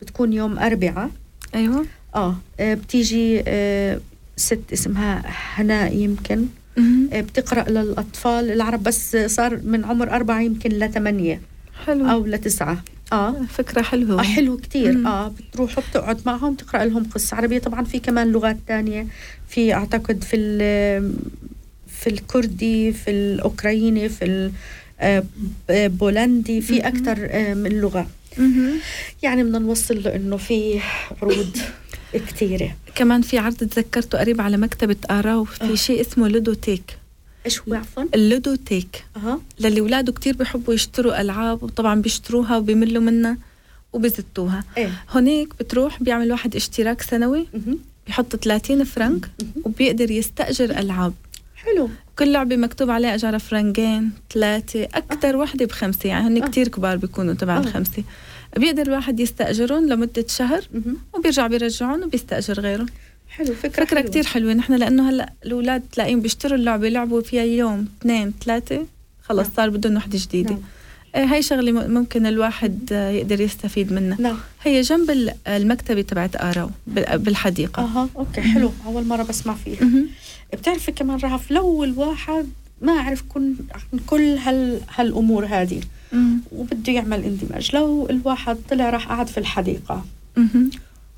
بتكون 0.01 0.33
يوم 0.33 0.59
أربعة 0.59 1.11
أيوة. 1.55 1.85
آه 2.15 2.35
آه، 2.59 2.73
بتيجي 2.73 3.43
آه 3.47 3.99
ست 4.37 4.59
اسمها 4.73 5.23
هناء 5.55 5.95
يمكن. 5.97 6.45
آه 7.13 7.21
بتقرأ 7.21 7.69
للأطفال 7.69 8.51
العرب 8.51 8.83
بس 8.83 9.15
صار 9.17 9.59
من 9.63 9.85
عمر 9.85 10.09
أربعة 10.11 10.41
يمكن 10.41 10.69
لثمانية 10.69 11.41
حلو. 11.85 12.09
أو 12.11 12.25
لتسعة. 12.25 12.83
آه 13.11 13.35
فكرة 13.49 13.81
حلوة 13.81 14.19
آه 14.19 14.23
حلو 14.23 14.57
كتير 14.57 14.91
مم. 14.97 15.07
آه 15.07 15.27
بتروحوا 15.27 15.83
بتقعد 15.91 16.21
معهم 16.25 16.53
تقرأ 16.55 16.85
لهم 16.85 17.03
قصة 17.03 17.37
عربية 17.37 17.59
طبعا 17.59 17.83
في 17.83 17.99
كمان 17.99 18.31
لغات 18.31 18.57
تانية 18.67 19.07
في 19.49 19.73
أعتقد 19.73 20.23
في 20.23 20.35
ال- 20.35 21.13
في 21.87 22.07
الكردي 22.09 22.93
في 22.93 23.11
الاوكرايني 23.11 24.09
في 24.09 24.25
ال- 24.25 24.51
آه، 24.99 25.23
في. 26.61 26.87
أكثر 26.87 27.27
آه، 27.31 27.53
من 27.53 27.69
لغة. 27.81 28.07
يعني 29.23 29.43
بدنا 29.43 29.59
نوصل 29.59 30.03
له 30.03 30.15
إنه 30.15 30.37
في 30.37 30.79
عروض 31.21 31.57
كثيره 32.13 32.75
كمان 32.95 33.21
في 33.21 33.37
عرض 33.37 33.55
تذكرته 33.55 34.17
قريب 34.19 34.41
على 34.41 34.57
مكتبة 34.57 34.95
آراو 35.11 35.43
في. 35.43 35.77
شيء 35.77 36.01
اسمه 36.01 36.27
Ludothek 36.27 36.97
إيش 37.45 37.61
هو 37.61 37.73
عفوا؟ 37.73 38.03
ال 38.15 38.24
Ludothek. 38.24 39.05
أها. 39.17 39.39
للي 39.59 39.79
أولاده 39.79 40.11
كتير 40.11 40.35
بيحبوا 40.35 40.73
يشتروا 40.73 41.21
ألعاب 41.21 41.63
وطبعا 41.63 42.01
بيشتروها 42.01 42.57
وبيملوا 42.57 43.01
منها 43.03 43.37
وبيزتوها. 43.93 44.63
إيه. 44.77 44.91
هناك 45.09 45.47
بتروح 45.59 46.03
بيعمل 46.03 46.31
واحد 46.31 46.55
اشتراك 46.55 47.01
سنوي 47.01 47.47
مهم. 47.53 47.79
بيحط 48.07 48.35
30 48.35 48.83
فرنك 48.83 49.29
مهم. 49.41 49.51
وبيقدر 49.65 50.11
يستأجر 50.11 50.69
ألعاب. 50.79 51.13
حلو. 51.55 51.89
كل 52.19 52.31
لعبة 52.31 52.55
مكتوب 52.57 52.89
عليها 52.89 53.15
أجارة 53.15 53.37
فرنكين 53.37 54.11
ثلاثة 54.33 54.83
أكثر 54.83 55.35
وحدة 55.35 55.65
بخمسة. 55.65 56.09
يعني 56.09 56.27
هن 56.27 56.43
آه. 56.43 56.47
كتير 56.47 56.67
كبار 56.67 56.97
بيكونوا 56.97 57.33
تبع 57.33 57.57
آه. 57.57 57.59
الخمسة. 57.59 58.03
بيقدر 58.57 58.81
الواحد 58.81 59.19
يستأجرهم 59.19 59.89
لمدة 59.89 60.25
شهر 60.27 60.61
مهم. 60.73 60.97
وبيرجع 61.13 61.47
بيرجعهم 61.47 62.03
وبيستأجر 62.03 62.59
غيرهم 62.59 62.85
حلو 63.31 63.53
فكرة 63.55 63.69
فكرة 63.85 63.85
حلوة. 63.97 64.01
كتير 64.09 64.23
حلوة 64.25 64.53
نحن 64.53 64.73
لأنه 64.73 65.09
هلأ 65.09 65.33
الأولاد 65.45 65.81
تلاقيهم 65.91 66.21
بيشتروا 66.21 66.57
اللعبة 66.57 66.87
يلعبوا 66.87 67.21
فيها 67.21 67.43
يوم 67.43 67.87
اثنين 68.01 68.33
ثلاثة 68.45 68.85
خلص 69.23 69.47
نعم. 69.47 69.55
صار 69.57 69.69
بدهم 69.69 69.95
وحدة 69.97 70.17
جديدة 70.21 70.49
نعم. 70.51 70.61
آه، 71.15 71.25
هاي 71.25 71.41
شغلة 71.41 71.71
ممكن 71.87 72.25
الواحد 72.25 72.91
يقدر 72.91 73.41
يستفيد 73.41 73.93
منها 73.93 74.17
نعم 74.21 74.37
هي 74.63 74.81
جنب 74.81 75.09
ال- 75.09 75.33
المكتبة 75.47 76.01
تبعت 76.01 76.35
آراو 76.41 76.69
بال- 76.87 77.19
بالحديقة 77.19 77.83
أها 77.83 78.09
أوكي 78.15 78.41
حلو 78.41 78.71
أول 78.85 79.05
مرة 79.05 79.23
بسمع 79.23 79.53
فيها. 79.53 79.87
بتعرفي 80.53 80.91
كمان 80.91 81.17
رهف 81.17 81.51
لو 81.51 81.83
الواحد 81.83 82.49
ما 82.81 82.91
عرف 82.91 83.21
كل 83.29 83.53
عن 83.93 83.99
كل 84.07 84.21
هال 84.37 84.81
هالأمور 84.95 85.45
هذه. 85.45 85.81
وبده 86.51 86.93
يعمل 86.93 87.23
اندماج 87.23 87.75
لو 87.75 88.09
الواحد 88.09 88.57
طلع 88.69 88.89
راح 88.89 89.07
قعد 89.07 89.27
في 89.27 89.37
الحديقة 89.37 90.05
مهم. 90.37 90.69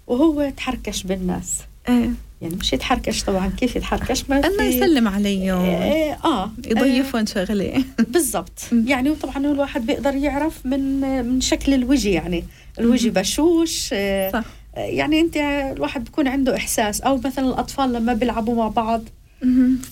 وهو 0.07 0.51
تحركش 0.57 1.03
بالناس 1.03 1.53
إيه. 1.89 2.09
يعني 2.41 2.55
مش 2.55 2.73
يتحركش 2.73 3.23
طبعا 3.23 3.51
كيف 3.57 3.75
يتحركش؟ 3.75 4.23
ما 4.29 4.41
في- 4.41 4.63
يسلم 4.63 5.07
عليهم 5.07 5.61
إيه، 5.65 6.13
آه. 6.25 6.51
يضيفهم 6.67 7.25
شغله 7.25 7.75
آه 7.75 7.83
بالضبط. 8.07 8.59
يعني 8.85 9.09
وطبعا 9.09 9.37
الواحد 9.37 9.85
بيقدر 9.85 10.15
يعرف 10.15 10.65
من 10.65 10.99
من 11.25 11.41
شكل 11.41 11.73
الوجه 11.73 12.09
يعني. 12.09 12.43
الوجه 12.79 13.09
بشوش 13.09 13.89
آه 13.93 14.31
صح. 14.31 14.43
يعني 14.77 15.19
أنت 15.21 15.37
الواحد 15.77 16.03
بيكون 16.03 16.27
عنده 16.27 16.55
إحساس. 16.55 17.01
أو 17.01 17.19
مثلا 17.25 17.49
الأطفال 17.49 17.93
لما 17.93 18.13
بيلعبوا 18.13 18.55
مع 18.55 18.67
بعض. 18.67 19.01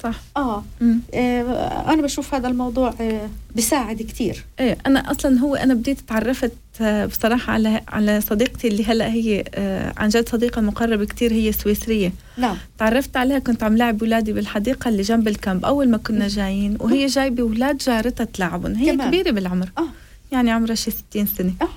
صح. 0.04 0.16
آه. 0.38 0.64
مم. 0.82 1.00
آه، 1.14 1.94
أنا 1.94 2.02
بشوف 2.02 2.34
هذا 2.36 2.48
الموضوع 2.48 2.94
آه، 3.02 3.30
بيساعد 3.56 4.02
كتير. 4.02 4.46
إيه 4.60 4.78
أنا 4.88 5.12
أصلا 5.12 5.40
هو 5.40 5.56
أنا 5.56 5.74
بديت 5.74 6.00
تعرفت 6.00 6.52
آه، 6.82 7.06
بصراحة 7.06 7.54
على 7.54 7.82
على 7.88 8.22
صديقتي 8.22 8.68
اللي 8.68 8.86
هلأ 8.86 9.08
هي 9.08 9.44
آه، 9.56 9.94
عن 9.98 10.10
جد 10.10 10.30
صديقة 10.30 10.62
مقربة 10.62 11.06
كتير 11.06 11.34
هي 11.34 11.52
سويسرية. 11.52 12.14
نعم. 12.38 12.58
تعرفت 12.78 13.18
عليها 13.18 13.40
كنت 13.40 13.64
عم 13.64 13.78
لاعب 13.78 14.04
اولادي 14.04 14.34
بالحديقة 14.34 14.90
اللي 14.90 15.02
جنب 15.02 15.28
الكامب 15.28 15.66
أول 15.66 15.90
ما 15.90 15.98
كنا 15.98 16.28
جايين 16.28 16.78
وهي 16.80 17.06
جايبة 17.06 17.44
أولاد 17.44 17.78
جارتها 17.78 18.24
تلعبهم 18.24 18.76
هي 18.76 18.92
كمان. 18.96 19.08
كبيرة 19.08 19.32
بالعمر. 19.32 19.70
آه. 19.78 19.88
يعني 20.32 20.52
عمرها 20.52 20.76
شي 20.76 20.92
60 20.92 21.26
سنة. 21.26 21.54
آه 21.62 21.64
آه. 21.66 21.70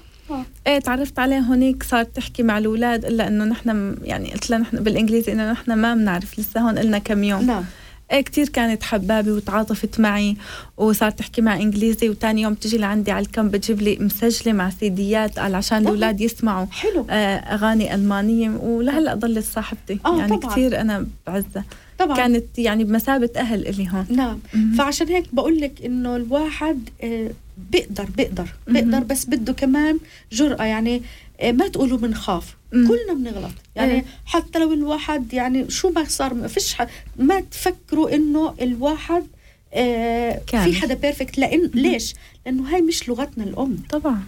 إيه 0.66 0.78
تعرفت 0.78 1.18
عليها 1.18 1.40
هونيك 1.40 1.82
صارت 1.82 2.16
تحكي 2.16 2.42
مع 2.42 2.58
الأولاد 2.58 3.04
إلا 3.04 3.28
إنه 3.28 3.44
نحن 3.44 3.96
يعني 4.02 4.32
قلت 4.32 4.50
لها 4.50 4.58
نحن 4.58 4.76
بالإنجليزي 4.82 5.32
إنه 5.32 5.52
نحن 5.52 5.72
ما 5.72 5.94
بنعرف 5.94 6.38
لسه 6.38 6.60
هون 6.60 6.78
قلنا 6.78 6.98
كم 6.98 7.24
يوم. 7.24 7.46
نعم. 7.46 7.64
إيه 8.12 8.20
كتير 8.20 8.48
كانت 8.48 8.82
حبابة 8.82 9.32
وتعاطفت 9.32 10.00
معي 10.00 10.36
وصارت 10.76 11.18
تحكي 11.18 11.40
مع 11.42 11.56
إنجليزي 11.56 12.08
وتاني 12.08 12.42
يوم 12.42 12.54
تجي 12.54 12.78
لعندي 12.78 13.10
على 13.10 13.26
الكامب 13.26 13.50
بتجيب 13.50 13.82
لي 13.82 13.96
مسجلة 14.00 14.52
مع 14.52 14.70
سيديات 14.70 15.38
قال 15.38 15.54
عشان 15.54 15.78
طبعاً. 15.78 15.88
الأولاد 15.94 16.20
يسمعوا 16.20 16.66
حلو. 16.70 17.06
آه، 17.10 17.36
أغاني 17.36 17.94
ألمانية 17.94 18.50
ولهلأ 18.50 19.14
ضلت 19.14 19.44
صاحبتي. 19.44 19.98
آه، 20.06 20.18
يعني. 20.18 20.38
كتير 20.38 20.80
أنا 20.80 21.06
بعزها 21.26 21.64
طبعا. 21.98 22.16
كانت 22.16 22.58
يعني 22.58 22.84
بمثابة 22.84 23.30
أهل 23.36 23.66
إلي 23.68 23.88
هون. 23.92 24.06
نعم. 24.10 24.38
فعشان 24.78 25.08
هيك 25.08 25.24
بقول 25.34 25.60
لك 25.60 25.72
إنه 25.84 26.16
الواحد 26.16 26.88
آه، 27.02 27.30
بيقدر 27.70 28.04
بيقدر 28.16 28.48
بيقدر. 28.66 28.98
بس 29.00 29.24
بده 29.24 29.52
كمان 29.52 29.98
جرأة 30.32 30.64
يعني 30.64 31.02
آه، 31.40 31.52
ما 31.52 31.68
تقولوا 31.68 31.98
بنخاف. 31.98 32.56
كلنا 32.70 33.14
بنغلط 33.14 33.52
يعني 33.76 33.92
إيه. 33.92 34.04
حتى 34.26 34.58
لو 34.58 34.72
الواحد 34.72 35.32
يعني 35.32 35.70
شو 35.70 35.90
ما 35.90 36.04
صار 36.04 36.34
ما 36.34 36.48
فيش 36.48 36.76
ما 37.16 37.40
تفكروا 37.40 38.14
إنه 38.14 38.54
الواحد 38.60 39.26
آه 39.74 40.40
كامل. 40.46 40.72
في 40.72 40.80
حدا 40.80 40.94
بيرفكت 40.94 41.38
لأن 41.38 41.70
ليش؟ 41.74 42.14
لأنه 42.46 42.74
هاي 42.74 42.82
مش 42.82 43.08
لغتنا 43.08 43.44
الأم 43.44 43.76
طبعا 43.90 44.22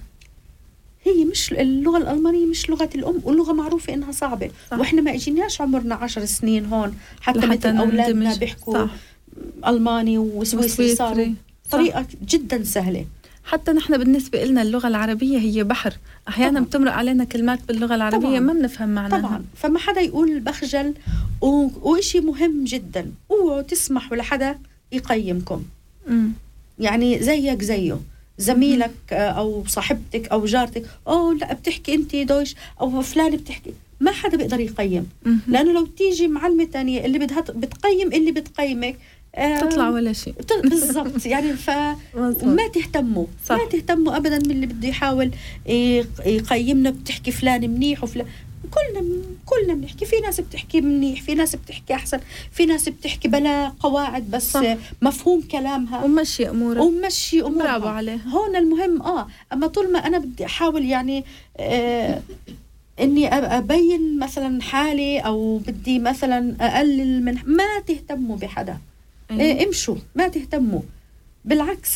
هي 1.04 1.24
مش 1.24 1.52
اللغة 1.52 1.98
الألمانية 1.98 2.46
مش 2.46 2.70
لغة 2.70 2.90
الأم 2.94 3.20
واللغة 3.24 3.52
معروفة 3.52 3.94
إنها 3.94 4.12
صعبة 4.12 4.50
صح. 4.70 4.78
وإحنا 4.78 5.02
ما 5.02 5.14
إجيناش 5.14 5.60
عمرنا 5.60 5.94
عشر 5.94 6.24
سنين 6.24 6.64
هون 6.66 6.94
حتى, 7.20 7.46
مثل 7.46 7.76
أولادنا. 7.76 8.34
بيحكوا 8.36 8.86
صح. 8.86 8.90
ألماني 9.66 10.18
وسويسري. 10.18 10.94
صح. 10.94 11.14
طريقة 11.70 12.06
جدا 12.28 12.64
سهلة 12.64 13.04
حتى 13.46 13.72
نحن 13.72 13.98
بالنسبة 13.98 14.44
لنا 14.44 14.62
اللغة 14.62 14.88
العربية 14.88 15.38
هي 15.38 15.64
بحر. 15.64 15.94
أحيانا. 16.28 16.60
بتمرق 16.60 16.92
علينا 16.92 17.24
كلمات 17.24 17.58
باللغة 17.68 17.94
العربية 17.94 18.18
طبعاً. 18.28 18.40
ما 18.40 18.52
بنفهم 18.52 18.88
معناها. 18.88 19.18
طبعا. 19.20 19.44
فما 19.56 19.78
حدا 19.78 20.00
يقول 20.00 20.40
بخجل 20.40 20.94
و... 21.40 21.68
وإشي 21.82 22.20
مهم 22.20 22.64
جدا. 22.64 23.12
اوعوا 23.30 23.62
تسمحوا 23.62 24.16
لحدا 24.16 24.58
يقيمكم. 24.92 25.62
مم. 26.08 26.32
يعني 26.78 27.22
زيك 27.22 27.62
زيه. 27.62 27.98
زميلك 28.38 28.94
آه، 29.12 29.30
أو 29.30 29.64
صاحبتك 29.66 30.28
أو 30.28 30.44
جارتك. 30.44 30.86
اوه 31.08 31.34
لا 31.34 31.54
بتحكي 31.54 31.94
أنت 31.94 32.16
دويش 32.16 32.54
أو 32.80 33.02
فلان 33.02 33.36
بتحكي. 33.36 33.72
ما 34.00 34.10
حدا 34.10 34.36
بيقدر 34.36 34.60
يقيم. 34.60 35.08
لأنه 35.48 35.72
لو 35.72 35.86
تيجي 35.86 36.28
معلمة 36.28 36.64
تانية 36.64 37.04
اللي 37.04 37.18
بدها 37.18 37.40
بتقيم 37.40 38.12
اللي 38.12 38.32
بتقيمك 38.32 38.96
تطلع 39.60 39.88
ولا 39.90 40.12
شيء. 40.12 40.34
بالضبط. 40.64 41.26
يعني 41.26 41.52
ف. 41.52 41.70
وما 42.16 42.68
تهتموا 42.74 43.26
صح. 43.46 43.56
ما 43.56 43.64
تهتموا 43.64 44.16
ابدا 44.16 44.38
من 44.38 44.50
اللي 44.50 44.66
بده 44.66 44.88
يحاول 44.88 45.30
يق- 45.66 46.26
يقيمنا 46.26 46.90
بتحكي 46.90 47.30
فلان 47.30 47.70
منيح 47.70 48.02
وفلان 48.04 48.26
كلنا 48.70 49.04
كلنا 49.46 49.74
بنحكي. 49.74 50.04
في 50.06 50.16
ناس 50.20 50.40
بتحكي 50.40 50.80
منيح 50.80 51.22
في 51.22 51.34
ناس 51.34 51.56
بتحكي 51.56 51.94
أحسن 51.94 52.20
في 52.52 52.66
ناس 52.66 52.88
بتحكي 52.88 53.28
بلا 53.28 53.68
قواعد 53.80 54.30
بس 54.30 54.52
صح. 54.52 54.76
مفهوم 55.02 55.40
كلامها. 55.40 56.04
ومشي 56.04 56.48
أمورك. 56.48 56.80
ومشي 56.80 57.40
أمورها. 57.42 57.78
برافو 57.78 57.88
عليها. 57.88 58.28
هون 58.28 58.56
المهم 58.56 59.02
آه 59.02 59.26
أما 59.52 59.66
طول 59.66 59.92
ما 59.92 59.98
أنا 59.98 60.18
بدي 60.18 60.44
أحاول 60.46 60.84
يعني 60.84 61.24
آه 61.56 62.20
إني 63.00 63.28
أبين 63.34 64.18
مثلا 64.18 64.62
حالي 64.62 65.18
أو 65.18 65.58
بدي 65.58 65.98
مثلا 65.98 66.56
أقلل 66.60 67.24
من 67.24 67.34
ما 67.46 67.64
تهتموا 67.86 68.36
بحدا. 68.36 68.78
أيوة. 69.30 69.42
إيه 69.42 69.66
امشوا 69.66 69.96
ما 70.14 70.28
تهتموا. 70.28 70.80
بالعكس 71.44 71.90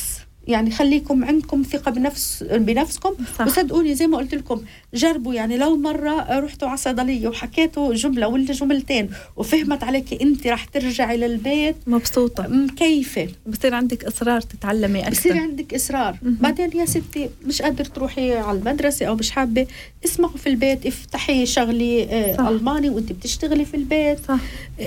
يعني 0.47 0.71
خليكم 0.71 1.25
عندكم 1.25 1.63
ثقة 1.63 1.91
بنفس 1.91 2.43
بنفسكم. 2.43 3.13
صح. 3.37 3.47
وصدقوني 3.47 3.95
زي 3.95 4.07
ما 4.07 4.17
قلت 4.17 4.35
لكم 4.35 4.61
جربوا. 4.93 5.33
يعني 5.33 5.57
لو 5.57 5.77
مرة 5.77 6.39
رحتوا 6.39 6.67
على 6.67 6.77
صيدلية 6.77 7.27
وحكيتوا 7.27 7.93
جملة 7.93 8.27
ولا 8.27 8.51
جملتين 8.53 9.09
وفهمت 9.35 9.83
عليك 9.83 10.21
أنت 10.21 10.47
رح 10.47 10.65
ترجعي 10.65 11.17
للبيت 11.17 11.75
مبسوطة. 11.87 12.47
مكيفة 12.47 13.27
بصير 13.47 13.75
عندك 13.75 14.05
إصرار 14.05 14.41
تتعلمي 14.41 14.99
بصير 15.01 15.07
أكثر 15.31 15.37
عندك 15.37 15.73
إصرار. 15.73 16.17
مهم. 16.21 16.37
بعدين 16.41 16.71
يا 16.77 16.85
ستي 16.85 17.29
مش 17.45 17.61
قادر 17.61 17.85
تروحي 17.85 18.33
على 18.33 18.57
المدرسة 18.57 19.05
أو 19.05 19.15
مش 19.15 19.31
حابة 19.31 19.67
اسمعوا 20.05 20.37
في 20.37 20.49
البيت 20.49 20.85
افتحي 20.85 21.45
شغلي 21.45 22.03
آه 22.03 22.37
صح. 22.37 22.47
ألماني 22.47 22.89
وأنت 22.89 23.11
بتشتغلي 23.11 23.65
في 23.65 23.77
البيت. 23.77 24.19
صح. 24.27 24.39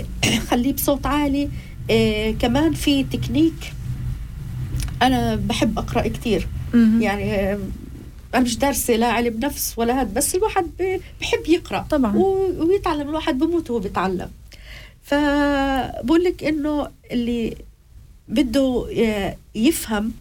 خليه 0.50 0.72
بصوت 0.72 1.06
عالي. 1.06 1.48
آه 1.90 2.31
كمان 2.31 2.73
في 2.73 3.05
تكنيك 3.05 3.73
أنا 5.02 5.35
بحب 5.35 5.78
أقرأ 5.78 6.09
كتير 6.09 6.48
مهم. 6.74 7.02
يعني 7.02 7.35
آه 7.35 7.59
أنا 8.35 8.43
مش 8.43 8.59
دارسة 8.59 8.97
لا 8.97 9.06
علم 9.06 9.40
نفس 9.40 9.74
ولا 9.77 10.01
هذا 10.01 10.11
بس 10.12 10.35
الواحد 10.35 10.66
بحب 11.20 11.47
يقرأ 11.48 11.86
طبعاً. 11.90 12.16
ويتعلم 12.59 13.09
الواحد 13.09 13.39
بموت 13.39 13.70
وهو 13.70 13.81
بيتعلم 13.81 14.31
فبقول 15.02 16.24
لك 16.24 16.44
إنه 16.44 16.89
اللي 17.11 17.56
بده 18.28 18.86
ي- 18.90 19.36
يفهم 19.55 20.12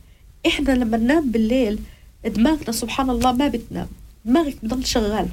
إحنا 0.48 0.72
لما 0.72 0.98
ننام 0.98 1.32
بالليل 1.32 1.80
دماغنا 2.26 2.72
سبحان 2.72 3.10
الله 3.10 3.32
ما 3.32 3.48
بتنام 3.48 3.88
دماغك 4.26 4.56
بضل 4.64 4.86
شغال. 4.86 5.28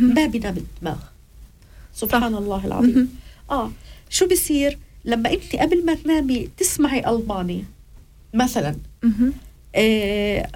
ما 0.00 0.26
بينام 0.26 0.56
الدماغ 0.56 0.98
سبحان. 1.94 2.34
الله 2.34 2.66
العظيم. 2.66 3.08
آه 3.50 3.70
شو 4.10 4.26
بصير 4.26 4.78
لما 5.04 5.32
انت 5.32 5.56
قبل 5.56 5.86
ما 5.86 5.94
تنامي 5.94 6.48
تسمعي 6.56 7.08
الماني 7.08 7.64
مثلا. 8.34 8.76
آه 9.74 10.50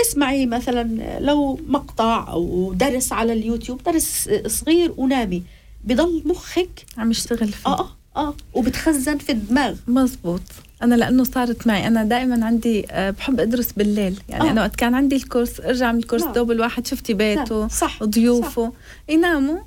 اسمعي 0.00 0.46
مثلا 0.46 1.18
لو 1.20 1.60
مقطع 1.68 2.28
أو 2.28 2.72
درس 2.72 3.12
على 3.12 3.32
اليوتيوب 3.32 3.82
درس 3.82 4.30
صغير 4.46 4.94
ونامي 4.96 5.42
بضل 5.84 6.22
مخك 6.26 6.84
عم 6.98 7.10
يشتغل 7.10 7.48
فيه. 7.48 7.70
آه 7.70 7.80
آه 7.80 7.90
آه 8.16 8.34
وبتخزن 8.54 9.18
في 9.18 9.32
الدماغ. 9.32 9.74
مزبوط. 9.86 10.40
أنا 10.82 10.94
لأنه 10.94 11.24
صارت 11.24 11.66
معي 11.66 11.86
أنا 11.86 12.04
دائما 12.04 12.46
عندي 12.46 12.86
آه، 12.90 13.10
بحب 13.10 13.40
أدرس 13.40 13.72
بالليل. 13.72 14.20
يعني 14.28 14.48
آه. 14.48 14.50
أنا 14.50 14.60
وقت 14.60 14.76
كان 14.76 14.94
عندي 14.94 15.16
الكورس 15.16 15.60
أرجع 15.60 15.92
من 15.92 15.98
الكورس 15.98 16.22
نعم. 16.22 16.32
دوب 16.32 16.50
الواحد 16.50 16.86
شفتي 16.86 17.14
بيته 17.14 17.58
نعم، 17.60 17.68
صح. 17.68 18.02
ضيوفه 18.02 18.72
يناموا. 19.08 19.58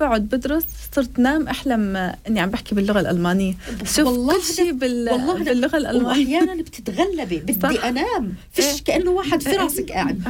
بقعد 0.00 0.22
بدرس 0.22 0.64
صرت 0.92 1.18
نام 1.18 1.48
احلم 1.48 1.96
آه، 1.96 2.16
إني 2.28 2.40
عم 2.40 2.50
بحكي 2.50 2.74
باللغة 2.74 3.00
الألمانية 3.00 3.54
شوف 3.84 4.06
والله 4.06 4.34
كل 4.34 4.42
شيء 4.42 4.72
بال... 4.72 5.08
والله 5.12 5.44
باللغة 5.44 5.76
الألمانية 5.76 6.38
وأحيانا 6.38 6.62
بتتغلبي 6.62 7.36
بدي 7.36 7.60
صح. 7.60 7.84
أنام 7.84 8.34
فيش 8.52 8.64
إيه. 8.64 8.84
كأنه 8.84 9.10
واحد 9.10 9.42
في 9.42 9.50
إيه. 9.50 9.58
راسك 9.58 9.92
قاعد. 9.92 10.22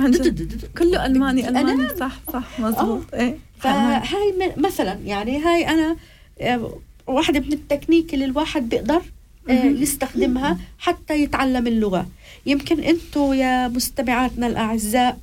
كله 0.79 1.07
الماني 1.07 1.49
ألماني 1.49 1.73
أنام. 1.73 1.97
صح 1.97 2.21
صح 2.33 2.61
مزبوط 2.61 3.15
إيه 3.15 3.39
فهاي 3.59 4.53
مثلا 4.57 4.99
يعني 5.05 5.39
هاي 5.39 5.69
أنا 5.69 5.97
آه، 6.41 6.79
واحدة 7.07 7.41
من 7.41 7.53
التكنيك 7.53 8.15
اللي 8.15 8.25
الواحد 8.25 8.69
بيقدر 8.69 9.03
آه،. 9.51 9.65
يستخدمها 9.65 10.59
حتى 10.79 11.23
يتعلم 11.23 11.67
اللغة 11.67 12.07
يمكن 12.47 12.81
أنتوا 12.81 13.35
يا 13.35 13.69
مستمعاتنا. 13.69 14.47
آه، 14.47 15.17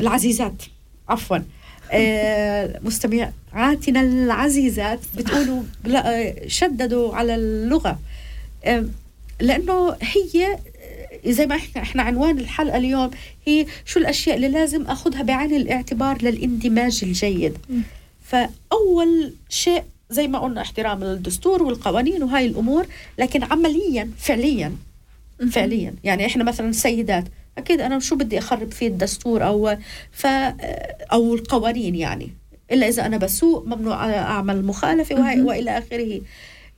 العزيزات 0.00 0.62
عفوا 1.08 1.36
آه، 1.36 1.42
مستمعاتنا 2.82 4.00
العزيزات 4.00 5.00
بتقولوا 5.16 5.62
لا 5.84 6.34
شددوا 6.48 7.14
على 7.14 7.34
اللغة 7.34 7.98
آه، 8.64 8.84
لأنه 9.40 9.96
هي 10.02 10.58
زي 11.26 11.46
ما 11.46 11.54
إحنا 11.56 11.82
إحنا 11.82 12.02
عنوان 12.02 12.38
الحلقة 12.38 12.76
اليوم 12.76 13.10
هي 13.46 13.66
شو 13.84 14.00
الأشياء 14.00 14.36
اللي 14.36 14.48
لازم 14.48 14.82
أخذها 14.82 15.22
بعين 15.22 15.54
الاعتبار 15.54 16.22
للإندماج 16.22 17.00
الجيد 17.02 17.58
مم. 17.70 17.82
فأول 18.24 19.34
شيء 19.48 19.82
زي 20.10 20.28
ما 20.28 20.38
قلنا 20.38 20.60
احترام 20.60 21.02
الدستور 21.02 21.62
والقوانين 21.62 22.22
وهاي 22.22 22.46
الأمور 22.46 22.86
لكن 23.18 23.42
عمليا 23.44 24.10
فعليا. 24.18 24.72
فعليا 25.50 25.94
يعني 26.04 26.26
إحنا 26.26 26.44
مثلا 26.44 26.72
سيدات 26.72 27.24
أكيد 27.58 27.80
أنا 27.80 27.98
شو 27.98 28.16
بدي 28.16 28.38
أخرب 28.38 28.72
فيه 28.72 28.88
الدستور 28.88 29.46
أو 29.46 29.76
ف 30.12 30.26
أو 31.12 31.34
القوانين 31.34 31.94
يعني 31.94 32.30
إلا 32.72 32.88
إذا 32.88 33.06
أنا 33.06 33.16
بسوق 33.16 33.66
ممنوع 33.66 34.10
أعمل 34.14 34.64
مخالفة 34.64 35.14
وهي. 35.14 35.40
وإلى 35.40 35.78
آخره 35.78 36.20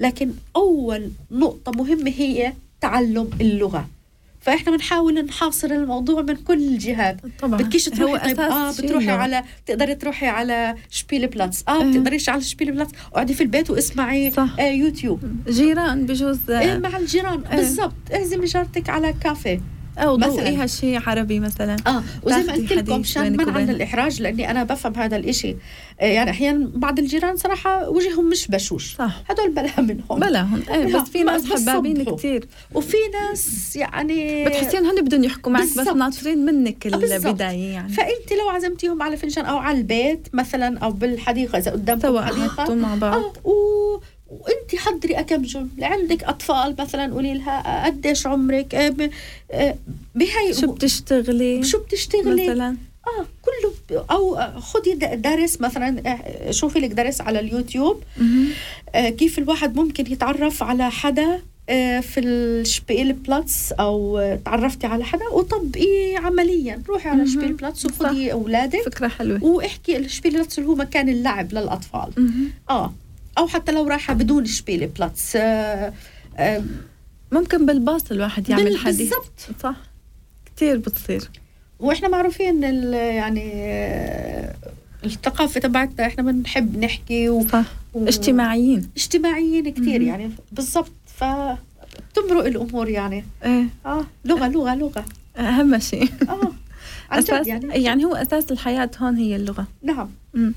لكن 0.00 0.30
أول 0.56 1.10
نقطة 1.30 1.72
مهمة 1.72 2.10
هي 2.10 2.52
تعلم 2.80 3.30
اللغة 3.40 3.88
فإحنا 4.40 4.72
بنحاول 4.72 5.24
نحاصر 5.24 5.70
الموضوع 5.70 6.22
من 6.22 6.36
كل 6.36 6.68
الجهات 6.68 7.16
طبعا 7.40 7.58
بدكيش 7.58 7.84
تروحي 7.84 8.34
طيب 8.34 8.40
آه 8.40 8.70
بتروحي. 8.70 9.10
على 9.10 9.44
بتقدري 9.64 9.94
تروحي 9.94 10.26
على 10.26 10.74
Spielplatz 10.90 11.64
آه 11.68 11.82
إيه. 11.82 11.90
بتقدريش 11.90 12.28
على 12.28 12.40
Spielplatz 12.40 12.92
اقعدي 13.12 13.34
في 13.34 13.40
البيت 13.42 13.70
واسمعي 13.70 14.30
صح. 14.30 14.48
آه 14.58 14.62
يوتيوب 14.62 15.20
جيران 15.48 16.06
بجوز 16.06 16.50
إيه 16.50 16.78
مع 16.78 16.96
الجيران 16.96 17.44
إيه. 17.46 17.56
بالضبط 17.56 17.92
اعزمي 18.12 18.46
جارتك 18.46 18.88
على 18.90 19.12
كافيه 19.12 19.60
أو 19.98 20.16
مثلاً. 20.16 20.66
شيء 20.66 21.00
عربي 21.06 21.40
مثلا 21.40 21.76
آه 21.86 22.02
وزي 22.22 22.42
ما 22.42 22.52
قلت 22.52 22.72
لكم 22.72 23.00
مشان 23.00 23.32
منعا 23.32 23.50
وبينها. 23.50 23.72
للاحراج 23.72 24.22
لأني 24.22 24.50
أنا 24.50 24.64
بفهم 24.64 24.94
هذا 24.94 25.16
الإشي 25.16 25.56
آه 26.00 26.04
يعني 26.04 26.30
أحيانا 26.30 26.70
بعض 26.74 26.98
الجيران 26.98 27.36
صراحة 27.36 27.88
وجههم 27.88 28.30
مش 28.30 28.48
بشوش 28.48 28.94
صح 28.96 29.22
هدول 29.28 29.50
بلا 29.50 29.80
منهم 29.80 30.20
بلاهم 30.20 30.62
إيه 30.70 30.96
بس 30.96 31.08
في 31.08 31.22
ناس 31.22 31.52
حبابين. 31.52 32.04
كثير 32.04 32.48
وفي 32.74 32.96
ناس 33.12 33.76
يعني 33.76 34.44
بتحسين 34.44 34.86
هن 34.86 35.04
بدهم 35.04 35.24
يحكوا 35.24 35.52
معك 35.52 35.62
بس. 35.62 35.78
ناطرين 35.78 36.44
منك 36.44 36.86
آه،. 36.86 36.96
البداية 36.96 37.72
يعني 37.72 37.88
فأنت 37.92 38.32
لو 38.40 38.48
عزمتيهم 38.48 39.02
على 39.02 39.16
فنجان 39.16 39.44
أو 39.44 39.56
على 39.56 39.78
البيت 39.78 40.28
مثلا 40.32 40.78
أو 40.78 40.90
بالحديقة 40.90 41.58
إذا 41.58 41.70
قدامكم 41.70 42.20
حديقة 42.20 42.74
مع 42.74 42.94
بعض 42.94 43.22
و... 43.44 43.52
وانت 44.30 44.76
حضري 44.76 45.14
كم 45.24 45.42
جمله 45.42 45.86
عندك 45.86 46.24
اطفال 46.24 46.74
مثلا 46.78 47.12
قولي 47.14 47.34
لها 47.34 47.86
قديش 47.86 48.26
عمرك؟ 48.26 48.74
آه. 48.74 49.10
آه 49.50 49.76
بهي 50.14 50.54
شو 50.60 50.72
بتشتغلي؟ 50.72 51.62
شو 51.64 51.78
بتشتغلي؟ 51.78 52.48
مثلا؟ 52.50 52.76
آه 53.06 53.26
كله 53.42 54.04
أو 54.10 54.36
خدي 54.60 54.94
د- 54.94 55.22
درس 55.22 55.60
مثلا 55.60 56.02
آه، 56.12 56.50
شوفي 56.50 56.78
لك 56.78 56.90
درس 56.90 57.20
على 57.20 57.40
اليوتيوب. 57.40 58.02
آه، 58.94 59.08
كيف 59.10 59.38
الواحد 59.38 59.76
ممكن 59.76 60.12
يتعرف 60.12 60.62
على 60.62 60.90
حدا 60.90 61.40
آه، 61.68 62.00
في 62.00 62.20
ال 62.20 63.12
Spielplatz 63.12 63.72
أو 63.72 64.20
تعرفتي 64.44 64.86
على 64.86 65.04
حدا 65.04 65.28
وطبقيه 65.28 66.18
عمليا. 66.18 66.82
روحي 66.88 67.08
على 67.08 67.18
مهم. 67.22 67.32
Spielplatz 67.34 67.86
وخدي 67.86 68.32
أولادك. 68.32 68.82
فكرة 68.82 69.08
حلوة. 69.08 69.44
واحكي 69.44 69.96
ال 69.96 70.32
Spielplatz 70.32 70.58
اللي 70.58 70.70
هو 70.70 70.74
مكان 70.74 71.08
اللعب 71.08 71.52
للأطفال. 71.52 72.10
آه. 72.70 72.92
أو 73.38 73.46
حتى 73.48 73.72
لو 73.72 73.88
رايحة 73.88 74.14
بدون 74.14 74.44
شبيل 74.46 74.86
بلاتس 74.86 75.36
آه 75.36 75.92
آه 76.36 76.62
ممكن 77.32 77.66
بالباص 77.66 78.10
الواحد 78.12 78.48
يعمل 78.48 78.64
بال- 78.64 78.78
حديث. 78.78 78.98
بالضبط. 79.14 79.62
صح. 79.62 79.76
كثير 80.56 80.76
بتصير. 80.78 81.30
وإحنا 81.80 82.08
معروفين 82.08 82.64
ال- 82.64 82.94
يعني 82.94 83.52
آه، 83.54 84.54
الثقافة 85.04 85.60
تبعتنا. 85.60 86.06
إحنا 86.06 86.22
بنحب 86.32 86.78
نحكي 86.78 87.28
و... 87.28 87.46
صح. 87.48 87.64
و- 87.94 88.06
اجتماعيين. 88.08 88.90
اجتماعيين 88.96 89.70
كثير. 89.72 90.02
يعني. 90.02 90.30
بالضبط. 90.52 90.92
ف 91.06 91.24
تمرق 92.14 92.44
الأمور 92.46 92.88
يعني. 92.88 93.24
إيه. 93.44 93.64
آه 93.86 94.04
لغة 94.24 94.48
لغة 94.48 94.74
لغة. 94.74 95.04
أهم 95.38 95.78
شيء. 95.78 96.08
آه. 96.28 96.52
أساس 97.12 97.46
يعني. 97.46 97.82
يعني 97.84 98.04
هو 98.04 98.14
أساس 98.14 98.52
الحياة 98.52 98.90
هون 99.00 99.16
هي 99.16 99.36
اللغة. 99.36 99.66
نعم. 99.82 100.08
مم. 100.34 100.54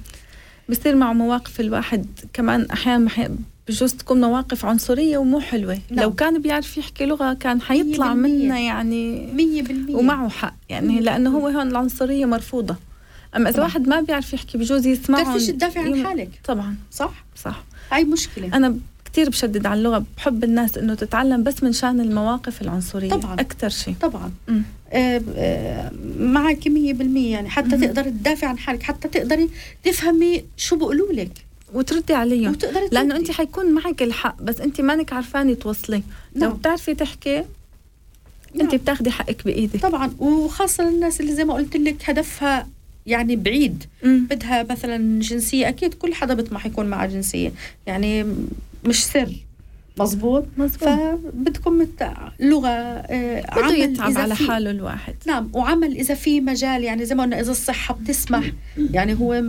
بصير 0.69 0.95
مع 0.95 1.13
مواقف 1.13 1.59
الواحد 1.59 2.05
كمان 2.33 2.65
أحيانا 2.65 3.35
بجوز 3.67 3.93
تكون 3.93 4.21
مواقف 4.21 4.65
عنصرية 4.65 5.17
ومو 5.17 5.39
حلوة. 5.39 5.79
نعم. 5.91 5.99
لو 6.05 6.13
كان 6.13 6.41
بيعرف 6.41 6.77
يحكي 6.77 7.05
لغة 7.05 7.33
كان 7.33 7.61
حيطلع. 7.61 8.13
منها 8.13 8.59
يعني 8.59 9.29
مية 9.33 9.61
بالمية. 9.61 9.95
ومعه 9.95 10.29
حق. 10.29 10.53
يعني 10.69 10.99
لأنه 10.99 11.29
هو 11.29 11.47
هون 11.47 11.67
العنصرية 11.67 12.25
مرفوضة. 12.25 12.75
أما 13.35 13.49
إذا 13.49 13.57
طبعاً. 13.57 13.67
واحد 13.67 13.87
ما 13.87 14.01
بيعرف 14.01 14.33
يحكي 14.33 14.57
بجوز 14.57 14.87
يسمعهم 14.87 15.23
بتعرفيش 15.23 15.47
تدافع 15.47 15.81
عن 15.81 16.05
حالك. 16.05 16.29
طبعا. 16.45 16.75
صح؟ 16.91 17.25
صح. 17.35 17.63
هاي 17.91 18.03
مشكلة. 18.03 18.47
أنا 18.53 18.75
كثير 19.13 19.29
بشدد 19.29 19.65
على 19.65 19.77
اللغة 19.77 20.05
بحب 20.17 20.43
الناس 20.43 20.77
إنه 20.77 20.93
تتعلم 20.95 21.43
بس 21.43 21.63
من 21.63 21.73
شان 21.73 21.99
المواقف 21.99 22.61
العنصرية 22.61 23.09
طبعاً. 23.09 23.33
أكثر 23.33 23.69
شيء 23.69 23.95
طبعا 24.01 24.31
مم. 24.47 24.61
آه، 24.91 25.21
آه، 25.35 25.91
معك 26.19 26.67
مية 26.67 26.93
بالمية 26.93 27.31
يعني 27.31 27.49
حتى 27.49 27.67
مهم. 27.67 27.81
تقدري 27.85 28.09
تدافع 28.11 28.47
عن 28.47 28.57
حالك 28.57 28.83
حتى 28.83 29.07
تقدري 29.07 29.49
تفهمي 29.83 30.43
شو 30.57 30.75
بقولوا 30.75 31.13
لك 31.13 31.31
وتردي 31.73 32.13
عليهم 32.13 32.57
لأنه. 32.91 33.15
انت 33.15 33.31
حيكون 33.31 33.71
معك 33.71 34.01
الحق 34.01 34.41
بس 34.41 34.61
انت 34.61 34.81
مانك 34.81 35.13
عارفانه 35.13 35.53
توصلي 35.53 36.03
لو 36.35 36.41
نعم. 36.47 36.53
بتعرفي 36.53 36.95
تحكي 36.95 37.35
نعم. 37.35 37.45
انت 38.59 38.75
بتاخدي 38.75 39.11
حقك 39.11 39.45
بإيدك 39.45 39.81
طبعا 39.81 40.11
وخاصة 40.19 40.89
الناس 40.89 41.21
اللي 41.21 41.33
زي 41.33 41.43
ما 41.45 41.53
قلت 41.53 41.77
لك 41.77 42.09
هدفها 42.09 42.67
يعني 43.05 43.35
بعيد 43.35 43.83
مم. 44.03 44.27
بدها 44.29 44.63
مثلا 44.69 45.21
جنسية 45.21 45.69
أكيد 45.69 45.93
كل 45.93 46.13
حدا 46.13 46.33
بيطمح 46.33 46.65
يكون 46.65 46.85
معه 46.85 47.05
جنسية 47.05 47.51
يعني 47.87 48.25
مش 48.85 49.05
سر. 49.05 49.35
مزبوط 49.99 50.45
مزبوط 50.57 50.89
فبدكم 50.89 51.87
لغة 52.39 52.69
آه، 52.69 53.41
بده 53.41 53.63
عمل 53.63 53.75
يتعب 53.79 54.17
على 54.17 54.35
حاله 54.35 54.71
الواحد. 54.71 55.15
نعم 55.27 55.49
وعمل 55.53 55.95
إذا 55.97 56.15
في 56.15 56.41
مجال 56.41 56.83
يعني 56.83 57.05
زي 57.05 57.15
ما 57.15 57.23
قلنا 57.23 57.39
إذا 57.39 57.51
الصحة 57.51 57.93
بتسمح. 57.95 58.51
يعني 58.77 59.13
هو 59.19 59.43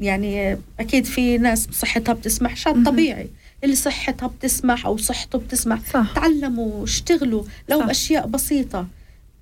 يعني 0.00 0.58
أكيد 0.80 1.04
في 1.04 1.38
ناس 1.38 1.68
صحتها 1.72 2.12
بتسمح 2.12 2.68
مهم. 2.68 2.84
طبيعي. 2.84 3.28
اللي 3.64 3.74
صحتها 3.76 4.26
بتسمح 4.26 4.86
أو 4.86 4.96
صحته 4.96 5.38
بتسمح 5.38 5.80
صح. 5.92 6.12
تعلموا 6.14 6.84
اشتغلوا. 6.84 7.42
لو 7.68 7.80
صح. 7.80 7.86
بأشياء 7.86 8.26
بسيطة 8.26 8.86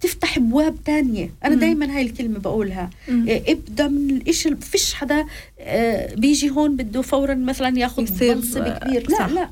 تفتح 0.04 0.36
ابواب 0.36 0.76
تانية 0.84 1.30
أنا. 1.44 1.54
دائما 1.54 1.96
هاي 1.96 2.02
الكلمة 2.02 2.38
بقولها 2.38 2.90
مم. 3.08 3.28
إيه، 3.28 3.52
ابدأ 3.52 3.88
من 3.88 4.10
الإشي 4.10 4.56
فيش 4.56 4.94
حدا 4.94 5.26
آه، 5.60 6.14
بيجي 6.14 6.50
هون 6.50 6.76
بده 6.76 7.02
فورا 7.02 7.34
مثلا 7.34 7.78
ياخذ 7.78 8.24
منصب 8.34 8.60
آه، 8.60 8.78
كبير 8.78 9.10
لا 9.10 9.18
صح. 9.18 9.28
لا 9.28 9.50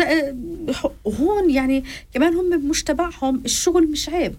آه، 0.00 0.34
هون 1.06 1.50
يعني 1.50 1.84
كمان 2.14 2.34
هم 2.34 2.58
بمجتمعهم 2.58 3.42
الشغل 3.44 3.86
مش 3.90 4.08
عيب 4.08 4.34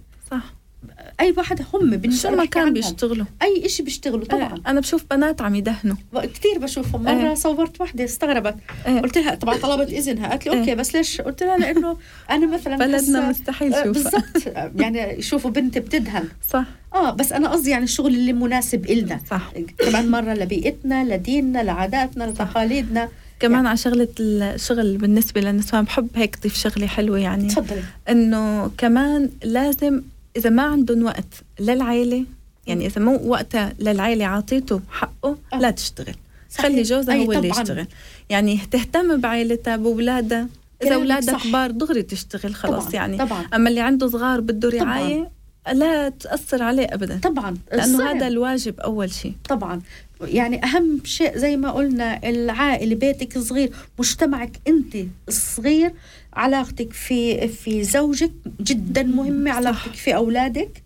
أي 1.19 1.33
واحد 1.37 1.61
هم 1.73 1.91
شو 1.91 1.97
بالنسبة 1.97 2.29
ما 2.29 2.35
بحكي 2.35 2.49
كان. 2.49 2.73
بيشتغلوا. 2.73 3.25
أي 3.41 3.65
إشي 3.65 3.83
بيشتغلوا 3.83 4.25
طبعا 4.25 4.47
طبعا. 4.47 4.61
أنا 4.67 4.79
بشوف 4.79 5.05
بنات 5.11 5.41
عم 5.41 5.55
يدهنوا. 5.55 5.95
كثير 6.15 6.57
بشوفهم. 6.61 7.03
مرة 7.03 7.29
إيه. 7.29 7.33
صورت 7.33 7.81
وحدة 7.81 8.03
استغربت. 8.03 8.55
إيه. 8.87 8.99
قلت 9.01 9.17
لها 9.17 9.35
طبعا 9.35 9.57
طلبت 9.57 9.89
إذنها. 9.93 10.27
قالت 10.29 10.45
لي 10.45 10.53
إيه. 10.53 10.59
أوكي 10.59 10.75
بس 10.75 10.95
ليش؟ 10.95 11.21
قلت 11.21 11.43
لها 11.43 11.57
لأنه 11.57 11.97
أنا 12.29 12.47
مثلا 12.47 12.77
بلدنا 12.77 13.29
مستحيل 13.29 13.73
آه، 13.73 13.83
شوفها 13.83 13.91
بالضبط. 14.03 14.47
آه، 14.57 14.71
يعني 14.81 15.19
يشوفوا 15.19 15.51
بنت 15.51 15.77
بتدهن. 15.77 16.27
صح. 16.49 16.65
آه 16.93 17.11
بس 17.11 17.31
أنا 17.33 17.49
قصدي 17.49 17.69
يعني 17.69 17.83
الشغل 17.83 18.13
اللي 18.15 18.33
مناسب 18.33 18.85
إلنا. 18.89 19.19
صح. 19.31 19.51
كمان 19.77 20.11
مرة 20.11 20.33
لبيئتنا 20.33 21.03
لديننا 21.15 21.63
لعاداتنا 21.63 22.23
لتقاليدنا. 22.23 23.09
كمان 23.39 23.65
على 23.67 23.77
شغلة 23.77 24.07
الشغل 24.19 24.97
بالنسبة 24.97 25.41
للنسوان 25.41 25.83
بحب 25.83 26.07
هيك 26.15 26.37
ضيف 26.43 26.55
شغلة 26.57 26.87
حلوة 26.87 27.19
يعني. 27.19 27.47
تفضلي. 27.47 27.83
إنه 28.09 28.71
كمان 28.77 29.29
لازم 29.43 30.01
إذا 30.37 30.49
ما 30.49 30.63
عندهم 30.63 31.03
وقت 31.05 31.43
للعائلة 31.59 32.25
يعني 32.67 32.85
إذا 32.85 33.01
مو 33.01 33.19
وقتها 33.25 33.73
للعائلة 33.79 34.25
عاطيته 34.25 34.81
حقه 34.91 35.37
آه. 35.53 35.59
لا 35.59 35.71
تشتغل 35.71 36.15
صحيح. 36.49 36.65
خلي 36.65 36.81
جوزها 36.81 37.15
هو 37.15 37.31
اللي. 37.31 37.49
يشتغل 37.49 37.87
يعني 38.29 38.57
تهتم 38.71 39.21
بعائلتها 39.21 39.75
بأولادها 39.75 40.47
إذا 40.83 40.95
أولادها. 40.95 41.39
كبار 41.39 41.71
دغري 41.71 42.03
تشتغل 42.03 42.55
خلص 42.55 42.83
طبعا 42.85 42.95
يعني 42.95 43.17
طبعا 43.17 43.45
أما 43.53 43.69
اللي 43.69 43.81
عنده 43.81 44.07
صغار 44.07 44.39
بده 44.41 44.69
طبعاً. 44.69 44.83
رعاية 44.83 45.31
لا 45.73 46.09
تأثر 46.09 46.63
عليه 46.63 46.85
ابدا 46.85 47.19
طبعا 47.23 47.57
لأنه 47.71 47.97
صعب. 47.97 48.15
هذا 48.15 48.27
الواجب 48.27 48.79
أول 48.79 49.11
شيء 49.11 49.33
طبعا 49.49 49.81
يعني 50.21 50.63
أهم 50.63 50.99
شيء 51.03 51.37
زي 51.37 51.57
ما 51.57 51.71
قلنا 51.71 52.29
العائلة 52.29 52.95
بيتك 52.95 53.37
الصغير 53.37 53.71
مجتمعك 53.99 54.51
أنت 54.67 54.97
الصغير 55.27 55.91
علاقتك 56.33 56.93
في 56.93 57.47
في 57.47 57.83
زوجك 57.83 58.31
جدا 58.61 59.03
مهمة 59.03 59.51
صح. 59.51 59.57
علاقتك 59.57 59.93
في 59.93 60.15
أولادك. 60.15 60.83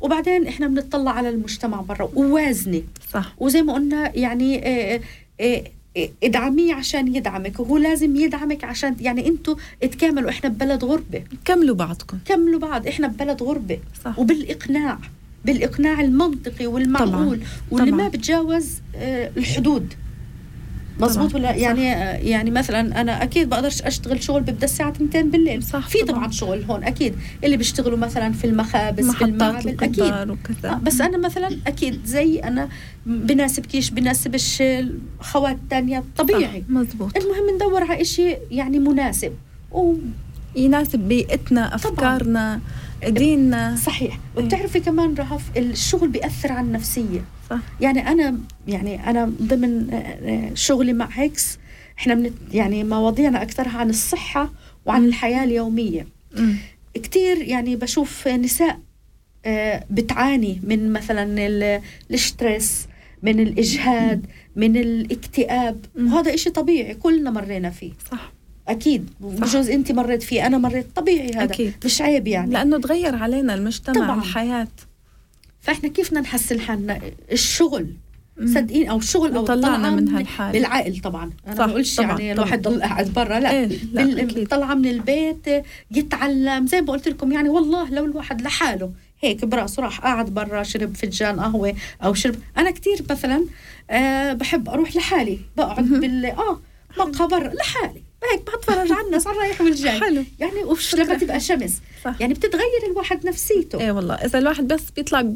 وبعدين 0.00 0.46
إحنا 0.46 0.66
بنطلع 0.68 1.10
على 1.10 1.28
المجتمع 1.28 1.80
برا 1.80 2.10
ووازني 2.14 2.84
صح. 3.12 3.34
وزي 3.38 3.62
ما 3.62 3.72
قلنا 3.72 4.16
يعني 4.16 4.66
آه، 4.66 5.00
آه، 5.40 5.64
آه، 5.96 6.08
ادعميه 6.24 6.74
عشان 6.74 7.14
يدعمك 7.14 7.60
وهو 7.60 7.76
لازم 7.78 8.16
يدعمك 8.16 8.64
عشان 8.64 8.96
يعني 9.00 9.28
أنتوا 9.28 9.54
تكاملوا 9.80 10.30
إحنا 10.30 10.48
ببلد 10.50 10.84
غربة. 10.84 11.22
كملوا 11.44 11.76
بعضكم. 11.76 12.18
كملوا 12.24 12.60
بعض 12.60 12.86
إحنا 12.86 13.08
ببلد 13.08 13.42
غربة. 13.42 13.78
صح. 14.04 14.18
وبالإقناع. 14.18 14.98
بالإقناع 15.44 16.00
المنطقي 16.00 16.66
والمعقول 16.66 17.40
واللي 17.70 17.90
طبعاً. 17.90 18.02
ما 18.02 18.08
بتجاوز 18.08 18.70
آه، 18.96 19.30
الحدود 19.36 19.94
مزبوط 21.00 21.30
طبعاً. 21.30 21.42
ولا 21.42 21.52
صح. 21.52 21.58
يعني 21.58 21.92
آه، 21.92 22.16
يعني 22.16 22.50
مثلا 22.50 23.00
أنا 23.00 23.22
أكيد 23.22 23.48
بقدرش 23.48 23.82
أشتغل 23.82 24.22
شغل 24.22 24.42
بيبدا 24.42 24.64
الساعة 24.64 24.90
2 24.90 25.30
بالليل 25.30 25.62
صح 25.62 25.88
في 25.88 25.98
طبعاً. 25.98 26.12
طبعا 26.12 26.30
شغل 26.30 26.64
هون 26.64 26.84
أكيد 26.84 27.14
اللي 27.44 27.56
بيشتغلوا 27.56 27.98
مثلا 27.98 28.32
في 28.32 28.46
المخابز 28.46 29.10
في 29.10 29.24
المعابد 29.24 29.82
أكيد 29.82 30.30
وكذا 30.30 30.70
آه، 30.70 30.74
بس 30.74 31.00
أنا 31.00 31.18
مثلا 31.18 31.58
أكيد 31.66 32.00
زي 32.06 32.38
أنا 32.38 32.68
بناسبكيش 33.06 33.90
بناسبش 33.90 34.62
الخوات 34.62 35.56
الثانية 35.64 36.04
طبيعي 36.16 36.60
صح. 36.60 36.70
مزبوط 36.70 37.16
المهم 37.16 37.54
ندور 37.56 37.82
على 37.84 38.00
إشي 38.00 38.36
يعني 38.50 38.78
مناسب 38.78 39.32
و 39.72 39.94
يناسب 40.56 40.98
بيئتنا 40.98 41.74
أفكارنا 41.74 42.60
ديننا 43.08 43.76
صحيح. 43.76 44.18
وبتعرفي 44.36 44.80
كمان 44.80 45.14
رهف 45.14 45.42
الشغل 45.56 46.08
بيأثر 46.08 46.52
على 46.52 46.66
النفسية. 46.66 47.24
صح. 47.50 47.58
يعني 47.80 48.08
أنا 48.08 48.38
يعني 48.68 49.10
أنا 49.10 49.32
ضمن 49.42 49.90
آه، 49.90 49.96
آه، 49.96 50.54
شغلي 50.54 50.92
مع 50.92 51.08
هيكس 51.12 51.58
إحنا 51.98 52.14
من 52.14 52.30
يعني 52.52 52.84
مواضيعنا 52.84 53.42
أكثرها 53.42 53.78
عن 53.78 53.90
الصحة 53.90 54.52
وعن 54.86 55.04
الحياة 55.04 55.44
اليومية. 55.44 56.06
مم. 56.36 56.56
كتير 56.94 57.42
يعني 57.42 57.76
بشوف 57.76 58.28
نساء 58.28 58.80
آه، 59.44 59.84
بتعاني 59.90 60.60
من 60.62 60.92
مثلا 60.92 61.46
ال- 61.46 61.80
الستريس 62.10 62.86
من 63.22 63.40
الإجهاد 63.40 64.26
من 64.56 64.76
الاكتئاب. 64.76 65.84
وهذا 65.98 66.34
إشي 66.34 66.50
طبيعي 66.50 66.94
كلنا 66.94 67.30
مرينا 67.30 67.70
فيه. 67.70 67.92
صح. 68.10 68.31
أكيد. 68.68 69.10
بجوز 69.20 69.70
أنت 69.70 69.92
مريت 69.92 70.22
فيه 70.22 70.46
أنا 70.46 70.58
مريت 70.58 70.86
طبيعي 70.96 71.30
هذا 71.30 71.44
أكيد. 71.44 71.74
مش 71.84 72.02
عيب 72.02 72.28
يعني. 72.28 72.52
لأنه 72.52 72.78
تغير 72.78 73.16
علينا 73.16 73.54
المجتمع 73.54 73.94
طبعاً. 73.94 74.18
الحياة. 74.18 74.68
فإحنا 75.60 75.88
كيف 75.88 76.08
بدنا 76.08 76.20
نحسن 76.20 76.60
حالنا 76.60 77.00
الشغل. 77.32 77.86
صدقين 78.44 78.88
أو 78.88 78.98
الشغل 78.98 79.36
أو 79.36 79.40
الطلعة 79.40 79.90
من 79.90 80.08
هالحالة. 80.08 80.52
بالعائل 80.52 81.00
طبعا. 81.00 81.30
أنا 81.46 81.54
صح، 81.54 81.60
ما 81.60 81.66
بقولش 81.66 81.96
طبعاً، 81.96 82.08
يعني 82.20 82.34
طبعاً. 82.34 82.46
الواحد 82.46 82.62
ضل 82.62 82.82
قاعد 82.82 83.12
برا 83.12 83.40
لا. 83.40 83.50
إيه، 83.50 83.66
لا،. 83.92 84.44
طلعة 84.44 84.74
من 84.74 84.86
البيت 84.86 85.64
يتعلم. 85.90 86.66
زي 86.66 86.80
ما 86.80 86.92
قلت 86.92 87.08
لكم 87.08 87.32
يعني 87.32 87.48
والله 87.48 87.90
لو 87.90 88.04
الواحد 88.04 88.40
لحاله. 88.42 88.92
هيك 89.20 89.44
برأسه 89.44 89.82
راح 89.82 90.00
قاعد 90.00 90.30
برا 90.30 90.62
شرب 90.62 90.96
فنجان 90.96 91.40
قهوة 91.40 91.74
أو 92.04 92.14
شرب. 92.14 92.34
أنا 92.58 92.70
كتير 92.70 93.02
مثلا 93.10 93.44
أه 93.90 94.32
بحب 94.32 94.68
أروح 94.68 94.96
لحالي. 94.96 95.38
بقعد 95.56 95.84
بال 95.84 96.26
آه 96.26 96.60
مقهى 96.98 97.28
برا 97.28 97.48
لحالي. 97.54 98.02
هيك 98.32 98.56
بتفرج 98.56 98.92
الناس 99.06 99.26
على 99.26 99.36
الرايح 99.36 99.60
والجاي 99.60 100.00
حلو. 100.00 100.24
يعني 100.40 100.64
وش 100.64 100.94
لما 100.94 101.14
تبقى 101.14 101.40
شمس. 101.40 101.80
صح. 102.04 102.14
يعني 102.20 102.34
بتتغير 102.34 102.90
الواحد 102.90 103.26
نفسيته. 103.26 103.80
إيه 103.80 103.92
والله 103.92 104.14
إذا 104.14 104.38
الواحد 104.38 104.68
بس 104.68 104.80
بيطلع 104.96 105.32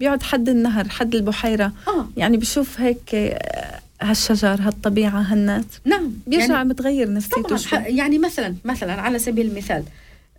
بيقعد 0.00 0.22
حد 0.22 0.48
النهر 0.48 0.88
حد 0.88 1.14
البحيرة. 1.14 1.72
آه. 1.88 2.08
يعني 2.16 2.36
بشوف 2.36 2.80
هيك 2.80 3.14
آه، 3.14 3.80
هالشجر 4.02 4.56
هالطبيعة 4.60 5.20
هالناس. 5.20 5.64
نعم. 5.84 6.12
بيرجع 6.26 6.54
يعني 6.54 6.68
متغير 6.68 7.12
نفسيته 7.12 7.42
طبعا 7.42 7.56
شوي. 7.58 7.78
يعني 7.78 8.18
مثلا 8.18 8.54
مثلا 8.64 9.00
على 9.00 9.18
سبيل 9.18 9.46
المثال 9.46 9.84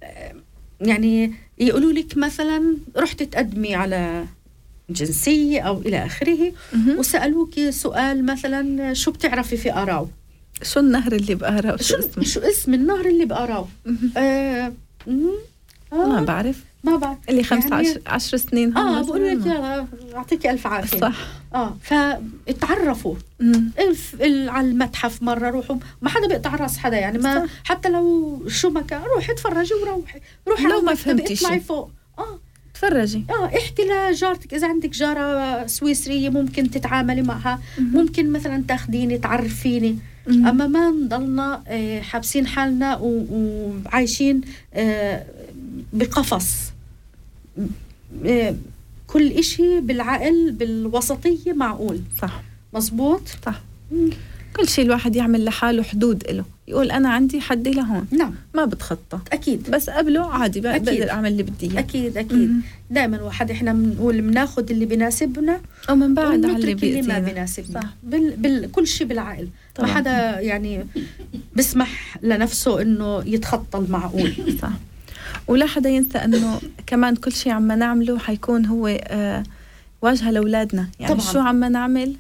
آه، 0.04 0.34
يعني 0.82 1.34
يقولوا 1.60 1.92
لك 1.92 2.18
مثلا 2.18 2.78
رحت 2.98 3.24
تقدمي 3.24 3.76
على 3.76 4.26
جنسية 4.90 5.62
أو 5.62 5.78
إلى 5.78 6.06
آخره. 6.06 6.52
وسألوك 6.98 7.70
سؤال 7.70 8.26
مثلا 8.26 8.94
شو 8.94 9.12
بتعرفي 9.12 9.58
في 9.58 9.74
أراو 9.74 10.08
شو 10.64 10.80
النهر 10.80 11.12
اللي 11.12 11.36
بقرا؟ 11.36 11.78
شو, 11.78 11.84
شو 11.84 12.00
اسمه؟ 12.00 12.24
شو 12.24 12.40
اسم 12.40 12.74
النهر 12.74 13.06
اللي 13.06 13.26
بأراو 13.26 13.66
مهم. 13.86 14.12
آه 14.18 14.74
ما 15.92 16.18
آه 16.20 16.22
بعرف. 16.24 16.64
ما 16.84 16.96
بعرف. 16.96 17.18
اللي 17.30 17.44
15 17.44 17.84
يعني- 17.88 18.02
عشر 18.08 18.38
سنين 18.38 18.78
آه 18.78 19.02
بقول 19.02 19.28
لك. 19.40 19.46
يلا 19.46 19.88
يعطيكي 20.14 20.50
ألف 20.52 20.68
عافية. 20.68 21.00
صح. 21.00 21.16
آه 21.56 21.78
فتعرفوا. 21.84 23.16
على 24.24 24.68
المتحف 24.68 25.22
مرة 25.24 25.50
روحوا. 25.50 25.76
ما 26.02 26.10
حدا 26.10 26.28
بيقطع 26.28 26.56
راس 26.56 26.78
حدا 26.78 26.98
يعني 26.98 27.18
ما 27.18 27.46
صح. 27.46 27.52
حتى 27.64 27.90
لو 27.90 28.42
شو 28.48 28.70
ما 28.70 28.82
كان 28.82 29.02
روحي 29.16 29.32
اتفرجي 29.32 29.74
وروحي. 29.74 30.20
روحي 30.48 30.64
لو 30.64 30.82
ما 30.82 30.96
فهمتي 30.96 31.34
اطلعي. 31.34 31.60
فوق. 31.60 31.92
آه. 32.20 32.40
تفرجي. 32.74 33.26
آه 33.30 33.46
احكي 33.46 33.82
لجارتك. 33.84 34.54
إذا 34.54 34.68
عندك 34.68 34.90
جارة 34.90 35.68
سويسرية 35.68 36.30
ممكن 36.30 36.72
تتعاملي 36.72 37.22
معها. 37.22 37.60
ممكن 37.80 38.32
مثلا 38.32 38.64
تاخديني 38.68 39.18
تعرفيني. 39.18 39.98
مم. 40.28 40.48
أما 40.48 40.68
ما 40.68 40.90
نضلنا 40.90 41.64
آه، 41.68 42.02
حابسين 42.02 42.48
حالنا 42.48 42.98
وعايشين 43.02 44.42
آه، 44.74 45.26
بقفص. 45.94 46.72
آه، 48.26 48.56
كل 49.08 49.32
إشي 49.32 49.80
بالعقل 49.80 50.52
بالوسطية 50.52 51.54
معقول. 51.54 52.00
صح. 52.22 52.42
مزبوط 52.74 53.22
صح. 53.46 53.62
كل 54.56 54.68
شيء 54.68 54.86
الواحد 54.86 55.16
يعمل 55.16 55.46
لحاله 55.46 55.84
حدود 55.84 56.24
له 56.30 56.46
يقول 56.68 56.92
أنا 56.92 57.10
عندي 57.10 57.42
حدي 57.42 57.72
لهون 57.72 58.08
نعم. 58.12 58.34
ما 58.54 58.66
بتخطى. 58.66 59.20
أكيد. 59.32 59.70
بس 59.70 59.90
قبله 59.90 60.34
عادي 60.34 60.60
أكيد. 60.70 60.86
بقدر 60.86 61.10
أعمل 61.10 61.32
اللي 61.32 61.44
بدي 61.44 61.72
إياه. 61.72 61.80
أكيد 61.80 62.18
أكيد. 62.18 62.50
مم. 62.50 62.62
دائما 62.92 63.22
واحد 63.22 63.52
إحنا 63.52 63.74
بنقول 63.74 64.22
بناخد 64.22 64.72
اللي 64.72 64.86
بيناسبنا 64.86 65.62
ومن 65.90 66.14
بعد 66.14 66.46
على 66.46 66.56
اللي 66.56 66.72
اللي 66.72 67.02
ما 67.02 67.20
بيناسبنا. 67.20 67.82
صح. 67.82 67.94
بال... 68.04 68.36
بال... 68.38 68.72
كل 68.72 68.88
شيء 68.88 69.08
بالعقل. 69.08 69.44
ما 69.44 69.50
طبعاً. 69.76 69.90
حدا 69.94 70.40
يعني 70.40 70.86
بسمح 71.56 72.18
لنفسه 72.22 72.82
إنه 72.82 73.24
يتخطى 73.26 73.78
المعقول. 73.78 74.34
صح. 74.62 74.72
ولا 75.48 75.66
حدا 75.66 75.90
ينسى 75.90 76.18
إنه 76.18 76.62
كمان 76.88 77.16
كل 77.16 77.32
شيء 77.32 77.52
عم 77.52 77.72
نعمله 77.72 78.20
حيكون 78.20 78.66
هو 78.66 78.88
آه 78.88 79.44
واجهة 80.02 80.32
لأولادنا. 80.32 80.88
يعني 81.00 81.14
طبعاً. 81.14 81.34
شو 81.34 81.40
عم 81.40 81.64
نعمل؟ 81.64 82.16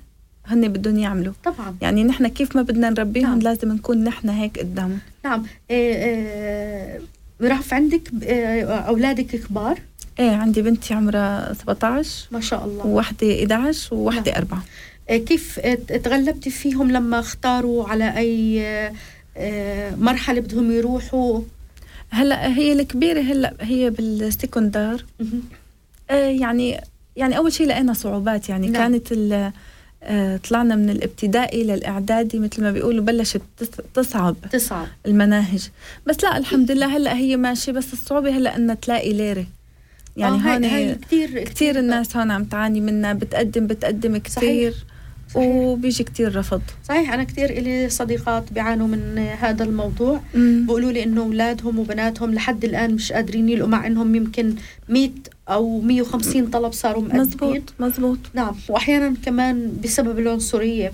هن 0.45 0.67
بدهم 0.67 0.97
يعملوا. 0.99 1.33
طبعا. 1.43 1.75
يعني 1.81 2.03
نحن 2.03 2.27
كيف 2.27 2.55
ما 2.55 2.61
بدنا 2.61 2.89
نربيهم 2.89 3.29
نعم. 3.29 3.39
لازم 3.39 3.71
نكون 3.71 4.03
نحن 4.03 4.29
هيك 4.29 4.59
قدامهم 4.59 4.99
نعم. 5.25 5.43
إيه 5.71 5.95
إيه 5.95 7.01
رهف 7.41 7.73
عندك 7.73 8.01
إيه 8.23 8.63
أولادك 8.73 9.25
كبار؟ 9.25 9.79
إيه 10.19 10.31
عندي 10.31 10.61
بنتي 10.61 10.93
عمرها 10.93 11.53
17 11.53 12.27
ما 12.31 12.39
شاء 12.41 12.65
الله. 12.65 12.85
ووحدة 12.87 13.39
11 13.43 13.95
ووحدة 13.95 14.31
نعم. 14.31 14.41
4 14.41 14.63
إيه 15.09 15.25
كيف 15.25 15.59
إيه 15.59 15.75
تغلبتي 15.97 16.49
فيهم 16.49 16.91
لما 16.91 17.19
اختاروا 17.19 17.87
على 17.89 18.17
أي 18.17 18.27
إيه 18.61 18.93
إيه 19.37 19.95
مرحلة 19.95 20.41
بدهم 20.41 20.71
يروحوا؟ 20.71 21.41
هلأ 22.09 22.47
هي 22.57 22.73
الكبيرة 22.73 23.21
هلأ 23.21 23.53
هي 23.61 23.89
بالسكندار. 23.89 25.05
آه 26.09 26.13
يعني 26.29 26.81
يعني 27.15 27.37
أول 27.37 27.53
شيء 27.53 27.67
لقينا 27.67 27.93
صعوبات 27.93 28.49
يعني 28.49 28.67
نعم. 28.67 28.81
كانت 28.91 29.11
ال- 29.11 29.51
طلعنا 30.49 30.75
من 30.75 30.89
الابتدائي 30.89 31.63
للاعدادي 31.63 32.39
مثل 32.39 32.63
ما 32.63 32.71
بيقولوا 32.71 33.03
بلشت 33.03 33.41
تص- 33.63 33.81
تصعب 33.93 34.35
تصعب. 34.51 34.87
المناهج. 35.05 35.69
بس 36.07 36.23
لا 36.23 36.37
الحمد 36.37 36.71
لله 36.71 36.97
هلأ 36.97 37.13
هي 37.15 37.37
ماشية. 37.37 37.71
بس 37.71 37.93
الصعوبة 37.93 38.37
هلأ 38.37 38.55
إنها 38.55 38.75
تلاقي 38.75 39.13
ليرة. 39.13 39.45
يعني 40.17 40.35
آه، 40.35 40.37
هون 40.53 40.63
هاي 40.65 40.95
كتير 40.95 41.43
كثير 41.43 41.79
الناس 41.79 42.17
هون 42.17 42.31
عم 42.31 42.43
تعاني 42.43 42.81
منها. 42.81 43.13
بتقدم 43.13 43.67
بتقدم 43.67 44.17
كثير 44.17 44.71
صحيح. 44.71 44.73
وبيجي 45.35 46.03
كثير 46.03 46.35
رفض. 46.35 46.61
صحيح 46.87 47.13
أنا 47.13 47.23
كتير 47.23 47.49
إلي 47.49 47.89
صديقات 47.89 48.53
بيعانوا 48.53 48.87
من 48.87 49.17
هذا 49.39 49.63
الموضوع. 49.63 50.21
بيقولوا 50.35 50.91
لي 50.91 51.03
إنه 51.03 51.21
أولادهم 51.21 51.79
وبناتهم 51.79 52.33
لحد 52.33 52.65
الآن 52.65 52.93
مش 52.95 53.11
قادرين 53.11 53.49
يلقوا 53.49 53.69
مع 53.69 53.87
إنهم 53.87 54.15
يمكن 54.15 54.55
100 54.89 55.09
أو 55.49 55.81
150 55.81 56.47
طلب 56.49 56.73
صاروا 56.73 57.01
مقدمين 57.03 57.21
مزبوط 57.21 57.61
مزبوط. 57.79 58.17
نعم 58.33 58.55
وأحيانا 58.69 59.15
كمان 59.25 59.73
بسبب 59.83 60.19
العنصرية 60.19 60.93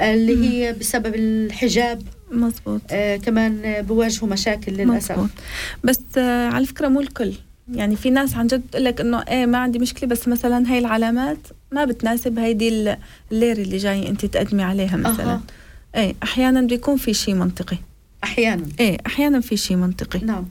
اللي 0.00 0.48
هي 0.48 0.72
بسبب 0.72 1.14
الحجاب 1.14 2.02
مزبوط. 2.30 2.80
آه 2.90 3.16
كمان 3.16 3.60
آه، 3.64 3.80
بواجهوا 3.80 4.28
مشاكل 4.28 4.72
للأسف. 4.72 5.12
مزبوط. 5.12 5.30
بس 5.84 6.00
آه 6.18 6.48
على 6.48 6.66
فكرة 6.66 6.88
مو 6.88 7.00
الكل. 7.00 7.32
يعني 7.72 7.96
في 7.96 8.10
ناس 8.10 8.34
عن 8.34 8.46
جد 8.46 8.60
بتقول 8.66 8.84
لك 8.84 9.00
إنه 9.00 9.22
إيه 9.22 9.46
ما 9.46 9.58
عندي 9.58 9.78
مشكلة 9.78 10.08
بس 10.08 10.28
مثلا 10.28 10.72
هاي 10.72 10.78
العلامات 10.78 11.38
ما 11.72 11.84
بتناسب 11.84 12.38
هيدي 12.38 12.68
ال- 12.68 12.96
الليرة 13.32 13.58
اللي 13.62 13.76
جاي 13.76 14.08
انت 14.08 14.26
تقدمي 14.26 14.62
عليها 14.62 14.96
مثلا. 14.96 15.32
أها. 15.32 15.40
إيه 15.96 16.14
أحيانا 16.22 16.60
بيكون 16.62 16.96
في 16.96 17.14
شيء 17.14 17.34
منطقي. 17.34 17.76
أحيانا. 18.24 18.66
إيه 18.80 18.98
أحيانا 19.06 19.40
في 19.40 19.56
شيء 19.56 19.76
منطقي. 19.76 20.18
نعم. 20.18 20.44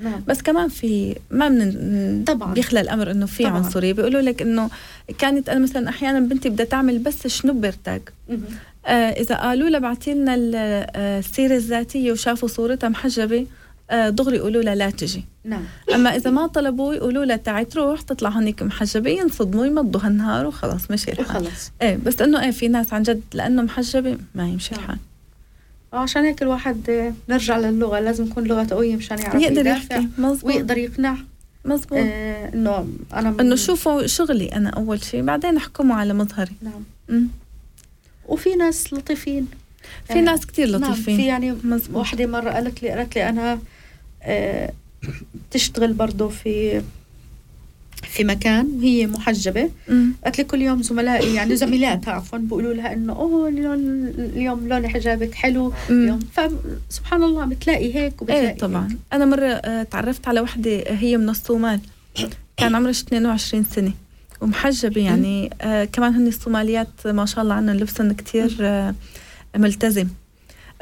نعم 0.00 0.22
بس 0.28 0.42
كمان 0.42 0.68
في 0.68 1.16
ما 1.30 1.48
من 1.48 2.24
طبعاً. 2.26 2.54
بيخلى 2.54 2.80
الأمر 2.80 3.10
إنه 3.10 3.26
في. 3.26 3.46
عنصرية 3.46 3.92
بيقولوا 3.92 4.20
لك 4.20 4.42
إنه 4.42 4.70
كانت 5.18 5.48
أنا 5.48 5.58
مثلا 5.60 5.88
أحيانا 5.88 6.20
بنتي 6.20 6.48
بدها 6.48 6.66
تعمل 6.66 6.98
بس 6.98 7.26
شنوبر 7.26 7.72
تاج. 7.84 8.00
آه 8.86 8.90
إذا 9.10 9.34
قالوا 9.34 9.68
لها 9.68 9.80
بعتي 9.80 10.14
لنا 10.14 10.34
آه، 10.34 11.18
السيرة 11.18 11.56
الذاتية 11.56 12.12
وشافوا 12.12 12.48
صورتها 12.48 12.88
محجبة 12.88 13.46
آه 13.90 14.08
دغري 14.08 14.36
يقولوا 14.36 14.62
لها 14.62 14.74
لا 14.74 14.90
تجي 14.90 15.24
نعم 15.44 15.62
أما 15.94 16.16
إذا 16.16 16.30
ما 16.30 16.46
طلبوا 16.46 16.94
يقولوا 16.94 17.24
لها 17.24 17.36
تعي 17.36 17.64
تروح 17.64 18.00
تطلع 18.00 18.30
هنيك 18.30 18.62
محجبة 18.62 19.10
ينصدموا 19.10 19.66
يمضوا 19.66 20.00
هالنهار 20.04 20.46
وخلاص 20.46 20.90
مشي 20.90 21.12
الحال 21.12 21.42
وخلص 21.42 21.72
إيه 21.82 21.98
بس 22.06 22.22
إنه 22.22 22.42
إيه 22.44 22.50
في 22.50 22.68
ناس 22.68 22.92
عن 22.92 23.02
جد 23.02 23.22
لأنه 23.34 23.62
محجبة 23.62 24.18
ما 24.34 24.48
يمشي 24.48 24.74
نعم. 24.74 24.84
الحال 24.84 24.98
عشان 25.92 26.24
هيك 26.24 26.42
الواحد 26.42 26.90
آه، 26.90 27.12
نرجع 27.28 27.58
للغة 27.58 28.00
لازم 28.00 28.26
يكون 28.26 28.44
لغة 28.44 28.66
قوية 28.70 28.96
مشان 28.96 29.18
يعرف 29.18 29.42
يقدر 29.42 29.66
يحكي. 29.66 30.08
مزبوط. 30.18 30.44
ويقدر 30.44 30.78
يقنع. 30.78 31.16
مزبوط. 31.64 31.98
آه 31.98 32.54
إنه 32.54 32.88
أنا 33.12 33.36
إنه 33.40 33.56
شوفوا 33.56 34.06
شغلي 34.06 34.48
أنا 34.48 34.70
أول 34.70 35.02
شيء 35.02 35.22
بعدين 35.22 35.56
احكموا 35.56 35.96
على 35.96 36.14
مظهري. 36.14 36.52
نعم. 36.62 37.28
وفي 38.28 38.54
ناس 38.54 38.92
لطيفين. 38.92 39.48
في 40.06 40.12
آه، 40.18 40.20
ناس 40.22 40.46
كتير 40.46 40.78
نعم 40.78 40.90
لطيفين. 40.92 41.16
في 41.16 41.26
يعني 41.26 41.52
مزبوط. 41.64 41.96
واحدة 41.96 42.26
مرة 42.26 42.50
قالت 42.50 42.82
لي 42.82 42.90
قالت 42.90 43.14
لي 43.16 43.28
أنا 43.28 43.58
آه، 44.22 44.72
بتشتغل 45.50 45.92
برضه 45.92 46.28
في 46.28 46.82
في 48.02 48.24
مكان 48.24 48.66
وهي 48.76 49.06
محجبة. 49.06 49.70
قالت 50.24 50.38
لي 50.38 50.44
كل 50.44 50.62
يوم 50.62 50.82
زملائي 50.82 51.34
يعني 51.34 51.56
زميلاتها 51.56 52.12
عفوا 52.12 52.38
بيقولوا 52.38 52.74
لها 52.74 52.92
إنه 52.92 53.12
أوه 53.12 53.48
اليوم 53.48 53.74
اليوم 54.18 54.68
لون 54.68 54.88
حجابك 54.88 55.34
حلو. 55.34 55.72
اليوم 55.90 56.18
فسبحان 56.32 57.22
الله 57.22 57.44
بتلاقي 57.44 57.94
هيك 57.94 58.22
وبتلاقي 58.22 58.48
إيه 58.48 58.58
طبعا 58.58 58.96
أنا 59.12 59.24
مرة 59.24 59.46
آه، 59.46 59.82
تعرفت 59.82 60.28
على 60.28 60.40
وحدة 60.40 60.84
هي 60.88 61.16
من 61.16 61.28
الصومال. 61.28 61.80
كان 62.56 62.74
عمرها 62.74 62.90
22 62.90 63.64
سنة. 63.64 63.92
ومحجبة 64.40 65.00
يعني 65.00 65.50
آه 65.62 65.84
كمان 65.84 66.14
هن 66.14 66.26
الصوماليات 66.26 66.88
ما 67.06 67.26
شاء 67.26 67.42
الله 67.44 67.54
عنهم 67.54 67.76
لبسهم 67.76 68.12
كتير 68.12 68.56
آه 68.60 68.94
ملتزم. 69.56 70.06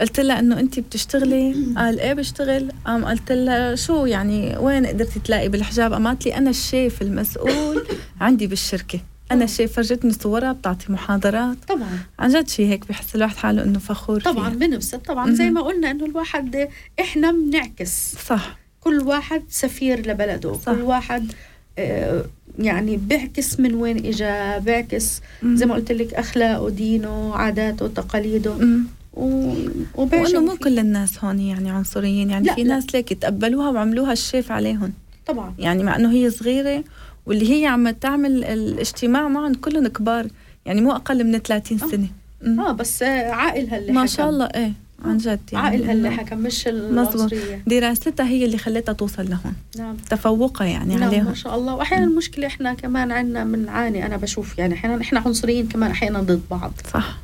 قلت 0.00 0.20
لها 0.20 0.38
إنه 0.38 0.60
انت 0.60 0.80
بتشتغلي؟ 0.80 1.54
قال 1.78 2.00
إيه 2.00 2.12
بشتغل. 2.12 2.72
قام 2.86 3.04
قلت 3.04 3.32
لها 3.32 3.74
شو 3.74 4.06
يعني 4.06 4.56
وين 4.58 4.86
قدرتي 4.86 5.20
تلاقي 5.20 5.48
بالحجاب؟ 5.48 5.92
قام 5.92 6.06
قالت 6.06 6.26
لي 6.26 6.36
أنا 6.36 6.50
الشيف 6.50 7.02
المسؤول 7.02 7.86
عندي 8.20 8.46
بالشركة. 8.46 9.00
أنا 9.32 9.44
الشيف 9.44 9.72
فرجتني 9.72 10.12
صورها 10.12 10.52
بتعطي 10.52 10.92
محاضرات. 10.92 11.56
طبعا. 11.68 11.98
عن 12.18 12.28
جد 12.28 12.48
شيء 12.48 12.66
هيك 12.66 12.88
بحس 12.88 13.14
الواحد 13.14 13.36
حاله 13.36 13.62
إنه 13.62 13.78
فخور 13.78 14.20
طبعا 14.20 14.50
فيها. 14.50 14.58
بنبسط 14.58 15.06
طبعا. 15.06 15.34
زي 15.34 15.50
ما 15.50 15.60
قلنا 15.60 15.90
إنه 15.90 16.04
الواحد 16.04 16.68
إحنا 17.00 17.32
بنعكس 17.32 18.14
صح. 18.26 18.58
كل 18.80 18.98
واحد 19.00 19.42
سفير 19.48 20.10
لبلده. 20.10 20.52
صح. 20.52 20.72
كل 20.72 20.80
واحد 20.80 21.32
آه، 21.78 22.24
يعني 22.58 22.96
بيعكس 22.96 23.60
من 23.60 23.74
وين 23.74 23.96
اجى 24.06 24.64
بيعكس 24.64 25.20
زي 25.44 25.66
ما 25.66 25.74
قلت 25.74 25.92
لك 25.92 26.14
أخلاقه 26.14 26.68
دينه 26.70 27.34
عاداته 27.34 27.86
تقاليده. 27.88 28.54
مم. 28.54 28.84
و... 29.14 29.52
وإنه 29.94 30.40
مو. 30.40 30.56
كل 30.56 30.78
الناس 30.78 31.24
هون 31.24 31.40
يعني 31.40 31.70
عنصريين 31.70 32.30
يعني 32.30 32.46
لا، 32.46 32.54
في 32.54 32.62
لا. 32.62 32.74
ناس 32.74 32.94
ليك 32.94 33.12
تقبلوها 33.12 33.70
وعملوها 33.70 34.12
الشيف 34.12 34.52
عليهم. 34.52 34.92
طبعا. 35.26 35.54
يعني 35.58 35.82
مع 35.82 35.96
إنه 35.96 36.12
هي 36.12 36.30
صغيرة 36.30 36.84
واللي 37.26 37.52
هي 37.62 37.66
عم 37.66 37.90
تعمل 37.90 38.44
الاجتماع 38.44 39.28
معهم 39.28 39.54
كلهم 39.54 39.86
كبار 39.86 40.26
يعني 40.66 40.80
مو 40.80 40.92
أقل 40.92 41.24
من 41.24 41.38
30 41.38 41.78
سنة. 41.78 42.08
مم. 42.42 42.60
آه 42.60 42.72
بس 42.72 43.02
آه، 43.02 43.30
عائلها 43.30 43.78
اللي 43.78 43.92
ما 43.92 44.00
حكم. 44.00 44.06
شاء 44.06 44.28
الله 44.30 44.44
إيه 44.46 44.72
عن 45.04 45.16
جد 45.18 45.40
يعني 45.52 45.66
عائلها 45.66 45.92
اللي 45.92 46.10
حكم 46.10 46.38
مش 46.38 46.68
العنصرية. 46.68 47.62
دراستها 47.66 48.26
هي 48.26 48.44
اللي 48.44 48.58
خلتها 48.58 48.92
توصل 48.92 49.24
لهون. 49.30 49.54
نعم. 49.78 49.96
تفوقها 50.10 50.66
يعني 50.66 50.94
نعم 50.94 51.04
عليهم. 51.08 51.24
ما 51.24 51.34
شاء 51.34 51.54
الله. 51.56 51.74
واحيانا 51.74 52.04
المشكلة 52.04 52.46
إحنا 52.46 52.74
كمان 52.74 53.12
عندنا 53.12 53.44
بنعاني 53.44 54.06
أنا 54.06 54.16
بشوف 54.16 54.58
يعني 54.58 54.74
أحيانا 54.74 55.02
إحنا 55.02 55.20
عنصريين 55.20 55.68
كمان 55.68 55.90
أحيانا 55.90 56.20
ضد 56.20 56.40
بعض. 56.50 56.72
صح. 56.94 57.18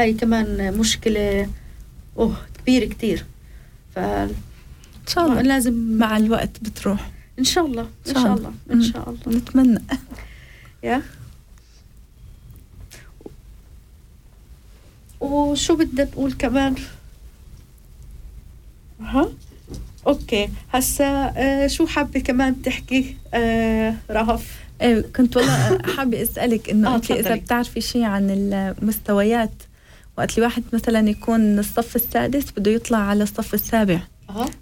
هاي 0.00 0.12
كمان 0.12 0.78
مشكلة 0.78 1.48
أوه 2.18 2.36
كبيرة 2.58 2.84
كتير. 2.86 3.24
ف 3.94 3.98
إن 3.98 4.34
شاء 5.08 5.26
الله. 5.26 5.42
لازم 5.42 5.98
مع 5.98 6.16
الوقت 6.16 6.50
بتروح. 6.62 7.10
إن 7.38 7.44
شاء 7.44 7.66
الله 7.66 7.88
إن 8.08 8.14
شاء 8.14 8.34
الله. 8.34 8.52
مم. 8.70 8.82
شاء 8.82 9.10
الله. 9.10 9.38
نتمنى. 9.38 9.80
يا. 10.82 11.02
وشو 15.20 15.76
بدنا 15.76 16.04
نقول 16.04 16.32
كمان؟ 16.32 16.74
ها 19.00 19.28
أوكي. 20.06 20.48
هسا 20.72 21.32
آه 21.36 21.66
شو 21.66 21.86
حابة 21.86 22.20
كمان 22.20 22.62
تحكي؟ 22.62 23.16
آه 23.34 23.94
رهف. 24.10 24.60
إيه 24.82 25.00
كنت 25.16 25.36
والله 25.36 25.78
حابة 25.96 26.22
أسألك 26.22 26.70
إنه 26.70 26.92
آه، 26.92 26.96
انت 26.96 27.10
إذا. 27.10 27.34
بتعرفي 27.36 27.80
شيء 27.80 28.02
عن 28.02 28.30
المستويات 28.30 29.52
وقت 30.20 30.38
الواحد 30.38 30.62
مثلا 30.72 31.08
يكون 31.08 31.58
الصف 31.58 31.96
السادس 31.96 32.44
بده 32.56 32.70
يطلع 32.70 32.98
على 32.98 33.22
الصف 33.22 33.54
السابع. 33.54 34.00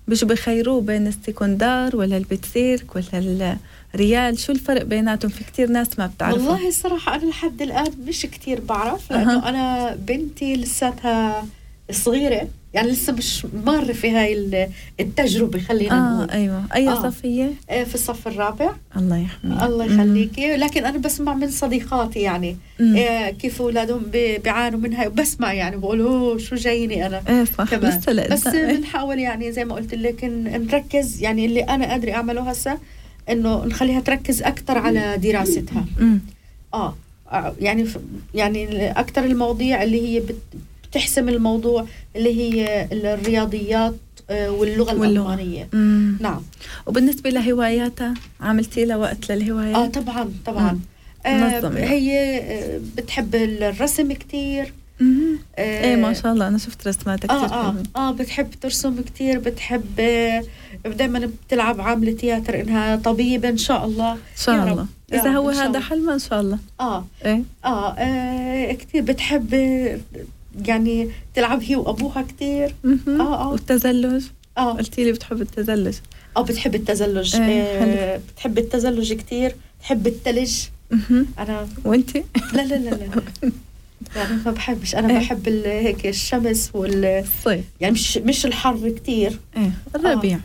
بيجوا 0.08 0.28
بخيروه 0.28 0.80
بين 0.80 1.06
السكندار 1.06 1.96
ولا 1.96 2.16
البتسيرك 2.16 2.96
ولا 2.96 3.56
الريال. 3.94 4.38
شو 4.38 4.52
الفرق 4.52 4.82
بيناتهم؟ 4.82 5.30
في 5.30 5.44
كتير 5.44 5.70
ناس 5.70 5.98
ما 5.98 6.06
بتعرفوا 6.06 6.38
والله 6.38 6.68
الصراحة 6.68 7.14
أنا 7.14 7.30
لحد 7.30 7.62
الآن 7.62 7.92
مش 8.06 8.22
كتير 8.22 8.60
بعرف 8.60 9.10
لأنه 9.12 9.48
أنا 9.48 9.94
بنتي 9.94 10.56
لساتها 10.56 11.46
صغيرة. 11.90 12.48
يعني 12.74 12.88
لسه 12.90 13.12
مش 13.12 13.46
مارة 13.66 13.92
في 13.92 14.10
هاي 14.10 14.32
ال- 14.32 14.68
التجربة 15.00 15.58
خلينا 15.60 16.10
نقول 16.14 16.30
أيوه 16.30 16.64
أي 16.74 16.88
آه. 16.88 17.02
صف 17.02 17.26
هي 17.26 17.50
آه، 17.70 17.84
في 17.84 17.94
الصف 17.94 18.28
الرابع 18.28 18.70
الله 18.96 19.16
يحميها 19.16 19.66
الله 19.66 19.84
يخليكي 19.84 20.56
لكن 20.56 20.84
أنا 20.86 20.98
بسمع 20.98 21.34
من 21.34 21.50
صديقاتي 21.50 22.20
يعني. 22.20 22.56
آه، 22.80 23.30
كيف 23.30 23.62
أولادهم 23.62 24.02
بي- 24.02 24.38
بيعانوا 24.38 24.80
منها 24.80 25.06
وبسمع 25.06 25.52
يعني 25.52 25.76
بقول 25.76 26.40
شو 26.40 26.56
جايني 26.56 27.06
أنا 27.06 27.22
إيه 27.28 27.44
صح 27.44 27.70
كمان 27.70 27.98
لسه 27.98 28.12
لقيتها. 28.12 28.34
بس 28.34 28.46
إيه. 28.46 28.76
بنحاول 28.76 29.18
يعني 29.18 29.52
زي 29.52 29.64
ما 29.64 29.74
قلت 29.74 29.94
لك 29.94 30.24
نركز 30.24 31.22
يعني 31.22 31.46
اللي 31.46 31.60
أنا 31.60 31.90
قادرة 31.90 32.12
أعمله 32.12 32.50
هسا 32.50 32.78
إنه 33.30 33.64
نخليها 33.64 34.00
تركز 34.00 34.42
أكثر 34.42 34.78
على 34.78 35.16
دراستها. 35.22 35.84
آه 36.74 36.94
آه، 37.32 37.54
يعني 37.60 37.86
يعني 38.34 38.90
أكثر 38.90 39.24
المواضيع 39.24 39.82
اللي 39.82 40.06
هي 40.08 40.20
بت- 40.20 40.58
بتحسم 40.90 41.28
الموضوع 41.28 41.86
اللي 42.16 42.40
هي 42.40 42.88
الرياضيات 42.92 43.94
آه، 44.30 44.50
واللغة. 44.50 44.92
الألمانية. 44.92 45.68
نعم 46.20 46.42
وبالنسبة 46.86 47.30
لهواياتها 47.30 48.14
عملتي 48.40 48.84
لها 48.84 48.96
وقت 48.96 49.32
للهوايات 49.32 49.76
آه 49.76 49.86
طبعا 50.00 50.32
طبعا 50.46 50.72
مم. 50.72 50.80
آه. 51.26 51.68
هي 51.76 52.38
آه، 52.38 52.80
بتحب 52.96 53.34
الرسم 53.34 54.10
مهم. 55.00 55.38
آه 55.56 55.84
إيه 55.84 55.96
ما 55.96 56.12
شاء 56.12 56.32
الله 56.32 56.48
أنا 56.48 56.58
شفت 56.58 56.88
رسماتها 56.88 57.26
كثير 57.26 57.56
آه 57.56 57.68
آه 57.68 57.82
آه 57.96 58.12
بتحب 58.12 58.50
ترسم 58.60 59.00
كتير 59.02 59.38
بتحب 59.38 60.00
آه 60.00 60.42
دائما 60.86 61.30
بتلعب 61.46 61.80
عاملة 61.80 62.12
تياتر 62.12 62.60
إنها 62.60 62.96
طبيبة 62.96 63.48
إن 63.48 63.56
شاء 63.56 63.84
الله 63.84 64.12
إن 64.12 64.18
شاء 64.36 64.54
رب. 64.56 64.68
الله 64.68 64.86
إذا 65.12 65.30
هو 65.30 65.50
هذا. 65.50 65.80
حلمها 65.80 66.14
إن 66.14 66.18
شاء 66.18 66.40
الله 66.40 66.58
آه 66.80 67.04
إيه 67.24 67.42
آه, 67.64 67.92
آه 67.94 68.72
كتير 68.72 69.02
بتحب 69.02 69.54
آه، 69.54 69.98
يعني 70.66 71.10
تلعب 71.34 71.62
هي 71.62 71.76
وأبوها 71.76 72.22
كتير. 72.22 72.74
مهم. 72.84 73.20
آه 73.20 73.42
آه. 73.42 73.48
والتزلج. 73.48 74.24
آه. 74.58 74.72
قلتي 74.72 75.04
لي 75.04 75.12
بتحب 75.12 75.40
التزلج. 75.42 75.96
آه 76.36 76.42
بتحب 76.42 76.74
التزلج. 76.74 77.36
إيه، 77.36 77.62
آه 77.62 78.20
بتحب 78.34 78.58
التزلج 78.58 79.12
كتير. 79.12 79.54
بتحب 79.80 80.06
التلج. 80.06 80.58
مهم. 80.90 81.26
أنا 81.38 81.68
وانتي 81.84 82.24
لا 82.52 82.62
لا 82.62 82.74
لا 82.74 82.90
لا 82.90 83.22
يعني 84.16 84.36
ما 84.46 84.50
بحبش. 84.50 84.94
أنا 84.94 85.10
إيه. 85.10 85.18
بحب 85.18 85.48
هيك 85.48 86.06
الشمس 86.06 86.70
وال 86.74 87.04
الصيف 87.04 87.64
يعني 87.80 87.94
مش 87.94 88.16
مش 88.16 88.46
الحر 88.46 88.90
كتير. 88.90 89.38
إيه 89.56 89.70
الربيع. 89.96 90.40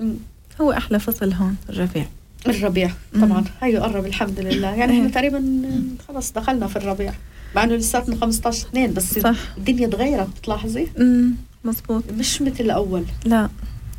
مم. 0.00 0.14
هو 0.60 0.72
أحلى 0.72 0.98
فصل 0.98 1.32
هون 1.32 1.56
الربيع. 1.68 2.06
الربيع 2.46 2.90
طبعا. 3.14 3.44
هاي 3.62 3.76
قرب 3.76 4.06
الحمد 4.06 4.40
لله. 4.40 4.74
يعني 4.74 4.92
إيه. 4.92 4.98
إحنا 4.98 5.10
تقريبا 5.10 5.62
خلص 6.08 6.32
دخلنا 6.32 6.66
في 6.66 6.76
الربيع. 6.76 7.14
مع 7.56 7.64
إنه 7.64 7.74
لساتنا 7.74 8.16
15 8.16 8.66
2 8.68 8.94
بس 8.94 9.18
صح. 9.18 9.36
الدنيا 9.58 9.86
تغيرت 9.86 10.28
بتلاحظي؟ 10.40 10.88
امم 11.00 11.34
مزبوط. 11.64 12.04
مش 12.18 12.42
مثل 12.42 12.64
الأول. 12.64 13.04
لا 13.24 13.48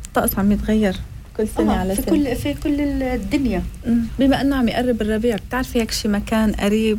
الطقس 0.06 0.38
عم 0.38 0.52
يتغير 0.52 0.96
كل 1.36 1.48
سنة 1.48 1.74
آه 1.74 1.76
على 1.78 1.94
في 1.94 2.02
سنة. 2.02 2.10
كل 2.10 2.36
في 2.36 2.54
كل 2.54 2.80
الدنيا. 3.02 3.62
مم. 3.86 4.02
بما 4.18 4.40
إنه 4.40 4.56
عم 4.56 4.68
يقرب 4.68 5.02
الربيع 5.02 5.36
بتعرفي 5.36 5.80
هيك 5.80 5.90
شي 5.90 6.08
مكان 6.08 6.52
قريب 6.52 6.98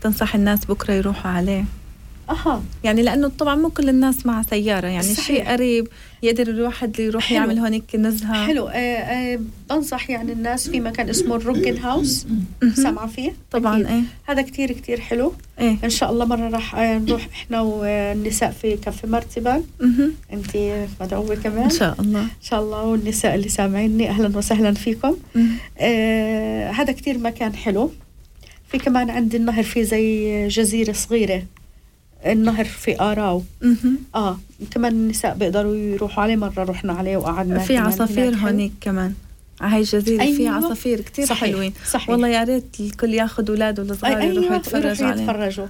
تنصح 0.00 0.34
الناس 0.34 0.64
بكرة 0.64 0.94
يروحوا 0.94 1.30
عليه؟ 1.30 1.64
أها. 2.30 2.62
يعني 2.84 3.02
لأنه 3.02 3.28
طبعا 3.28 3.54
مو 3.54 3.68
كل 3.70 3.88
الناس 3.88 4.26
مع 4.26 4.42
سيارة 4.42 4.86
يعني. 4.86 5.14
شيء 5.14 5.44
قريب 5.44 5.88
يقدر 6.22 6.48
الواحد 6.48 7.00
يروح 7.00 7.24
حلو. 7.24 7.38
يعمل 7.38 7.58
هونيك 7.58 7.96
نزهة. 7.96 8.46
حلو. 8.46 8.68
آه 8.68 8.74
آه 8.76 9.40
بنصح 9.70 10.10
يعني 10.10 10.32
الناس 10.32 10.68
في 10.68 10.80
مكان 10.80 11.08
اسمه 11.08 11.36
الروكن 11.36 11.78
هاوس. 11.78 12.26
سامعة 12.74 13.06
فيه؟ 13.06 13.32
طبعا. 13.50 13.88
إيه. 13.88 14.02
هذا 14.26 14.42
كتير 14.42 14.72
كتير 14.72 15.00
حلو. 15.00 15.32
إيه. 15.60 15.76
إن 15.84 15.90
شاء 15.90 16.12
الله 16.12 16.24
مرة 16.24 16.48
راح 16.48 16.74
آه، 16.74 16.98
نروح 16.98 17.28
إحنا 17.32 17.60
والنساء 17.60 18.50
في 18.50 18.76
كافي 18.76 19.06
مرتبان. 19.06 19.64
انت 20.32 20.86
مدعوة 21.00 21.34
كمان. 21.34 21.64
إن 21.64 21.70
شاء 21.70 22.00
الله. 22.00 22.20
إن 22.20 22.28
شاء 22.42 22.60
الله. 22.62 22.84
والنساء 22.84 23.34
اللي 23.34 23.48
سامعيني 23.48 24.10
أهلا 24.10 24.38
وسهلا 24.38 24.74
فيكم. 24.74 25.16
آه 25.78 26.70
هذا 26.70 26.92
كتير 26.92 27.18
مكان 27.18 27.54
حلو. 27.54 27.90
في 28.68 28.78
كمان 28.78 29.10
عند 29.10 29.34
النهر 29.34 29.62
في 29.62 29.84
زي 29.84 30.48
جزيرة 30.48 30.92
صغيرة. 30.92 31.42
النهر 32.26 32.64
في 32.64 33.00
آراو. 33.00 33.42
آه 34.14 34.38
كمان 34.70 34.92
النساء 34.92 35.34
بيقدروا 35.34 35.76
يروحوا 35.76 36.22
عليه 36.22 36.36
مرة 36.36 36.64
رحنا 36.64 36.92
عليه 36.92 37.16
وقعدنا 37.16 37.58
في 37.58 37.76
عصافير. 37.76 38.34
هونيك 38.34 38.72
كمان 38.80 39.14
على 39.60 39.74
هاي 39.74 39.80
الجزيره 39.80 40.22
في 40.24 40.38
أيوة. 40.38 40.50
عصافير 40.54 41.00
كتير 41.00 41.24
صحيح. 41.26 41.40
حلوين 41.40 41.72
صحيح 41.90 42.10
والله 42.10 42.28
يا 42.28 42.44
ريت 42.44 42.76
الكل 42.80 43.14
ياخذ 43.14 43.48
اولاده 43.50 43.82
الصغار 43.82 44.20
أي- 44.20 44.24
يروحوا 44.24 44.42
أيوة 44.42 44.56
يتفرجوا 44.56 45.06
عليه 45.08 45.22
يتفرجوا 45.22 45.66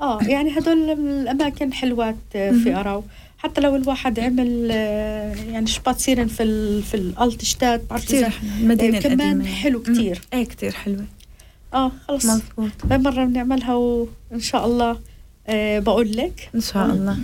آه 0.00 0.18
يعني 0.22 0.58
هدول 0.58 0.90
الأماكن 0.90 1.72
حلوات 1.72 2.16
آه، 2.36 2.50
في. 2.50 2.74
آراو 2.74 3.04
حتى 3.38 3.60
لو 3.60 3.76
الواحد 3.76 4.20
عمل 4.20 4.68
آه، 4.72 5.34
يعني 5.34 5.66
شباتسيرن 5.66 6.26
في 6.26 6.42
ال 6.42 6.82
في 6.82 6.94
الألتشتات 6.94 7.82
بعرف. 7.90 8.14
المدينة 8.60 8.98
آه، 8.98 9.00
كمان 9.00 9.12
القديمة 9.20 9.44
يعني. 9.44 9.56
حلو. 9.56 9.82
كتير. 9.82 10.20
إيه 10.32 10.44
كتير 10.44 10.70
حلوة 10.72 11.04
آه 11.74 11.92
خلص 12.08 12.26
مزبوط 12.26 12.70
مرة 12.90 13.24
بنعملها 13.24 13.74
وإن 13.74 14.40
شاء 14.40 14.66
الله 14.66 14.90
آه 14.90 14.98
بقول 15.78 16.12
لك. 16.16 16.50
إن 16.54 16.60
شاء 16.60 16.86
الله. 16.86 17.18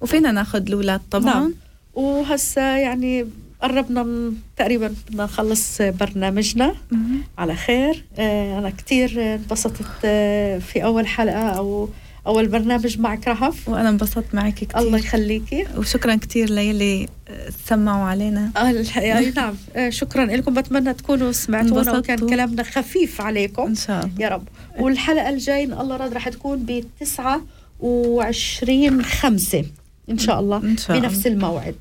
وفينا 0.00 0.32
ناخذ 0.32 0.66
الأولاد 0.66 1.00
طبعا. 1.10 1.24
نعم. 1.34 1.54
وهسا 1.94 2.78
يعني 2.78 3.26
قربنا 3.62 4.32
تقريبا 4.56 4.94
بدنا 5.10 5.24
نخلص 5.24 5.82
برنامجنا. 5.82 6.74
مهم. 6.90 7.22
على 7.38 7.54
خير. 7.56 8.04
آه 8.18 8.58
أنا 8.58 8.70
كتير 8.70 9.34
انبسطت 9.34 9.84
آه 10.04 10.58
في 10.58 10.84
أول 10.84 11.06
حلقة 11.06 11.48
أو 11.50 11.88
أول 12.26 12.48
برنامج 12.48 12.98
معك 12.98 13.28
رهف 13.28 13.68
وأنا 13.68 13.88
انبسطت 13.88 14.34
معك 14.34 14.54
كتير. 14.54 14.78
الله 14.78 14.98
يخليكي. 14.98 15.66
وشكرا 15.76 16.14
كتير 16.16 16.50
ليلي 16.50 17.08
آه، 17.28 17.50
سمعوا 17.66 18.04
علينا. 18.08 18.50
آه 18.56 18.70
الح- 18.70 18.98
يعني 18.98 19.30
نعم. 19.30 19.54
آه 19.76 19.90
شكرا 19.90 20.24
لكم. 20.24 20.54
بتمنى 20.54 20.94
تكونوا 20.94 21.32
سمعتونا 21.32 21.98
وكان. 21.98 22.18
كلامنا 22.18 22.62
خفيف 22.62 23.20
عليكم. 23.20 23.62
إن 23.62 23.74
شاء 23.74 24.04
الله. 24.04 24.14
يا 24.18 24.28
رب. 24.28 24.42
والحلقة 24.78 25.28
الجاية 25.28 25.64
إن 25.64 25.72
الله 25.72 25.96
راد 25.96 26.12
رح 26.14 26.28
تكون 26.28 26.58
ب 26.58 26.84
29 27.80 29.02
خمسة. 29.02 29.64
إن 30.10 30.18
شاء 30.18 30.40
الله. 30.40 30.56
إن 30.56 30.76
شاء 30.76 30.98
بنفس 30.98 31.26
الله. 31.26 31.36
الموعد. 31.36 31.74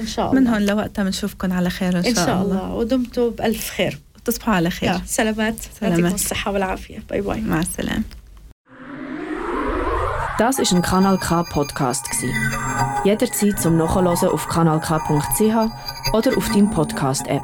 إن 0.00 0.06
شاء 0.06 0.30
الله. 0.30 0.40
من 0.40 0.46
هون 0.46 0.66
لوقتها 0.66 1.04
بنشوفكم 1.04 1.52
على 1.52 1.70
خير 1.70 1.98
إن 1.98 2.02
شاء, 2.02 2.10
إن 2.10 2.16
شاء 2.16 2.42
الله. 2.42 2.74
ودمتم 2.74 3.30
بألف 3.30 3.70
خير. 3.70 3.98
تصبحوا 4.24 4.54
على 4.54 4.70
خير. 4.70 4.90
يا 4.90 5.00
سلامات. 5.06 5.54
سلامات. 5.80 5.98
يعطيكم 5.98 6.14
الصحة 6.14 6.52
والعافية. 6.52 7.02
باي 7.10 7.20
باي. 7.20 7.40
مع 7.40 7.60
السلامة. 7.60 8.02
Das 10.38 10.58
ist 10.58 10.72
ein 10.72 10.80
Kanal 10.80 11.18
K 11.18 11.42
Podcast 11.42 12.04
gsi. 12.10 12.32
Jederzeit 13.04 13.60
zum 13.60 13.76
Nachhören 13.76 14.06
auf 14.06 14.48
kanalk.ch 14.48 15.56
oder 16.16 16.30
auf 16.38 16.48
deinem 16.48 16.70
Podcast 16.70 17.26
App. 17.26 17.42